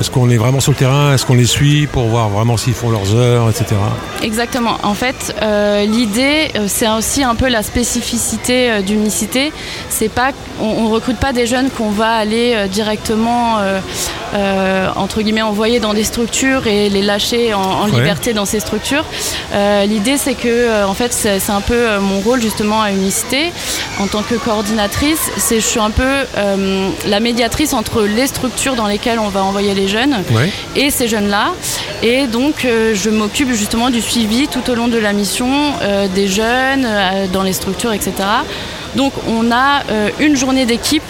Est-ce 0.00 0.10
qu'on 0.10 0.30
est 0.30 0.38
vraiment 0.38 0.60
sur 0.60 0.72
le 0.72 0.78
terrain? 0.78 1.12
Est-ce 1.12 1.26
qu'on 1.26 1.34
les 1.34 1.44
suit 1.46 1.86
pour 1.86 2.04
voir 2.06 2.30
vraiment 2.30 2.56
s'ils 2.56 2.72
font 2.72 2.88
leurs 2.90 3.14
heures, 3.14 3.50
etc. 3.50 3.76
Exactement. 4.22 4.78
En 4.82 4.94
fait, 4.94 5.34
euh, 5.42 5.84
l'idée, 5.84 6.48
euh, 6.56 6.64
c'est 6.68 6.88
aussi 6.88 7.22
un 7.22 7.34
peu 7.34 7.48
la 7.48 7.62
spécificité 7.62 8.70
euh, 8.70 8.80
d'unicité. 8.80 9.52
C'est 9.90 10.08
pas, 10.08 10.30
on, 10.58 10.64
on 10.86 10.88
recrute 10.88 11.18
pas 11.18 11.34
des 11.34 11.46
jeunes 11.46 11.68
qu'on 11.70 11.90
va 11.90 12.12
aller 12.12 12.52
euh, 12.54 12.66
directement, 12.66 13.58
entre 14.96 15.20
guillemets, 15.22 15.42
envoyer 15.42 15.80
dans 15.80 15.92
des 15.92 16.04
structures 16.04 16.66
et 16.66 16.88
les 16.88 17.02
lâcher 17.02 17.52
en, 17.52 17.60
en 17.60 17.90
Ouais. 17.90 17.96
liberté 17.96 18.32
dans 18.32 18.44
ces 18.44 18.60
structures. 18.60 19.04
L'idée, 19.86 20.16
c'est 20.16 20.34
que, 20.34 20.84
en 20.84 20.94
fait, 20.94 21.12
c'est 21.12 21.50
un 21.50 21.60
peu 21.60 21.98
mon 21.98 22.20
rôle 22.20 22.40
justement 22.40 22.80
à 22.82 22.90
unicité 22.92 23.50
en 24.00 24.06
tant 24.06 24.22
que 24.22 24.36
coordinatrice. 24.36 25.30
C'est, 25.36 25.56
je 25.60 25.66
suis 25.66 25.80
un 25.80 25.90
peu 25.90 26.24
la 27.08 27.20
médiatrice 27.20 27.72
entre 27.74 28.02
les 28.02 28.26
structures 28.28 28.76
dans 28.76 28.86
lesquelles 28.86 29.18
on 29.18 29.28
va 29.28 29.42
envoyer 29.42 29.74
les 29.74 29.88
jeunes 29.90 30.16
Ouais. 30.30 30.50
et 30.76 30.90
ces 30.90 31.06
jeunes-là. 31.08 31.52
Et 32.02 32.26
donc, 32.26 32.64
euh, 32.64 32.94
je 32.94 33.10
m'occupe 33.10 33.52
justement 33.52 33.90
du 33.90 34.00
suivi 34.00 34.48
tout 34.48 34.64
au 34.70 34.74
long 34.74 34.88
de 34.88 34.96
la 34.98 35.12
mission 35.12 35.50
euh, 35.82 36.08
des 36.08 36.28
jeunes 36.28 36.86
euh, 36.86 37.26
dans 37.32 37.42
les 37.42 37.52
structures, 37.52 37.92
etc. 37.92 38.12
Donc, 38.96 39.12
on 39.28 39.52
a 39.52 39.82
une 40.18 40.36
journée 40.36 40.66
d'équipe 40.66 41.02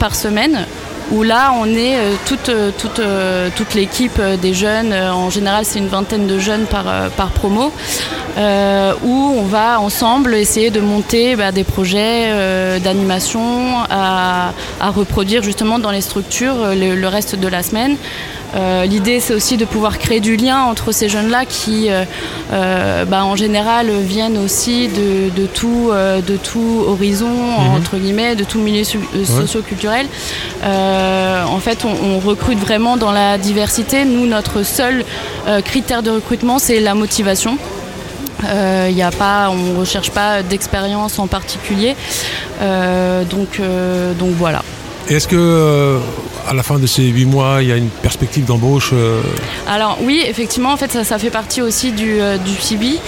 par 0.00 0.16
semaine 0.16 0.66
où 1.10 1.22
là, 1.22 1.52
on 1.58 1.66
est 1.66 1.96
euh, 1.96 2.14
toute, 2.26 2.48
euh, 2.48 2.70
toute, 2.76 2.98
euh, 2.98 3.48
toute 3.56 3.74
l'équipe 3.74 4.18
euh, 4.18 4.36
des 4.36 4.54
jeunes. 4.54 4.92
Euh, 4.92 5.12
en 5.12 5.30
général, 5.30 5.64
c'est 5.64 5.78
une 5.78 5.88
vingtaine 5.88 6.26
de 6.26 6.38
jeunes 6.38 6.66
par, 6.66 6.84
euh, 6.88 7.08
par 7.16 7.30
promo. 7.30 7.72
euh, 8.36 8.92
où 9.02 9.34
on 9.36 9.42
va 9.42 9.80
ensemble 9.80 10.34
essayer 10.34 10.70
de 10.70 10.80
monter 10.80 11.34
bah, 11.34 11.50
des 11.50 11.64
projets 11.64 12.26
euh, 12.28 12.78
d'animation 12.78 13.78
à, 13.90 14.52
à 14.80 14.90
reproduire 14.90 15.42
justement 15.42 15.78
dans 15.78 15.90
les 15.90 16.00
structures 16.02 16.54
euh, 16.62 16.74
le 16.74 17.08
reste 17.08 17.34
de 17.34 17.48
la 17.48 17.62
semaine. 17.62 17.96
Euh, 18.54 18.84
L'idée, 18.86 19.20
c'est 19.20 19.34
aussi 19.34 19.56
de 19.58 19.64
pouvoir 19.66 19.98
créer 19.98 20.20
du 20.20 20.36
lien 20.36 20.62
entre 20.62 20.90
ces 20.92 21.08
jeunes-là 21.08 21.44
qui, 21.46 21.90
euh, 21.90 22.04
euh, 22.52 23.04
bah, 23.04 23.24
en 23.24 23.36
général, 23.36 23.90
viennent 24.00 24.38
aussi 24.38 24.88
de, 24.88 25.28
de 25.38 25.46
tout, 25.46 25.90
euh, 25.92 26.20
de 26.22 26.36
tout 26.36 26.84
horizon, 26.86 27.28
Mhm. 27.28 27.74
entre 27.76 27.96
guillemets, 27.98 28.36
de 28.36 28.44
tout 28.44 28.58
milieu 28.58 28.82
Ouais. 28.84 29.24
socio-culturel. 29.24 30.06
En 30.64 31.58
fait, 31.60 31.84
on, 31.84 32.14
on 32.14 32.18
recrute 32.20 32.58
vraiment 32.58 32.96
dans 32.96 33.12
la 33.12 33.36
diversité. 33.38 34.04
Nous, 34.04 34.26
notre 34.26 34.62
seul 34.62 35.04
critère 35.64 36.02
de 36.02 36.10
recrutement, 36.10 36.58
c'est 36.58 36.80
la 36.80 36.94
motivation. 36.94 37.58
Y 38.44 39.02
a 39.02 39.10
pas, 39.10 39.50
on 39.50 39.56
ne 39.74 39.78
recherche 39.78 40.10
pas 40.10 40.42
d'expérience 40.42 41.18
en 41.18 41.26
particulier. 41.26 41.96
Donc, 43.30 43.60
donc 44.18 44.30
voilà. 44.38 44.62
Est-ce 45.08 45.26
que 45.28 45.98
à 46.48 46.54
la 46.54 46.62
fin 46.62 46.78
de 46.78 46.86
ces 46.86 47.02
huit 47.02 47.24
mois, 47.26 47.58
il 47.62 47.68
y 47.68 47.72
a 47.72 47.76
une 47.76 47.88
perspective 47.88 48.44
d'embauche 48.44 48.90
euh, 48.92 49.20
Alors 49.68 49.98
oui, 50.02 50.22
effectivement, 50.26 50.72
en 50.72 50.76
fait, 50.76 50.90
ça, 50.92 51.04
ça 51.04 51.18
fait 51.18 51.30
partie 51.30 51.60
aussi 51.62 51.92
du, 51.92 52.20
euh, 52.20 52.36
du 52.38 52.54
suivi. 52.54 52.98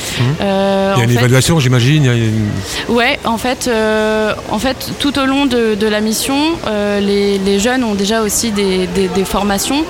Euh, 0.40 0.92
Il 0.96 0.98
y 0.98 1.00
a 1.00 1.04
une 1.04 1.10
fait- 1.10 1.18
évaluation, 1.18 1.58
j'imagine. 1.60 2.04
une- 2.04 2.94
Ouais, 2.94 3.18
en 3.24 3.38
fait, 3.38 3.66
euh, 3.68 4.34
en 4.50 4.58
fait, 4.58 4.90
tout 4.98 5.18
au 5.18 5.24
long 5.26 5.46
de, 5.46 5.74
de 5.74 5.86
la 5.86 6.00
mission, 6.00 6.36
les, 7.00 7.38
les 7.38 7.58
jeunes 7.58 7.84
ont 7.84 7.94
déjà 7.94 8.22
aussi 8.22 8.50
des, 8.50 8.86
des- 8.88 9.08
des 9.08 9.24
formations 9.24 9.84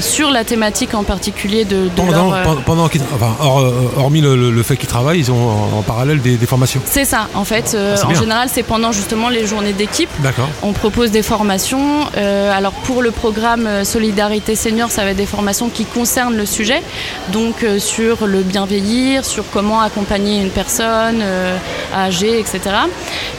sur 0.00 0.30
la 0.30 0.44
thématique 0.44 0.94
en 0.94 1.04
particulier 1.04 1.64
de, 1.64 1.84
de 1.84 1.88
Pendant, 1.96 2.30
leur, 2.30 2.42
pen- 2.42 2.62
pendant 2.66 2.88
qu'ils- 2.88 3.02
enfin, 3.14 3.34
hors, 3.40 3.64
hormis 3.96 4.20
le, 4.20 4.36
le- 4.36 4.50
le 4.50 4.62
fait 4.62 4.76
qu'ils 4.76 4.88
travaillent, 4.88 5.18
ils 5.20 5.30
ont 5.30 5.48
en, 5.74 5.78
en 5.78 5.82
parallèle 5.82 6.20
des, 6.20 6.36
des 6.36 6.46
formations. 6.46 6.80
C'est 6.84 7.04
ça, 7.04 7.28
en 7.34 7.44
fait. 7.44 7.76
Ah, 7.78 8.04
en 8.04 8.08
bien. 8.08 8.20
général, 8.20 8.48
c'est 8.52 8.62
pendant 8.62 8.92
justement 8.92 9.28
les 9.28 9.46
journées 9.46 9.72
d'équipe. 9.72 10.08
D'accord. 10.20 10.48
On 10.62 10.72
propose 10.72 11.10
des 11.10 11.22
formations. 11.22 12.06
Euh, 12.16 12.52
alors 12.64 12.72
pour 12.72 13.02
le 13.02 13.10
programme 13.10 13.66
euh, 13.66 13.84
Solidarité 13.84 14.56
Senior, 14.56 14.90
ça 14.90 15.04
va 15.04 15.10
être 15.10 15.18
des 15.18 15.26
formations 15.26 15.68
qui 15.68 15.84
concernent 15.84 16.34
le 16.34 16.46
sujet, 16.46 16.82
donc 17.30 17.62
euh, 17.62 17.78
sur 17.78 18.26
le 18.26 18.40
bienveillir, 18.40 19.22
sur 19.26 19.44
comment 19.52 19.82
accompagner 19.82 20.40
une 20.40 20.48
personne 20.48 21.20
euh, 21.20 21.58
âgée, 21.94 22.40
etc. 22.40 22.60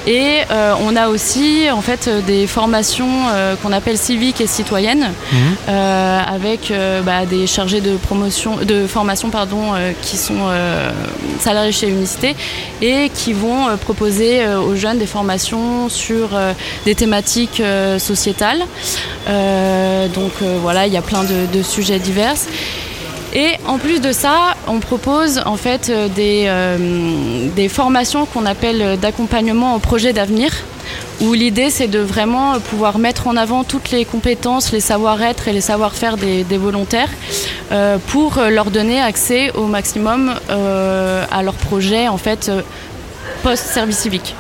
Et 0.06 0.42
on 0.84 0.96
a 0.96 1.08
aussi 1.10 1.68
en 1.72 1.82
fait 1.82 2.08
des 2.28 2.46
formations 2.46 3.10
qu'on 3.64 3.72
appelle 3.72 3.98
civiques 3.98 4.40
et 4.40 4.46
citoyennes, 4.46 5.12
euh, 5.68 6.20
avec 6.28 6.72
bah, 7.04 7.26
des 7.26 7.48
chargés 7.48 7.82
de 7.82 7.98
promotion, 7.98 8.58
de 8.58 8.86
formation 8.86 9.32
pardon, 9.32 9.74
qui 10.04 10.18
sont 10.18 10.48
salariés 11.40 11.72
chez 11.72 11.90
Unicité 11.90 12.36
et 12.84 13.10
qui 13.16 13.34
vont 13.34 13.76
proposer 13.82 14.46
aux 14.48 14.76
jeunes 14.76 15.00
des 15.00 15.08
formations 15.08 15.90
sur 15.90 16.30
des 16.86 16.94
thématiques 16.94 17.64
sociétales. 17.98 18.62
Euh, 19.28 20.08
donc 20.08 20.32
euh, 20.42 20.58
voilà, 20.62 20.88
il 20.88 20.94
y 20.94 20.98
a 20.98 21.02
plein 21.02 21.24
de, 21.24 21.62
sujets 21.64 22.00
divers. 22.00 22.36
Et 23.34 23.52
en 23.68 23.78
plus 23.80 24.00
de 24.00 24.12
ça, 24.12 24.56
on 24.68 24.80
propose 24.80 25.42
en 25.46 25.58
fait 25.58 25.90
euh, 25.90 26.08
des, 26.08 26.50
des 27.56 27.70
formations 27.70 28.26
qu'on 28.26 28.46
appelle 28.46 28.98
d'accompagnement 29.00 29.76
au 29.76 29.80
projet 29.80 30.14
d'avenir, 30.14 30.52
où 31.22 31.34
l'idée 31.34 31.70
c'est 31.70 31.88
de 31.88 32.00
vraiment 32.00 32.60
pouvoir 32.60 32.98
mettre 32.98 33.28
en 33.28 33.36
avant 33.36 33.64
toutes 33.64 33.92
les 33.92 34.06
compétences, 34.06 34.72
les 34.72 34.80
savoir-être 34.80 35.48
et 35.48 35.54
les 35.54 35.62
savoir-faire 35.62 36.18
des, 36.18 36.58
volontaires 36.58 37.10
pour 38.08 38.40
leur 38.50 38.70
donner 38.72 39.02
accès 39.02 39.52
au 39.52 39.66
maximum 39.66 40.34
à 40.50 41.44
leur 41.44 41.56
projet 41.56 42.08
en 42.08 42.18
fait 42.18 42.52
post-service 43.44 43.98
civique. 43.98 44.36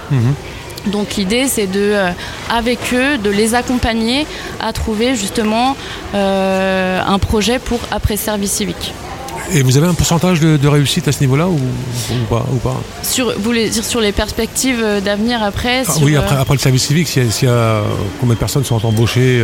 Donc 0.87 1.15
l'idée 1.15 1.47
c'est 1.47 1.67
de, 1.67 1.79
euh, 1.79 2.09
avec 2.49 2.79
eux, 2.93 3.17
de 3.17 3.29
les 3.29 3.55
accompagner 3.55 4.25
à 4.59 4.71
trouver 4.73 5.15
justement 5.15 5.75
euh, 6.13 7.01
un 7.05 7.19
projet 7.19 7.59
pour 7.59 7.79
après 7.91 8.17
service 8.17 8.51
civique. 8.51 8.93
Et 9.53 9.61
vous 9.61 9.77
avez 9.77 9.85
un 9.85 9.93
pourcentage 9.93 10.39
de, 10.39 10.57
de 10.57 10.67
réussite 10.67 11.07
à 11.07 11.11
ce 11.11 11.19
niveau-là 11.21 11.47
ou, 11.47 11.53
ou 11.59 12.25
pas, 12.29 12.45
ou 12.51 12.55
pas? 12.57 12.75
Sur, 13.03 13.33
vous 13.35 13.43
voulez 13.43 13.69
dire 13.69 13.85
sur 13.85 14.01
les 14.01 14.11
perspectives 14.11 14.81
euh, 14.83 15.01
d'avenir 15.01 15.43
après 15.43 15.83
Ah 15.87 15.91
sur, 15.93 16.03
Oui, 16.03 16.15
après, 16.15 16.35
après 16.35 16.55
le 16.55 16.59
service 16.59 16.85
civique, 16.87 17.07
s'il 17.07 17.23
y, 17.23 17.27
a- 17.27 17.31
s'il 17.31 17.47
y 17.47 17.51
a 17.51 17.81
combien 18.19 18.33
de 18.33 18.39
personnes 18.39 18.63
sont 18.63 18.83
embauchées 18.83 19.43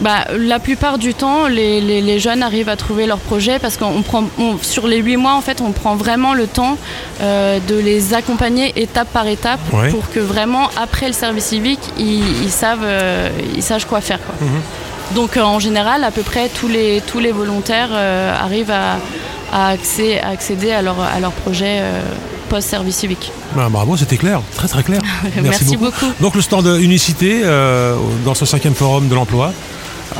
Bah, 0.00 0.24
la 0.36 0.58
plupart 0.58 0.98
du 0.98 1.14
temps, 1.14 1.46
les, 1.46 1.80
les- 1.80 2.00
les 2.00 2.18
jeunes 2.18 2.42
arrivent 2.42 2.68
à 2.68 2.76
trouver 2.76 3.06
leur 3.06 3.18
projet 3.18 3.58
parce 3.60 3.76
qu'on 3.76 4.02
prend, 4.02 4.24
on- 4.38 4.58
sur 4.60 4.88
les 4.88 4.96
huit 4.98 5.16
mois, 5.16 5.34
en 5.34 5.40
fait, 5.40 5.60
on 5.60 5.70
prend 5.70 5.94
vraiment 5.94 6.34
le 6.34 6.46
temps 6.48 6.76
euh, 7.20 7.58
de 7.68 7.76
les 7.76 8.12
accompagner 8.12 8.72
étape 8.76 9.08
par 9.12 9.26
étape 9.28 9.60
Ouais. 9.72 9.88
pour 9.90 10.10
que 10.10 10.18
vraiment, 10.20 10.68
après 10.82 11.06
le 11.06 11.12
service 11.12 11.44
civique, 11.44 11.80
ils, 11.96 12.42
ils 12.42 12.50
savent, 12.50 12.80
euh, 12.82 13.28
ils 13.56 13.62
sachent 13.62 13.84
quoi 13.86 14.00
faire. 14.00 14.18
quoi. 14.24 14.34
Donc, 15.14 15.36
euh, 15.36 15.42
en 15.42 15.60
général, 15.60 16.02
à 16.02 16.10
peu 16.10 16.22
près 16.22 16.48
tous 16.48 16.66
les, 16.68 17.00
tous 17.06 17.20
les 17.20 17.30
volontaires 17.30 17.90
arrivent 17.92 18.72
à, 18.72 18.98
à 19.52 19.74
accé- 19.76 20.20
à 20.20 20.30
accéder 20.30 20.72
à 20.72 20.82
leur, 20.82 20.96
à 21.00 21.20
leur 21.20 21.32
projet 21.32 21.82
post-service 22.48 22.96
civique. 22.96 23.30
bah, 23.54 23.68
Bravo, 23.70 23.96
c'était 23.96 24.16
clair, 24.16 24.40
très 24.56 24.66
très 24.68 24.82
clair. 24.82 25.00
Merci 25.42 25.76
beaucoup. 25.76 26.06
Donc 26.20 26.34
le 26.34 26.42
stand 26.42 26.66
Unicité 26.80 27.42
euh, 27.44 27.94
dans 28.24 28.34
ce 28.34 28.44
cinquième 28.44 28.74
forum 28.74 29.08
de 29.08 29.14
l'emploi 29.14 29.52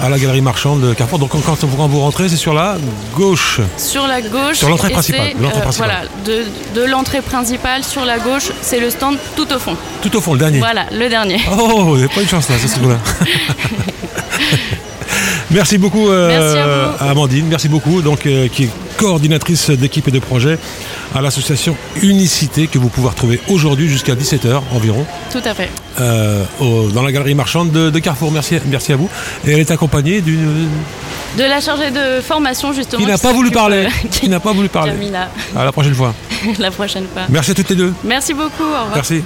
à 0.00 0.08
la 0.08 0.18
galerie 0.18 0.40
marchande 0.40 0.80
de 0.80 0.94
Carrefour. 0.94 1.18
Donc 1.18 1.30
quand, 1.30 1.40
quand 1.40 1.64
vous- 1.66 2.00
rentrez, 2.00 2.28
c'est 2.28 2.36
sur 2.36 2.54
la 2.54 2.76
gauche. 3.14 3.60
Sur 3.76 4.06
la 4.06 4.20
gauche. 4.20 4.56
Sur 4.56 4.68
l'entrée 4.68 4.90
principale, 4.90 5.32
euh, 5.40 5.48
principale. 5.60 5.72
voilà, 5.76 6.00
de, 6.24 6.44
de 6.80 6.84
l'entrée 6.86 7.20
principale 7.22 7.84
sur 7.84 8.04
la 8.04 8.18
gauche, 8.18 8.50
c'est 8.60 8.80
le 8.80 8.90
stand 8.90 9.16
tout 9.36 9.50
au 9.52 9.58
fond. 9.58 9.76
Tout 10.02 10.14
au 10.16 10.20
fond, 10.20 10.32
le 10.34 10.38
dernier. 10.40 10.58
Voilà, 10.58 10.86
le 10.92 11.08
dernier. 11.08 11.40
Oh, 11.58 11.84
vous 11.84 11.96
n'avez 11.96 12.08
pas 12.08 12.20
eu 12.20 12.24
de 12.24 12.28
chance 12.30 12.48
là, 12.48 12.56
c'est 12.60 12.68
ce 12.68 12.78
coup-là. 12.78 12.98
Merci 15.50 15.78
beaucoup 15.78 16.08
euh, 16.08 16.28
Merci 16.28 16.58
à 16.58 16.66
vous. 16.66 17.10
Amandine, 17.10 17.46
merci 17.46 17.68
beaucoup, 17.68 18.02
donc, 18.02 18.26
euh, 18.26 18.48
qui 18.48 18.68
coordinatrice 18.96 19.70
d'équipe 19.70 20.08
et 20.08 20.10
de 20.10 20.18
projet 20.18 20.58
à 21.14 21.20
l'association 21.20 21.76
Unicité 22.02 22.66
que 22.66 22.78
vous 22.78 22.88
pouvez 22.88 23.08
retrouver 23.08 23.40
aujourd'hui 23.48 23.88
jusqu'à 23.88 24.14
17h 24.14 24.60
environ 24.72 25.06
Tout 25.32 25.42
à 25.44 25.54
fait. 25.54 25.70
euh, 26.00 26.44
au- 26.60 26.88
dans 26.90 27.02
la 27.02 27.12
galerie 27.12 27.34
marchande 27.34 27.70
de, 27.70 27.90
de 27.90 27.98
Carrefour. 27.98 28.30
Merci, 28.32 28.56
merci 28.66 28.92
à 28.92 28.96
vous. 28.96 29.08
Et 29.46 29.52
elle 29.52 29.60
est 29.60 29.70
accompagnée 29.70 30.20
d'une 30.20 30.68
De 31.38 31.42
la 31.42 31.60
chargée 31.60 31.90
de 31.90 32.20
formation, 32.20 32.72
justement. 32.72 33.02
qui 33.02 33.08
n'a 33.08 33.18
pas 33.18 33.32
voulu 33.32 33.50
parler. 33.50 33.86
euh, 33.86 34.08
Qui 34.10 34.28
n'a 34.28 34.40
pas 34.40 34.52
voulu 34.52 34.68
parler. 34.68 34.92
Jamila. 34.92 35.28
À 35.56 35.64
la 35.64 35.72
prochaine 35.72 35.94
fois. 35.94 36.14
la 36.58 36.70
prochaine 36.70 37.06
fois. 37.12 37.22
Merci 37.28 37.50
à 37.52 37.54
toutes 37.54 37.70
les 37.70 37.76
deux. 37.76 37.92
Merci 38.04 38.34
beaucoup. 38.34 38.62
Au 38.62 38.66
revoir. 38.66 38.90
Merci. 38.94 39.22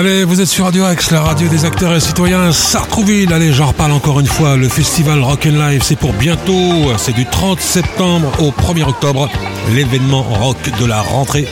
Allez, 0.00 0.24
vous 0.24 0.40
êtes 0.40 0.48
sur 0.48 0.64
Radio 0.64 0.84
Axe, 0.84 1.10
la 1.10 1.20
radio 1.20 1.46
des 1.46 1.66
acteurs 1.66 1.94
et 1.94 2.00
citoyens 2.00 2.52
Sartrouville. 2.52 3.30
Allez, 3.34 3.52
j'en 3.52 3.66
reparle 3.66 3.92
encore 3.92 4.18
une 4.18 4.26
fois. 4.26 4.56
Le 4.56 4.66
festival 4.66 5.22
Rock 5.22 5.44
and 5.44 5.58
Live, 5.58 5.82
c'est 5.84 5.98
pour 5.98 6.14
bientôt. 6.14 6.90
C'est 6.96 7.12
du 7.12 7.26
30 7.26 7.60
septembre 7.60 8.32
au 8.38 8.50
1er 8.50 8.84
octobre. 8.84 9.28
L'événement 9.74 10.22
rock 10.22 10.56
de 10.80 10.86
la 10.86 11.02
rentrée 11.02 11.46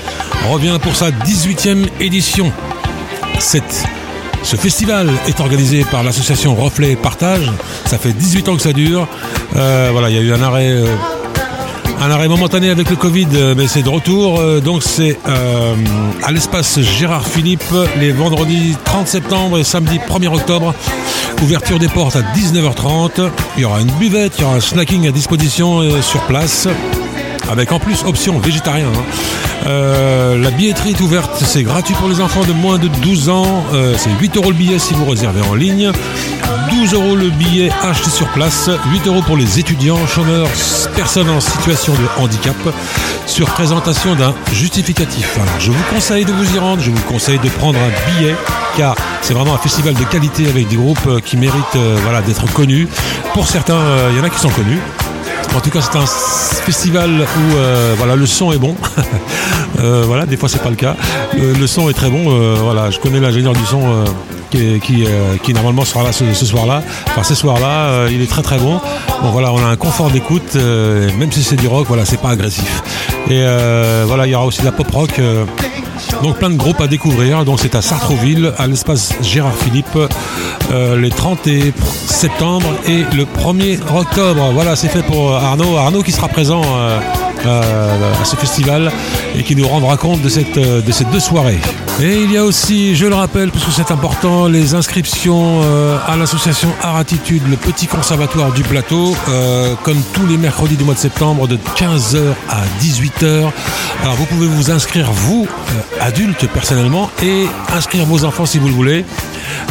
revient 0.50 0.78
pour 0.80 0.96
sa 0.96 1.10
18e 1.10 1.88
édition. 2.00 2.50
Ce 3.38 4.56
festival 4.56 5.10
est 5.26 5.40
organisé 5.40 5.84
par 5.84 6.02
l'association 6.02 6.54
Reflet 6.54 6.96
Partage. 6.96 7.52
Ça 7.84 7.98
fait 7.98 8.14
18 8.14 8.48
ans 8.48 8.56
que 8.56 8.62
ça 8.62 8.72
dure. 8.72 9.06
Euh, 9.56 9.90
voilà, 9.92 10.08
il 10.08 10.16
y 10.16 10.18
a 10.18 10.22
eu 10.22 10.32
un 10.32 10.42
arrêt, 10.42 10.70
euh, 10.70 10.86
un 12.00 12.10
arrêt 12.10 12.28
momentané 12.28 12.70
avec 12.70 12.90
le 12.90 12.96
Covid, 12.96 13.26
euh, 13.34 13.54
mais 13.56 13.66
c'est 13.66 13.82
de 13.82 13.88
retour. 13.88 14.40
Euh, 14.40 14.60
donc 14.60 14.82
c'est 14.82 15.18
euh, 15.28 15.74
à 16.22 16.30
l'espace 16.30 16.80
Gérard 16.80 17.26
Philippe 17.26 17.62
les 17.98 18.12
vendredis 18.12 18.76
30 18.84 19.08
septembre 19.08 19.58
et 19.58 19.64
samedi 19.64 19.98
1er 19.98 20.28
octobre. 20.28 20.74
Ouverture 21.42 21.78
des 21.78 21.88
portes 21.88 22.16
à 22.16 22.22
19h30. 22.22 23.30
Il 23.56 23.62
y 23.62 23.64
aura 23.64 23.80
une 23.80 23.90
buvette, 23.92 24.34
il 24.38 24.42
y 24.42 24.44
aura 24.44 24.56
un 24.56 24.60
snacking 24.60 25.06
à 25.08 25.12
disposition 25.12 25.82
sur 26.02 26.20
place 26.22 26.66
avec 27.48 27.70
en 27.72 27.78
plus 27.78 28.02
option 28.04 28.38
végétarien. 28.40 28.86
hein. 28.86 29.64
La 30.36 30.50
billetterie 30.50 30.90
est 30.90 31.00
ouverte, 31.00 31.30
c'est 31.36 31.62
gratuit 31.62 31.94
pour 31.94 32.08
les 32.08 32.20
enfants 32.20 32.44
de 32.44 32.52
moins 32.52 32.78
de 32.78 32.88
12 32.88 33.28
ans. 33.28 33.64
C'est 33.96 34.10
8 34.20 34.36
euros 34.36 34.50
le 34.50 34.56
billet 34.56 34.80
si 34.80 34.94
vous 34.94 35.04
réservez 35.04 35.42
en 35.42 35.54
ligne. 35.54 35.92
12 36.78 36.94
euros 36.94 37.16
le 37.16 37.30
billet 37.30 37.70
acheté 37.82 38.08
sur 38.08 38.28
place. 38.28 38.70
8 38.92 39.08
euros 39.08 39.20
pour 39.22 39.36
les 39.36 39.58
étudiants, 39.58 40.06
chômeurs, 40.06 40.46
personnes 40.94 41.28
en 41.28 41.40
situation 41.40 41.92
de 41.92 42.22
handicap. 42.22 42.54
Sur 43.26 43.48
présentation 43.48 44.14
d'un 44.14 44.32
justificatif. 44.52 45.40
Je 45.58 45.72
vous 45.72 45.82
conseille 45.92 46.24
de 46.24 46.30
vous 46.30 46.54
y 46.54 46.58
rendre. 46.60 46.80
Je 46.80 46.92
vous 46.92 47.02
conseille 47.02 47.40
de 47.40 47.48
prendre 47.48 47.80
un 47.80 48.12
billet 48.12 48.36
car 48.76 48.94
c'est 49.22 49.34
vraiment 49.34 49.54
un 49.54 49.58
festival 49.58 49.94
de 49.94 50.04
qualité 50.04 50.48
avec 50.48 50.68
des 50.68 50.76
groupes 50.76 51.04
euh, 51.08 51.18
qui 51.18 51.36
méritent 51.36 51.74
euh, 51.74 51.96
voilà, 52.04 52.22
d'être 52.22 52.46
connus. 52.52 52.86
Pour 53.34 53.48
certains, 53.48 53.74
euh, 53.74 54.10
il 54.12 54.18
y 54.18 54.20
en 54.20 54.24
a 54.24 54.30
qui 54.30 54.38
sont 54.38 54.48
connus. 54.48 54.78
En 55.56 55.60
tout 55.60 55.70
cas, 55.70 55.80
c'est 55.80 55.98
un 55.98 56.06
festival 56.06 57.10
où 57.10 57.56
euh, 57.56 57.94
voilà, 57.98 58.14
le 58.14 58.26
son 58.26 58.52
est 58.52 58.58
bon. 58.58 58.76
Euh, 59.80 60.02
voilà, 60.04 60.26
des 60.26 60.36
fois, 60.36 60.48
c'est 60.48 60.60
pas 60.60 60.70
le 60.70 60.76
cas. 60.76 60.96
Le, 61.36 61.66
son 61.68 61.88
est 61.88 61.92
très 61.92 62.10
bon. 62.10 62.32
euh, 62.32 62.56
voilà, 62.58 62.90
je 62.90 62.98
connais 62.98 63.20
l'ingénieur 63.20 63.52
du 63.52 63.64
son 63.64 63.80
euh, 63.80 64.04
euh, 64.54 65.36
qui 65.42 65.52
normalement 65.52 65.84
sera 65.84 66.02
là 66.02 66.12
ce, 66.12 66.46
soir-là. 66.46 66.82
Ce 67.22 67.34
soir-là, 67.34 67.88
euh, 67.88 68.08
il 68.10 68.22
est 68.22 68.30
très 68.30 68.42
très 68.42 68.58
bon. 68.58 68.80
Voilà, 69.32 69.52
on 69.52 69.58
a 69.58 69.66
un 69.66 69.76
confort 69.76 70.10
d'écoute, 70.10 70.56
euh, 70.56 71.10
même 71.18 71.30
si 71.32 71.42
c'est 71.42 71.56
du 71.56 71.66
rock. 71.66 71.86
Voilà, 71.88 72.04
c'est 72.04 72.20
pas 72.20 72.30
agressif. 72.30 72.82
Et 73.30 73.42
voilà, 74.06 74.26
il 74.26 74.30
y 74.30 74.34
aura 74.34 74.46
aussi 74.46 74.60
de 74.60 74.64
la 74.64 74.72
pop 74.72 74.90
rock. 74.90 75.20
donc 76.22 76.38
plein 76.38 76.50
de 76.50 76.56
groupes 76.56 76.80
à 76.80 76.86
découvrir. 76.86 77.44
Donc 77.44 77.60
c'est 77.60 77.74
à 77.74 77.82
Sartrouville, 77.82 78.52
à 78.56 78.66
l'espace 78.66 79.12
Gérard 79.22 79.54
Philippe, 79.54 79.98
les 80.70 81.10
30 81.10 81.46
et 81.46 81.72
septembre 82.06 82.68
et 82.86 83.04
le 83.14 83.24
1er 83.24 83.78
octobre. 83.94 84.50
Voilà, 84.54 84.76
c'est 84.76 84.88
fait 84.88 85.02
pour 85.02 85.34
Arnaud. 85.34 85.76
Arnaud 85.76 86.02
qui 86.02 86.12
sera 86.12 86.28
présent 86.28 86.62
à 87.44 88.24
ce 88.24 88.36
festival 88.36 88.90
et 89.36 89.42
qui 89.42 89.54
nous 89.56 89.68
rendra 89.68 89.96
compte 89.96 90.22
de, 90.22 90.28
cette, 90.28 90.58
de 90.58 90.92
ces 90.92 91.04
deux 91.04 91.20
soirées. 91.20 91.60
Et 92.00 92.22
il 92.22 92.30
y 92.30 92.36
a 92.36 92.44
aussi, 92.44 92.94
je 92.94 93.06
le 93.06 93.14
rappelle, 93.16 93.50
parce 93.50 93.64
que 93.64 93.72
c'est 93.72 93.90
important, 93.90 94.46
les 94.46 94.74
inscriptions 94.74 95.62
euh, 95.64 95.98
à 96.06 96.16
l'association 96.16 96.68
Art 96.80 96.96
Attitude, 96.96 97.42
le 97.50 97.56
petit 97.56 97.88
conservatoire 97.88 98.52
du 98.52 98.62
plateau, 98.62 99.16
euh, 99.28 99.74
comme 99.82 100.00
tous 100.12 100.24
les 100.24 100.36
mercredis 100.36 100.76
du 100.76 100.84
mois 100.84 100.94
de 100.94 101.00
septembre, 101.00 101.48
de 101.48 101.56
15h 101.56 102.34
à 102.48 102.60
18h. 102.80 103.50
Alors 104.02 104.14
vous 104.14 104.26
pouvez 104.26 104.46
vous 104.46 104.70
inscrire, 104.70 105.10
vous, 105.10 105.48
euh, 105.50 106.00
adultes 106.00 106.46
personnellement, 106.46 107.10
et 107.20 107.46
inscrire 107.74 108.04
vos 108.04 108.24
enfants 108.24 108.46
si 108.46 108.58
vous 108.58 108.68
le 108.68 108.74
voulez. 108.74 109.04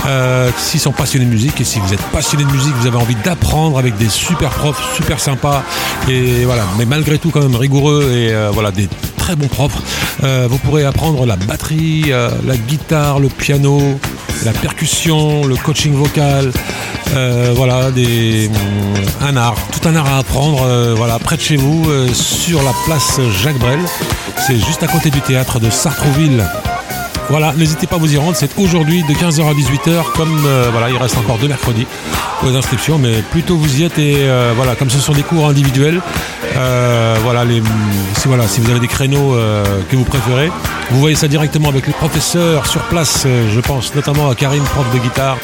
Euh, 0.07 0.49
S'ils 0.57 0.79
sont 0.79 0.91
passionnés 0.91 1.25
de 1.25 1.29
musique 1.29 1.59
et 1.59 1.63
si 1.63 1.79
vous 1.79 1.93
êtes 1.93 2.01
passionné 2.11 2.45
de 2.45 2.51
musique, 2.51 2.73
vous 2.79 2.87
avez 2.87 2.97
envie 2.97 3.15
d'apprendre 3.15 3.77
avec 3.77 3.97
des 3.97 4.09
super 4.09 4.49
profs, 4.49 4.95
super 4.95 5.19
sympas 5.19 5.63
et 6.07 6.45
voilà, 6.45 6.63
mais 6.77 6.85
malgré 6.85 7.17
tout 7.17 7.29
quand 7.29 7.41
même 7.41 7.55
rigoureux 7.55 8.11
et 8.13 8.33
euh, 8.33 8.49
voilà 8.53 8.71
des 8.71 8.87
très 9.17 9.35
bons 9.35 9.47
profs. 9.47 9.77
Euh, 10.23 10.47
vous 10.49 10.57
pourrez 10.59 10.85
apprendre 10.85 11.25
la 11.25 11.35
batterie, 11.35 12.05
la 12.09 12.57
guitare, 12.57 13.19
le 13.19 13.27
piano, 13.27 13.99
la 14.45 14.53
percussion, 14.53 15.45
le 15.45 15.55
coaching 15.55 15.93
vocal, 15.93 16.51
voilà 17.55 17.91
des 17.91 18.49
un 19.21 19.35
art, 19.35 19.55
tout 19.71 19.87
un 19.87 19.95
art 19.95 20.07
à 20.07 20.17
apprendre. 20.19 20.93
voilà 20.95 21.19
près 21.19 21.35
de 21.35 21.41
chez 21.41 21.57
vous, 21.57 21.85
sur 22.13 22.63
la 22.63 22.71
place 22.85 23.19
Jacques 23.43 23.59
Brel. 23.59 23.79
C'est 24.45 24.57
juste 24.57 24.83
à 24.83 24.87
côté 24.87 25.09
du 25.09 25.19
théâtre 25.21 25.59
de 25.59 25.69
Sartrouville. 25.69 26.45
Voilà, 27.29 27.53
n'hésitez 27.57 27.87
pas 27.87 27.97
à 27.97 27.99
vous 27.99 28.13
y 28.13 28.17
rendre, 28.17 28.37
c'est 28.37 28.57
aujourd'hui 28.57 29.03
de 29.03 29.13
15h 29.13 29.41
à 29.45 29.53
18h, 29.53 30.13
comme 30.15 30.45
euh, 30.45 30.69
voilà, 30.71 30.89
il 30.89 30.95
reste 30.97 31.17
encore 31.17 31.37
deux 31.37 31.49
mercredis 31.49 31.85
les 32.43 32.55
inscriptions, 32.55 32.97
mais 32.97 33.21
plutôt 33.31 33.57
vous 33.57 33.81
y 33.81 33.83
êtes 33.83 33.97
et 33.97 34.15
euh, 34.17 34.53
voilà, 34.55 34.75
comme 34.75 34.89
ce 34.89 34.99
sont 34.99 35.11
des 35.11 35.23
cours 35.23 35.47
individuels, 35.47 36.01
euh, 36.55 37.17
voilà, 37.23 37.43
les, 37.43 37.61
si, 38.15 38.27
voilà, 38.27 38.47
si 38.47 38.61
vous 38.61 38.69
avez 38.69 38.79
des 38.79 38.87
créneaux 38.87 39.35
que 39.89 39.95
vous 39.95 40.05
préférez, 40.05 40.51
vous 40.91 40.99
voyez 40.99 41.15
ça 41.15 41.27
directement 41.27 41.69
avec 41.69 41.87
les 41.87 41.93
professeurs 41.93 42.65
sur 42.65 42.81
place, 42.83 43.25
je 43.25 43.59
pense 43.59 43.93
notamment 43.93 44.29
à 44.29 44.35
Karine, 44.35 44.63
prof 44.63 44.85
de 44.93 44.99
guitare, 44.99 45.37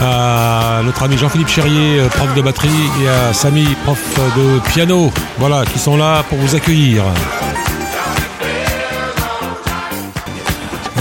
à 0.00 0.80
notre 0.84 1.02
ami 1.04 1.18
Jean-Philippe 1.18 1.48
Cherrier, 1.48 2.02
prof 2.14 2.34
de 2.34 2.42
batterie, 2.42 2.68
et 3.02 3.08
à 3.08 3.32
Samy, 3.32 3.66
prof 3.84 4.18
de 4.36 4.58
piano, 4.70 5.12
voilà, 5.38 5.64
qui 5.66 5.78
sont 5.78 5.96
là 5.96 6.24
pour 6.28 6.38
vous 6.38 6.56
accueillir. 6.56 7.04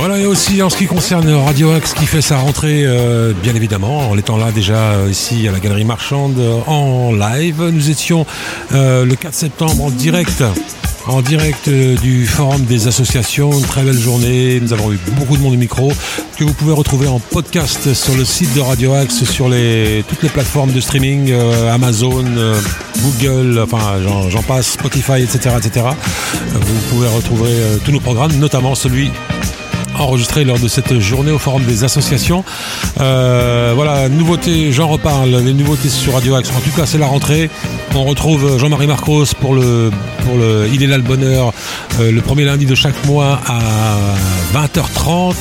Voilà, 0.04 0.18
et 0.18 0.26
aussi 0.26 0.64
en 0.64 0.70
ce 0.72 0.78
qui 0.78 0.88
concerne 0.88 1.30
Radio 1.32 1.70
Axe 1.70 1.94
qui 1.94 2.08
fait 2.08 2.24
sa 2.24 2.38
rentrée, 2.38 2.86
euh, 2.88 3.34
bien 3.34 3.54
évidemment, 3.54 4.10
en 4.10 4.18
étant 4.18 4.36
là 4.36 4.52
déjà 4.52 4.94
euh, 4.94 5.12
ici 5.12 5.48
à 5.48 5.52
la 5.52 5.60
Galerie 5.60 5.84
Marchande 5.84 6.40
euh, 6.40 6.58
en 6.66 7.14
live. 7.14 7.62
Nous 7.72 7.92
étions 7.92 8.26
le 8.72 9.14
4 9.14 9.32
septembre 9.32 9.84
en 9.84 9.92
direct. 9.92 10.44
En 11.06 11.22
direct 11.22 11.70
du 11.70 12.26
Forum 12.26 12.64
des 12.66 12.88
associations, 12.88 13.52
une 13.52 13.62
très 13.62 13.84
belle 13.84 14.00
journée. 14.00 14.60
Nous 14.60 14.74
avons 14.74 14.92
eu 14.92 14.98
beaucoup 15.12 15.38
de 15.38 15.44
monde 15.44 15.54
au 15.54 15.58
micro 15.58 15.94
que 16.36 16.46
vous 16.46 16.54
pouvez 16.54 16.74
retrouver 16.74 17.08
en 17.08 17.20
podcast 17.20 17.94
sur 17.94 18.16
le 18.16 18.26
site 18.26 18.56
de 18.56 18.62
Radio 18.62 18.94
Axe, 18.94 19.24
sur 19.24 19.50
les, 19.50 20.04
toutes 20.10 20.24
les 20.24 20.30
plateformes 20.30 20.72
de 20.72 20.82
streaming, 20.82 21.32
Amazon, 21.72 22.26
Google, 23.04 23.60
enfin 23.64 24.00
j'en 24.30 24.42
passe, 24.42 24.72
Spotify, 24.72 25.22
etc. 25.22 25.56
etc. 25.58 25.86
Vous 26.54 26.82
pouvez 26.90 27.08
retrouver 27.08 27.52
tous 27.86 27.92
nos 27.92 28.00
programmes, 28.00 28.34
notamment 28.40 28.74
celui 28.74 29.12
enregistré 30.02 30.44
lors 30.44 30.60
de 30.60 30.68
cette 30.68 31.00
journée 31.00 31.32
au 31.32 31.40
Forum 31.40 31.64
des 31.64 31.84
associations. 31.84 32.44
Euh, 33.00 33.74
voilà, 33.76 34.10
nouveautés, 34.10 34.72
j'en 34.72 34.88
reparle, 34.88 35.30
les 35.30 35.54
nouveautés 35.54 35.90
sur 35.90 36.14
Radio 36.14 36.36
Axe. 36.36 36.50
En 36.56 36.60
tout 36.60 36.76
cas, 36.76 36.86
c'est 36.86 36.98
la 36.98 37.08
rentrée. 37.08 37.50
On 37.96 38.04
retrouve 38.04 38.58
Jean-Marie 38.58 38.88
Marcos 38.88 39.26
pour 39.40 39.54
le, 39.54 39.92
pour 40.26 40.38
le 40.38 40.68
Il 40.74 40.84
est 40.84 40.88
là 40.88 40.98
le 40.98 41.04
bonheur, 41.04 41.54
euh, 42.00 42.12
le 42.12 42.22
premier 42.22 42.46
lundi 42.46 42.66
de 42.66 42.76
chaque 42.76 43.06
mois 43.06 43.40
à 43.48 43.60
20h30. 44.54 45.36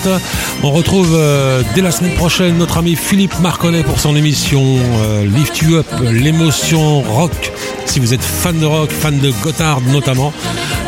On 0.62 0.70
retrouve 0.70 1.14
euh, 1.14 1.62
dès 1.74 1.80
la 1.80 1.90
semaine 1.90 2.14
prochaine 2.14 2.58
notre 2.58 2.78
ami 2.78 2.96
Philippe 2.96 3.38
Marconnet 3.40 3.82
pour 3.82 4.00
son 4.00 4.16
émission 4.16 4.78
Lift 5.24 5.58
You 5.62 5.76
Up, 5.76 5.86
l'émotion 6.02 7.02
rock. 7.02 7.52
Si 7.86 7.98
vous 8.00 8.14
êtes 8.14 8.22
fan 8.22 8.58
de 8.58 8.66
rock, 8.66 8.90
fan 8.90 9.18
de 9.18 9.32
Gotthard 9.42 9.80
notamment, 9.80 10.32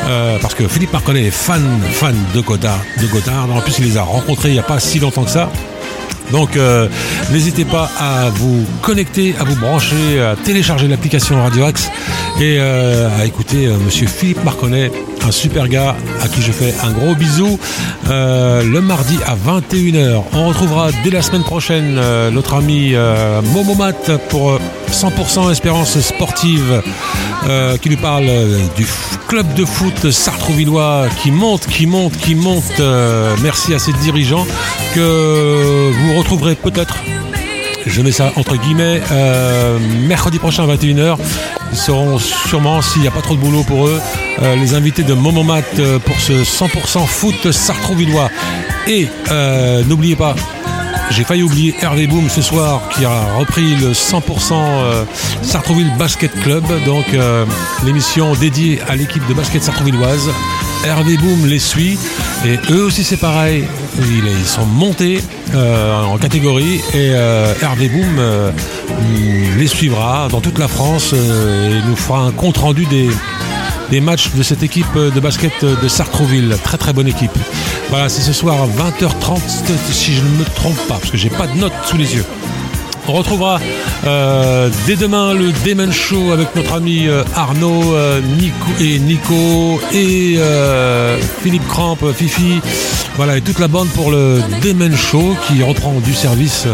euh, 0.05 0.39
parce 0.41 0.55
que 0.55 0.67
Philippe 0.67 0.93
Marconnet 0.93 1.25
est 1.27 1.31
fan, 1.31 1.63
fan 1.91 2.17
de 2.35 2.41
Gotthard, 2.41 2.83
de. 3.01 3.51
En 3.51 3.61
plus, 3.61 3.79
il 3.79 3.85
les 3.85 3.97
a 3.97 4.03
rencontrés 4.03 4.49
il 4.49 4.55
n'y 4.55 4.59
a 4.59 4.65
pas 4.65 4.81
si 4.81 4.99
longtemps 4.99 5.25
que 5.25 5.31
ça. 5.31 5.51
Donc 6.31 6.57
euh, 6.57 6.89
n'hésitez 7.31 7.65
pas 7.65 7.91
à 7.99 8.31
vous 8.31 8.65
connecter, 8.81 9.35
à 9.39 9.45
vous 9.45 9.57
brancher, 9.57 10.21
à 10.21 10.37
télécharger 10.37 10.89
l'application 10.89 11.43
Radio 11.43 11.65
Axe 11.65 11.91
et 12.41 12.57
euh, 12.59 13.09
à 13.21 13.27
écouter 13.27 13.69
Monsieur 13.85 14.07
Philippe 14.07 14.43
Marconnet, 14.45 14.91
un 15.27 15.31
super 15.31 15.69
gars 15.69 15.97
à 16.21 16.29
qui 16.29 16.43
je 16.43 16.53
fais 16.53 16.75
un 16.83 16.93
gros 16.93 17.15
bisou 17.15 17.59
euh, 18.09 18.63
le 18.63 18.81
mardi 18.81 19.19
à 19.27 19.35
21h. 19.35 20.23
On 20.33 20.49
retrouvera 20.49 20.91
dès 21.05 21.11
la 21.11 21.23
semaine 21.23 21.45
prochaine 21.45 21.97
euh, 21.99 22.31
notre 22.31 22.55
ami 22.55 22.93
euh, 22.95 23.41
Momo 23.43 23.75
Mat 23.75 24.11
pour 24.29 24.53
euh, 24.53 24.59
100% 24.91 25.51
espérance 25.51 25.99
sportive 26.01 26.83
qui 27.81 27.91
nous 27.91 27.97
parle 27.97 28.31
du 28.77 28.87
club 29.27 29.53
de 29.55 29.65
foot 29.65 30.13
sartrouvillois 30.13 31.07
qui 31.23 31.33
monte, 31.33 31.67
qui 31.67 31.87
monte, 31.87 32.17
qui 32.17 32.37
monte. 32.37 32.81
Merci 33.43 33.75
à 33.75 33.81
ses 33.81 33.93
dirigeants 33.95 34.47
que 34.95 35.91
vous 35.91 36.15
retrouverez 36.15 36.55
peut-être 36.55 36.95
je 37.87 38.03
mets 38.03 38.13
ça 38.13 38.33
entre 38.37 38.57
guillemets 38.57 39.01
euh, 39.13 39.79
mercredi 40.07 40.39
prochain 40.39 40.69
à 40.69 40.75
21h. 40.75 41.17
Ils 41.73 41.79
seront 41.79 42.19
sûrement, 42.19 42.83
s'il 42.83 43.03
n'y 43.03 43.09
a 43.09 43.11
pas 43.11 43.23
trop 43.23 43.35
de 43.35 43.41
boulot 43.41 43.63
pour 43.63 43.87
eux, 43.87 44.01
euh, 44.43 44.57
les 44.57 44.75
invités 44.75 45.03
de 45.03 45.15
Momomat 45.15 45.63
euh, 45.79 45.99
pour 45.99 46.21
ce 46.21 46.33
100% 46.33 47.07
foot 47.07 47.51
sartrouvillois. 47.51 48.29
Et 48.87 49.09
n'oubliez 49.89 50.17
pas, 50.17 50.35
j'ai 51.11 51.25
failli 51.25 51.43
oublier 51.43 51.75
Hervé 51.81 52.07
Boom 52.07 52.29
ce 52.29 52.43
soir 52.43 52.89
qui 52.95 53.05
a 53.05 53.35
repris 53.39 53.77
le 53.77 53.93
100% 53.93 54.53
euh, 54.53 55.05
Sartrouville 55.43 55.93
Basket 55.99 56.33
Club, 56.41 56.65
donc 56.85 57.05
l'émission 57.85 58.35
dédiée 58.35 58.81
à 58.89 58.97
l'équipe 58.97 59.27
de 59.29 59.35
basket 59.35 59.63
sartrouvilloise. 59.63 60.31
Hervé 60.85 61.17
Boom 61.17 61.47
les 61.47 61.59
suit 61.59 61.99
et 62.45 62.59
eux 62.71 62.85
aussi 62.85 63.05
c'est 63.05 63.17
pareil, 63.17 63.65
ils, 63.99 64.47
sont 64.47 64.67
montés 64.67 65.21
euh, 65.55 66.03
en 66.03 66.19
catégorie 66.19 66.77
et 66.93 67.13
euh, 67.15 67.55
Hervé 67.63 67.89
Boom 67.89 68.19
euh, 68.19 68.51
les 69.57 69.67
suivra 69.67 70.29
dans 70.29 70.41
toute 70.41 70.59
la 70.59 70.69
France 70.69 71.13
et 71.13 71.89
nous 71.89 71.97
fera 71.97 72.21
un 72.21 72.33
compte 72.33 72.59
rendu 72.59 72.87
des, 72.87 74.01
matchs 74.01 74.31
de 74.35 74.43
cette 74.43 74.63
équipe 74.63 74.95
de 74.95 75.21
basket 75.21 75.65
de 75.65 75.89
Sartrouville. 75.89 76.57
Très 76.65 76.79
très 76.79 76.93
bonne 76.95 77.09
équipe. 77.09 77.37
Voilà, 77.91 78.09
c'est 78.09 78.23
ce 78.23 78.33
soir 78.33 78.57
à 78.63 78.67
20h30 78.67 79.39
si 79.91 80.15
je 80.15 80.23
ne 80.23 80.31
me 80.39 80.45
trompe 80.45 80.79
pas, 80.89 80.95
parce 80.95 81.11
que 81.11 81.19
j'ai 81.19 81.29
pas 81.29 81.47
de 81.47 81.59
notes 81.59 81.75
sous 81.85 81.99
les 81.99 82.15
yeux. 82.15 82.25
On 83.09 83.13
retrouvera 83.13 83.59
euh, 84.07 84.69
dès 84.87 84.95
demain 84.97 85.35
le 85.35 85.53
Demon 85.65 85.91
Show 85.91 86.33
avec 86.33 86.55
notre 86.55 86.75
ami 86.75 87.09
euh, 87.09 87.25
Arnaud, 87.35 87.95
euh, 87.95 88.21
Nico 88.39 88.67
et 88.81 88.99
Nico 89.01 89.81
et 89.93 90.39
Philippe 91.43 91.67
Cramp, 91.69 91.99
Fifi, 92.15 92.61
voilà 93.17 93.37
et 93.37 93.41
toute 93.41 93.59
la 93.59 93.69
bande 93.69 93.89
pour 93.89 94.11
le 94.11 94.41
Demon 94.63 94.95
Show 94.97 95.37
qui 95.47 95.63
reprend 95.63 95.95
du 96.01 96.15
service 96.15 96.67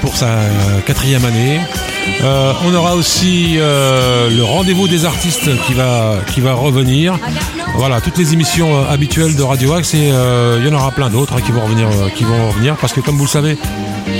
pour 0.00 0.16
sa 0.16 0.36
quatrième 0.86 1.24
année. 1.24 1.60
On 2.64 2.74
aura 2.74 2.96
aussi 2.96 3.56
le 3.56 4.42
rendez-vous 4.42 4.88
des 4.88 5.04
artistes 5.04 5.50
qui 5.66 5.74
va, 6.40 6.54
revenir. 6.54 7.18
Voilà, 7.76 8.00
toutes 8.00 8.18
les 8.18 8.32
émissions 8.32 8.88
habituelles 8.88 9.36
de 9.36 9.42
Radio 9.42 9.74
Axe 9.74 9.94
et 9.94 10.08
il 10.58 10.66
y 10.66 10.68
en 10.68 10.74
aura 10.74 10.90
plein 10.90 11.08
d'autres 11.08 11.34
hein, 11.36 11.40
qui 11.44 11.52
vont 11.52 11.62
qui 12.16 12.24
vont 12.24 12.48
revenir 12.48 12.76
parce 12.76 12.92
que 12.92 13.00
comme 13.00 13.16
vous 13.16 13.24
le 13.24 13.30
savez, 13.30 13.56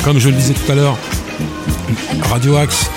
comme 0.04 0.18
je 0.18 0.28
le 0.28 0.36
disais 0.36 0.54
tout 0.54 0.70
à 0.70 0.74
l'heure, 0.74 0.96
Radio 2.22 2.56
Axe 2.56 2.90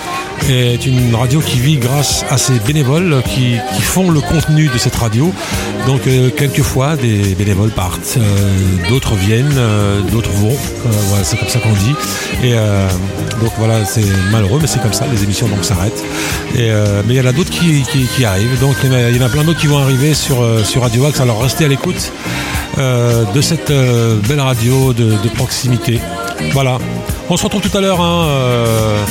est 0.50 0.86
une 0.86 1.16
radio 1.16 1.40
qui 1.40 1.60
vit 1.60 1.78
grâce 1.78 2.24
à 2.30 2.38
ses 2.38 2.60
bénévoles 2.60 3.22
qui, 3.24 3.56
font 3.82 4.12
le 4.12 4.20
contenu 4.20 4.68
de 4.68 4.78
cette 4.78 4.96
radio. 4.96 5.32
Donc 5.88 6.02
euh, 6.08 6.30
quelquefois 6.30 6.96
des 6.96 7.36
bénévoles 7.36 7.70
partent, 7.70 8.18
euh, 8.18 8.90
d'autres 8.90 9.16
viennent, 9.16 9.54
euh, 9.58 10.02
d'autres 10.12 10.32
vont. 10.32 10.56
C'est 11.24 11.40
comme 11.40 11.48
ça 11.48 11.60
qu'on 11.60 11.72
dit. 11.72 11.96
Et 12.44 12.54
donc 13.42 13.52
voilà, 13.58 13.86
c'est 13.86 14.04
malheureux, 14.32 14.60
mais 14.62 14.68
c'est 14.68 14.82
comme 14.82 14.94
ça. 14.94 15.06
Les 15.12 15.24
émissions 15.24 15.48
donc 15.48 15.64
s'arrêtent. 15.64 16.04
Mais 16.56 16.64
il 17.10 17.16
y 17.16 17.22
en 17.22 17.26
a 17.26 17.32
d'autres 17.32 17.50
qui, 17.50 18.26
arrivent. 18.26 18.60
Donc 18.60 18.76
il 18.84 19.16
y 19.16 19.22
en 19.22 19.26
a, 19.26 19.30
plein 19.30 19.44
d'autres 19.44 19.60
qui 19.60 19.68
vont 19.68 19.80
arriver 19.80 20.14
sur, 20.14 20.44
sur 20.66 20.82
Radio 20.82 21.06
Axe. 21.06 21.22
Alors 21.22 21.42
restez 21.42 21.66
à 21.66 21.68
l'écoute 21.68 22.12
de 22.78 23.42
cette 23.42 23.72
belle 24.28 24.42
radio 24.42 24.94
de 24.94 25.30
proximité. 25.36 26.00
Voilà. 26.54 26.78
On 27.30 27.38
se 27.38 27.44
retrouve 27.44 27.62
tout 27.62 27.76
à 27.76 27.82
l'heure. 27.82 28.02
hein, 28.02 28.28
euh, 28.28 29.04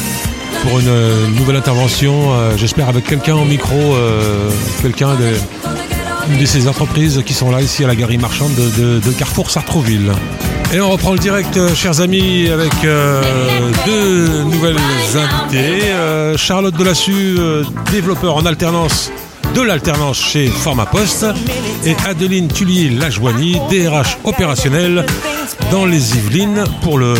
pour 0.62 0.78
une, 0.78 0.88
euh, 0.88 1.26
nouvelle 1.28 1.56
intervention, 1.56 2.32
euh, 2.32 2.56
j'espère 2.56 2.88
avec 2.88 3.06
quelqu'un 3.06 3.34
au 3.34 3.44
micro, 3.44 3.96
quelqu'un 4.82 5.14
de, 5.14 5.32
une 6.32 6.38
de 6.38 6.46
ces 6.46 6.68
entreprises 6.68 7.22
qui 7.26 7.34
sont 7.34 7.50
là 7.50 7.60
ici 7.60 7.84
à 7.84 7.86
la 7.86 7.96
galerie 7.96 8.18
marchande 8.18 8.54
de, 8.54 9.12
Carrefour 9.12 9.50
Sartrouville. 9.50 10.12
Et 10.72 10.80
on 10.80 10.90
reprend 10.90 11.12
le 11.12 11.18
direct, 11.18 11.58
chers 11.74 12.00
amis, 12.00 12.48
avec 12.48 12.72
deux 13.86 14.42
nouvelles 14.44 14.76
invitées. 15.14 15.82
Charlotte 16.36 16.74
Delassus, 16.76 17.36
euh, 17.38 17.64
développeur 17.92 18.36
en 18.36 18.46
alternance 18.46 19.10
de 19.54 19.62
l'alternance 19.62 20.18
chez 20.18 20.48
Format 20.48 20.86
Poste 20.86 21.26
et 21.84 21.94
Adeline 22.06 22.48
Tullier-Lajoigny, 22.48 23.60
DRH 23.70 24.18
opérationnel 24.24 25.04
dans 25.70 25.86
les 25.86 26.16
Yvelines 26.16 26.64
pour 26.82 26.98
le 26.98 27.14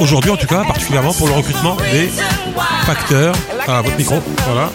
aujourd'hui 0.00 0.30
en 0.30 0.36
tout 0.36 0.46
cas 0.46 0.64
particulièrement 0.64 1.12
pour 1.12 1.28
le 1.28 1.34
recrutement 1.34 1.76
des 1.92 2.08
facteurs. 2.84 3.34
Ah, 3.68 3.82
votre 3.82 3.96
micro, 3.96 4.16
voilà. 4.46 4.70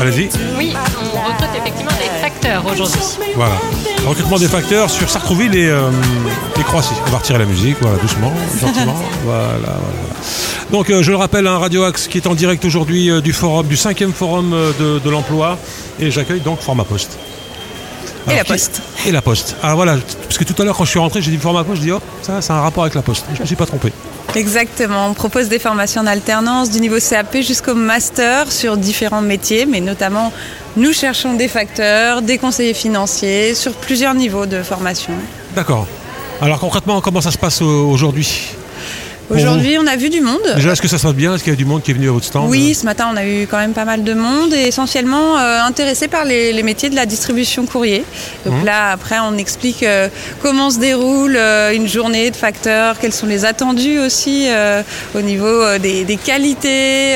Allez-y. 0.00 0.28
Oui, 0.56 0.74
on 1.02 1.28
recrute 1.28 1.48
effectivement 1.58 1.92
des 1.92 2.20
facteurs 2.20 2.64
aujourd'hui. 2.66 3.00
Voilà. 3.34 3.54
Recrutement 4.06 4.38
des 4.38 4.48
facteurs 4.48 4.90
sur 4.90 5.08
Sartrouville 5.08 5.54
et, 5.56 5.68
euh, 5.68 5.90
et 6.58 6.62
Croatie. 6.62 6.94
On 7.06 7.10
va 7.10 7.18
retirer 7.18 7.38
la 7.38 7.44
musique, 7.44 7.76
voilà, 7.80 7.96
doucement, 7.98 8.32
gentiment. 8.60 8.94
voilà, 9.24 9.48
voilà. 9.58 9.78
Donc 10.70 10.90
euh, 10.90 11.02
je 11.02 11.10
le 11.10 11.16
rappelle, 11.16 11.46
un 11.46 11.58
Radio 11.58 11.84
Axe 11.84 12.08
qui 12.08 12.18
est 12.18 12.26
en 12.26 12.34
direct 12.34 12.64
aujourd'hui 12.64 13.10
euh, 13.10 13.20
du 13.20 13.32
forum, 13.32 13.66
du 13.66 13.76
cinquième 13.76 14.12
forum 14.12 14.52
euh, 14.52 14.72
de, 14.78 14.98
de 14.98 15.10
l'emploi. 15.10 15.58
Et 16.00 16.10
j'accueille 16.10 16.40
donc 16.40 16.60
Format 16.60 16.84
Poste. 16.84 17.18
Et 18.32 18.36
la 18.36 18.44
qui- 18.44 18.52
Poste. 18.52 18.82
Et 19.06 19.12
la 19.12 19.22
Poste. 19.22 19.56
Ah 19.62 19.74
voilà, 19.74 19.96
parce 20.24 20.38
que 20.38 20.44
tout 20.44 20.60
à 20.60 20.64
l'heure 20.64 20.76
quand 20.76 20.84
je 20.84 20.90
suis 20.90 20.98
rentré, 20.98 21.22
j'ai 21.22 21.30
dit 21.30 21.36
Format 21.36 21.64
Poste, 21.64 21.78
je 21.78 21.82
dis 21.82 21.92
hop, 21.92 22.02
ça, 22.22 22.40
c'est 22.42 22.52
un 22.52 22.60
rapport 22.60 22.82
avec 22.84 22.94
la 22.94 23.02
Poste. 23.02 23.24
Je 23.34 23.40
me 23.40 23.46
suis 23.46 23.56
pas 23.56 23.66
trompé. 23.66 23.92
Exactement. 24.34 25.06
On 25.08 25.14
propose 25.14 25.48
des 25.48 25.58
formations 25.58 26.02
en 26.02 26.06
alternance 26.06 26.70
du 26.70 26.80
niveau 26.80 26.98
CAP 26.98 27.36
jusqu'au 27.42 27.74
master 27.74 28.50
sur 28.52 28.76
différents 28.76 29.22
métiers, 29.22 29.64
mais 29.66 29.80
notamment 29.80 30.32
nous 30.76 30.92
cherchons 30.92 31.34
des 31.34 31.48
facteurs, 31.48 32.20
des 32.22 32.36
conseillers 32.38 32.74
financiers 32.74 33.54
sur 33.54 33.72
plusieurs 33.72 34.14
niveaux 34.14 34.44
de 34.46 34.62
formation. 34.62 35.12
D'accord. 35.54 35.86
Alors 36.42 36.58
concrètement, 36.58 37.00
comment 37.00 37.20
ça 37.22 37.30
se 37.30 37.38
passe 37.38 37.62
aujourd'hui? 37.62 38.28
Aujourd'hui, 39.28 39.76
on 39.80 39.86
a 39.86 39.96
vu 39.96 40.08
du 40.08 40.20
monde. 40.20 40.40
Déjà, 40.54 40.72
est-ce 40.72 40.80
que 40.82 40.88
ça 40.88 40.98
se 40.98 41.02
passe 41.06 41.14
bien? 41.14 41.34
Est-ce 41.34 41.42
qu'il 41.42 41.52
y 41.52 41.56
a 41.56 41.58
du 41.58 41.64
monde 41.64 41.82
qui 41.82 41.90
est 41.90 41.94
venu 41.94 42.08
à 42.08 42.12
votre 42.12 42.24
stand? 42.26 42.48
Oui, 42.48 42.74
ce 42.74 42.84
matin, 42.84 43.08
on 43.12 43.16
a 43.16 43.24
eu 43.26 43.46
quand 43.50 43.58
même 43.58 43.72
pas 43.72 43.84
mal 43.84 44.04
de 44.04 44.14
monde 44.14 44.54
et 44.54 44.62
essentiellement 44.68 45.36
euh, 45.38 45.60
intéressé 45.62 46.06
par 46.08 46.24
les, 46.24 46.52
les 46.52 46.62
métiers 46.62 46.90
de 46.90 46.94
la 46.94 47.06
distribution 47.06 47.66
courrier. 47.66 48.04
Donc 48.44 48.54
Mhm. 48.60 48.64
là, 48.64 48.92
après, 48.92 49.16
on 49.18 49.36
explique 49.36 49.82
euh, 49.82 50.08
comment 50.42 50.70
se 50.70 50.78
déroule 50.78 51.36
euh, 51.36 51.72
une 51.74 51.88
journée 51.88 52.30
de 52.30 52.36
facteurs, 52.36 52.98
quels 53.00 53.12
sont 53.12 53.26
les 53.26 53.44
attendus 53.44 53.98
aussi 53.98 54.46
euh, 54.48 54.82
au 55.14 55.20
niveau 55.20 55.76
des, 55.78 56.04
des 56.04 56.16
qualités. 56.16 57.14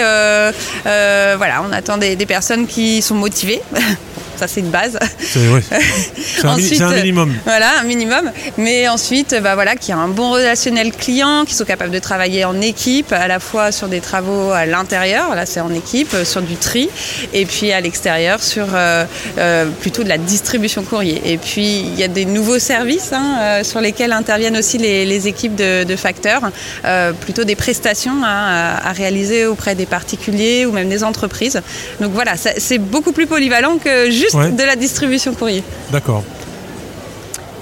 voilà, 0.85 1.63
on 1.69 1.73
attend 1.73 1.97
des, 1.97 2.17
des 2.17 2.27
personnes 2.27 2.67
qui 2.67 3.03
sont 3.03 3.15
motivées. 3.15 3.63
Ça, 4.41 4.49
c'est 4.49 4.61
une 4.61 4.71
base. 4.71 4.99
C'est 5.21 5.49
ouais. 5.49 5.61
Un, 6.45 6.49
un 6.49 6.95
minimum. 6.95 7.35
Voilà, 7.45 7.81
un 7.81 7.85
minimum. 7.85 8.33
Mais 8.57 8.89
ensuite, 8.89 9.37
bah 9.43 9.55
voilà, 9.55 9.77
qu'il 9.77 9.91
y 9.91 9.93
a 9.93 9.99
un 9.99 10.09
bon 10.09 10.31
relationnel 10.31 10.93
client, 10.93 11.45
qui 11.45 11.55
sont 11.55 11.67
capables 11.67 11.91
de 11.91 11.99
travailler 11.99 12.47
en 12.47 12.59
équipe, 12.63 13.13
à 13.13 13.29
la 13.29 13.39
fois 13.39 13.71
sur 13.71 13.89
des 13.89 14.01
travaux 14.01 14.51
à 14.51 14.65
l'intérieur, 14.65 15.35
là 15.35 15.45
c'est 15.45 15.61
en 15.61 15.75
équipe, 15.75 16.15
euh, 16.15 16.25
sur 16.25 16.41
du 16.41 16.57
tri, 16.57 16.89
et 17.35 17.45
puis 17.45 17.71
à 17.71 17.83
l'extérieur 17.83 18.43
sur 18.43 18.69
euh, 18.75 19.05
euh, 19.37 19.67
plutôt 19.83 20.05
de 20.05 20.09
la 20.09 20.17
distribution 20.17 20.85
courrier. 20.85 21.21
Et 21.27 21.37
puis 21.37 21.81
il 21.81 21.99
y 21.99 22.03
a 22.03 22.09
des 22.09 22.25
nouveaux 22.25 22.59
services 22.59 23.13
hein, 23.13 23.63
sur 23.63 23.83
lesquels 23.83 24.13
interviennent 24.13 24.57
aussi 24.57 24.79
les, 24.79 25.05
les 25.05 25.29
équipes 25.29 25.55
de, 25.55 25.85
de 25.85 25.97
facteurs, 25.97 26.51
euh, 26.87 27.13
plutôt 27.13 27.45
des 27.45 27.57
prestations 27.57 28.25
hein, 28.25 28.79
à, 28.83 28.89
à 28.89 28.93
réaliser 28.93 29.45
auprès 29.45 29.75
des 29.75 29.87
particuliers 29.87 30.65
ou 30.65 30.73
même 30.73 30.89
des 30.89 31.05
entreprises. 31.05 31.61
Donc 32.01 32.13
voilà, 32.13 32.33
c'est 32.37 32.79
beaucoup 32.79 33.13
plus 33.13 33.27
polyvalent 33.27 33.77
que 33.77 34.11
juste 34.11 34.30
Ouais. 34.35 34.51
de 34.51 34.63
la 34.63 34.77
distribution 34.77 35.35
courrier. 35.35 35.63
D'accord. 35.91 36.23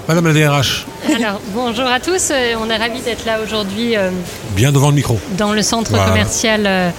Madame 0.07 0.25
la 0.27 0.33
DRH, 0.33 0.85
Alors, 1.15 1.39
bonjour 1.53 1.85
à 1.85 1.99
tous. 1.99 2.31
Euh, 2.31 2.53
On 2.59 2.67
est 2.69 2.77
ravis 2.77 3.01
d'être 3.01 3.25
là 3.25 3.37
aujourd'hui 3.45 3.95
euh, 3.95 4.09
bien 4.55 4.71
devant 4.71 4.89
le 4.89 4.95
micro. 4.95 5.19
dans 5.37 5.53
le 5.53 5.61
centre 5.61 5.91
Voilà. 5.91 6.07
commercial 6.07 6.63
euh, 6.65 6.89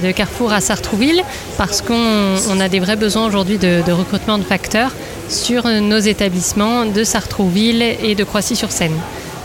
de 0.00 0.12
Carrefour 0.12 0.52
à 0.52 0.60
Sartrouville 0.60 1.24
parce 1.58 1.82
qu'on 1.82 2.36
on 2.50 2.60
a 2.60 2.68
des 2.68 2.78
vrais 2.78 2.94
besoins 2.94 3.26
aujourd'hui 3.26 3.58
de, 3.58 3.82
de 3.84 3.90
recrutement 3.92 4.38
de 4.38 4.44
facteurs 4.44 4.92
sur 5.28 5.66
nos 5.66 5.98
établissements 5.98 6.86
de 6.86 7.02
Sartrouville 7.02 7.82
et 7.82 8.14
de 8.14 8.22
Croissy-sur-Seine. 8.22 8.94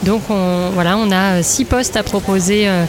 Donc 0.04 0.24
on, 0.30 0.70
voilà, 0.74 0.98
on 0.98 1.10
a 1.12 1.40
euh, 1.40 1.44
six 1.44 1.66
postes 1.66 1.98
à 1.98 2.04
proposer 2.04 2.68
euh, 2.68 2.86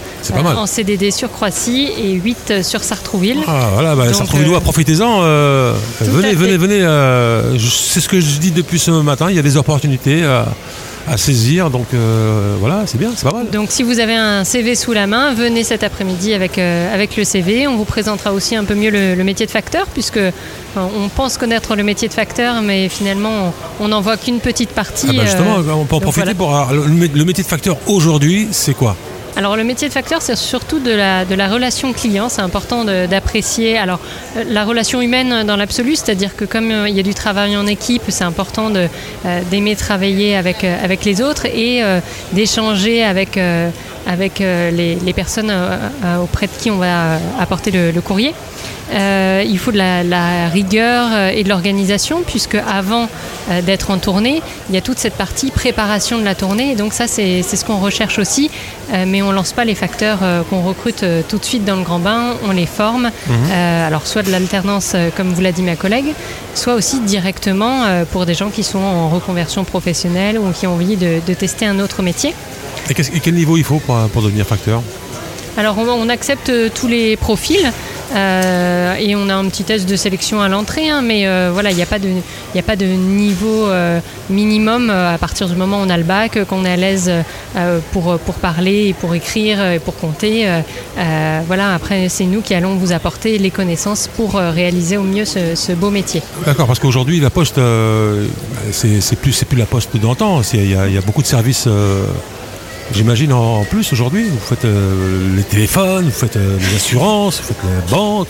en 0.56 0.66
CDD 0.66 1.10
sur 1.10 1.30
Croissy 1.32 1.88
et 1.98 2.12
8 2.12 2.62
sur 2.62 2.82
Sartrouville. 2.84 3.38
Ah 3.46 3.70
voilà, 3.72 3.94
bah, 3.96 4.04
euh, 4.04 4.60
profitez-en. 4.60 5.20
euh, 5.22 5.74
venez, 6.00 6.34
venez, 6.34 6.56
venez. 6.56 6.82
euh, 6.82 7.58
c'est 7.58 8.00
ce 8.00 8.08
que 8.08 8.20
je 8.20 8.38
dis 8.38 8.50
depuis 8.50 8.78
ce 8.78 8.90
matin. 8.90 9.26
Il 9.30 9.36
y 9.36 9.38
a 9.38 9.42
des 9.42 9.56
opportunités 9.56 10.22
à, 11.10 11.16
saisir. 11.16 11.70
Donc 11.70 11.86
euh, 11.94 12.56
voilà, 12.60 12.82
c'est 12.86 12.98
bien, 12.98 13.10
c'est 13.16 13.28
pas 13.28 13.36
mal. 13.36 13.48
Donc 13.50 13.70
si 13.70 13.82
vous 13.82 13.98
avez 13.98 14.14
un 14.14 14.44
CV 14.44 14.74
sous 14.74 14.92
la 14.92 15.06
main, 15.06 15.34
venez 15.34 15.64
cet 15.64 15.82
après-midi 15.82 16.34
avec, 16.34 16.58
euh, 16.58 16.94
avec 16.94 17.16
le 17.16 17.24
CV. 17.24 17.66
On 17.66 17.76
vous 17.76 17.84
présentera 17.84 18.32
aussi 18.32 18.56
un 18.56 18.64
peu 18.64 18.74
mieux 18.74 18.90
le, 18.90 19.14
le 19.14 19.24
métier 19.24 19.46
de 19.46 19.50
facteur, 19.50 19.86
puisque 19.86 20.20
on 20.76 21.08
pense 21.08 21.38
connaître 21.38 21.74
le 21.76 21.82
métier 21.82 22.08
de 22.08 22.12
facteur, 22.12 22.62
mais 22.62 22.88
finalement 22.88 23.52
on 23.80 23.88
n'en 23.88 24.00
voit 24.00 24.16
qu'une 24.16 24.40
petite 24.40 24.70
partie. 24.70 25.06
Ah 25.10 25.12
bah, 25.16 25.24
justement, 25.24 25.58
euh, 25.58 25.72
on 25.72 25.84
peut 25.84 25.96
en 25.96 26.00
profiter 26.00 26.22
voilà. 26.32 26.34
pour. 26.34 26.54
alors, 26.54 26.72
Le, 26.72 26.92
mé- 26.94 27.10
le 27.12 27.24
métier 27.24 27.42
de 27.44 27.48
facteur 27.48 27.76
aujourd'hui, 27.86 28.48
c'est 28.52 28.74
quoi? 28.74 28.96
Alors 29.38 29.56
le 29.56 29.62
métier 29.62 29.86
de 29.86 29.92
facteur, 29.92 30.20
c'est 30.20 30.34
surtout 30.34 30.80
de 30.80 30.90
la, 30.90 31.48
relation 31.48 31.92
client. 31.92 32.28
C'est 32.28 32.42
important 32.42 32.84
d'apprécier 32.84 33.78
alors 33.78 34.00
euh, 34.36 34.42
la 34.48 34.64
relation 34.64 35.00
humaine 35.00 35.46
dans 35.46 35.54
l'absolu, 35.54 35.94
c'est-à-dire 35.94 36.34
que 36.34 36.44
comme 36.44 36.72
euh, 36.72 36.88
il 36.88 36.96
y 36.96 36.98
a 36.98 37.04
du 37.04 37.14
travail 37.14 37.56
en 37.56 37.64
équipe, 37.68 38.02
c'est 38.08 38.24
important 38.24 38.72
euh, 38.74 38.88
d'aimer 39.48 39.76
travailler 39.76 40.34
avec, 40.34 40.64
les 41.04 41.22
autres 41.22 41.46
et 41.46 41.84
d'échanger 42.32 43.04
avec, 43.04 43.38
avec 44.08 44.40
euh, 44.40 44.70
les, 44.70 44.96
les 44.96 45.12
personnes 45.12 45.50
euh, 45.50 45.76
euh, 46.04 46.16
auprès 46.18 46.46
de 46.46 46.52
qui 46.58 46.70
on 46.70 46.78
va 46.78 47.18
apporter 47.38 47.70
le, 47.70 47.90
le 47.92 48.00
courrier. 48.00 48.34
Euh, 48.90 49.44
il 49.46 49.58
faut 49.58 49.70
de 49.70 49.76
la, 49.76 50.02
la 50.02 50.48
rigueur 50.48 51.10
et 51.34 51.44
de 51.44 51.48
l'organisation, 51.50 52.22
puisque 52.26 52.54
avant 52.54 53.06
euh, 53.50 53.60
d'être 53.60 53.90
en 53.90 53.98
tournée, 53.98 54.40
il 54.70 54.74
y 54.74 54.78
a 54.78 54.80
toute 54.80 54.98
cette 54.98 55.12
partie 55.12 55.50
préparation 55.50 56.18
de 56.18 56.24
la 56.24 56.34
tournée. 56.34 56.72
Et 56.72 56.74
donc 56.74 56.94
ça, 56.94 57.06
c'est 57.06 57.42
ce 57.42 57.64
qu'on 57.66 57.76
recherche 57.80 58.18
aussi. 58.18 58.50
Euh, 58.94 59.04
mais 59.06 59.20
on 59.20 59.30
lance 59.30 59.52
pas 59.52 59.66
les 59.66 59.74
facteurs 59.74 60.20
qu'on 60.48 60.62
recrute 60.62 61.04
tout 61.28 61.36
de 61.36 61.44
suite 61.44 61.66
dans 61.66 61.76
le 61.76 61.82
grand 61.82 61.98
bain. 61.98 62.34
On 62.48 62.52
les 62.52 62.64
forme. 62.64 63.10
Mhm. 63.26 63.52
Alors 63.86 64.06
soit 64.06 64.22
de 64.22 64.30
l'alternance, 64.30 64.96
comme 65.16 65.34
vous 65.34 65.42
l'a 65.42 65.52
dit 65.52 65.62
ma 65.62 65.76
collègue, 65.76 66.14
soit 66.54 66.74
aussi 66.74 67.00
directement 67.00 67.84
pour 68.10 68.24
des 68.24 68.34
gens 68.34 68.48
qui 68.48 68.62
sont 68.64 68.78
en 68.78 69.10
reconversion 69.10 69.64
professionnelle 69.64 70.38
ou 70.38 70.50
qui 70.52 70.66
ont 70.66 70.72
envie 70.74 70.96
de, 70.96 71.20
de 71.26 71.34
tester 71.34 71.66
un 71.66 71.78
autre 71.78 72.02
métier. 72.02 72.34
Et, 72.90 72.94
quel 73.20 73.34
niveau 73.34 73.56
il 73.56 73.64
faut 73.64 73.78
pour, 73.78 73.96
pour 74.12 74.22
devenir 74.22 74.46
facteur 74.46 74.82
Alors 75.56 75.76
on, 75.78 75.88
on 75.88 76.08
accepte 76.08 76.48
euh, 76.50 76.68
tous 76.74 76.88
les 76.88 77.16
profils 77.16 77.70
euh, 78.16 78.94
et 78.98 79.14
on 79.16 79.28
a 79.28 79.34
un 79.34 79.44
petit 79.48 79.64
test 79.64 79.86
de 79.86 79.94
sélection 79.94 80.40
à 80.40 80.48
l'entrée, 80.48 80.88
hein, 80.88 81.02
mais 81.02 81.26
euh, 81.26 81.50
voilà, 81.52 81.70
il 81.70 81.76
n'y 81.76 81.82
a, 81.82 81.86
pas 81.86 81.98
de- 81.98 82.08
y 82.54 82.58
a 82.58 82.62
pas 82.62 82.74
de 82.76 82.86
niveau 82.86 83.66
euh, 83.66 84.00
minimum 84.30 84.88
à 84.88 85.18
partir 85.18 85.46
du 85.46 85.54
moment 85.56 85.78
où 85.80 85.84
on 85.84 85.90
a 85.90 85.96
le 85.98 86.04
bac, 86.04 86.42
qu'on 86.46 86.64
est 86.64 86.72
à 86.72 86.76
l'aise 86.76 87.10
pour, 87.92 88.18
pour 88.18 88.34
parler 88.36 88.88
et 88.88 88.92
pour 88.94 89.14
écrire 89.14 89.62
et 89.72 89.78
pour 89.78 89.94
compter. 89.96 90.46
voilà, 91.46 91.74
après 91.74 92.08
c'est 92.08 92.24
nous 92.24 92.40
qui 92.40 92.54
allons 92.54 92.76
vous 92.76 92.92
apporter 92.92 93.36
les 93.38 93.50
connaissances 93.50 94.08
pour 94.16 94.34
réaliser 94.34 94.96
au 94.96 95.02
mieux 95.02 95.24
ce, 95.26 95.54
ce 95.54 95.72
beau 95.72 95.90
métier. 95.90 96.22
D'accord, 96.46 96.66
parce 96.66 96.78
qu'aujourd'hui, 96.78 97.20
la 97.20 97.30
poste, 97.30 97.60
c'est 98.72 99.16
plus, 99.16 99.44
plus 99.44 99.56
la 99.58 99.66
poste 99.66 99.96
d'antan. 99.96 100.40
Il 100.54 100.70
y, 100.70 100.74
a- 100.76 100.86
il 100.88 100.94
y 100.94 100.98
a 100.98 101.02
beaucoup 101.02 101.22
de 101.22 101.26
services, 101.26 101.66
j'imagine, 102.92 103.32
en, 103.32 103.64
plus 103.64 103.92
aujourd'hui. 103.92 104.24
Vous 104.24 104.38
faites 104.38 104.64
euh, 104.64 105.36
les 105.36 105.42
téléphones, 105.44 106.04
vous 106.06 106.10
faites 106.10 106.36
euh, 106.36 106.56
les 106.58 106.76
assurances, 106.76 107.38
vous 107.40 107.46
faites 107.48 107.62
les 107.64 107.90
banques. 107.90 108.28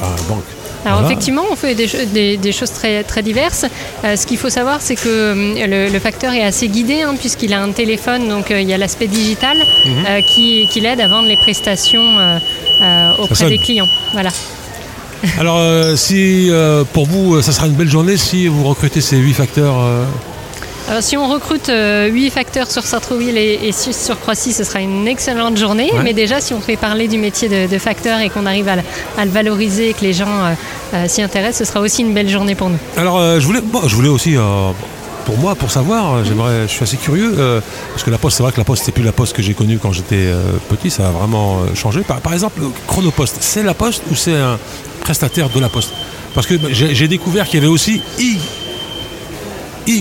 Enfin, 0.00 0.14
banque. 0.28 0.44
Alors 0.84 1.00
Voilà. 1.00 1.12
effectivement, 1.12 1.42
on 1.50 1.56
fait 1.56 1.74
des, 1.74 1.88
cho- 1.88 1.98
des- 2.12 2.36
des 2.36 2.52
choses 2.52 2.70
très, 2.70 3.02
très 3.02 3.22
diverses. 3.22 3.66
Euh, 4.04 4.14
ce 4.16 4.26
qu'il 4.26 4.38
faut 4.38 4.48
savoir, 4.48 4.80
c'est 4.80 4.94
que 4.94 5.34
le, 5.66 5.92
le 5.92 5.98
facteur 5.98 6.32
est 6.32 6.44
assez 6.44 6.68
guidé 6.68 7.02
hein, 7.02 7.14
puisqu'il 7.18 7.52
a 7.52 7.60
un 7.60 7.72
téléphone, 7.72 8.28
donc 8.28 8.50
euh, 8.52 8.60
il 8.60 8.68
y 8.68 8.72
a 8.72 8.78
l'aspect 8.78 9.08
digital 9.08 9.56
Mhm. 9.56 10.04
euh, 10.08 10.20
qui, 10.22 10.68
qui 10.72 10.80
l'aide 10.80 11.00
à 11.00 11.08
vendre 11.08 11.26
les 11.28 11.36
prestations 11.36 12.18
euh, 12.18 12.38
euh, 12.82 13.10
auprès 13.18 13.48
des 13.48 13.58
clients. 13.58 13.88
Voilà. 14.12 14.30
Alors, 15.40 15.56
euh, 15.58 15.96
si 15.96 16.48
euh, 16.48 16.84
pour 16.92 17.06
vous, 17.06 17.34
euh, 17.34 17.42
ça 17.42 17.50
sera 17.50 17.66
une 17.66 17.72
belle 17.74 17.88
journée 17.90 18.16
si 18.16 18.46
vous 18.46 18.62
recrutez 18.64 19.00
ces 19.00 19.16
huit 19.16 19.34
facteurs. 19.34 19.74
Euh, 20.88 20.90
Alors, 20.90 21.02
si 21.02 21.16
on 21.16 21.28
recrute 21.28 21.70
8 21.70 22.30
facteurs 22.30 22.70
sur 22.70 22.82
Sartrouville 22.84 23.36
et, 23.36 23.58
et 23.62 23.72
6 23.72 24.04
sur 24.06 24.18
Croissy, 24.20 24.52
ce 24.52 24.64
sera 24.64 24.80
une 24.80 25.06
excellente 25.06 25.56
journée. 25.56 25.90
Ouais. 25.92 26.00
Mais 26.02 26.12
déjà, 26.14 26.40
si 26.40 26.54
on 26.54 26.60
fait 26.60 26.76
parler 26.76 27.08
du 27.08 27.18
métier 27.18 27.48
de, 27.48 27.66
de 27.70 27.78
facteur 27.78 28.20
et 28.20 28.30
qu'on 28.30 28.46
arrive 28.46 28.68
à, 28.68 28.76
le- 28.76 28.82
à 29.16 29.24
le 29.24 29.30
valoriser 29.30 29.90
et 29.90 29.94
que 29.94 30.02
les 30.02 30.12
gens 30.12 30.26
euh, 30.28 30.54
euh, 30.94 31.08
s'y 31.08 31.22
intéressent, 31.22 31.58
ce 31.66 31.72
sera 31.72 31.80
aussi 31.80 32.02
une 32.02 32.14
belle 32.14 32.28
journée 32.28 32.54
pour 32.54 32.70
nous. 32.70 32.78
Alors, 32.96 33.18
euh, 33.18 33.38
je 33.40 33.46
voulais, 33.46 33.60
bon, 33.60 33.82
je 33.86 33.94
voulais 33.94 34.08
aussi, 34.08 34.36
euh, 34.36 34.70
pour 35.26 35.36
moi, 35.36 35.54
pour 35.54 35.70
savoir, 35.70 36.14
euh, 36.14 36.24
j'aimerais, 36.24 36.62
je 36.62 36.72
suis 36.72 36.82
assez 36.82 36.96
curieux, 36.96 37.34
euh, 37.38 37.60
parce 37.92 38.02
que 38.02 38.10
la 38.10 38.16
poste, 38.18 38.38
c'est 38.38 38.42
vrai 38.42 38.52
que 38.52 38.58
la 38.58 38.64
poste, 38.64 38.84
c'est 38.86 38.92
plus 38.92 39.04
la 39.04 39.12
poste 39.12 39.34
que 39.36 39.42
j'ai 39.42 39.52
connue 39.54 39.78
quand 39.78 39.92
j'étais 39.92 40.16
euh, 40.16 40.40
petit, 40.70 40.88
ça 40.90 41.08
a 41.08 41.10
vraiment 41.10 41.58
euh, 41.60 41.74
changé. 41.74 42.00
Par, 42.00 42.20
par 42.20 42.32
exemple, 42.32 42.60
le 42.60 42.68
Chronopost, 42.86 43.36
c'est 43.40 43.62
la 43.62 43.74
poste 43.74 44.02
ou 44.10 44.14
c'est 44.14 44.36
un 44.36 44.58
prestataire 45.00 45.50
de 45.50 45.60
la 45.60 45.68
poste? 45.68 45.90
Parce 46.34 46.46
que 46.46 46.54
bah, 46.54 46.68
j'ai 46.72 47.08
découvert 47.08 47.46
qu'il 47.46 47.56
y 47.60 47.62
avait 47.62 47.72
aussi 47.72 48.00
i, 48.18 48.36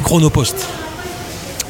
Chronopost. 0.03 0.55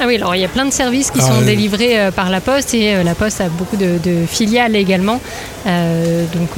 Ah 0.00 0.04
oui, 0.06 0.16
alors 0.16 0.34
il 0.36 0.40
y 0.42 0.44
a 0.44 0.48
plein 0.48 0.64
de 0.64 0.72
services 0.72 1.10
qui 1.10 1.18
Ah, 1.22 1.26
sont 1.26 1.40
délivrés 1.42 1.98
euh, 1.98 2.10
par 2.12 2.30
la 2.30 2.40
Poste 2.40 2.72
et 2.74 2.94
euh, 2.94 3.02
la 3.02 3.14
Poste 3.14 3.40
a 3.40 3.48
beaucoup 3.48 3.76
de, 3.76 3.98
de 4.04 4.26
filiales 4.26 4.76
également. 4.76 5.20
Euh, 5.66 6.24
donc 6.34 6.50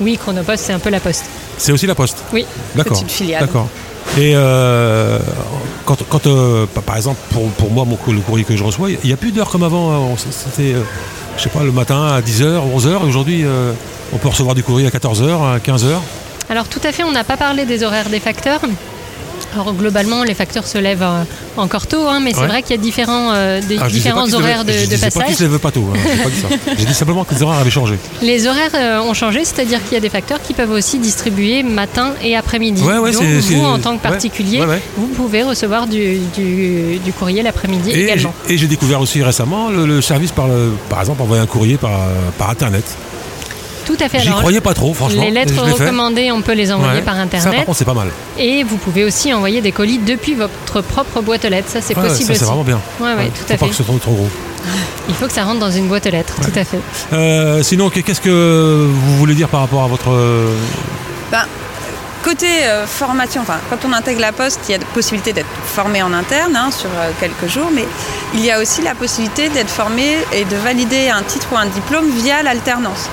oui, 0.00 0.18
Chronopost, 0.18 0.64
c'est 0.66 0.72
un 0.74 0.78
peu 0.78 0.90
la 0.90 1.00
Poste. 1.00 1.24
C'est 1.56 1.72
aussi 1.72 1.86
la 1.86 1.94
Poste 1.94 2.18
Oui, 2.32 2.44
D'accord. 2.74 2.92
petite 2.98 3.10
filiale. 3.10 3.40
D'accord. 3.40 3.68
Et 4.18 4.32
quand, 5.84 5.96
quand, 6.08 6.22
par- 6.84 6.96
exemple, 6.96 7.18
pour, 7.30 7.48
pour 7.50 7.70
moi, 7.70 7.84
mon, 7.84 7.98
le 8.12 8.20
courrier 8.20 8.44
que 8.44 8.56
je 8.56 8.64
reçois, 8.64 8.90
il 8.90 8.98
n'y 9.04 9.12
a 9.12 9.16
plus 9.16 9.32
d'heures 9.32 9.50
comme 9.50 9.62
avant. 9.62 9.90
hein. 10.12 10.16
C'était, 10.16 10.74
je 11.36 11.42
sais 11.42 11.48
pas, 11.50 11.62
le 11.62 11.72
matin 11.72 12.06
à 12.06 12.20
10h, 12.20 12.60
11h. 12.76 13.02
Et 13.02 13.06
aujourd'hui, 13.08 13.44
on 14.12 14.16
peut 14.18 14.28
recevoir 14.28 14.54
du 14.54 14.62
courrier 14.62 14.86
à 14.86 14.90
14h, 14.90 15.54
à 15.54 15.58
15h. 15.58 15.86
Alors 16.50 16.68
tout 16.68 16.80
à 16.84 16.92
fait, 16.92 17.02
on 17.04 17.12
n'a 17.12 17.24
pas 17.24 17.36
parlé 17.36 17.64
des 17.66 17.82
horaires 17.82 18.08
des 18.08 18.20
facteurs. 18.20 18.60
Alors 19.54 19.72
globalement, 19.72 20.22
les 20.24 20.34
facteurs 20.34 20.66
se 20.66 20.78
lèvent 20.78 21.02
euh, 21.02 21.24
encore 21.56 21.86
tôt, 21.86 22.06
hein, 22.06 22.20
mais 22.22 22.32
c'est 22.34 22.46
vrai 22.46 22.62
qu'il 22.62 22.76
y 22.76 22.78
a 22.78 22.82
différents, 22.82 23.32
euh, 23.32 23.60
des- 23.60 23.78
Ah, 23.80 23.88
différents 23.88 24.32
horaires 24.32 24.64
de, 24.64 24.72
je 24.72 24.80
de 24.80 24.84
disais 24.86 25.06
pas 25.06 25.10
qu'ils 25.10 25.20
passage. 25.20 25.36
se 25.36 25.42
lèvent 25.44 25.58
pas 25.58 25.70
tôt. 25.70 25.84
hein. 25.94 25.98
J'ai 26.66 26.74
pas 26.74 26.84
dit 26.90 26.94
simplement 26.94 27.24
que 27.24 27.34
les 27.34 27.42
horaires 27.42 27.58
avaient 27.60 27.70
changé. 27.70 27.96
Les 28.22 28.46
horaires 28.46 28.70
euh, 28.74 29.00
ont 29.00 29.14
changé, 29.14 29.44
c'est-à-dire 29.44 29.82
qu'il 29.82 29.94
y 29.94 29.96
a 29.96 30.00
des 30.00 30.10
facteurs 30.10 30.40
qui 30.42 30.52
peuvent 30.54 30.70
aussi 30.70 30.98
distribuer 30.98 31.62
matin 31.62 32.12
et 32.22 32.36
après-midi. 32.36 32.82
Ouais, 32.82 32.98
ouais, 32.98 33.12
Donc 33.12 33.22
vous, 33.22 33.64
en 33.64 33.78
tant 33.78 33.96
que 33.96 34.02
particulier, 34.02 34.62
vous 34.96 35.06
pouvez 35.08 35.42
recevoir 35.42 35.86
du, 35.86 36.18
du- 36.36 36.98
du 37.04 37.12
courrier 37.12 37.42
l'après-midi 37.42 37.90
également. 37.92 38.34
et 38.48 38.58
j'ai 38.58 38.66
découvert 38.66 39.00
aussi 39.00 39.22
récemment 39.22 39.70
le, 39.70 39.86
le 39.86 40.00
service 40.02 40.30
par, 40.32 40.46
le- 40.48 40.72
par 40.90 41.00
exemple, 41.00 41.22
envoyer 41.22 41.42
un 41.42 41.46
courrier 41.46 41.76
par, 41.78 41.90
par 42.38 42.50
Internet. 42.50 42.84
Tout 43.88 43.96
à 44.04 44.08
fait. 44.08 44.20
J'y 44.20 44.28
croyais 44.30 44.60
pas 44.60 44.74
trop, 44.74 44.92
franchement. 44.94 45.22
Les 45.22 45.28
et 45.28 45.30
lettres 45.30 45.60
recommandées, 45.60 46.30
on 46.30 46.42
peut 46.42 46.52
les 46.52 46.70
envoyer 46.70 46.98
Ouais. 47.00 47.02
par 47.02 47.14
Ça, 47.16 47.22
Internet. 47.22 47.56
par 47.56 47.64
contre, 47.64 47.78
c'est 47.78 47.84
pas 47.86 47.94
mal. 47.94 48.08
Et 48.38 48.62
vous 48.62 48.76
pouvez 48.76 49.02
aussi 49.04 49.32
envoyer 49.32 49.60
des 49.62 49.72
colis 49.72 49.98
depuis 49.98 50.34
votre 50.34 50.82
propre 50.82 51.20
boîte 51.22 51.44
aux 51.46 51.48
lettres. 51.48 51.70
Ça, 51.70 51.80
c'est 51.80 51.96
Ouais, 51.96 52.02
possible 52.06 52.26
ça, 52.26 52.32
aussi. 52.32 52.38
c'est 52.40 52.44
vraiment 52.44 52.64
bien. 52.64 52.78
Ouais, 53.00 53.08
ouais, 53.08 53.14
Ouais, 53.16 53.24
tout 53.28 53.44
faut 53.46 53.52
à 53.54 53.56
pas 53.56 53.64
fait. 53.64 53.70
que 53.70 53.74
ce 53.76 53.82
soit 53.82 53.98
trop 53.98 54.12
gros. 54.12 54.28
Il 55.08 55.14
faut 55.14 55.26
que 55.26 55.32
ça 55.32 55.44
rentre 55.44 55.60
dans 55.60 55.70
une 55.70 55.88
boîte 55.88 56.06
aux 56.06 56.10
lettres, 56.10 56.34
tout 56.42 56.52
à 56.58 56.64
fait. 56.64 56.78
Euh, 57.14 57.62
sinon, 57.62 57.88
qu'est-ce 57.88 58.20
que 58.20 58.86
vous 58.92 59.16
voulez 59.16 59.34
dire 59.34 59.48
par 59.48 59.60
rapport 59.60 59.82
à 59.82 59.86
votre. 59.86 60.10
euh, 60.10 60.54
Ben, 61.32 61.44
côté 62.22 62.46
euh, 62.66 62.86
formation, 62.86 63.40
enfin, 63.40 63.58
quand 63.70 63.78
on 63.88 63.92
intègre 63.94 64.20
la 64.20 64.32
poste, 64.32 64.60
il 64.68 64.72
y 64.72 64.74
a 64.74 64.78
la 64.78 64.84
possibilité 64.84 65.32
d'être 65.32 65.46
formé 65.66 66.02
en 66.02 66.12
interne 66.12 66.54
hein, 66.56 66.70
sur 66.70 66.90
euh, 66.98 67.10
quelques 67.20 67.50
jours, 67.50 67.70
mais 67.74 67.86
il 68.34 68.44
y 68.44 68.50
a 68.50 68.60
aussi 68.60 68.82
la 68.82 68.94
possibilité 68.94 69.48
d'être 69.48 69.70
formé 69.70 70.18
et 70.34 70.44
de 70.44 70.56
valider 70.56 71.08
un 71.08 71.22
titre 71.22 71.46
ou 71.52 71.56
un 71.56 71.66
diplôme 71.66 72.10
via 72.10 72.42
l'alternance. 72.42 73.08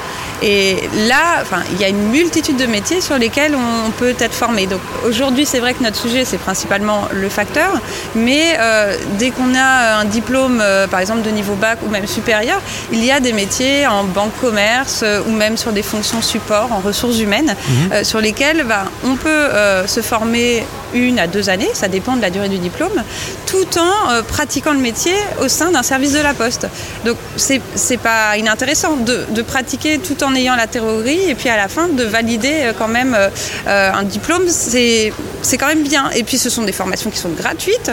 Et 0.47 0.77
là, 1.07 1.41
enfin, 1.41 1.63
il 1.71 1.81
y 1.81 1.83
a 1.83 1.89
une 1.89 2.09
multitude 2.09 2.55
de 2.57 2.67
métiers 2.67 3.01
sur 3.01 3.17
lesquels 3.17 3.55
on 3.55 3.89
peut 3.89 4.13
être 4.19 4.35
formé. 4.35 4.67
Donc 4.67 4.79
aujourd'hui, 5.03 5.43
c'est 5.43 5.59
vrai 5.59 5.73
que 5.73 5.81
notre 5.81 5.97
sujet, 5.99 6.23
c'est 6.23 6.37
principalement 6.37 7.07
le 7.11 7.29
facteur, 7.29 7.71
mais 8.13 8.55
euh, 8.59 8.95
dès 9.17 9.31
qu'on 9.31 9.55
a 9.55 9.97
un 10.01 10.05
diplôme, 10.05 10.59
euh, 10.61 10.85
par 10.85 10.99
exemple 10.99 11.23
de 11.23 11.31
niveau 11.31 11.55
bac 11.55 11.79
ou 11.83 11.89
même 11.89 12.05
supérieur, 12.05 12.61
il 12.91 13.03
y 13.03 13.11
a 13.11 13.19
des 13.19 13.33
métiers 13.33 13.87
en 13.87 14.03
banque 14.03 14.33
commerce 14.39 15.01
euh, 15.01 15.21
ou 15.27 15.31
même 15.31 15.57
sur 15.57 15.71
des 15.71 15.81
fonctions 15.81 16.21
support 16.21 16.69
en 16.71 16.79
ressources 16.79 17.19
humaines, 17.19 17.55
Mhm. 17.67 18.03
sur 18.03 18.21
lesquelles 18.21 18.63
ben, 18.67 18.85
on 19.03 19.15
peut 19.15 19.45
se 19.87 20.01
former 20.01 20.63
une 20.93 21.17
à 21.17 21.25
deux 21.25 21.49
années, 21.49 21.69
ça 21.73 21.87
dépend 21.87 22.15
de 22.15 22.21
la 22.21 22.29
durée 22.29 22.49
du 22.49 22.59
diplôme, 22.59 23.01
tout 23.47 23.65
en 23.79 24.21
pratiquant 24.27 24.73
le 24.73 24.79
métier 24.79 25.13
au 25.41 25.47
sein 25.47 25.71
d'un 25.71 25.81
service 25.83 26.13
de 26.13 26.19
la 26.19 26.33
poste. 26.33 26.67
Donc 27.05 27.17
c'est 27.35 27.61
c'est 27.73 27.97
pas 27.97 28.37
inintéressant 28.37 28.95
de, 28.97 29.25
de 29.29 29.41
pratiquer 29.41 29.97
tout 29.99 30.23
en 30.23 30.34
ayant 30.35 30.55
la 30.55 30.67
théorie 30.67 31.29
et 31.29 31.35
puis 31.35 31.49
à 31.49 31.57
la 31.57 31.67
fin 31.67 31.87
de 31.87 32.03
valider 32.03 32.53
euh, 32.53 32.73
quand 32.77 32.87
même 32.87 33.15
euh, 33.15 33.29
euh, 33.67 33.91
un 33.93 34.03
diplôme, 34.03 34.47
c'est 34.47 35.13
c'est 35.41 35.57
quand 35.57 35.67
même 35.67 35.83
bien. 35.83 36.09
Et 36.11 36.23
puis 36.23 36.37
ce 36.37 36.49
sont 36.49 36.63
des 36.63 36.71
formations 36.71 37.09
qui 37.09 37.17
sont 37.17 37.29
gratuites. 37.29 37.91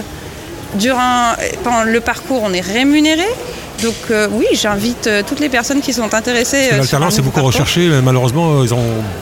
Durant 0.75 1.33
pendant 1.65 1.85
le 1.85 2.01
parcours, 2.01 2.41
on 2.45 2.53
est 2.53 2.61
rémunéré. 2.61 3.27
Donc 3.83 3.95
euh, 4.11 4.29
oui, 4.31 4.47
j'invite 4.53 5.07
euh, 5.09 5.23
toutes 5.27 5.41
les 5.41 5.49
personnes 5.49 5.81
qui 5.81 5.93
sont 5.93 6.15
intéressées. 6.15 6.69
euh, 6.73 6.77
L'alternance 6.79 7.19
est 7.19 7.23
beaucoup 7.23 7.43
recherchée, 7.43 7.89
mais 7.89 8.01
malheureusement, 8.01 8.61
euh, 8.61 8.65
ils 8.65 8.73
ont, 8.73 8.79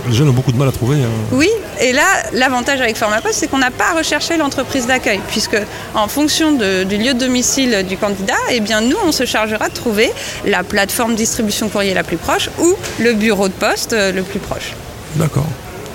les 0.08 0.14
jeunes 0.14 0.28
ont 0.28 0.32
beaucoup 0.34 0.52
de 0.52 0.58
mal 0.58 0.68
à 0.68 0.72
trouver. 0.72 0.96
hein. 0.96 1.08
Oui, 1.32 1.48
et 1.80 1.92
là, 1.92 2.02
l'avantage 2.34 2.78
avec 2.80 2.96
Formapost, 2.96 3.34
c'est 3.34 3.46
qu'on 3.48 3.58
n'a 3.58 3.70
pas 3.70 3.92
à 3.94 3.98
rechercher 3.98 4.36
l'entreprise 4.36 4.86
d'accueil, 4.86 5.18
puisque 5.28 5.56
en 5.94 6.08
fonction 6.08 6.52
de- 6.52 6.84
du 6.84 6.98
lieu 6.98 7.14
de 7.14 7.18
domicile 7.20 7.86
du 7.88 7.96
candidat, 7.96 8.34
eh 8.50 8.60
bien, 8.60 8.82
nous, 8.82 8.96
on 9.06 9.12
se 9.12 9.24
chargera 9.24 9.68
de 9.70 9.74
trouver 9.74 10.12
la 10.44 10.62
plateforme 10.62 11.14
distribution 11.14 11.68
courrier 11.70 11.94
la 11.94 12.02
plus 12.02 12.18
proche 12.18 12.50
ou 12.58 12.74
le 12.98 13.14
bureau 13.14 13.48
de 13.48 13.54
poste 13.54 13.92
le 13.96 14.22
plus 14.22 14.40
proche. 14.40 14.72
D'accord. 15.16 15.46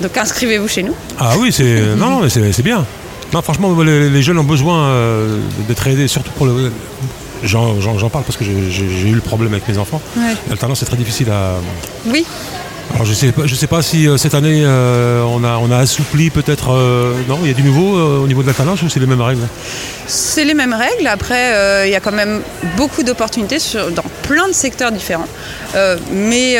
Donc 0.02 0.18
inscrivez-vous 0.18 0.68
chez 0.68 0.82
nous. 0.84 0.96
Ah 1.20 1.34
oui, 1.38 1.52
c'est 1.54 1.82
non, 1.96 2.10
non, 2.10 2.20
mais 2.22 2.30
c'est 2.30 2.64
bien. 2.64 2.84
Non, 3.34 3.42
franchement, 3.42 3.76
les, 3.82 4.10
les 4.10 4.22
jeunes 4.22 4.38
ont 4.38 4.44
besoin 4.44 4.86
euh, 4.86 5.40
d'être 5.68 5.88
aidés, 5.88 6.08
surtout 6.08 6.32
pour 6.32 6.46
le. 6.46 6.72
J'en 7.44 8.10
parle 8.10 8.24
parce 8.24 8.38
que 8.38 8.46
j'ai 8.46 9.10
eu 9.10 9.14
le 9.14 9.22
problème 9.22 9.54
avec 9.54 9.68
mes 9.68 9.78
enfants. 9.78 10.02
Ouais. 10.18 10.34
L'alternance 10.50 10.80
c'est 10.80 10.86
très 10.86 10.98
difficile 10.98 11.30
à. 11.32 11.56
Oui. 12.08 12.26
Alors 12.96 13.06
je 13.06 13.14
sais 13.14 13.34
je 13.44 13.56
sais 13.56 13.68
pas 13.68 13.82
si 13.82 14.08
euh, 14.08 14.16
cette 14.16 14.36
année 14.36 14.64
euh, 14.64 15.22
on 15.24 15.44
a 15.44 15.58
on 15.58 15.70
a 15.70 15.80
assoupli 15.80 16.30
peut-être. 16.30 16.72
euh, 16.72 17.14
non, 17.28 17.40
il 17.42 17.48
y 17.50 17.52
a 17.52 17.54
du 17.54 17.62
nouveau 17.62 18.22
au 18.22 18.26
niveau 18.26 18.42
de 18.42 18.48
l'alternance 18.48 18.82
ou 18.84 18.90
c'est 18.90 19.02
les 19.02 19.06
mêmes 19.06 19.22
règles? 19.22 19.42
C'est 20.08 20.46
les 20.46 20.54
mêmes 20.54 20.74
règles. 20.74 21.06
Après, 21.08 21.88
il 21.88 21.92
y 21.92 21.96
a 21.96 22.00
quand 22.00 22.14
même 22.14 22.42
beaucoup 22.78 23.04
d'opportunités 23.04 23.58
dans 23.94 24.06
plein 24.24 24.48
de 24.48 24.54
secteurs 24.54 24.92
différents. 24.92 25.28
Mais 26.12 26.58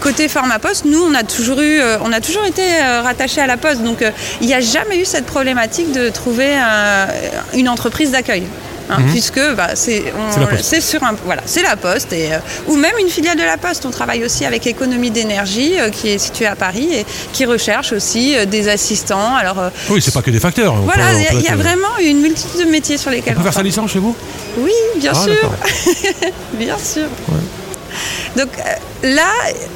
côté 0.00 0.28
Pharmapost, 0.28 0.84
nous, 0.84 1.02
on 1.02 1.12
a 1.14 1.24
toujours 1.24 1.60
eu, 1.60 1.80
on 2.02 2.12
a 2.12 2.20
toujours 2.20 2.44
été 2.44 2.62
rattachés 3.02 3.40
à 3.40 3.46
la 3.46 3.56
Poste. 3.56 3.82
Donc, 3.82 4.04
il 4.40 4.46
n'y 4.46 4.54
a 4.54 4.60
jamais 4.60 4.98
eu 5.00 5.04
cette 5.04 5.26
problématique 5.26 5.92
de 5.92 6.08
trouver 6.08 6.54
une 7.52 7.68
entreprise 7.68 8.12
d'accueil. 8.12 8.44
Hein, 8.92 9.00
Mhm. 9.00 9.10
Puisque 9.10 9.40
bah, 9.56 9.70
c'est 9.74 10.04
on- 10.16 10.80
sur 10.80 11.02
un 11.02 11.14
voilà 11.24 11.42
c'est 11.46 11.62
la 11.62 11.76
Poste 11.76 12.12
et, 12.12 12.32
euh, 12.32 12.38
ou 12.68 12.76
même 12.76 12.92
une 13.00 13.08
filiale 13.08 13.36
de 13.36 13.42
la 13.42 13.56
Poste. 13.56 13.84
On 13.86 13.90
travaille 13.90 14.24
aussi 14.24 14.44
avec 14.44 14.66
Économie 14.66 15.10
d'énergie 15.10 15.78
euh, 15.78 15.90
qui 15.90 16.08
est 16.10 16.18
située 16.18 16.46
à 16.46 16.56
Paris 16.56 16.88
et 16.92 17.06
qui 17.32 17.44
recherche 17.46 17.92
aussi 17.92 18.36
euh, 18.36 18.44
des 18.46 18.68
assistants. 18.68 19.34
Alors 19.36 19.56
Oui, 19.90 20.00
c'est 20.02 20.12
pas 20.14 20.22
que 20.22 20.30
des 20.30 20.40
facteurs. 20.40 20.74
On 20.74 20.80
voilà, 20.80 21.04
on 21.14 21.18
il 21.18 21.42
y 21.42 21.48
a- 21.48 21.54
y, 21.54 21.56
vraiment 21.56 21.96
une 22.02 22.20
multitude 22.20 22.64
de 22.66 22.70
métiers 22.70 22.96
sur 22.98 23.10
On 23.10 23.14
lesquels 23.14 23.34
peut 23.34 23.42
faire 23.42 23.54
sa 23.54 23.62
licence 23.62 23.90
chez 23.90 23.98
vous? 23.98 24.14
Oui, 24.58 24.72
bien 24.96 25.12
Ah, 25.14 25.24
sûr. 25.24 25.50
bien 26.54 26.76
sûr. 26.78 27.06
Donc 28.36 28.48
euh, 28.58 29.14
là, 29.14 29.28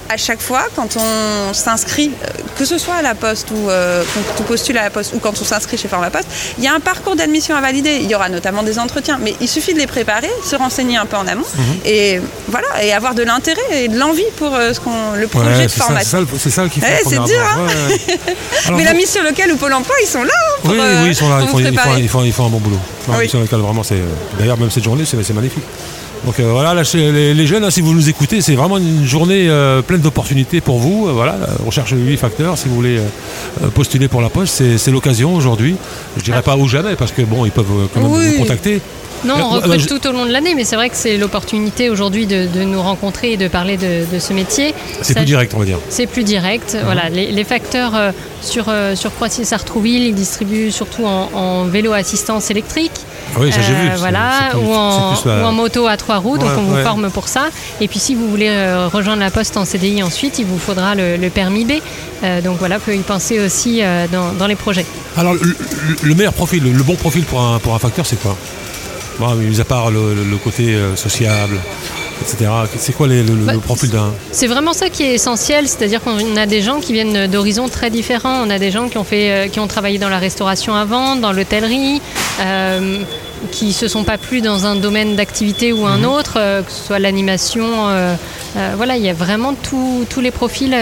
à 0.09 0.17
chaque 0.17 0.41
fois, 0.41 0.63
quand 0.75 0.97
on 0.97 1.53
s'inscrit, 1.53 2.11
euh, 2.23 2.29
que 2.59 2.65
ce 2.65 2.79
soit 2.79 2.95
à 2.95 3.03
la 3.03 3.15
poste 3.15 3.51
ou 3.51 3.69
euh, 3.69 4.03
quand 4.15 4.41
on 4.41 4.43
postule 4.45 4.79
à 4.79 4.85
la 4.85 4.91
poste 4.91 5.13
ou 5.15 5.19
quand 5.19 5.33
on 5.41 5.45
s'inscrit 5.45 5.77
chez 5.77 5.89
Formapost, 5.89 6.25
il 6.59 6.65
y 6.65 6.69
a 6.69 6.75
un 6.75 6.81
parcours 6.81 7.17
d'admission 7.17 7.55
à 7.57 7.61
valider. 7.61 7.99
Il 8.03 8.11
y 8.11 8.15
aura 8.15 8.29
notamment 8.29 8.63
des 8.63 8.79
entretiens, 8.79 9.19
mais 9.23 9.35
il 9.41 9.49
suffit 9.49 9.75
de 9.75 9.79
les 9.79 9.87
préparer, 9.87 10.31
se 10.45 10.57
renseigner 10.57 10.97
un 10.97 11.07
peu 11.07 11.17
en 11.17 11.27
amont 11.27 11.45
Mhm. 11.57 11.65
et 11.85 12.21
voilà, 12.49 12.69
et 12.83 12.93
avoir 12.93 13.15
de 13.15 13.23
l'intérêt 13.25 13.85
et 13.85 13.89
de 13.89 13.99
l'envie 13.99 14.25
pour 14.37 14.55
euh, 14.55 14.73
ce 14.73 14.81
qu'on, 14.81 15.13
le 15.17 15.27
projet 15.29 15.49
Ouais, 15.51 15.63
de 15.65 15.69
c'est 15.69 15.79
ça- 15.79 15.85
formation. 15.85 16.27
c'est 16.39 16.51
ça 16.51 16.63
faut 16.69 16.71
Eh, 16.81 17.07
au 17.07 17.11
c'est 17.11 17.17
dur, 17.25 17.41
hein 17.43 17.67
Ouais, 17.67 17.95
ouais. 17.95 18.37
Alors, 18.67 18.79
mais 18.79 18.85
la 18.85 18.95
mission 18.95 19.23
locale 19.23 19.53
ou 19.53 19.57
Pôle 19.57 19.73
Emploi, 19.75 19.95
ils 20.03 20.09
sont 20.09 20.23
là 20.25 20.33
hein, 20.35 20.61
pour, 20.63 20.71
oui, 20.71 20.79
oui, 20.81 21.09
ils 21.09 21.15
sont 21.15 21.29
là, 21.29 21.39
ils 21.43 21.47
font, 21.49 21.53
vous 21.53 21.61
ils, 21.61 21.67
font, 21.67 21.73
préparer. 21.75 22.01
ils 22.01 22.09
font- 22.09 22.25
ils 22.25 22.33
font 22.33 22.47
un 22.47 22.51
bon 22.51 22.59
boulot. 22.61 22.79
Oui. 23.09 23.25
Mission 23.25 23.41
locale, 23.41 23.61
vraiment, 23.61 23.83
c'est 23.83 24.01
d'ailleurs 24.39 24.59
même 24.59 24.71
cette 24.71 24.85
journée, 24.85 25.05
c'est 25.05 25.31
magnifique. 25.35 25.63
Donc 26.27 26.41
euh, 26.41 26.51
voilà, 26.51 26.75
là, 26.75 26.83
les, 26.95 27.35
les 27.35 27.47
jeunes, 27.47 27.71
si 27.71 27.81
vous 27.81 27.95
nous 27.95 28.09
écoutez, 28.09 28.41
c'est 28.41 28.57
vraiment 28.57 28.79
une 28.79 29.05
journée 29.07 29.49
euh, 29.49 29.81
pleine 29.81 30.01
d'opportunités 30.01 30.61
pour 30.61 30.79
vous. 30.79 31.07
Euh, 31.07 31.13
voilà, 31.13 31.37
on 31.65 31.71
cherche 31.71 31.93
8 31.97 32.17
facteurs. 32.17 32.59
Si 32.59 32.69
vous 32.69 32.75
voulez 32.75 32.99
euh, 32.99 33.69
postuler 33.69 34.09
pour 34.09 34.21
la 34.21 34.29
poste, 34.29 34.61
c'est 34.77 34.91
l'occasion 34.91 35.35
aujourd'hui. 35.37 35.77
Je 36.17 36.23
dirais 36.25 36.43
pas 36.43 36.57
ou 36.57 36.67
jamais, 36.67 36.97
parce 36.97 37.13
que 37.13 37.23
bon, 37.23 37.45
ils 37.47 37.53
peuvent 37.53 37.67
quand 37.95 38.01
même 38.01 38.11
Oui. 38.11 38.33
vous 38.33 38.39
contacter. 38.39 38.81
Non, 39.25 39.35
on 39.41 39.49
recrute 39.51 39.81
je- 39.81 39.89
tout 39.89 40.07
au 40.09 40.13
long 40.13 40.27
de 40.27 40.31
l'année, 40.33 40.55
mais 40.55 40.65
c'est 40.65 40.77
vrai 40.77 40.91
que 40.91 40.97
c'est 40.97 41.17
l'opportunité 41.17 41.89
aujourd'hui 41.91 42.27
de, 42.27 42.47
de 42.53 42.65
nous 42.65 42.83
rencontrer 42.83 43.33
et 43.33 43.37
de 43.37 43.49
parler 43.49 43.77
de, 43.77 44.05
de 44.13 44.19
ce 44.19 44.33
métier. 44.35 44.75
C'est 45.03 45.15
plus 45.15 45.25
direct, 45.25 45.53
on 45.55 45.61
va 45.61 45.65
dire. 45.65 45.79
C'est 45.89 46.07
plus 46.07 46.23
direct. 46.25 46.75
Mhm. 46.75 46.81
Voilà, 46.85 47.09
les, 47.09 47.31
les 47.33 47.45
facteurs 47.45 47.93
euh, 47.95 48.11
sur, 48.43 48.67
euh, 48.69 48.95
sur 48.97 49.15
Croissy-Sartrouville, 49.15 50.03
ils 50.03 50.15
distribuent 50.15 50.71
surtout 50.73 51.07
en, 51.07 51.31
en 51.35 51.65
vélo 51.65 51.93
assistance 51.93 52.51
électrique. 52.51 52.93
Oui, 53.39 53.53
ça, 53.53 53.61
j'ai 53.61 53.75
vu. 53.75 53.89
C'est- 53.93 53.97
Voilà, 53.99 54.31
plus- 54.51 54.61
ou, 54.61 54.73
en, 54.73 55.15
c'est 55.15 55.23
plus 55.23 55.29
la- 55.31 55.43
ou 55.43 55.45
en 55.47 55.53
moto 55.53 55.87
à 55.87 55.97
trois 55.97 56.17
roues, 56.19 56.39
donc 56.39 56.51
on 56.57 56.63
vous 56.63 56.75
ouais. 56.77 56.83
forme 56.85 57.11
pour 57.11 57.29
ça. 57.29 57.49
Et 57.81 57.89
puis 57.89 57.99
si 57.99 58.15
vous 58.15 58.29
voulez 58.29 58.49
euh, 58.49 58.89
rejoindre 58.89 59.21
la 59.21 59.31
poste 59.31 59.57
en 59.57 59.65
CDI 59.65 60.03
ensuite, 60.03 60.39
il 60.39 60.47
vous 60.47 60.59
faudra 60.59 60.95
le, 60.95 61.17
le 61.17 61.31
permis 61.31 61.65
B. 61.65 61.73
Euh, 62.25 62.41
donc 62.41 62.59
voilà, 62.59 62.79
faut 62.79 62.93
y 62.93 62.99
penser 62.99 63.39
aussi 63.41 63.81
euh, 63.83 64.07
dans, 64.11 64.33
dans 64.33 64.47
les 64.47 64.57
projets. 64.57 64.87
Alors, 65.17 65.35
le, 65.35 65.41
le- 65.43 65.57
le 66.03 66.15
meilleur 66.15 66.33
profil, 66.33 66.63
le 66.63 66.83
bon 66.83 66.95
profil 66.97 67.25
pour 67.25 67.41
un, 67.43 67.59
pour 67.59 67.75
un 67.75 67.79
facteur, 67.79 68.07
c'est 68.07 68.21
quoi? 68.21 68.37
Bon, 69.19 69.35
mis 69.35 69.61
à 69.61 69.65
part 69.65 69.91
le, 69.91 70.15
côté 70.37 70.75
euh, 70.75 70.95
sociable, 70.97 71.57
etc. 72.23 72.51
C'est 72.79 72.93
quoi 72.95 73.07
les- 73.09 73.23
le, 73.23 73.35
Bah, 73.35 73.53
le 73.53 73.59
profil 73.61 73.91
d'un. 73.91 74.13
C'est 74.33 74.47
vraiment 74.47 74.73
ça 74.73 74.89
qui 74.91 75.03
est 75.05 75.15
essentiel, 75.15 75.69
c'est-à-dire 75.69 76.01
qu'on 76.03 76.37
a 76.37 76.47
des 76.47 76.63
gens 76.63 76.81
qui 76.81 76.93
viennent 76.93 77.27
d'horizons 77.27 77.69
très 77.69 77.91
différents. 77.91 78.43
On 78.47 78.51
a 78.51 78.59
des 78.59 78.71
gens 78.71 78.89
qui 78.89 78.99
ont, 78.99 79.05
fait, 79.05 79.31
euh, 79.31 79.49
qui 79.49 79.61
ont 79.61 79.67
travaillé 79.67 79.99
dans 79.99 80.09
la 80.09 80.19
restauration 80.19 80.75
avant, 80.75 81.17
dans 81.17 81.33
l'hôtellerie, 81.33 82.01
euh, 82.41 82.99
qui 83.53 83.73
se 83.73 83.87
sont 83.87 84.03
pas 84.05 84.19
plus 84.19 84.41
dans 84.41 84.65
un 84.67 84.77
domaine 84.77 85.15
d'activité 85.15 85.73
ou 85.73 85.87
un 85.87 85.99
Mhm. 85.99 86.05
autre, 86.07 86.35
euh, 86.39 86.63
que 86.63 86.71
ce 86.73 86.87
soit 86.87 86.99
l'animation. 86.99 87.67
euh, 87.89 88.15
euh, 88.57 88.73
voilà, 88.77 88.97
il 88.97 89.03
y 89.05 89.09
a 89.11 89.13
vraiment 89.13 89.55
tous 89.55 90.07
tous 90.09 90.21
les 90.21 90.31
profils 90.31 90.75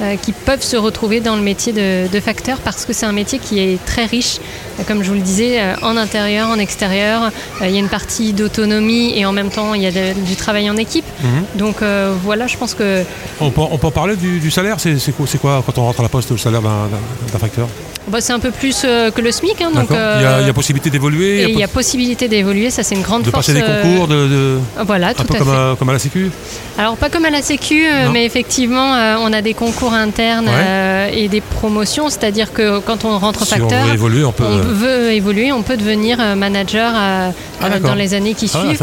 euh, 0.00 0.16
qui 0.16 0.32
peuvent 0.32 0.62
se 0.62 0.76
retrouver 0.76 1.20
dans 1.20 1.36
le 1.36 1.42
métier 1.42 1.72
de, 1.72 2.08
de 2.08 2.20
facteur 2.20 2.58
parce 2.58 2.84
que 2.84 2.92
c'est 2.92 3.06
un 3.06 3.12
métier 3.12 3.38
qui 3.38 3.58
est 3.60 3.78
très 3.84 4.06
riche, 4.06 4.38
Euh, 4.78 4.82
comme 4.86 5.02
je 5.02 5.08
vous 5.08 5.14
le 5.16 5.20
disais, 5.20 5.60
euh, 5.60 5.74
en 5.82 5.96
intérieur, 5.96 6.48
en 6.48 6.58
extérieur. 6.58 7.22
Euh, 7.24 7.66
il 7.68 7.72
y 7.74 7.76
a 7.76 7.80
une 7.80 7.88
partie 7.88 8.32
d'autonomie 8.32 9.12
et 9.18 9.26
en 9.26 9.32
même 9.32 9.50
temps 9.50 9.74
il 9.74 9.82
y 9.82 9.86
a 9.86 9.90
de- 9.90 10.14
du 10.30 10.36
travail 10.36 10.70
en 10.70 10.76
équipe. 10.76 11.04
Mhm. 11.22 11.44
Donc 11.56 11.76
voilà, 12.24 12.46
je 12.46 12.56
pense 12.56 12.74
que 12.74 13.04
On 13.40 13.50
peut, 13.50 13.60
on 13.70 13.78
peut 13.78 13.86
en 13.88 13.90
parler 13.90 14.16
du, 14.16 14.38
du 14.40 14.50
salaire 14.50 14.76
C'est 14.80 15.12
quoi, 15.16 15.26
quoi 15.40 15.62
quand 15.64 15.76
on 15.78 15.84
rentre 15.84 16.00
à 16.00 16.02
la 16.02 16.08
poste 16.08 16.30
le 16.30 16.38
salaire 16.38 16.62
d'un 16.62 17.38
facteur? 17.38 17.68
Bah, 18.10 18.20
c'est 18.20 18.32
un 18.32 18.38
peu 18.38 18.50
plus 18.50 18.82
euh, 18.84 19.10
que 19.10 19.20
le 19.20 19.32
SMIC. 19.32 19.60
hein, 19.62 19.70
donc, 19.74 19.88
D'accord. 19.88 20.16
il, 20.18 20.22
y 20.22 20.26
a, 20.26 20.30
euh, 20.32 20.40
il 20.42 20.46
y 20.46 20.50
a 20.50 20.52
possibilité 20.52 20.90
d'évoluer 20.90 21.44
il 21.48 21.58
y 21.58 21.62
a 21.62 21.68
possibilité 21.68 22.28
d'évoluer, 22.28 22.70
ça 22.70 22.82
c'est 22.82 22.94
une 22.94 23.02
grande 23.02 23.22
de 23.22 23.30
force. 23.30 23.46
passer 23.46 23.58
des 23.58 23.64
euh, 23.66 23.82
concours, 23.82 24.08
de, 24.08 24.28
de- 24.28 24.58
Voilà, 24.86 25.08
un 25.08 25.14
tout 25.14 25.24
peu 25.24 25.34
à 25.34 25.38
comme 25.38 25.48
fait. 25.48 25.54
à, 25.56 25.76
comme 25.78 25.88
à 25.88 25.92
la 25.94 25.98
Sécu 25.98 26.30
Alors 26.78 26.96
pas 26.96 27.08
comme 27.08 27.24
à 27.24 27.30
la 27.30 27.42
Sécu, 27.42 27.86
euh, 27.86 28.06
Non. 28.06 28.12
mais 28.12 28.24
effectivement, 28.24 28.94
euh, 28.94 29.16
on 29.20 29.32
a 29.32 29.40
des 29.42 29.54
concours 29.54 29.92
internes 29.94 30.46
Ouais. 30.46 30.52
euh, 30.56 31.10
et 31.12 31.28
des 31.28 31.40
promotions, 31.40 32.08
c'est-à-dire 32.08 32.52
que 32.52 32.78
quand 32.80 33.04
on 33.04 33.18
rentre 33.18 33.44
Si 33.46 33.54
on 33.54 33.58
facteur, 33.68 33.84
veut 33.86 33.94
évoluer, 33.94 34.24
on 34.24 34.32
peut- 34.32 34.44
veut 34.44 35.12
évoluer, 35.12 35.52
on 35.52 35.62
peut 35.62 35.76
devenir 35.76 36.18
euh, 36.20 36.34
manager 36.34 36.92
euh, 36.94 37.30
Ah, 37.62 37.66
euh, 37.66 37.78
dans 37.80 37.94
les 37.94 38.14
années 38.14 38.34
qui 38.34 38.50
Ah, 38.54 38.58
suivent 38.60 38.82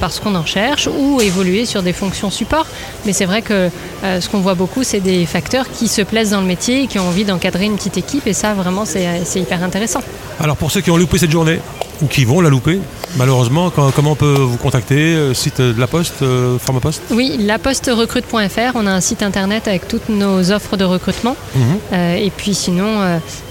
parce 0.00 0.20
qu'on 0.20 0.34
en 0.34 0.46
cherche 0.46 0.88
ou 0.98 1.20
évoluer 1.20 1.66
sur 1.66 1.82
des 1.82 1.92
fonctions 1.92 2.30
support. 2.30 2.66
Mais 3.04 3.12
c'est 3.12 3.24
vrai 3.26 3.42
que 3.42 3.68
euh, 4.04 4.20
ce 4.20 4.28
qu'on 4.28 4.40
voit 4.40 4.54
beaucoup, 4.54 4.82
c'est 4.82 5.00
des 5.00 5.26
facteurs 5.26 5.66
qui 5.70 5.88
se 5.88 6.02
plaisent 6.02 6.30
dans 6.30 6.40
le 6.40 6.46
métier 6.46 6.82
et 6.82 6.86
qui 6.86 6.98
ont 6.98 7.06
envie 7.08 7.24
d'encadrer 7.24 7.64
une 7.66 7.76
petite 7.76 7.96
équipe 7.98 8.26
et 8.26 8.32
ça 8.32 8.54
vraiment 8.56 8.84
c'est 8.84 9.22
hyper 9.40 9.62
intéressant. 9.62 10.00
Alors 10.40 10.56
pour 10.56 10.70
ceux 10.70 10.80
qui 10.80 10.90
ont 10.90 10.96
loupé 10.96 11.18
cette 11.18 11.30
journée 11.30 11.60
ou 12.02 12.06
qui 12.06 12.24
vont 12.26 12.40
la 12.42 12.50
louper, 12.50 12.78
malheureusement, 13.16 13.70
quand- 13.70 13.90
comment 13.90 14.12
on 14.12 14.16
peut 14.16 14.34
vous 14.38 14.58
contacter 14.58 14.96
euh, 15.14 15.32
Site 15.32 15.60
de 15.62 15.80
la 15.80 15.86
Poste, 15.86 16.20
euh, 16.22 16.58
Forme 16.58 16.80
Poste? 16.80 17.00
Oui, 17.10 17.36
laposterecrute.fr, 17.38 18.72
on 18.74 18.86
a 18.86 18.90
un 18.92 19.00
site 19.00 19.22
internet 19.22 19.66
avec 19.68 19.88
toutes 19.88 20.08
nos 20.10 20.50
offres 20.52 20.76
de 20.76 20.84
recrutement. 20.84 21.36
Mhm. 21.54 21.62
Euh, 21.94 22.16
et 22.16 22.30
puis 22.30 22.54
sinon, 22.54 23.00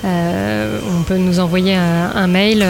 euh, 0.06 0.80
on 1.00 1.02
peut 1.04 1.18
nous 1.18 1.40
envoyer 1.40 1.76
un, 1.76 2.12
un 2.16 2.28
mail. 2.28 2.66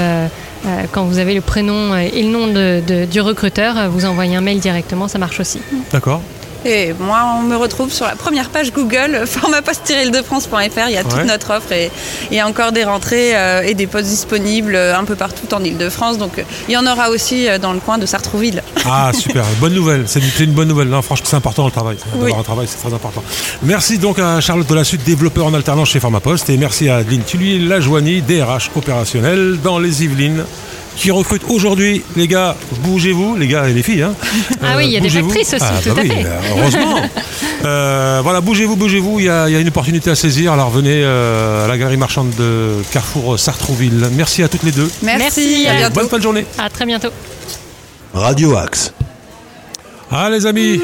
quand 0.94 1.04
vous 1.04 1.20
avez 1.20 1.36
le 1.36 1.42
prénom 1.42 1.96
et 1.96 2.24
le 2.24 2.30
nom 2.30 2.48
de- 2.48 2.82
de- 2.88 3.06
du 3.06 3.22
recruteur, 3.22 3.88
vous 3.92 4.04
envoyez 4.06 4.36
un 4.36 4.42
mail 4.42 4.60
directement, 4.60 5.08
ça 5.08 5.20
marche 5.20 5.40
aussi. 5.40 5.60
D'accord. 5.92 6.22
Et 6.68 6.94
moi, 7.00 7.20
on 7.38 7.44
me 7.44 7.56
retrouve 7.56 7.92
sur 7.94 8.06
la 8.08 8.16
première 8.16 8.50
page 8.50 8.72
Google, 8.74 9.22
formapost-ile-de-france.fr. 9.28 10.88
Il 10.88 10.94
y 10.94 10.98
a 10.98 11.04
toute 11.04 11.16
Ouais. 11.16 11.24
notre 11.24 11.54
offre 11.56 11.72
et 11.72 11.92
il 12.32 12.38
y 12.38 12.40
a 12.40 12.48
encore 12.48 12.72
des 12.72 12.84
rentrées 12.84 13.36
euh, 13.38 13.62
et 13.62 13.76
des 13.76 13.86
postes 13.88 14.08
disponibles 14.10 14.76
euh, 14.76 14.98
un 14.98 15.04
peu 15.04 15.16
partout 15.16 15.54
en 15.54 15.64
Ile-de-France. 15.64 16.18
Donc, 16.18 16.40
euh, 16.40 16.44
il 16.68 16.74
y 16.74 16.78
en 16.78 16.86
aura 16.88 17.10
aussi 17.10 17.48
dans 17.62 17.72
le 17.72 17.80
coin 17.80 17.98
de 18.00 18.06
Sartrouville. 18.08 18.64
Ah 18.86 19.12
super, 19.18 19.46
bonne 19.60 19.74
nouvelle, 19.76 20.06
c'est 20.08 20.20
une, 20.40 20.52
bonne 20.54 20.68
nouvelle. 20.68 20.88
Non, 20.90 21.02
franchement, 21.04 21.28
c'est 21.30 21.36
important 21.38 21.66
le 21.66 21.72
travail. 21.72 21.98
D'avoir 22.12 22.24
Oui. 22.26 22.34
un 22.38 22.44
travail, 22.44 22.68
c'est 22.68 22.80
très 22.84 22.94
important. 22.94 23.24
Merci 23.62 24.00
donc 24.00 24.18
à 24.20 24.42
Charlotte 24.42 24.68
de 24.68 24.76
la 24.76 24.84
Suite, 24.84 25.04
développeur 25.04 25.46
en 25.46 25.54
alternance 25.54 25.90
chez 25.90 26.00
Pharmapost, 26.00 26.50
et 26.50 26.58
merci 26.58 26.90
à 26.90 26.98
Adeline 26.98 27.24
Tully, 27.24 27.60
Lajoigny, 27.68 28.22
DRH 28.24 28.72
opérationnel 28.76 29.60
dans 29.64 29.78
les 29.78 30.04
Yvelines, 30.04 30.44
qui 30.96 31.12
recrute 31.12 31.44
aujourd'hui, 31.50 32.04
les 32.16 32.28
gars, 32.28 32.56
bougez-vous, 32.84 33.36
les 33.36 33.48
gars 33.48 33.68
et 33.68 33.74
les 33.74 33.84
filles. 33.84 34.04
hein. 34.04 34.14
Ah 34.64 34.74
oui, 34.78 34.86
il 34.86 34.92
y 34.94 34.98
a 34.98 35.00
des 35.02 35.10
factrices 35.10 35.54
aussi, 35.54 35.64
Ah, 35.66 35.74
tout 35.84 35.90
bah 35.94 36.02
à 36.02 36.04
oui, 36.04 36.10
fait. 36.10 36.26
euh, 36.26 36.40
heureusement. 36.58 37.02
Euh, 37.66 38.20
voilà, 38.24 38.42
bougez-vous, 38.42 38.76
bougez-vous, 38.76 39.20
il 39.20 39.26
y, 39.26 39.30
a 39.30 39.50
il 39.50 39.54
y 39.54 39.56
a 39.56 39.60
une 39.60 39.68
opportunité 39.70 40.12
à 40.12 40.16
saisir. 40.16 40.54
Alors 40.54 40.70
venez 40.70 41.02
euh, 41.04 41.66
à 41.66 41.68
la 41.68 41.78
galerie 41.80 41.98
marchande 41.98 42.30
de 42.38 42.74
Carrefour 42.92 43.40
Sartrouville. 43.40 44.08
Merci 44.12 44.44
à 44.44 44.48
toutes 44.48 44.62
les 44.62 44.72
deux. 44.72 44.88
Merci, 45.02 45.66
à 45.68 45.74
bientôt. 45.74 45.96
Bonne 45.96 46.08
fin 46.10 46.18
de 46.18 46.22
journée. 46.22 46.46
À 46.60 46.70
très 46.70 46.86
bientôt. 46.86 47.08
Radio 48.14 48.56
Axe. 48.56 48.94
Ah 50.12 50.30
les 50.30 50.46
amis, 50.46 50.80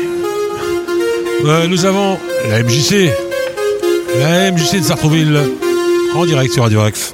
Euh, 1.45 1.67
nous 1.67 1.85
avons 1.85 2.17
la 2.49 2.63
MJC, 2.63 3.11
la 4.19 4.51
MJC 4.51 4.79
de 4.79 4.83
Sartrouville, 4.83 5.39
en 6.15 6.25
direct 6.25 6.51
sur 6.53 6.63
Radio 6.63 6.81
Axe. 6.81 7.13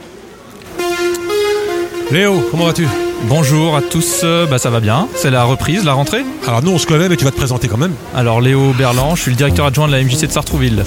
Léo, 2.09 2.41
comment 2.51 2.65
vas-tu? 2.65 2.87
Bonjour 3.23 3.75
à 3.75 3.81
tous, 3.81 4.21
euh, 4.23 4.45
bah, 4.45 4.57
ça 4.59 4.69
va 4.69 4.79
bien, 4.79 5.09
c'est 5.13 5.29
la 5.29 5.43
reprise, 5.43 5.83
la 5.83 5.91
rentrée? 5.91 6.23
Alors 6.47 6.63
nous 6.63 6.71
on 6.71 6.77
se 6.77 6.87
connaît 6.87 7.09
mais 7.09 7.17
tu 7.17 7.25
vas 7.25 7.31
te 7.31 7.35
présenter 7.35 7.67
quand 7.67 7.77
même. 7.77 7.93
Alors 8.15 8.39
Léo 8.39 8.71
Berland, 8.77 9.17
je 9.17 9.23
suis 9.23 9.31
le 9.31 9.35
directeur 9.35 9.65
adjoint 9.65 9.87
de 9.87 9.91
la 9.91 10.01
MJC 10.01 10.25
de 10.27 10.31
Sartrouville. 10.31 10.85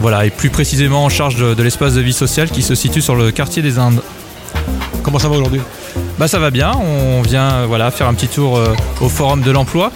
Voilà, 0.00 0.26
et 0.26 0.30
plus 0.30 0.50
précisément 0.50 1.04
en 1.04 1.08
charge 1.08 1.36
de, 1.36 1.54
de 1.54 1.62
l'espace 1.62 1.94
de 1.94 2.00
vie 2.00 2.12
sociale 2.12 2.50
qui 2.50 2.62
se 2.62 2.74
situe 2.74 3.00
sur 3.00 3.14
le 3.14 3.30
quartier 3.30 3.62
des 3.62 3.78
Indes. 3.78 4.02
Comment 5.04 5.20
ça 5.20 5.28
va 5.28 5.36
aujourd'hui? 5.36 5.60
Bah 6.18 6.26
ça 6.26 6.40
va 6.40 6.50
bien, 6.50 6.72
on 6.72 7.22
vient 7.22 7.52
euh, 7.52 7.64
voilà, 7.68 7.92
faire 7.92 8.08
un 8.08 8.14
petit 8.14 8.28
tour 8.28 8.56
euh, 8.56 8.74
au 9.00 9.08
forum 9.08 9.40
de 9.40 9.52
l'emploi. 9.52 9.92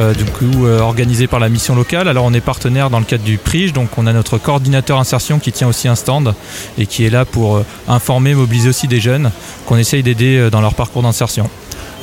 Euh, 0.00 0.14
du 0.14 0.24
coup 0.24 0.66
euh, 0.66 0.80
organisé 0.80 1.26
par 1.26 1.40
la 1.40 1.48
mission 1.48 1.74
locale. 1.74 2.08
Alors 2.08 2.24
on 2.24 2.32
est 2.32 2.40
partenaire 2.40 2.90
dans 2.90 2.98
le 2.98 3.04
cadre 3.04 3.24
du 3.24 3.38
PRIGE, 3.38 3.72
donc 3.72 3.90
on 3.96 4.06
a 4.06 4.12
notre 4.12 4.38
coordinateur 4.38 4.98
insertion 4.98 5.38
qui 5.38 5.52
tient 5.52 5.68
aussi 5.68 5.88
un 5.88 5.96
stand 5.96 6.34
et 6.78 6.86
qui 6.86 7.04
est 7.04 7.10
là 7.10 7.24
pour 7.24 7.56
euh, 7.56 7.64
informer, 7.88 8.34
mobiliser 8.34 8.68
aussi 8.68 8.86
des 8.86 9.00
jeunes 9.00 9.30
qu'on 9.66 9.76
essaye 9.76 10.02
d'aider 10.02 10.50
dans 10.50 10.60
leur 10.60 10.74
parcours 10.74 11.02
d'insertion. 11.02 11.50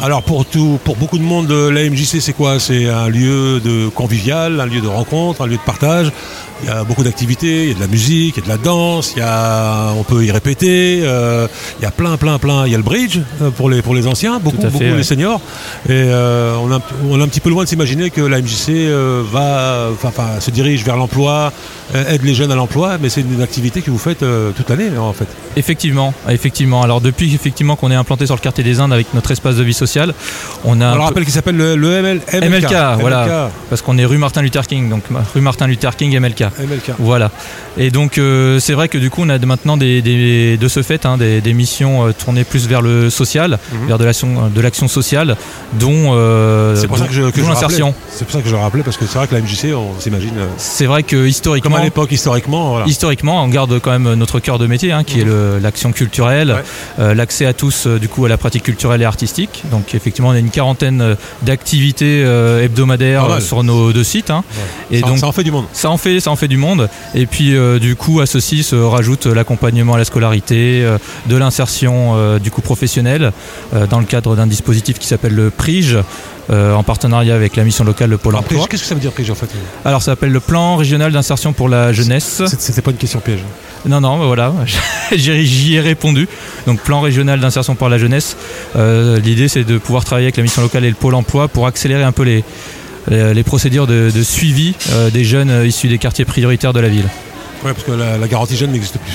Alors 0.02 0.24
pour 0.24 0.46
tout, 0.46 0.78
pour 0.84 0.98
beaucoup 0.98 1.18
de 1.18 1.24
monde, 1.24 1.50
la 1.52 1.90
MJC 1.90 2.20
c'est 2.20 2.34
quoi? 2.34 2.60
C'est 2.60 2.88
un 2.90 3.08
lieu 3.08 3.60
de 3.60 3.88
convivial, 3.88 4.60
un 4.60 4.66
lieu 4.66 4.82
de 4.82 4.88
rencontre, 4.88 5.42
un 5.42 5.48
lieu 5.48 5.56
de 5.56 5.62
partage. 5.66 6.12
Il 6.64 6.70
y 6.70 6.72
a 6.72 6.86
beaucoup 6.86 7.04
d'activités, 7.04 7.64
il 7.64 7.68
y 7.70 7.72
a 7.72 7.76
de 7.76 7.80
la 7.82 7.88
musique, 7.88 8.38
il 8.38 8.40
y 8.40 8.44
a 8.44 8.46
de 8.46 8.50
la 8.50 8.58
danse, 8.58 9.12
il 9.16 9.20
y 9.20 9.22
a, 9.22 9.92
on 9.98 10.04
peut 10.04 10.24
y 10.24 10.32
répéter. 10.32 11.02
euh, 11.04 11.48
il 11.80 11.84
y 11.84 11.86
a 11.86 11.92
plein, 11.92 12.16
plein, 12.16 12.40
plein. 12.40 12.66
Il 12.66 12.72
y 12.72 12.76
a 12.76 12.78
le 12.78 12.84
bridge 12.84 13.20
euh, 13.42 13.50
pour 13.52 13.70
les 13.70 13.82
pour 13.82 13.94
les 13.94 14.08
anciens, 14.08 14.40
beaucoup, 14.40 14.62
fait, 14.62 14.70
beaucoup 14.70 14.84
ouais. 14.86 14.96
les 14.96 15.04
seniors. 15.04 15.42
Et 15.88 15.92
euh, 15.92 16.56
on, 16.62 16.72
a, 16.72 16.80
on 17.10 17.20
est 17.20 17.24
un 17.24 17.28
petit 17.28 17.42
peu 17.42 17.50
loin 17.50 17.64
de 17.64 17.70
s'imaginer 17.70 18.10
que 18.10 18.22
la 18.22 18.42
MJC 18.42 18.70
euh, 18.70 19.22
va, 19.30 19.90
enfin, 20.04 20.40
se 20.40 20.50
dirige 20.50 20.84
vers 20.86 20.96
l'emploi, 20.96 21.52
aide 21.94 22.24
les 22.24 22.34
jeunes 22.34 22.52
à 22.52 22.56
l'emploi, 22.56 22.98
mais 23.02 23.10
c'est 23.10 23.22
une 23.22 23.42
activité 23.42 23.82
que 23.82 23.92
vous 23.92 23.98
faites 23.98 24.24
toute 24.56 24.70
l'année 24.70 24.98
en 24.98 25.14
fait. 25.14 25.28
Effectivement, 25.58 26.14
effectivement. 26.30 26.82
Alors 26.84 27.02
depuis 27.02 27.34
effectivement 27.36 27.76
qu'on 27.76 27.92
est 27.92 27.96
implanté 27.96 28.26
sur 28.26 28.36
le 28.36 28.42
quartier 28.42 28.64
des 28.64 28.80
Indes 28.80 28.94
avec 28.94 29.14
notre 29.14 29.32
espace 29.32 29.56
de 29.58 29.64
vie 29.64 29.74
sociale, 29.74 29.85
on 30.64 30.80
a 30.82 30.86
On 30.86 30.88
un 30.88 30.92
le 30.92 30.98
peu- 30.98 31.04
rappelle 31.04 31.24
qu'il 31.24 31.34
s'appelle 31.34 31.58
le, 31.58 31.76
le 31.76 31.92
ML, 31.94 32.22
MLK, 32.34 32.74
parce 33.70 33.82
qu'on 33.82 33.98
est 33.98 34.06
rue 34.06 34.18
Martin 34.18 34.42
Luther 34.42 34.66
King, 34.68 34.90
donc 34.90 35.04
rue 35.34 35.42
Martin 35.42 35.68
Luther 35.68 35.96
King 35.96 36.18
MLK. 36.20 36.42
MLK. 36.60 36.92
Voilà. 37.00 37.32
Et 37.78 37.92
donc 37.92 38.18
euh, 38.18 38.60
c'est 38.60 38.74
vrai 38.74 38.88
que 38.88 38.98
du 38.98 39.10
coup 39.10 39.22
on 39.24 39.30
a 39.30 39.38
maintenant 39.40 39.78
des, 39.78 40.02
des- 40.02 40.58
de 40.58 40.68
ce 40.68 40.82
fait 40.82 41.06
hein, 41.06 41.18
des, 41.18 41.42
des 41.42 41.54
missions 41.54 42.08
euh, 42.08 42.12
tournées 42.14 42.44
plus 42.44 42.68
vers 42.68 42.82
le 42.82 43.10
social, 43.10 43.60
Mhm. 43.72 43.88
vers 43.88 43.98
de 43.98 44.06
l'action 44.06 44.50
de 44.50 44.62
l'action 44.62 44.88
sociale, 44.88 45.36
dont 45.74 46.12
euh, 46.14 46.76
C'est 46.76 46.88
pour 46.88 46.98
pour 48.26 48.32
ça 48.34 48.42
que 48.42 48.48
je 48.50 48.56
le 48.56 48.62
rappelais 48.62 48.84
parce 48.84 48.98
que 48.98 49.06
c'est 49.06 49.18
vrai 49.18 49.28
que 49.28 49.36
la 49.36 49.42
MJC, 49.42 49.74
on 49.76 50.00
s'imagine. 50.00 50.32
euh, 50.38 50.48
C'est 50.58 50.86
vrai 50.86 51.04
que 51.04 51.26
historiquement, 51.28 51.72
Comme 51.72 51.82
à 51.82 51.84
l'époque, 51.84 52.12
historiquement, 52.12 52.70
voilà. 52.72 52.86
historiquement, 52.88 53.44
on 53.44 53.48
garde 53.48 53.80
quand 53.80 53.92
même 53.92 54.14
notre 54.16 54.40
cœur 54.40 54.58
de 54.60 54.68
métier, 54.68 54.92
hein, 54.92 55.04
qui 55.04 55.22
est 55.22 55.24
le- 55.26 55.60
l'action 55.60 55.92
culturelle, 55.92 56.56
euh, 57.00 57.14
l'accès 57.14 57.46
à 57.46 57.54
tous 57.54 57.88
euh, 57.88 58.00
du 58.00 58.08
coup 58.08 58.26
à 58.26 58.30
la 58.30 58.38
pratique 58.38 58.64
culturelle 58.64 59.02
et 59.02 59.06
artistique. 59.06 59.64
Donc 59.76 59.94
effectivement, 59.94 60.30
on 60.30 60.34
a 60.34 60.40
une 60.40 60.50
quarantaine 60.52 61.02
euh, 61.02 61.16
d'activités 61.44 62.24
euh, 62.24 62.64
hebdomadaires 62.64 63.26
euh, 63.26 63.40
sur 63.42 63.64
nos 63.64 63.92
deux 63.92 64.04
sites. 64.04 64.30
hein. 64.30 64.44
Et 64.92 65.02
Ça- 65.02 65.08
donc 65.08 65.20
ça 65.20 65.28
en 65.28 65.32
fait 65.32 65.44
du 65.44 65.52
monde. 65.52 65.66
Ça 65.74 65.90
en 65.90 65.98
fait, 65.98 66.20
ça 66.20 66.32
en 66.32 66.36
fait 66.36 66.48
du 66.48 66.58
monde. 66.58 66.90
Et 67.14 67.26
puis 67.26 67.54
du 67.82 67.96
coup, 67.96 68.20
à 68.22 68.26
ceci 68.26 68.64
se 68.64 68.76
rajoute 68.76 69.26
l'accompagnement 69.26 69.96
à 69.96 69.98
la 69.98 70.06
scolarité, 70.06 70.86
de 71.28 71.36
l'insertion 71.36 72.38
du 72.40 72.52
coup 72.52 72.62
professionnelle 72.62 73.32
dans 73.90 74.00
le 74.00 74.06
cadre 74.06 74.36
d'un 74.36 74.48
dispositif 74.48 75.00
qui 75.00 75.08
s'appelle 75.08 75.34
le 75.36 75.50
PRIGE. 75.50 75.98
Euh, 76.50 76.74
en 76.74 76.84
partenariat 76.84 77.36
avec 77.36 77.56
la 77.56 77.64
mission 77.64 77.84
locale 77.84 78.10
le 78.10 78.18
Pôle 78.18 78.36
emploi. 78.36 78.66
Qu'est-ce 78.70 78.84
que 78.84 78.88
ça 78.88 78.96
veut 78.96 79.02
dire 79.02 79.12
PRIGE 79.12 79.32
en 79.32 79.36
fait 79.36 79.50
Alors 79.84 80.02
ça 80.02 80.12
s'appelle 80.12 80.32
le 80.32 80.40
plan 80.40 80.76
régional 80.76 81.12
d'insertion 81.12 81.54
pour 81.54 81.70
la 81.70 81.92
jeunesse. 81.94 82.42
C'était 82.60 82.82
pas 82.82 82.92
une 82.92 82.98
question 82.98 83.20
piège. 83.20 83.40
Non, 83.88 84.02
non, 84.02 84.18
voilà, 84.26 84.52
j'y 85.16 85.76
ai 85.76 85.80
répondu. 85.80 86.28
Donc 86.66 86.82
plan 86.82 87.02
régional 87.02 87.40
d'insertion 87.40 87.76
pour 87.76 87.90
la 87.90 87.98
jeunesse. 87.98 88.36
Euh, 88.76 89.20
L'idée 89.20 89.48
c'est 89.48 89.64
de 89.64 89.78
pouvoir 89.78 90.06
travailler 90.06 90.26
avec 90.26 90.38
la 90.38 90.44
mission 90.44 90.62
locale 90.62 90.86
et 90.86 90.90
le 90.90 90.96
Pôle 90.96 91.16
emploi 91.16 91.48
pour 91.48 91.68
accélérer 91.68 92.04
un 92.04 92.12
peu 92.12 92.24
les, 92.24 92.44
les, 93.10 93.34
les 93.34 93.44
procédures 93.44 93.86
de, 93.88 94.12
de 94.14 94.24
suivi 94.24 94.74
euh, 94.92 95.10
des 95.12 95.24
jeunes 95.24 95.50
euh, 95.52 95.68
issus 95.68 95.88
des 95.88 95.98
quartiers 96.00 96.26
prioritaires 96.26 96.74
de 96.74 96.80
la 96.80 96.90
ville. 96.90 97.06
Ouais, 97.64 97.74
parce 97.74 97.84
que 97.84 97.92
la, 97.92 98.18
la 98.18 98.28
garantie 98.28 98.56
jeune 98.58 98.72
n'existe 98.72 98.98
plus. 99.00 99.14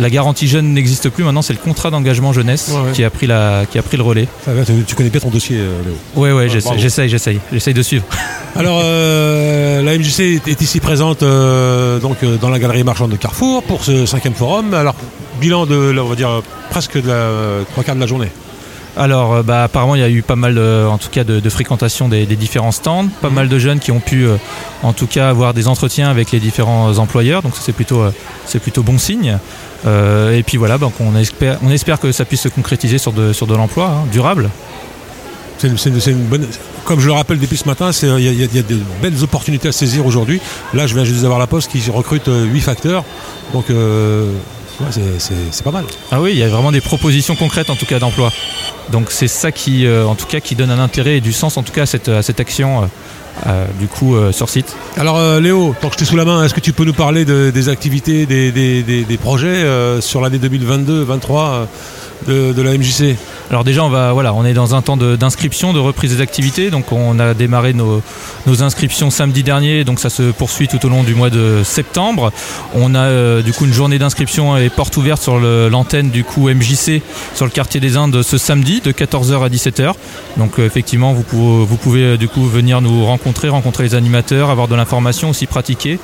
La 0.00 0.08
garantie 0.08 0.48
jeune 0.48 0.72
n'existe 0.72 1.10
plus, 1.10 1.24
maintenant 1.24 1.42
c'est 1.42 1.52
le 1.52 1.58
contrat 1.58 1.90
d'engagement 1.90 2.32
jeunesse 2.32 2.68
Ouais, 2.72 2.80
ouais. 2.80 2.92
Qui, 2.92 3.04
a 3.04 3.10
pris 3.10 3.26
la, 3.26 3.64
qui 3.70 3.78
a 3.78 3.82
pris 3.82 3.98
le 3.98 4.02
relais. 4.02 4.26
Ça 4.44 4.52
va, 4.54 4.62
tu, 4.64 4.94
connais 4.94 5.10
bien 5.10 5.20
ton 5.20 5.28
dossier, 5.28 5.58
euh, 5.58 5.82
Léo. 5.84 5.94
Ouais, 6.16 6.32
ouais, 6.32 6.40
Ouais, 6.40 6.48
j'essaie, 6.48 6.68
bravo. 6.68 6.80
j'essaye, 6.80 7.08
j'essaye, 7.10 7.40
j'essaye 7.52 7.74
de 7.74 7.82
suivre. 7.82 8.04
Alors, 8.56 8.80
euh, 8.82 9.82
la 9.82 9.98
MJC 9.98 10.40
est, 10.46 10.60
ici 10.62 10.80
présente 10.80 11.22
euh, 11.22 11.98
donc 11.98 12.24
dans 12.40 12.48
la 12.48 12.58
galerie 12.58 12.82
marchande 12.82 13.10
de 13.10 13.16
Carrefour 13.16 13.62
pour 13.62 13.84
ce 13.84 14.06
cinquième 14.06 14.34
forum. 14.34 14.72
Alors, 14.72 14.94
bilan 15.38 15.66
de, 15.66 15.76
là, 15.90 16.02
on 16.02 16.08
va 16.08 16.16
dire, 16.16 16.42
presque 16.70 17.00
de 17.00 17.06
la, 17.06 17.28
trois 17.70 17.84
quarts 17.84 17.94
de 17.94 18.00
la 18.00 18.06
journée. 18.06 18.28
Alors, 19.00 19.32
euh, 19.32 19.42
bah, 19.42 19.64
apparemment, 19.64 19.94
il 19.94 20.02
y 20.02 20.04
a 20.04 20.10
eu 20.10 20.20
pas 20.20 20.36
mal, 20.36 20.54
de- 20.54 20.86
en 20.86 20.98
tout 20.98 21.08
cas, 21.08 21.24
de, 21.24 21.40
de 21.40 21.48
fréquentation 21.50 22.08
des, 22.10 22.26
des 22.26 22.36
différents 22.36 22.70
stands. 22.70 23.06
Pas 23.22 23.30
mal 23.30 23.48
de 23.48 23.58
jeunes 23.58 23.78
qui 23.78 23.92
ont 23.92 24.00
pu, 24.00 24.26
euh, 24.26 24.36
en 24.82 24.92
tout 24.92 25.06
cas, 25.06 25.30
avoir 25.30 25.54
des 25.54 25.68
entretiens 25.68 26.10
avec 26.10 26.32
les 26.32 26.38
différents 26.38 26.98
employeurs. 26.98 27.40
Donc, 27.40 27.54
c'est 27.58 27.72
plutôt, 27.72 28.00
euh, 28.02 28.10
c'est 28.44 28.58
plutôt 28.60 28.82
bon 28.82 28.98
signe. 28.98 29.38
Euh, 29.86 30.36
et 30.36 30.42
puis 30.42 30.58
voilà, 30.58 30.76
donc 30.76 30.92
on 31.00 31.16
espère, 31.16 31.56
on 31.62 31.70
espère 31.70 31.98
que 31.98 32.12
ça 32.12 32.26
puisse 32.26 32.42
se 32.42 32.48
concrétiser 32.48 32.98
sur 32.98 33.12
de, 33.12 33.32
sur 33.32 33.46
de 33.46 33.54
l'emploi 33.54 33.86
hein, 33.86 34.04
durable. 34.12 34.50
C'est 35.56 35.68
une, 35.68 35.78
c'est 35.78 35.88
une- 35.88 36.00
c'est 36.00 36.10
une 36.10 36.24
bonne. 36.26 36.46
Comme 36.84 37.00
je 37.00 37.06
le 37.06 37.12
rappelle 37.14 37.38
depuis 37.38 37.56
ce 37.56 37.66
matin, 37.66 37.90
il 38.02 38.08
y, 38.20 38.28
a- 38.28 38.32
y 38.32 38.42
y 38.58 38.62
de 38.62 38.78
belles 39.00 39.22
opportunités 39.22 39.68
à 39.68 39.72
saisir 39.72 40.04
aujourd'hui. 40.04 40.40
Là, 40.74 40.86
je 40.86 40.94
viens 40.94 41.04
juste 41.04 41.22
d'avoir 41.22 41.38
la 41.38 41.46
poste 41.46 41.70
qui 41.72 41.82
recrute 41.90 42.28
8 42.28 42.60
facteurs. 42.60 43.04
Donc, 43.54 43.64
c'est- 44.90 45.62
pas 45.64 45.70
mal. 45.70 45.84
Ah 46.10 46.20
oui, 46.20 46.30
il 46.32 46.38
y 46.38 46.42
a 46.42 46.48
vraiment 46.48 46.72
des 46.72 46.80
propositions 46.80 47.36
concrètes 47.36 47.70
en 47.70 47.76
tout 47.76 47.86
cas 47.86 47.98
d'emploi. 47.98 48.32
Donc 48.90 49.10
c'est 49.10 49.28
ça 49.28 49.52
qui, 49.52 49.86
euh, 49.86 50.06
en 50.06 50.14
tout 50.14 50.26
cas, 50.26 50.40
qui 50.40 50.54
donne 50.54 50.70
un 50.70 50.78
intérêt 50.78 51.18
et 51.18 51.20
du 51.20 51.32
sens 51.32 51.56
en 51.56 51.62
tout 51.62 51.72
cas 51.72 51.82
à 51.82 51.86
cette, 51.86 52.08
à 52.08 52.22
cette 52.22 52.40
action 52.40 52.82
euh, 52.82 52.86
euh, 53.46 53.64
du 53.78 53.86
coup 53.86 54.16
euh, 54.16 54.32
sur 54.32 54.48
site. 54.48 54.74
Alors, 54.96 55.16
euh, 55.18 55.40
Léo, 55.40 55.74
tant 55.80 55.88
que 55.88 55.94
je 55.94 55.98
t'ai 56.00 56.04
sous 56.04 56.16
la 56.16 56.24
main, 56.24 56.44
est-ce 56.44 56.54
que 56.54 56.60
tu 56.60 56.72
peux 56.72 56.84
nous 56.84 56.92
parler 56.92 57.24
de- 57.24 57.50
des 57.54 57.68
activités, 57.68 58.26
des, 58.26 58.50
des- 58.52 59.16
projets 59.18 59.64
sur 60.00 60.20
l'année 60.20 60.38
2022-23 60.38 61.66
de, 62.26 62.62
la 62.62 62.76
MJC 62.76 63.16
Alors 63.50 63.64
déjà, 63.64 63.84
on 63.84 63.88
va, 63.88 64.12
voilà, 64.12 64.34
on 64.34 64.44
est 64.44 64.52
dans 64.52 64.74
un 64.74 64.82
temps 64.82 64.96
d'inscription, 64.96 65.72
de, 65.72 65.78
reprise 65.78 66.16
des 66.16 66.20
activités. 66.20 66.70
Donc 66.70 66.92
on 66.92 67.18
a 67.18 67.34
démarré 67.34 67.72
nos, 67.72 68.02
inscriptions 68.62 69.10
samedi 69.10 69.42
dernier, 69.42 69.84
donc 69.84 70.00
ça 70.00 70.10
se 70.10 70.30
poursuit 70.30 70.68
tout 70.68 70.84
au 70.84 70.88
long 70.88 71.02
du 71.02 71.14
mois 71.14 71.30
de 71.30 71.62
septembre. 71.64 72.32
On 72.74 72.94
a 72.94 73.00
euh, 73.00 73.42
du 73.42 73.52
coup 73.52 73.64
une 73.64 73.72
journée 73.72 73.98
d'inscription 73.98 74.56
et 74.56 74.68
porte 74.68 74.96
ouverte 74.96 75.22
sur 75.22 75.38
l'antenne 75.38 76.10
du 76.10 76.24
coup 76.24 76.48
MJC 76.48 77.02
sur 77.34 77.44
le 77.44 77.50
quartier 77.50 77.80
des 77.80 77.96
Indes 77.96 78.22
ce 78.22 78.38
samedi 78.38 78.80
de 78.80 78.92
14h 78.92 79.44
à 79.44 79.48
17h. 79.48 79.94
Donc 80.36 80.58
euh, 80.58 80.66
effectivement, 80.66 81.12
vous 81.12 81.22
pouvez, 81.22 81.64
vous 81.64 81.76
pouvez 81.76 82.02
euh, 82.02 82.16
du 82.16 82.28
coup 82.28 82.44
venir 82.44 82.80
nous 82.80 83.04
rencontrer, 83.04 83.48
rencontrer 83.48 83.84
les 83.84 83.94
animateurs, 83.94 84.50
avoir 84.50 84.68
de 84.68 84.74
l'information, 84.74 85.30
aussi 85.30 85.46
pratiquer 85.46 85.98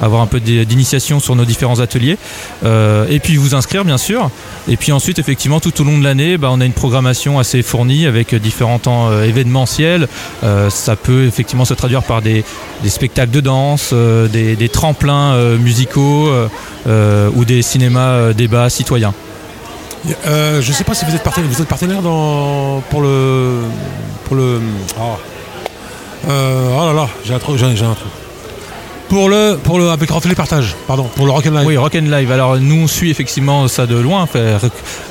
avoir 0.00 0.22
un 0.22 0.26
peu 0.26 0.40
d'initiation 0.40 1.20
sur 1.20 1.36
nos 1.36 1.44
différents 1.44 1.80
ateliers 1.80 2.18
Euh, 2.64 3.06
et 3.08 3.20
puis 3.20 3.36
vous 3.36 3.54
inscrire 3.54 3.84
bien 3.84 3.98
sûr 3.98 4.30
et 4.68 4.76
puis 4.76 4.92
ensuite 4.92 5.18
effectivement 5.18 5.60
tout 5.60 5.80
au 5.80 5.84
long 5.84 5.98
de 5.98 6.04
l'année 6.04 6.38
bah, 6.38 6.48
on 6.50 6.60
a 6.60 6.64
une 6.64 6.72
programmation 6.72 7.38
assez 7.38 7.62
fournie 7.62 8.06
avec 8.06 8.34
différents 8.34 8.78
temps 8.78 9.08
euh, 9.10 9.24
événementiels 9.24 10.08
Euh, 10.42 10.70
ça 10.70 10.96
peut 10.96 11.26
effectivement 11.26 11.64
se 11.64 11.74
traduire 11.74 12.02
par 12.02 12.22
des, 12.22 12.44
spectacles 12.86 13.30
de 13.30 13.40
danse 13.40 13.92
des, 13.92 14.68
tremplins 14.68 15.56
musicaux 15.56 16.30
ou 16.86 17.44
des 17.44 17.62
cinémas 17.62 18.32
débats 18.32 18.70
citoyens 18.70 19.14
je 20.60 20.72
sais 20.72 20.84
pas 20.84 20.94
si 20.94 21.04
vous 21.04 21.14
êtes 21.14 21.22
partenaire, 21.22 21.50
vous 21.50 21.62
êtes 21.62 21.68
partenaire 21.68 22.02
dans, 22.02 22.80
pour 22.90 23.00
le. 23.00 23.62
Pour 24.24 24.36
le. 24.36 24.60
Oh, 25.00 25.16
Euh, 26.28 26.70
oh 26.76 26.86
là 26.86 26.92
là, 26.92 27.08
j'ai 27.24 27.34
un 27.34 27.38
truc, 27.38 27.56
j'ai 27.56 27.66
un 27.66 27.94
truc. 27.94 28.12
Pour 29.08 29.28
le, 29.28 29.56
pour 29.62 29.78
le, 29.78 29.90
avec 29.90 30.10
Reflet 30.10 30.34
Partage, 30.34 30.74
pardon, 30.88 31.04
pour 31.14 31.26
le 31.26 31.32
Rock 31.32 31.46
and 31.46 31.52
Live. 31.52 31.66
Oui, 31.66 31.76
Rock 31.76 31.94
and 31.94 32.10
Live. 32.10 32.32
Alors 32.32 32.56
nous 32.58 32.82
on 32.82 32.86
suit 32.88 33.10
effectivement 33.10 33.68
ça 33.68 33.86
de 33.86 33.96
loin. 33.96 34.22
Enfin, 34.22 34.58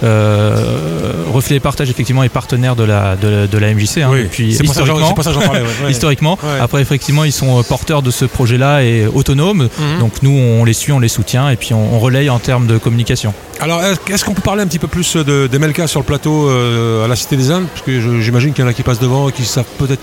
euh, 0.04 1.14
Reflet 1.34 1.56
et 1.58 1.60
Partage 1.60 1.90
effectivement 1.90 2.24
est 2.24 2.30
partenaire 2.30 2.76
de 2.76 2.84
la 2.84 3.16
de, 3.16 3.48
de 3.48 3.58
la 3.58 3.74
MJC 3.74 4.00
hein, 4.00 4.10
Oui, 4.12 4.24
depuis 4.24 4.54
c'est 4.54 4.64
historiquement. 4.66 5.14
pour 5.14 5.24
ça 5.24 5.32
j'en 5.32 5.40
parlais, 5.42 5.62
ouais, 5.62 5.68
ouais. 5.86 5.92
historiquement. 5.92 6.38
Ouais. 6.44 6.60
Après 6.60 6.82
effectivement 6.82 7.24
ils 7.24 7.32
sont 7.32 7.60
euh, 7.60 7.64
porteurs 7.64 8.02
de 8.02 8.12
ce 8.12 8.26
projet-là 8.26 8.84
et 8.84 9.08
autonomes. 9.08 9.70
Mhm. 9.80 10.00
Donc 10.00 10.22
nous 10.22 10.32
on 10.32 10.66
les 10.66 10.74
suit, 10.74 10.92
on 10.92 11.00
les 11.00 11.08
soutient 11.08 11.50
et 11.50 11.56
puis 11.56 11.74
on, 11.74 11.96
on 11.96 12.00
relaye 12.00 12.30
en 12.30 12.40
termes 12.40 12.68
de 12.68 12.78
communication. 12.78 13.34
Alors, 13.62 13.82
est-ce 13.84 14.26
qu'on 14.26 14.34
peut 14.34 14.42
parler 14.42 14.62
un 14.64 14.68
petit 14.68 14.80
peu 14.80 14.88
plus 14.88 15.16
de, 15.16 15.48
d'MLK 15.48 15.88
sur 15.88 16.02
le 16.02 16.06
plateau 16.06 16.50
euh, 16.50 17.06
à 17.06 17.08
la 17.08 17.16
Cité 17.16 17.38
des 17.38 17.52
Indes? 17.52 17.68
Parce 17.68 17.84
que 17.86 18.22
j'imagine 18.22 18.52
qu'il 18.52 18.66
y 18.66 18.68
en 18.68 18.70
a 18.70 18.74
qui 18.74 18.84
passent 18.84 19.00
devant 19.00 19.30
et 19.30 19.32
qui 19.32 19.46
savent 19.46 19.64
peut-être 19.78 20.02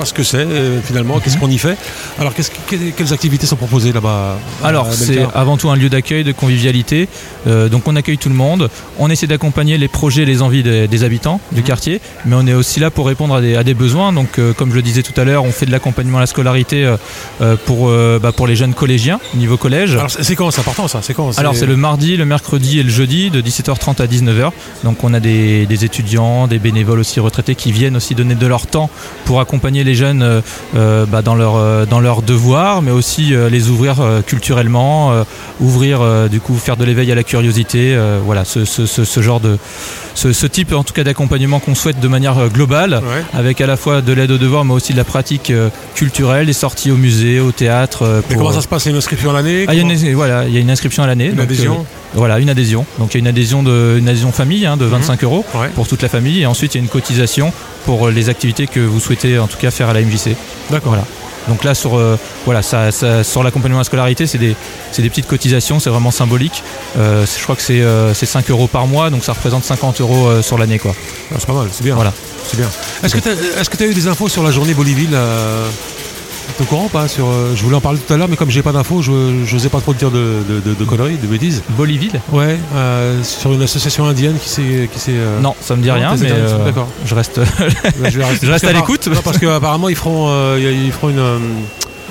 pas 0.00 0.06
ce 0.06 0.14
que 0.14 0.22
c'est 0.22 0.38
euh, 0.38 0.80
finalement, 0.82 1.20
qu'est-ce 1.20 1.36
qu'on 1.38 1.50
y 1.50 1.58
fait. 1.58 1.76
Alors, 2.18 2.34
que- 2.34 2.42
que- 2.42 2.90
quelles 2.96 3.12
activités 3.12 3.46
sont 3.46 3.56
proposées 3.56 3.92
là-bas 3.92 4.36
à 4.62 4.66
Alors 4.66 4.92
c'est 4.92 5.20
avant 5.34 5.56
tout 5.56 5.68
un 5.70 5.76
lieu 5.76 5.88
d'accueil, 5.88 6.24
de 6.24 6.32
convivialité. 6.32 7.08
Euh, 7.46 7.68
donc 7.68 7.86
on 7.86 7.96
accueille 7.96 8.18
tout 8.18 8.28
le 8.30 8.34
monde. 8.34 8.70
On 8.98 9.10
essaie 9.10 9.26
d'accompagner 9.26 9.76
les 9.78 9.88
projets, 9.88 10.24
les 10.24 10.42
envies 10.42 10.62
des, 10.62 10.88
des 10.88 11.04
habitants 11.04 11.40
Mhm. 11.50 11.56
du 11.56 11.62
quartier, 11.62 12.00
mais 12.26 12.34
on 12.38 12.46
est 12.46 12.54
aussi 12.54 12.80
là 12.80 12.90
pour 12.90 13.06
répondre 13.06 13.34
à 13.34 13.40
des, 13.40 13.56
à 13.56 13.62
des 13.64 13.74
besoins. 13.74 14.12
Donc 14.12 14.38
euh, 14.38 14.52
comme 14.54 14.70
je 14.70 14.76
le 14.76 14.82
disais 14.82 15.02
tout 15.02 15.18
à 15.20 15.24
l'heure, 15.24 15.44
on 15.44 15.52
fait 15.52 15.66
de 15.66 15.70
l'accompagnement 15.72 16.18
à 16.18 16.20
la 16.22 16.26
scolarité 16.26 16.84
euh, 16.84 16.96
euh, 17.42 17.56
pour, 17.66 17.88
euh, 17.88 18.18
bah, 18.22 18.32
pour 18.32 18.46
les 18.46 18.56
jeunes 18.56 18.74
collégiens 18.74 19.20
niveau 19.34 19.56
collège. 19.56 19.92
Alors, 19.92 20.10
c'est 20.10 20.22
c'est 20.22 20.36
quand 20.36 20.50
C'est 20.50 20.60
important 20.60 20.88
ça 20.88 21.00
C'est 21.02 21.14
quand 21.14 21.38
Alors 21.38 21.54
c'est 21.54 21.66
le 21.66 21.76
mardi, 21.76 22.16
le 22.16 22.24
mercredi 22.24 22.78
et 22.78 22.82
le 22.82 22.90
jeudi 22.90 23.30
de 23.30 23.40
17h30 23.40 24.00
à 24.02 24.06
19h. 24.06 24.50
Donc 24.84 25.04
on 25.04 25.12
a 25.14 25.20
des, 25.20 25.66
des 25.66 25.84
étudiants, 25.84 26.46
des 26.46 26.58
bénévoles 26.58 27.00
aussi 27.00 27.20
retraités 27.20 27.54
qui 27.54 27.70
viennent 27.72 27.96
aussi 27.96 28.14
donner 28.14 28.34
de 28.34 28.46
leur 28.46 28.66
temps 28.66 28.88
pour 29.24 29.40
accompagner 29.40 29.84
les 29.84 29.89
jeunes 29.94 30.22
euh, 30.22 30.40
euh, 30.76 31.06
bah, 31.06 31.22
dans 31.22 31.34
leurs 31.34 31.56
euh, 31.56 31.86
dans 31.86 32.00
leurs 32.00 32.22
devoirs, 32.22 32.82
mais 32.82 32.90
aussi 32.90 33.32
les 33.50 33.68
ouvrir 33.68 33.96
culturellement, 34.26 35.12
ouvrir 35.60 36.00
du 36.28 36.40
coup 36.40 36.54
faire 36.56 36.76
de 36.76 36.84
l'éveil 36.84 37.10
à 37.12 37.14
la 37.14 37.22
curiosité. 37.22 37.96
voilà 38.24 38.44
ce, 38.44 38.64
ce- 38.64 38.86
ce- 38.86 39.04
ce 39.04 39.20
genre 39.20 39.40
de 39.40 39.58
ce, 40.14 40.46
type 40.46 40.72
en 40.72 40.82
tout 40.84 40.92
cas 40.92 41.04
d'accompagnement 41.04 41.60
qu'on 41.60 41.74
souhaite 41.74 42.00
de 42.00 42.08
manière 42.08 42.48
globale, 42.48 43.00
avec 43.32 43.60
à 43.60 43.66
la 43.66 43.76
fois 43.76 44.00
de 44.00 44.12
l'aide 44.12 44.30
aux 44.30 44.38
devoirs, 44.38 44.64
mais 44.64 44.74
aussi 44.74 44.92
de 44.92 44.98
la 44.98 45.04
pratique 45.04 45.52
culturelle, 45.94 46.46
des 46.46 46.52
sorties 46.52 46.90
au 46.90 46.96
musée, 46.96 47.40
au 47.40 47.52
théâtre. 47.52 48.22
Mais 48.28 48.36
comment 48.36 48.52
ça 48.52 48.60
se 48.62 48.68
passe? 48.68 48.84
C'est 48.84 48.90
une 48.90 48.96
inscription 48.96 49.30
à 49.30 49.34
l'année? 49.34 49.64
Ah, 49.68 49.74
il 49.74 49.78
y 49.78 49.80
a 49.80 49.82
Comment- 49.82 50.14
voilà, 50.16 50.46
il 50.46 50.54
y 50.54 50.56
a 50.56 50.60
une 50.60 50.70
inscription 50.70 51.02
à 51.02 51.06
l'année. 51.06 51.26
Une 51.26 51.34
donc, 51.36 51.44
adhésion? 51.44 51.86
euh, 52.09 52.09
Voilà, 52.14 52.38
une 52.38 52.50
adhésion. 52.50 52.84
Donc 52.98 53.14
il 53.14 53.18
y 53.18 53.18
a 53.18 53.20
une 53.20 53.26
adhésion, 53.28 53.62
de, 53.62 53.96
une 53.98 54.08
adhésion 54.08 54.32
famille 54.32 54.66
hein, 54.66 54.76
de 54.76 54.84
25 54.84 55.22
euros 55.24 55.44
pour 55.74 55.86
toute 55.88 56.02
la 56.02 56.08
famille. 56.08 56.40
Et 56.42 56.46
ensuite, 56.46 56.74
il 56.74 56.78
y 56.78 56.80
a 56.80 56.82
une 56.82 56.88
cotisation 56.88 57.52
pour 57.86 58.08
euh, 58.08 58.10
les 58.10 58.28
activités 58.28 58.66
que 58.66 58.80
vous 58.80 59.00
souhaitez 59.00 59.38
en 59.38 59.46
tout 59.46 59.58
cas 59.58 59.70
faire 59.70 59.88
à 59.88 59.92
la 59.92 60.00
MJC. 60.02 60.36
D'accord. 60.70 60.92
Voilà. 60.92 61.04
Donc 61.48 61.64
là, 61.64 61.74
sur, 61.74 61.96
euh, 61.96 62.18
voilà, 62.44 62.62
ça, 62.62 62.90
ça- 62.92 63.24
sur 63.24 63.42
l'accompagnement 63.42 63.78
à 63.78 63.80
la 63.80 63.84
scolarité, 63.84 64.26
c'est 64.26 64.38
des, 64.38 64.54
petites 64.94 65.26
cotisations, 65.26 65.80
c'est 65.80 65.88
vraiment 65.88 66.10
symbolique. 66.10 66.62
Euh, 66.98 67.24
je 67.26 67.42
crois 67.42 67.56
que 67.56 67.62
c'est, 67.62 67.80
euh, 67.80 68.12
c'est 68.12 68.26
5 68.26 68.50
euros 68.50 68.66
par 68.66 68.86
mois, 68.86 69.08
donc 69.10 69.24
ça 69.24 69.32
représente 69.32 69.64
50 69.64 70.00
euros 70.00 70.42
sur 70.42 70.58
l'année. 70.58 70.78
quoi. 70.78 70.94
Ah, 71.32 71.36
c'est 71.38 71.46
pas 71.46 71.54
mal, 71.54 71.68
c'est 71.72 71.84
bien. 71.84 71.94
Voilà. 71.94 72.12
C'est 72.46 72.56
bien. 72.56 72.68
Est-ce 73.02 73.70
que 73.70 73.76
tu 73.76 73.82
as 73.84 73.86
eu 73.86 73.94
des 73.94 74.06
infos 74.06 74.28
sur 74.28 74.42
la 74.42 74.50
journée 74.50 74.74
Bolivie 74.74 75.06
là? 75.06 75.24
T'es 76.60 76.66
au 76.66 76.68
courant 76.68 76.84
ou 76.84 76.88
pas 76.88 77.08
sur, 77.08 77.26
euh, 77.26 77.54
Je 77.56 77.62
voulais 77.62 77.76
en 77.76 77.80
parler 77.80 77.98
tout 77.98 78.12
à 78.12 78.18
l'heure, 78.18 78.28
mais 78.28 78.36
comme 78.36 78.50
j'ai 78.50 78.60
pas 78.60 78.72
d'infos, 78.72 79.00
je 79.00 79.10
n'osais 79.50 79.70
pas 79.70 79.80
trop 79.80 79.94
te 79.94 79.98
dire 79.98 80.10
de, 80.10 80.42
de- 80.46 80.60
de- 80.60 80.74
de 80.74 80.84
conneries, 80.84 81.16
de 81.16 81.26
bêtises. 81.26 81.62
Boliville 81.70 82.20
Ouais, 82.32 82.58
euh, 82.74 83.22
sur 83.24 83.50
une 83.54 83.62
association 83.62 84.04
indienne 84.04 84.36
qui 84.38 84.48
s'est. 84.50 84.90
Qui 84.92 84.98
s'est 84.98 85.12
euh, 85.14 85.40
Non, 85.40 85.54
ça 85.62 85.74
me 85.74 85.82
dit 85.82 85.90
rien, 85.90 86.14
mais 86.20 86.28
D'accord. 86.66 86.88
je 87.06 87.14
reste, 87.14 87.40
je 88.04 88.18
vais 88.18 88.24
je 88.42 88.50
reste 88.50 88.64
à 88.64 88.72
l'écoute. 88.74 89.08
parce 89.24 89.38
qu'apparemment, 89.38 89.88
ils 89.88 89.96
feront, 89.96 90.28
ils 90.58 90.92
feront 90.92 91.08
une. 91.08 91.24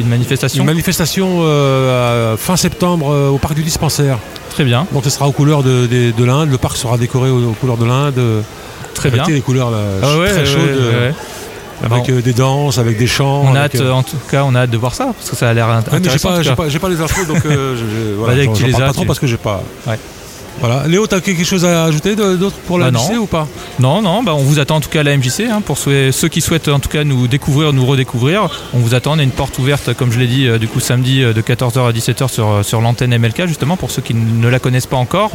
Une 0.01 0.07
manifestation 0.07 0.61
Une 0.63 0.67
manifestation 0.67 1.39
euh, 1.41 2.33
à 2.33 2.37
fin 2.37 2.55
septembre 2.55 3.11
euh, 3.11 3.27
au 3.29 3.37
parc 3.37 3.53
du 3.53 3.63
dispensaire. 3.63 4.17
Très 4.49 4.63
bien. 4.63 4.87
Donc 4.93 5.03
ce 5.03 5.09
sera 5.09 5.27
aux 5.27 5.33
couleurs 5.33 5.61
de, 5.61 5.85
de- 5.87 6.11
de 6.11 6.23
l'Inde. 6.23 6.49
Le 6.49 6.57
parc 6.57 6.77
sera 6.77 6.97
décoré 6.97 7.29
aux, 7.29 7.49
aux 7.49 7.53
couleurs 7.59 7.75
de 7.77 7.85
l'Inde. 7.85 8.19
Très 8.95 9.11
bien. 9.11 9.25
Les 9.27 9.41
couleurs 9.41 9.69
là, 9.71 9.77
Ah 10.01 10.17
ouais, 10.17 10.29
très 10.29 10.39
ouais, 10.39 10.45
chaudes. 10.45 10.59
ouais. 10.61 11.13
Avec 11.83 12.09
euh, 12.09 12.21
des 12.21 12.33
danses, 12.33 12.77
avec 12.77 12.97
des 12.97 13.07
chants. 13.07 13.43
On 13.45 13.55
a 13.55 13.59
hâte, 13.61 13.75
euh, 13.75 13.91
en 13.91 14.03
tout 14.03 14.17
cas, 14.29 14.43
on 14.45 14.53
a 14.55 14.61
hâte 14.61 14.69
de 14.69 14.77
voir 14.77 14.93
ça 14.93 15.05
parce 15.17 15.29
que 15.29 15.35
ça 15.35 15.49
a 15.49 15.53
l'air 15.53 15.67
int- 15.67 15.69
Ouais, 15.69 15.75
mais 15.75 15.89
j'ai 15.91 15.97
intéressant. 15.99 16.29
pas, 16.55 16.89
les 16.89 17.01
infos, 17.01 17.25
donc 17.25 17.45
euh, 17.45 17.75
je, 17.77 17.79
je- 17.85 18.13
voilà, 18.17 18.35
Bah, 18.35 18.43
j'en- 18.43 18.53
j'en 18.55 18.65
les 18.65 18.71
parle 18.71 18.83
as, 18.83 18.87
pas 18.87 18.93
trop 18.93 19.01
tu- 19.03 19.07
parce 19.07 19.19
que 19.19 19.27
j'ai 19.27 19.37
pas. 19.37 19.61
Ouais. 19.87 19.97
Voilà. 20.59 20.87
Léo, 20.87 21.07
t'as 21.07 21.21
quelque 21.21 21.43
chose 21.45 21.63
à 21.63 21.85
ajouter 21.85 22.15
d'autre 22.15 22.57
pour 22.67 22.77
la 22.79 22.91
Bah 22.91 22.99
non. 23.11 23.17
ou 23.19 23.25
pas? 23.27 23.47
Non, 23.79 24.01
non, 24.01 24.23
bah 24.23 24.33
on 24.35 24.43
vous 24.43 24.59
attend 24.59 24.75
en 24.75 24.81
tout 24.81 24.89
cas 24.89 24.99
à 24.99 25.03
la 25.03 25.15
MJC 25.15 25.41
hein, 25.49 25.61
pour 25.65 25.77
ceux, 25.77 26.11
ceux 26.11 26.27
qui 26.27 26.41
souhaitent 26.41 26.67
en 26.67 26.79
tout 26.79 26.89
cas 26.89 27.05
nous 27.05 27.27
découvrir, 27.27 27.71
nous 27.71 27.85
redécouvrir. 27.85 28.49
On 28.73 28.79
vous 28.79 28.93
attend, 28.93 29.13
on 29.15 29.19
a 29.19 29.23
une 29.23 29.31
porte 29.31 29.57
ouverte, 29.57 29.93
comme 29.93 30.11
je 30.11 30.19
l'ai 30.19 30.27
dit, 30.27 30.47
euh, 30.47 30.57
du 30.57 30.67
coup 30.67 30.81
samedi 30.81 31.23
euh, 31.23 31.31
de 31.31 31.41
14h 31.41 31.87
à 31.87 31.91
17h 31.93 32.27
sur, 32.29 32.47
euh, 32.49 32.63
sur 32.63 32.81
l'antenne 32.81 33.17
MLK 33.17 33.45
justement 33.47 33.77
pour 33.77 33.89
ceux 33.89 34.01
qui 34.01 34.13
ne 34.13 34.49
la 34.49 34.59
connaissent 34.59 34.85
pas 34.85 34.97
encore. 34.97 35.31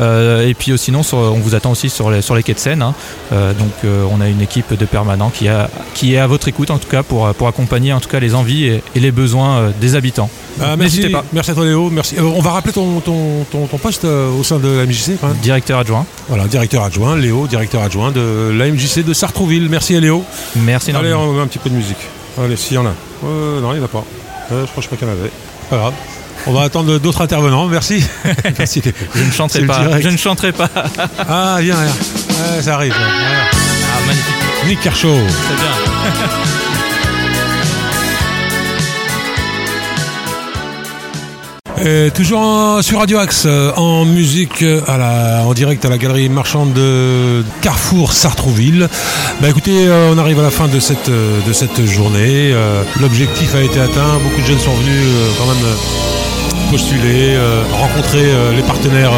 Euh, 0.00 0.48
et 0.48 0.54
puis 0.54 0.72
sinon, 0.78 1.02
sur- 1.02 1.18
on 1.18 1.38
vous 1.40 1.54
attend 1.54 1.70
aussi 1.72 1.90
sur 1.90 2.10
les, 2.10 2.22
sur 2.22 2.34
les 2.34 2.42
quais 2.42 2.54
de 2.54 2.58
Seine. 2.58 2.80
hein. 2.82 2.94
Euh, 3.32 3.52
donc 3.52 3.72
euh, 3.84 4.06
on 4.10 4.20
a 4.22 4.28
une 4.28 4.40
équipe 4.40 4.72
de 4.72 4.84
permanents 4.86 5.30
qui, 5.30 5.48
a, 5.48 5.68
qui 5.94 6.14
est 6.14 6.18
à 6.18 6.26
votre 6.26 6.48
écoute 6.48 6.70
en 6.70 6.78
tout 6.78 6.88
cas 6.88 7.02
pour, 7.02 7.28
pour 7.34 7.46
accompagner 7.48 7.92
en 7.92 8.00
tout 8.00 8.08
cas 8.08 8.20
les 8.20 8.34
envies 8.34 8.64
et, 8.66 8.82
et 8.94 9.00
les 9.00 9.12
besoins 9.12 9.70
des 9.82 9.96
habitants. 9.96 10.30
Merci, 10.58 10.76
N'hésitez 10.78 11.08
pas. 11.10 11.24
merci 11.32 11.50
à 11.50 11.54
toi 11.54 11.64
Léo. 11.64 11.90
Merci. 11.90 12.16
Euh, 12.18 12.22
on 12.22 12.40
va 12.40 12.50
rappeler 12.52 12.72
ton, 12.72 13.00
ton, 13.00 13.44
ton, 13.50 13.66
ton 13.66 13.78
poste 13.78 14.04
euh, 14.04 14.30
au 14.30 14.42
sein 14.44 14.58
de 14.58 14.68
la 14.68 14.86
MJC 14.86 15.18
quand 15.20 15.28
même. 15.28 15.36
Directeur 15.38 15.78
adjoint. 15.78 16.06
Voilà, 16.28 16.46
directeur 16.46 16.82
adjoint, 16.84 17.16
Léo, 17.16 17.46
directeur 17.46 17.82
adjoint 17.82 18.10
de 18.12 18.52
la 18.56 18.70
MJC 18.70 19.04
de 19.04 19.12
Sartrouville. 19.14 19.68
Merci 19.68 19.96
à 19.96 20.00
Léo. 20.00 20.24
Merci 20.56 20.90
Allez, 20.90 21.08
énormément. 21.08 21.30
on 21.32 21.34
met 21.36 21.42
un 21.42 21.46
petit 21.46 21.58
peu 21.58 21.70
de 21.70 21.74
musique. 21.74 21.96
Allez, 22.42 22.56
s'il 22.56 22.74
y 22.74 22.78
en 22.78 22.86
a. 22.86 22.94
Euh, 23.24 23.60
non, 23.60 23.72
il 23.72 23.76
n'y 23.78 23.82
en 23.82 23.86
a 23.86 23.88
pas. 23.88 24.04
Euh, 24.52 24.64
je 24.66 24.70
crois 24.70 24.82
je 24.82 24.86
crois 24.86 24.98
qu'il 24.98 25.06
y 25.08 25.10
en 25.10 25.14
avait. 25.14 25.30
Pas 25.70 25.76
grave. 25.78 25.92
On 26.46 26.52
va 26.52 26.62
attendre 26.62 26.98
d'autres 26.98 27.20
intervenants. 27.22 27.66
Merci. 27.66 28.04
Merci. 28.58 28.82
Je 29.14 29.20
ne 29.20 29.30
C'est 29.30 29.36
chanterai 29.36 29.60
le 29.60 29.66
pas. 29.68 29.78
direct. 29.80 30.04
Je 30.04 30.08
ne 30.10 30.16
chanterai 30.16 30.52
pas. 30.52 30.68
Ah, 31.18 31.58
viens, 31.60 31.76
viens. 31.76 31.84
Ouais, 32.56 32.62
ça 32.62 32.74
arrive. 32.74 32.92
Voilà. 32.94 33.44
Ah, 33.94 34.00
magnifique. 34.06 34.34
Nick 34.66 34.80
Kershaw. 34.80 35.08
Très 35.14 35.54
bien. 35.54 36.52
Euh, 41.84 42.10
toujours 42.10 42.40
en- 42.40 42.82
sur 42.82 42.98
Radio 43.00 43.18
Axe, 43.18 43.42
euh, 43.46 43.72
en 43.76 44.04
musique 44.04 44.62
euh, 44.62 44.80
à 44.86 44.98
la, 44.98 45.42
en 45.44 45.52
direct 45.52 45.84
à 45.84 45.88
la 45.88 45.98
galerie 45.98 46.28
marchande 46.28 46.72
de 46.72 47.44
Carrefour 47.60 48.12
Sartrouville. 48.12 48.88
Bah 49.40 49.48
écoutez, 49.48 49.88
on 50.12 50.16
arrive 50.18 50.38
à 50.38 50.42
la 50.42 50.50
fin 50.50 50.68
de 50.68 50.78
cette, 50.78 51.10
de 51.10 51.52
cette 51.52 51.84
journée. 51.84 52.54
L'objectif 53.00 53.54
a 53.56 53.62
été 53.62 53.80
atteint. 53.80 54.18
Beaucoup 54.22 54.40
de 54.40 54.46
jeunes 54.46 54.58
sont 54.60 54.74
venus 54.74 55.06
quand 55.38 55.46
même 55.46 55.74
postuler, 56.70 57.36
rencontrer 57.72 58.24
les 58.56 58.62
partenaires 58.62 59.12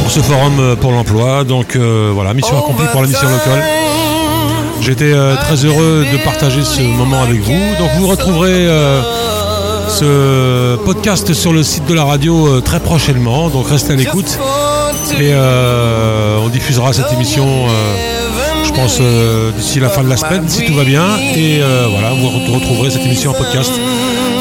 pour 0.00 0.10
ce 0.10 0.20
forum 0.20 0.76
pour 0.80 0.90
l'emploi. 0.90 1.44
Donc 1.44 1.76
voilà, 1.76 2.34
mission 2.34 2.58
accomplie 2.58 2.86
pour 2.90 3.02
la 3.02 3.06
mission 3.08 3.28
locale. 3.28 3.62
J'étais 4.80 5.12
très 5.42 5.64
heureux 5.64 6.04
de 6.12 6.18
partager 6.24 6.64
ce 6.64 6.80
moment 6.80 7.22
avec 7.22 7.40
vous. 7.40 7.76
Donc 7.78 7.90
vous 7.98 8.08
retrouverez 8.08 8.66
ce 9.88 10.76
podcast 10.84 11.32
sur 11.32 11.52
le 11.52 11.62
site 11.62 11.86
de 11.86 11.94
la 11.94 12.04
radio 12.04 12.46
euh, 12.46 12.60
très 12.60 12.80
prochainement. 12.80 13.48
Donc 13.48 13.68
restez 13.68 13.92
à 13.92 13.96
l'écoute. 13.96 14.38
Et 15.18 15.30
euh, 15.32 16.38
on 16.44 16.48
diffusera 16.48 16.92
cette 16.92 17.12
émission, 17.12 17.46
euh, 17.46 17.94
je 18.64 18.72
pense, 18.72 19.00
d'ici 19.56 19.80
la 19.80 19.88
fin 19.88 20.02
de 20.02 20.08
la 20.08 20.16
semaine, 20.16 20.44
si 20.48 20.64
tout 20.66 20.74
va 20.74 20.84
bien. 20.84 21.04
Et 21.34 21.60
voilà, 21.90 22.10
vous 22.10 22.26
re- 22.28 22.54
retrouverez 22.54 22.90
cette 22.90 23.04
émission 23.06 23.30
en 23.30 23.34
podcast. 23.34 23.72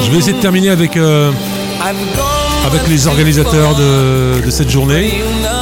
Je 0.05 0.11
vais 0.11 0.17
essayer 0.17 0.33
de 0.33 0.41
terminer 0.41 0.69
avec, 0.69 0.97
avec 0.97 2.87
les 2.89 3.07
organisateurs 3.07 3.75
de, 3.75 4.49
cette 4.49 4.69
journée. 4.69 5.21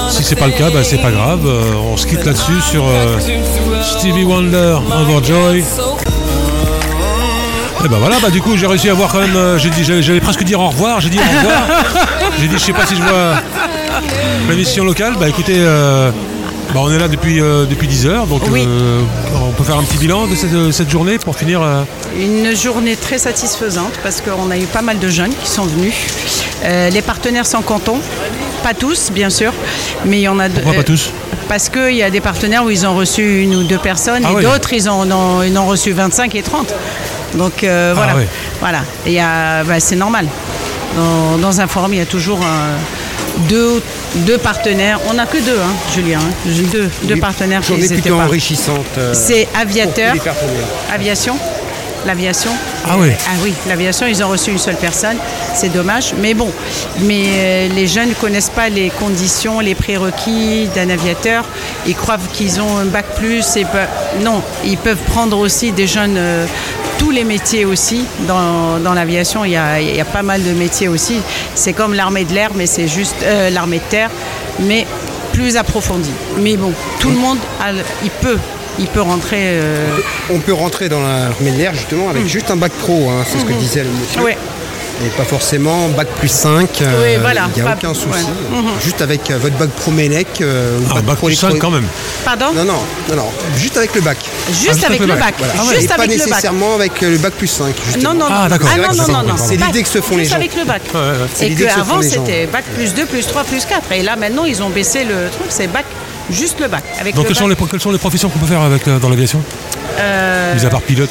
Si 0.09 0.23
c'est 0.23 0.35
pas 0.35 0.47
le 0.47 0.53
cas, 0.53 0.69
bah, 0.71 0.83
c'est 0.83 1.01
pas 1.01 1.11
grave. 1.11 1.47
On 1.91 1.97
se 1.97 2.07
quitte 2.07 2.25
là-dessus 2.25 2.61
sur 2.69 2.85
Stevie 3.83 4.23
Wonder, 4.23 4.77
Overjoy. 5.01 5.63
Et 7.83 7.87
bah 7.87 7.97
voilà, 7.99 8.17
bah 8.19 8.29
du 8.31 8.41
coup 8.41 8.57
j'ai 8.57 8.65
réussi 8.67 8.89
à 8.89 8.93
voir 8.93 9.11
quand 9.11 9.19
même. 9.19 9.35
euh, 9.35 9.57
j'ai 9.59 9.69
dit, 9.69 9.83
j'allais 9.83 10.19
presque 10.21 10.43
dire 10.43 10.59
au 10.59 10.69
revoir. 10.69 11.01
J'ai 11.01 11.09
dit 11.09 11.19
au 11.19 11.37
revoir. 11.37 11.67
j'ai 12.39 12.47
dit, 12.47 12.55
je 12.57 12.63
sais 12.63 12.73
pas 12.73 12.85
si 12.85 12.95
je 12.95 13.01
vois 13.01 13.35
l'émission 14.49 14.83
locale. 14.83 15.13
Bah 15.19 15.27
écoutez, 15.29 15.55
euh, 15.57 16.09
bah, 16.73 16.79
on 16.83 16.91
est 16.91 16.97
là 16.97 17.07
depuis 17.07 17.39
euh, 17.41 17.65
depuis 17.65 17.87
10 17.87 18.07
heures, 18.07 18.25
donc 18.27 18.41
on 18.47 19.51
peut 19.51 19.63
faire 19.63 19.77
un 19.77 19.83
petit 19.83 19.97
bilan 19.97 20.25
de 20.27 20.71
cette, 20.71 20.89
journée 20.89 21.19
pour 21.19 21.35
finir. 21.35 21.61
euh, 21.61 21.83
Une 22.19 22.55
journée 22.55 22.95
très 22.95 23.19
satisfaisante 23.19 23.93
parce 24.01 24.21
qu'on 24.21 24.49
a 24.49 24.57
eu 24.57 24.65
pas 24.65 24.81
mal 24.81 24.97
de 24.97 25.09
jeunes 25.09 25.33
qui 25.43 25.49
sont 25.49 25.65
venus. 25.65 25.93
Euh, 26.63 26.89
les 26.89 27.01
partenaires 27.03 27.45
sont 27.45 27.61
contents, 27.61 27.99
pas 28.63 28.73
tous 28.73 29.11
bien 29.11 29.29
sûr, 29.29 29.53
mais 30.05 30.17
il 30.17 30.23
y 30.23 30.27
en 30.27 30.39
a 30.39 30.49
deux. 30.49 30.61
Pourquoi 30.61 30.81
pas 30.81 30.83
tous? 30.83 31.11
Parce 31.47 31.69
qu'il 31.69 31.93
y 31.93 32.01
a 32.01 32.09
des 32.09 32.21
partenaires 32.21 32.63
où 32.65 32.71
ils 32.71 32.87
ont 32.87 32.95
reçu 32.95 33.43
une 33.43 33.53
ou 33.55 33.63
deux 33.63 33.77
personnes 33.77 34.23
Ah 34.25 34.31
et 34.31 34.35
oui. 34.37 34.43
d'autres 34.43 34.73
ils 34.73 34.89
en 34.89 35.09
ont, 35.11 35.43
ils 35.43 35.55
en 35.55 35.61
ont 35.65 35.67
reçu 35.67 35.91
25 35.91 36.33
et 36.33 36.41
30. 36.41 36.73
Donc 37.35 37.63
euh, 37.63 37.93
voilà. 37.95 38.13
Ah 38.15 38.17
oui. 38.17 38.25
voilà. 38.59 38.79
Et 39.05 39.17
bah, 39.67 39.79
c'est 39.79 39.95
normal. 39.95 40.27
Dans, 40.95 41.37
dans 41.37 41.59
un 41.61 41.67
forum, 41.67 41.93
il 41.93 41.97
y 41.99 42.01
a 42.01 42.05
toujours 42.05 42.39
un- 42.41 42.77
deux, 43.49 43.81
deux 44.15 44.37
partenaires. 44.37 44.99
On 45.09 45.13
n'a 45.15 45.25
que 45.25 45.37
deux, 45.37 45.59
hein, 45.59 45.73
Julien. 45.93 46.19
hein. 46.19 46.49
Deux, 46.71 46.89
deux 47.03 47.17
partenaires 47.17 47.59
qui 47.61 47.67
Journée 47.67 47.81
n'étaient 47.83 47.95
plutôt 48.01 48.17
pas. 48.17 48.23
enrichissante. 48.25 48.85
euh, 48.97 49.13
C'est 49.13 49.47
aviateur. 49.59 50.13
Aviation. 50.93 51.37
L'aviation. 52.05 52.51
Ah 52.87 52.93
oui. 52.99 53.09
Ah 53.27 53.31
oui, 53.43 53.51
l'aviation, 53.67 54.05
ils 54.05 54.23
ont 54.23 54.29
reçu 54.29 54.51
une 54.51 54.59
seule 54.59 54.75
personne. 54.75 55.17
C'est 55.55 55.69
dommage. 55.73 56.13
Mais 56.21 56.35
bon, 56.35 56.49
mais 57.01 57.23
euh, 57.27 57.67
les 57.75 57.87
jeunes 57.87 58.09
ne 58.09 58.13
connaissent 58.13 58.51
pas 58.51 58.69
les 58.69 58.89
conditions, 58.91 59.59
les 59.59 59.73
prérequis 59.73 60.69
d'un 60.75 60.89
aviateur. 60.91 61.43
Ils 61.87 61.95
croient 61.95 62.19
qu'ils 62.31 62.61
ont 62.61 62.77
un 62.77 62.85
bac 62.85 63.05
plus. 63.17 63.57
Et 63.57 63.65
pe- 63.65 64.21
non, 64.23 64.43
ils 64.63 64.77
peuvent 64.77 65.01
prendre 65.11 65.39
aussi 65.39 65.71
des 65.71 65.87
jeunes, 65.87 66.15
euh, 66.15 66.45
tous 66.97 67.11
les 67.11 67.23
métiers 67.23 67.65
aussi. 67.65 68.05
Dans, 68.27 68.79
dans 68.79 68.93
l'aviation, 68.93 69.45
il 69.45 69.51
y, 69.51 69.55
a, 69.57 69.79
il 69.81 69.95
y 69.95 70.01
a 70.01 70.05
pas 70.05 70.23
mal 70.23 70.43
de 70.43 70.51
métiers 70.51 70.87
aussi. 70.87 71.17
C'est 71.55 71.73
comme 71.73 71.93
l'armée 71.93 72.23
de 72.25 72.33
l'air, 72.33 72.51
mais 72.55 72.65
c'est 72.65 72.87
juste 72.87 73.15
euh, 73.23 73.49
l'armée 73.49 73.77
de 73.79 73.83
terre, 73.89 74.09
mais 74.61 74.85
plus 75.33 75.57
approfondi. 75.57 76.11
Mais 76.39 76.55
bon, 76.57 76.71
tout 76.99 77.09
le 77.09 77.15
monde, 77.17 77.37
a 77.61 77.71
le- 77.71 77.79
il 78.03 78.09
peut. 78.09 78.37
Il 78.77 78.87
peut 78.87 79.01
rentrer. 79.01 79.37
euh, 79.41 79.87
On 80.29 80.39
peut 80.39 80.51
rentrer 80.53 80.89
dans 80.89 80.99
l'armée 81.01 81.51
de 81.51 81.57
l'air 81.57 81.73
justement 81.73 82.09
avec 82.09 82.27
juste 82.27 82.51
un 82.51 82.57
bac 82.57 82.73
pro, 82.73 83.09
hein, 83.09 83.23
c'est 83.25 83.39
ce 83.39 83.45
que 83.45 83.53
Mhm. 83.53 83.57
disait 83.57 83.83
le 83.83 83.89
monsieur. 83.89 84.21
Ouais. 84.21 84.37
Et 85.03 85.09
pas 85.09 85.23
forcément 85.25 85.89
bac 85.89 86.07
plus 86.19 86.29
5. 86.29 86.69
Oui, 86.81 87.17
voilà. 87.19 87.49
Il 87.55 87.61
n'y 87.61 87.67
a 87.67 87.71
Pas- 87.71 87.77
aucun 87.77 87.93
souci. 87.93 88.07
ouais. 88.07 88.57
Mhm. 88.57 88.67
Juste 88.81 89.01
avec 89.01 89.29
euh, 89.29 89.37
votre 89.37 89.55
bac 89.57 89.69
pro 89.71 89.91
Mélec. 89.91 90.27
euh, 90.41 90.79
Ah, 90.89 91.01
bac 91.01 91.17
pro 91.17 91.27
plus 91.27 91.35
cinq, 91.35 91.49
électro- 91.49 91.67
quand 91.69 91.71
même. 91.75 91.85
Pardon? 92.23 92.45
Non, 92.55 92.63
non, 92.63 92.79
non, 93.09 93.15
non. 93.17 93.29
Juste 93.57 93.75
avec 93.75 93.93
le 93.93 94.01
bac. 94.01 94.17
Juste 94.49 94.83
avec 94.85 95.01
le 95.01 95.07
bac. 95.15 95.33
Voilà. 95.37 95.53
Juste 95.73 95.83
Et 95.83 95.87
pas 95.87 95.95
avec 95.95 96.11
le 96.11 96.17
bac. 96.17 96.27
nécessairement 96.27 96.75
avec 96.75 97.03
euh, 97.03 97.11
le 97.11 97.17
bac 97.17 97.33
plus 97.33 97.47
5. 97.47 97.75
justement. 97.87 98.13
Non, 98.13 98.19
non, 98.21 98.29
non. 98.29 98.35
Ah, 98.43 98.47
d'accord. 98.49 98.69
Ah, 98.73 98.77
non, 98.77 98.93
non, 98.93 99.07
non, 99.13 99.23
non. 99.29 99.35
C'est 99.37 99.57
Bac, 99.57 99.67
l'idée 99.67 99.83
que 99.83 99.89
se 99.89 99.99
font 100.01 100.15
les 100.15 100.21
juste 100.23 100.31
gens. 100.31 100.37
avec 100.37 100.55
le 100.55 100.63
bac. 100.63 100.81
C'est 101.33 101.47
Et 101.49 101.55
qu'avant, 101.55 102.01
c'était 102.01 102.45
bac 102.47 102.63
plus 102.75 102.93
2, 102.93 103.05
plus 103.05 103.27
3, 103.27 103.43
plus 103.43 103.65
4. 103.65 103.91
Et 103.91 104.01
là, 104.01 104.15
maintenant, 104.15 104.45
ils 104.45 104.63
ont 104.63 104.69
baissé 104.69 105.03
le 105.03 105.29
truc, 105.29 105.47
c'est 105.49 105.67
bac, 105.67 105.85
juste 106.31 106.59
le 106.61 106.67
bac. 106.69 106.83
Avec 107.01 107.15
Donc 107.15 107.25
le 107.25 107.27
quelles 107.29 107.37
sont, 107.37 107.47
les, 107.47 107.55
bac, 107.55 107.67
quelles 107.69 107.81
sont 107.81 107.91
les 107.91 107.97
professions 107.97 108.29
qu'on 108.29 108.39
peut 108.39 108.45
faire 108.47 108.61
avec, 108.61 108.87
euh, 108.87 108.97
dans 108.97 109.09
l'aviation? 109.09 109.41
Euh, 109.99 110.55
Mis 110.55 110.65
à 110.65 110.69
part 110.69 110.81
pilote 110.81 111.09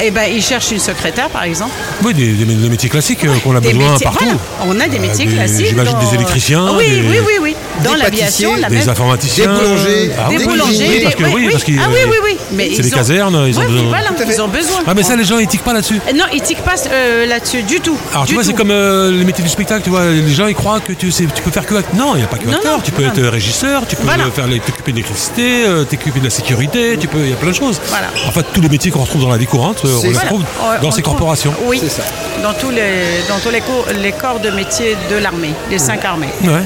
eh 0.00 0.10
ben, 0.10 0.24
ils 0.32 0.42
cherchent 0.42 0.70
une 0.72 0.78
secrétaire, 0.78 1.28
par 1.28 1.42
exemple. 1.44 1.72
Oui, 2.02 2.14
des, 2.14 2.32
des- 2.32 2.44
des 2.44 2.68
métiers 2.68 2.88
classiques 2.88 3.24
euh, 3.24 3.38
qu'on 3.42 3.54
a 3.56 3.60
Des 3.60 3.72
besoin 3.72 3.92
métiers- 3.92 4.04
partout. 4.04 4.24
voilà, 4.24 4.38
on 4.72 4.80
a 4.80 4.86
des 4.88 4.98
Euh, 4.98 5.00
métiers 5.00 5.26
des- 5.26 5.34
classiques. 5.34 5.66
J'imagine 5.66 5.92
dans- 5.98 6.08
des 6.08 6.14
électriciens, 6.14 6.66
Oui, 6.76 6.84
des, 6.90 7.00
oui, 7.08 7.16
oui, 7.26 7.32
oui. 7.42 7.56
Dans 7.84 7.92
des 7.94 7.98
l'aviation, 8.00 8.50
pâtissiers, 8.50 8.62
la 8.62 8.68
des 8.68 8.76
même. 8.76 8.88
informaticiens. 8.88 9.46
Des 9.54 9.60
boulangers, 9.60 10.10
Ah 10.18 10.28
des 10.30 10.36
oui, 10.38 10.44
boulangers, 10.44 10.72
oui, 10.88 10.98
des- 10.98 11.00
parce 11.04 11.14
que, 11.14 11.24
oui, 11.24 11.48
parce 11.50 11.64
Ah 11.68 11.88
oui, 11.90 11.98
oui, 12.10 12.16
oui. 12.24 12.36
Mais 12.52 12.68
c'est 12.70 12.76
ils 12.76 12.82
des 12.82 12.92
ont- 12.92 12.96
casernes, 12.96 13.44
ils 13.48 13.58
ont 13.58 13.60
Oui, 13.60 13.66
oui, 13.68 13.72
besoin. 13.74 13.88
voilà, 13.88 14.10
ils 14.26 14.40
ont 14.42 14.48
besoin. 14.48 14.78
Ah 14.86 14.94
mais 14.94 15.02
ça 15.02 15.16
les 15.16 15.24
gens 15.24 15.38
ils 15.38 15.46
tiquent 15.46 15.62
pas 15.64 15.72
là-dessus. 15.72 16.00
Non, 16.14 16.24
ils 16.32 16.40
tiquent 16.42 16.62
pas 16.64 16.74
euh, 16.90 17.26
là-dessus 17.26 17.62
du 17.62 17.80
tout. 17.80 17.96
Alors 18.12 18.26
tu 18.26 18.34
vois 18.34 18.42
c'est 18.44 18.50
tout. 18.50 18.56
comme 18.56 18.70
euh, 18.70 19.10
les 19.10 19.24
métiers 19.24 19.44
du 19.44 19.50
spectacle, 19.50 19.82
tu 19.84 19.90
vois, 19.90 20.06
les 20.10 20.32
gens 20.32 20.46
ils 20.46 20.54
croient 20.54 20.80
que 20.80 20.92
tu, 20.92 21.10
sais, 21.12 21.24
tu 21.34 21.42
peux 21.42 21.50
faire 21.50 21.66
que 21.66 21.74
act- 21.74 21.94
Non, 21.94 22.14
il 22.14 22.18
n'y 22.18 22.24
a 22.24 22.26
pas 22.26 22.36
que 22.38 22.46
Non, 22.46 22.54
acteur, 22.56 22.76
non, 22.78 22.82
tu 22.82 22.90
peux 22.92 23.04
être 23.04 23.18
euh, 23.18 23.30
régisseur, 23.30 23.82
tu 23.88 23.96
peux 23.96 24.04
Voilà. 24.04 24.24
euh, 24.24 24.30
faire 24.30 24.46
les- 24.46 24.60
t'occuper 24.60 24.92
de 24.92 24.96
l'électricité, 24.96 25.64
euh, 25.66 25.84
t'occuper 25.84 26.18
de 26.20 26.24
la 26.24 26.30
sécurité, 26.30 26.96
tu 27.00 27.06
peux, 27.08 27.18
il 27.20 27.30
y 27.30 27.32
a 27.32 27.36
plein 27.36 27.50
de 27.50 27.54
choses. 27.56 27.80
Voilà. 27.88 28.08
En 28.26 28.30
fait 28.32 28.46
tous 28.52 28.60
les 28.60 28.68
métiers 28.68 28.90
qu'on 28.90 29.00
retrouve 29.00 29.22
dans 29.22 29.28
la 29.30 29.36
vie 29.36 29.46
courante, 29.46 29.82
retrouve 29.96 30.42
dans 30.82 30.88
on 30.88 30.90
ces 30.90 31.02
trouve- 31.02 31.14
corporations. 31.14 31.54
Oui, 31.64 31.78
C'est 31.82 31.90
ça. 31.90 32.02
dans 32.42 32.52
tous 32.54 32.70
les, 32.70 33.22
dans 33.28 33.38
tous 33.38 33.50
les, 33.50 33.60
cours- 33.60 33.86
les 34.00 34.12
corps 34.12 34.40
de 34.40 34.50
métier 34.50 34.96
de 35.10 35.16
l'armée, 35.16 35.52
les 35.70 35.78
cinq 35.78 36.04
armées. 36.04 36.28
Ouais. 36.44 36.62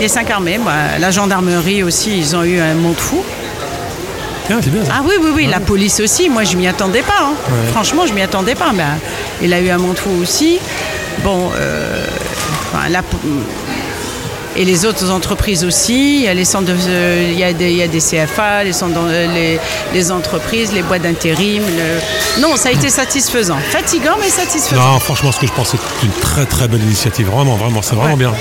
Les 0.00 0.08
cinq 0.08 0.30
armées, 0.30 0.58
bah, 0.64 0.98
la 0.98 1.10
gendarmerie 1.10 1.82
aussi, 1.82 2.18
ils 2.18 2.34
ont 2.36 2.42
eu 2.44 2.58
un 2.60 2.74
monde 2.74 2.96
fou. 2.96 3.22
Tiens, 4.46 4.58
c'est 4.62 4.70
bien 4.70 4.84
ça. 4.84 4.92
Ah 4.96 5.02
oui, 5.04 5.14
oui, 5.22 5.30
oui, 5.34 5.46
la 5.46 5.60
police 5.60 6.00
aussi, 6.00 6.28
moi 6.28 6.42
je 6.44 6.56
m'y 6.56 6.66
attendais 6.66 7.02
pas. 7.02 7.20
hein. 7.22 7.32
Ouais. 7.48 7.70
Franchement, 7.72 8.06
je 8.06 8.12
m'y 8.12 8.22
attendais 8.22 8.54
pas. 8.56 8.72
Mais, 8.74 8.82
euh, 8.82 8.86
il 9.42 9.52
a 9.52 9.60
eu 9.60 9.70
un 9.70 9.78
monde 9.78 9.96
fou 9.98 10.10
aussi. 10.20 10.58
Bon, 11.22 11.50
euh, 11.56 12.04
enfin, 12.74 12.88
la 12.88 13.02
et 14.56 14.64
les 14.64 14.84
autres 14.84 15.10
entreprises 15.10 15.64
aussi. 15.64 16.16
Il 16.18 16.22
y 16.22 16.28
a, 16.28 16.34
les 16.34 16.44
centres 16.44 16.66
de- 16.66 16.76
euh, 16.88 17.28
il 17.32 17.38
y 17.38 17.44
a, 17.44 17.52
des, 17.52 17.70
il 17.70 17.76
y 17.76 17.82
a 17.82 17.88
des 17.88 18.00
CFA, 18.00 18.64
les, 18.64 18.72
centres 18.72 18.94
d'en- 18.94 19.06
euh, 19.08 19.26
les, 19.32 19.58
les 19.94 20.10
entreprises, 20.10 20.72
les 20.72 20.82
boîtes 20.82 21.02
d'intérim. 21.02 21.62
le- 21.64 22.40
Non, 22.42 22.56
ça 22.56 22.68
a 22.68 22.72
été 22.72 22.88
satisfaisant. 22.90 23.56
Fatigant, 23.70 24.16
mais 24.20 24.28
satisfaisant. 24.28 24.82
Non, 24.92 24.98
franchement, 25.00 25.32
ce 25.32 25.40
que 25.40 25.46
je 25.46 25.52
pense, 25.52 25.70
c'est 25.70 26.04
une 26.06 26.12
très 26.20 26.44
très 26.46 26.68
belle 26.68 26.82
initiative. 26.82 27.28
Vraiment, 27.28 27.56
vraiment, 27.56 27.82
c'est 27.82 27.94
vraiment 27.94 28.12
Ouais. 28.14 28.16
bien 28.16 28.32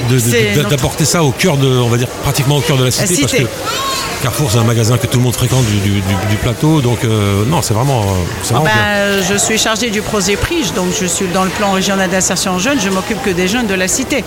notre- 0.55 0.69
d'apporter 0.69 1.05
ça 1.05 1.23
au 1.23 1.31
cœur 1.31 1.57
de, 1.57 1.67
on 1.67 1.87
va 1.89 1.97
dire, 1.97 2.07
pratiquement 2.23 2.57
au 2.57 2.61
cœur 2.61 2.77
de 2.77 2.85
la 2.85 2.91
cité, 2.91 3.07
cité. 3.15 3.21
parce 3.21 3.33
que 3.43 3.47
Carrefour, 4.23 4.51
c'est 4.51 4.59
un 4.59 4.63
magasin 4.63 4.97
que 4.99 5.07
tout 5.07 5.17
le 5.17 5.23
monde 5.23 5.33
fréquente 5.35 5.65
du, 5.65 5.79
du- 5.79 5.89
du- 6.01 6.25
du 6.29 6.35
plateau. 6.41 6.81
Donc, 6.81 7.03
euh, 7.03 7.43
non, 7.45 7.61
c'est 7.63 7.73
vraiment, 7.73 8.03
Ah 8.05 8.43
vraiment 8.53 8.63
ben, 8.65 8.71
bien. 9.17 9.27
je 9.27 9.35
suis 9.35 9.57
chargée 9.57 9.89
du 9.89 10.01
projet 10.03 10.35
Prige, 10.35 10.73
donc 10.73 10.87
je 10.99 11.05
suis 11.07 11.27
dans 11.27 11.43
le 11.43 11.49
plan 11.49 11.71
régional 11.71 12.09
d'insertion 12.09 12.59
jeunes, 12.59 12.79
je 12.79 12.89
m'occupe 12.89 13.21
que 13.23 13.31
des 13.31 13.47
jeunes 13.47 13.65
de 13.65 13.73
la 13.73 13.87
cité. 13.87 14.23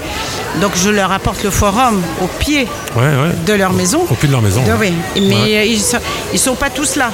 Donc 0.60 0.72
je 0.74 0.90
leur 0.90 1.12
apporte 1.12 1.42
le 1.44 1.50
forum 1.50 1.73
au 2.22 2.26
pied 2.38 2.66
Ouais, 2.96 3.02
ouais. 3.02 3.34
de 3.46 3.52
leur 3.54 3.72
maison. 3.72 4.02
Au 4.10 4.14
pied 4.14 4.28
de 4.28 4.32
leur 4.32 4.42
maison. 4.42 4.62
De- 4.62 4.72
ouais. 4.72 4.92
oui, 5.16 5.22
mais 5.28 5.56
euh, 5.58 5.64
ils 5.64 5.80
sont, 5.80 5.98
ils 6.32 6.38
sont 6.38 6.54
pas 6.54 6.70
tous 6.70 6.96
là. 6.96 7.10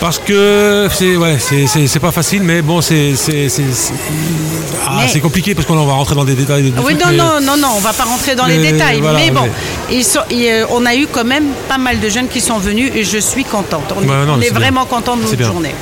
Parce 0.00 0.18
que 0.18 0.88
c'est 0.90 1.16
ouais, 1.16 1.36
c'est- 1.38 1.98
pas 1.98 2.10
facile, 2.10 2.42
mais 2.42 2.62
bon, 2.62 2.80
c'est 2.80 3.12
ah, 4.86 5.02
Mais- 5.14 5.20
compliqué 5.20 5.54
parce 5.54 5.66
qu'on 5.66 5.84
va 5.84 5.92
rentrer 5.92 6.14
dans 6.14 6.24
des 6.24 6.34
détails. 6.34 6.62
des 6.62 6.72
oui, 6.78 6.94
trucs, 6.96 7.00
non, 7.04 7.10
mais- 7.10 7.16
non, 7.18 7.40
non, 7.42 7.56
non, 7.58 7.68
on 7.76 7.80
va 7.80 7.92
pas 7.92 8.04
rentrer 8.04 8.34
dans 8.34 8.46
les 8.46 8.56
Mais 8.56 8.72
détails. 8.72 9.00
voilà, 9.02 9.18
mais 9.18 9.30
bon, 9.30 9.42
mais- 9.42 9.96
ils 9.96 10.04
sont- 10.04 10.20
ils, 10.30 10.46
euh, 10.48 10.64
on 10.70 10.86
a 10.86 10.94
eu 10.94 11.06
quand 11.06 11.24
même 11.24 11.48
pas 11.68 11.76
mal 11.76 12.00
de 12.00 12.08
jeunes 12.08 12.28
qui 12.28 12.40
sont 12.40 12.56
venus 12.58 12.90
et 12.94 13.04
je 13.04 13.18
suis 13.18 13.44
contente. 13.44 13.92
On, 13.94 14.02
est- 14.02 14.06
non, 14.06 14.38
on 14.40 14.54
vraiment 14.54 14.86
content 14.86 15.16
de 15.18 15.22
notre 15.22 15.42
journée. 15.44 15.74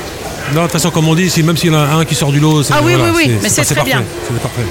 Non, 0.53 0.63
de 0.63 0.67
toute 0.67 0.73
façon, 0.73 0.91
comme 0.91 1.07
on 1.07 1.15
dit, 1.15 1.31
même 1.45 1.57
s'il 1.57 1.71
y 1.73 1.77
en 1.77 1.79
a 1.79 1.85
un 1.99 2.05
qui 2.05 2.15
sort 2.17 2.33
du 2.33 2.41
lot, 2.41 2.63
c'est 2.65 2.73
Ah 2.75 2.81
oui, 2.83 2.95
voilà, 2.97 3.13
oui, 3.13 3.25
oui, 3.29 3.39
mais 3.41 3.49
c'est 3.49 3.63
très 3.65 3.75
parfait, 3.77 3.91
bien. 3.91 4.03
C'est 4.27 4.41
parfait. 4.41 4.67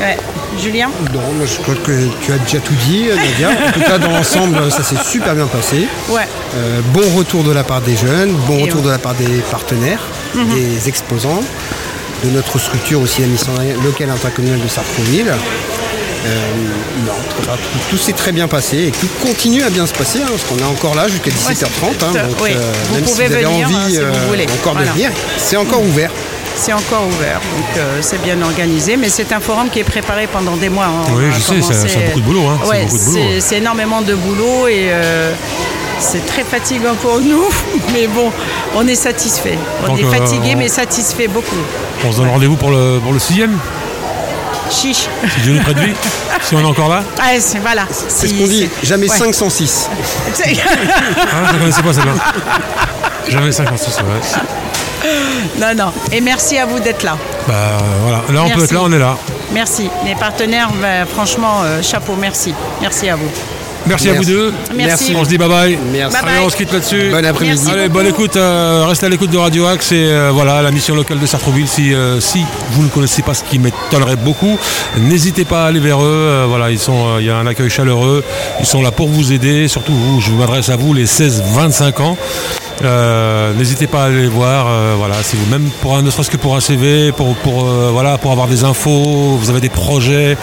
Ouais. 0.00 0.16
Julien 0.60 0.90
Non, 1.12 1.20
je 1.44 1.60
crois 1.62 1.74
que 1.74 1.92
tu 2.20 2.32
as 2.32 2.38
déjà 2.38 2.58
tout 2.58 2.74
dit, 2.86 3.06
Nadia. 3.08 3.50
En 3.68 3.72
tout 3.72 3.80
cas, 3.80 3.98
dans 3.98 4.10
l'ensemble, 4.10 4.70
ça 4.70 4.82
s'est 4.82 5.02
super 5.04 5.34
bien 5.34 5.46
passé. 5.46 5.86
Ouais. 6.08 6.26
Euh, 6.56 6.80
bon 6.92 7.02
retour 7.16 7.42
de 7.44 7.52
la 7.52 7.64
part 7.64 7.80
des 7.80 7.96
jeunes, 7.96 8.32
bon 8.46 8.58
Et 8.58 8.62
retour 8.64 8.80
ouais. 8.80 8.86
de 8.86 8.90
la 8.90 8.98
part 8.98 9.14
des 9.14 9.40
partenaires, 9.50 10.00
Mhm. 10.34 10.54
des 10.54 10.88
exposants, 10.88 11.42
de 12.24 12.30
notre 12.30 12.58
structure 12.58 13.00
aussi, 13.00 13.22
la 13.22 13.26
mission 13.28 13.52
locale 13.84 14.10
intercommunale 14.10 14.60
de 14.60 14.68
Sartreville. 14.68 15.32
Euh, 16.24 16.28
non, 17.04 17.12
tout, 17.42 17.50
tout 17.90 17.96
s'est 17.98 18.12
très 18.12 18.30
bien 18.30 18.46
passé 18.46 18.84
et 18.86 18.90
tout 18.92 19.08
continue 19.26 19.64
à 19.64 19.70
bien 19.70 19.86
se 19.86 19.92
passer 19.92 20.20
hein, 20.22 20.26
parce 20.30 20.44
qu'on 20.44 20.56
est 20.56 20.70
encore 20.70 20.94
là 20.94 21.08
jusqu'à 21.08 21.32
17h30. 21.32 22.04
hein, 22.04 22.12
donc, 22.28 22.36
oui. 22.40 22.50
euh, 22.54 22.72
Vous 22.90 22.94
même 22.94 23.02
pouvez 23.04 23.24
si 23.24 23.28
vous 23.30 23.34
avez 23.34 23.44
venir, 23.44 23.66
envie 23.66 23.74
hein, 23.74 23.80
si 23.88 23.96
vous 23.96 24.02
euh, 24.04 24.28
voulez. 24.28 24.44
encore 24.44 24.72
Voilà. 24.74 24.86
de 24.88 24.92
venir, 24.94 25.10
c'est 25.36 25.56
encore 25.56 25.82
ouvert. 25.82 26.12
C'est 26.54 26.72
encore 26.72 27.06
ouvert, 27.08 27.40
donc 27.56 27.76
euh, 27.78 27.98
c'est 28.02 28.22
bien 28.22 28.40
organisé, 28.40 28.96
mais 28.96 29.08
c'est 29.08 29.32
un 29.32 29.40
forum 29.40 29.68
qui 29.68 29.80
est 29.80 29.84
préparé 29.84 30.28
pendant 30.28 30.56
des 30.56 30.68
mois. 30.68 30.84
hein. 30.86 31.04
On 31.10 31.16
Oui, 31.16 31.24
a 31.26 31.30
je 31.32 31.40
sais, 31.40 31.54
c'est- 31.60 31.98
beaucoup 32.06 32.20
de 32.20 32.24
boulot, 32.24 32.46
hein, 32.48 32.58
c'est 32.62 32.68
Ouais, 32.70 33.40
c'est- 33.40 33.56
énormément 33.56 34.00
de 34.02 34.14
boulot 34.14 34.68
et 34.68 34.88
euh, 34.92 35.32
c'est 35.98 36.24
très 36.24 36.44
fatigant 36.44 36.94
pour 36.94 37.18
nous, 37.30 37.44
mais 37.92 38.06
bon, 38.06 38.30
on 38.76 38.86
est 38.86 38.94
satisfait. 38.94 39.58
On 39.82 39.88
Donc, 39.88 40.00
est 40.00 40.04
euh, 40.04 40.10
fatigué, 40.12 40.52
on- 40.54 40.58
mais 40.58 40.68
satisfait 40.68 41.26
beaucoup. 41.26 41.56
On 42.06 42.12
se 42.12 42.18
donne 42.18 42.28
rendez-vous 42.28 42.56
pour 42.56 42.70
le, 42.70 43.00
pour 43.02 43.12
le 43.12 43.18
sixième 43.18 43.58
Chiche. 44.70 45.08
Si 45.34 45.40
Dieu 45.42 45.54
nous 45.54 45.60
prête 45.62 45.78
vie, 45.80 45.92
si 46.42 46.54
on 46.54 46.60
est 46.60 46.64
encore 46.64 46.88
là. 46.88 47.02
Ah, 47.20 47.32
c'est 47.40 47.58
voilà. 47.58 47.86
C'est 48.08 48.28
ce 48.28 48.34
qu'on 48.34 48.46
dit, 48.46 48.68
jamais 48.82 49.08
506. 49.08 49.88
Ah, 50.30 51.48
je 51.48 51.54
ne 51.54 51.58
connaissais 51.58 51.82
pas 51.82 51.92
celle-là. 51.92 52.12
Jamais 53.28 53.52
56, 53.52 53.90
c'est 53.90 54.02
vrai. 54.02 54.20
Non, 55.60 55.74
non. 55.76 55.92
Et 56.12 56.20
merci 56.20 56.58
à 56.58 56.66
vous 56.66 56.78
d'être 56.80 57.02
là. 57.02 57.16
Bah 57.48 57.54
voilà, 58.02 58.22
là 58.32 58.44
on 58.44 58.50
peut 58.50 58.64
être 58.64 58.72
là, 58.72 58.80
on 58.82 58.92
est 58.92 58.98
là. 58.98 59.16
Merci. 59.52 59.88
Les 60.06 60.14
partenaires, 60.14 60.70
bah, 60.80 61.06
franchement, 61.12 61.62
euh, 61.64 61.82
chapeau, 61.82 62.14
merci. 62.18 62.54
Merci 62.80 63.08
à 63.08 63.16
vous. 63.16 63.28
Merci, 63.84 64.10
à 64.10 64.12
vous 64.12 64.24
deux. 64.24 64.54
Merci. 64.76 65.12
On 65.16 65.24
se 65.24 65.28
dit 65.28 65.38
bye 65.38 65.48
bye. 65.48 65.76
Merci. 65.92 66.16
Allez, 66.22 66.38
on 66.46 66.48
se 66.48 66.56
quitte 66.56 66.72
là-dessus. 66.72 67.10
Bon 67.10 67.24
après-midi. 67.26 67.68
Allez, 67.68 67.88
bonne 67.88 68.06
écoute. 68.06 68.36
euh, 68.36 68.84
restez 68.88 69.06
à 69.06 69.08
l'écoute 69.08 69.30
de 69.30 69.38
Radio 69.38 69.66
Axe 69.66 69.90
et 69.90 69.96
euh, 70.06 70.30
voilà 70.32 70.62
la 70.62 70.70
mission 70.70 70.94
locale 70.94 71.18
de 71.18 71.26
Sartrouville. 71.26 71.66
Si, 71.66 71.92
euh, 71.92 72.20
si 72.20 72.44
vous 72.70 72.84
ne 72.84 72.88
connaissez 72.88 73.22
pas 73.22 73.34
ce 73.34 73.42
qui 73.42 73.58
m'étonnerait 73.58 74.14
beaucoup, 74.14 74.56
n'hésitez 74.98 75.44
pas 75.44 75.64
à 75.64 75.66
aller 75.66 75.80
vers 75.80 76.00
eux. 76.00 76.06
Euh, 76.06 76.46
voilà, 76.48 76.70
ils 76.70 76.78
sont, 76.78 77.16
euh, 77.16 77.20
il 77.20 77.26
y 77.26 77.30
a 77.30 77.36
un 77.36 77.46
accueil 77.48 77.70
chaleureux. 77.70 78.22
Ils 78.60 78.66
sont 78.66 78.82
là 78.82 78.92
pour 78.92 79.08
vous 79.08 79.32
aider. 79.32 79.66
Surtout 79.66 79.92
vous, 79.94 80.20
je 80.20 80.30
m'adresse 80.30 80.68
à 80.68 80.76
vous, 80.76 80.94
les 80.94 81.06
16-25 81.06 82.00
ans. 82.02 82.16
Euh, 82.82 83.52
N'hésitez 83.54 83.86
pas 83.86 84.02
à 84.04 84.06
aller 84.06 84.22
les 84.22 84.28
voir. 84.28 84.66
euh, 84.68 84.94
voilà, 84.96 85.14
si 85.22 85.36
vous 85.36 85.46
même 85.50 85.68
pour 85.82 85.96
un, 85.96 86.02
ne 86.02 86.10
serait-ce 86.10 86.30
que 86.30 86.36
pour 86.36 86.56
un 86.56 86.60
CV, 86.60 87.12
pour 87.12 87.34
pour 87.36 87.64
euh, 87.68 87.90
voilà, 87.92 88.18
pour 88.18 88.32
avoir 88.32 88.46
des 88.48 88.64
infos, 88.64 89.36
vous 89.36 89.50
avez 89.50 89.60
des 89.60 89.68
projets, 89.68 90.36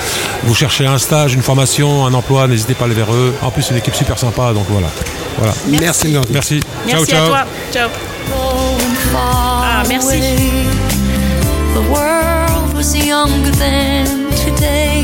vous 0.43 0.55
cherchez 0.55 0.85
un 0.85 0.97
stage, 0.97 1.33
une 1.33 1.41
formation, 1.41 2.05
un 2.05 2.13
emploi, 2.13 2.47
n'hésitez 2.47 2.75
pas 2.75 2.83
à 2.83 2.85
aller 2.85 2.95
vers 2.95 3.13
eux. 3.13 3.33
En 3.41 3.51
plus, 3.51 3.63
c'est 3.63 3.71
une 3.71 3.77
équipe 3.77 3.95
super 3.95 4.17
sympa, 4.17 4.53
donc 4.53 4.65
voilà. 4.69 4.87
Voilà. 5.37 5.53
Merci. 5.67 6.15
Merci. 6.31 6.59
Merci 6.85 7.05
ciao, 7.05 7.05
ciao. 7.05 7.25
à 7.25 7.27
toi. 7.27 7.45
Ciao. 7.73 7.89
Ah, 9.15 9.83
merci. 9.89 10.19
The 11.73 11.81
world 11.89 12.73
was 12.75 12.95
younger 12.95 13.51
than 13.51 14.29
today 14.45 15.03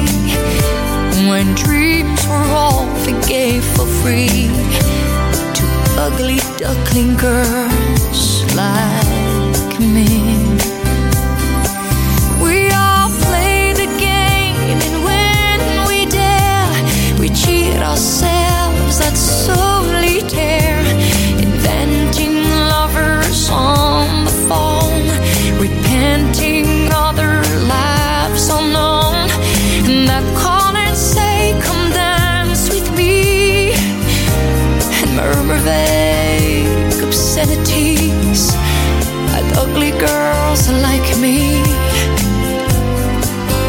when 1.29 1.53
dreams 1.55 2.25
were 2.27 2.47
all 2.55 2.85
we 3.05 3.13
gave 3.27 3.63
for 3.75 3.85
free. 4.01 4.49
Ugly 5.97 6.39
Duckling 6.65 7.15
girls 7.17 8.41
fly 8.51 9.04
cities 37.55 38.53
at 39.37 39.45
ugly 39.57 39.91
girls 39.91 40.69
like 40.85 41.07
me. 41.19 41.61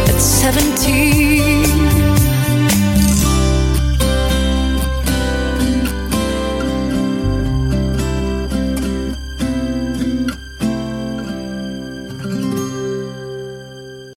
At 0.08 0.20
17 0.20 1.15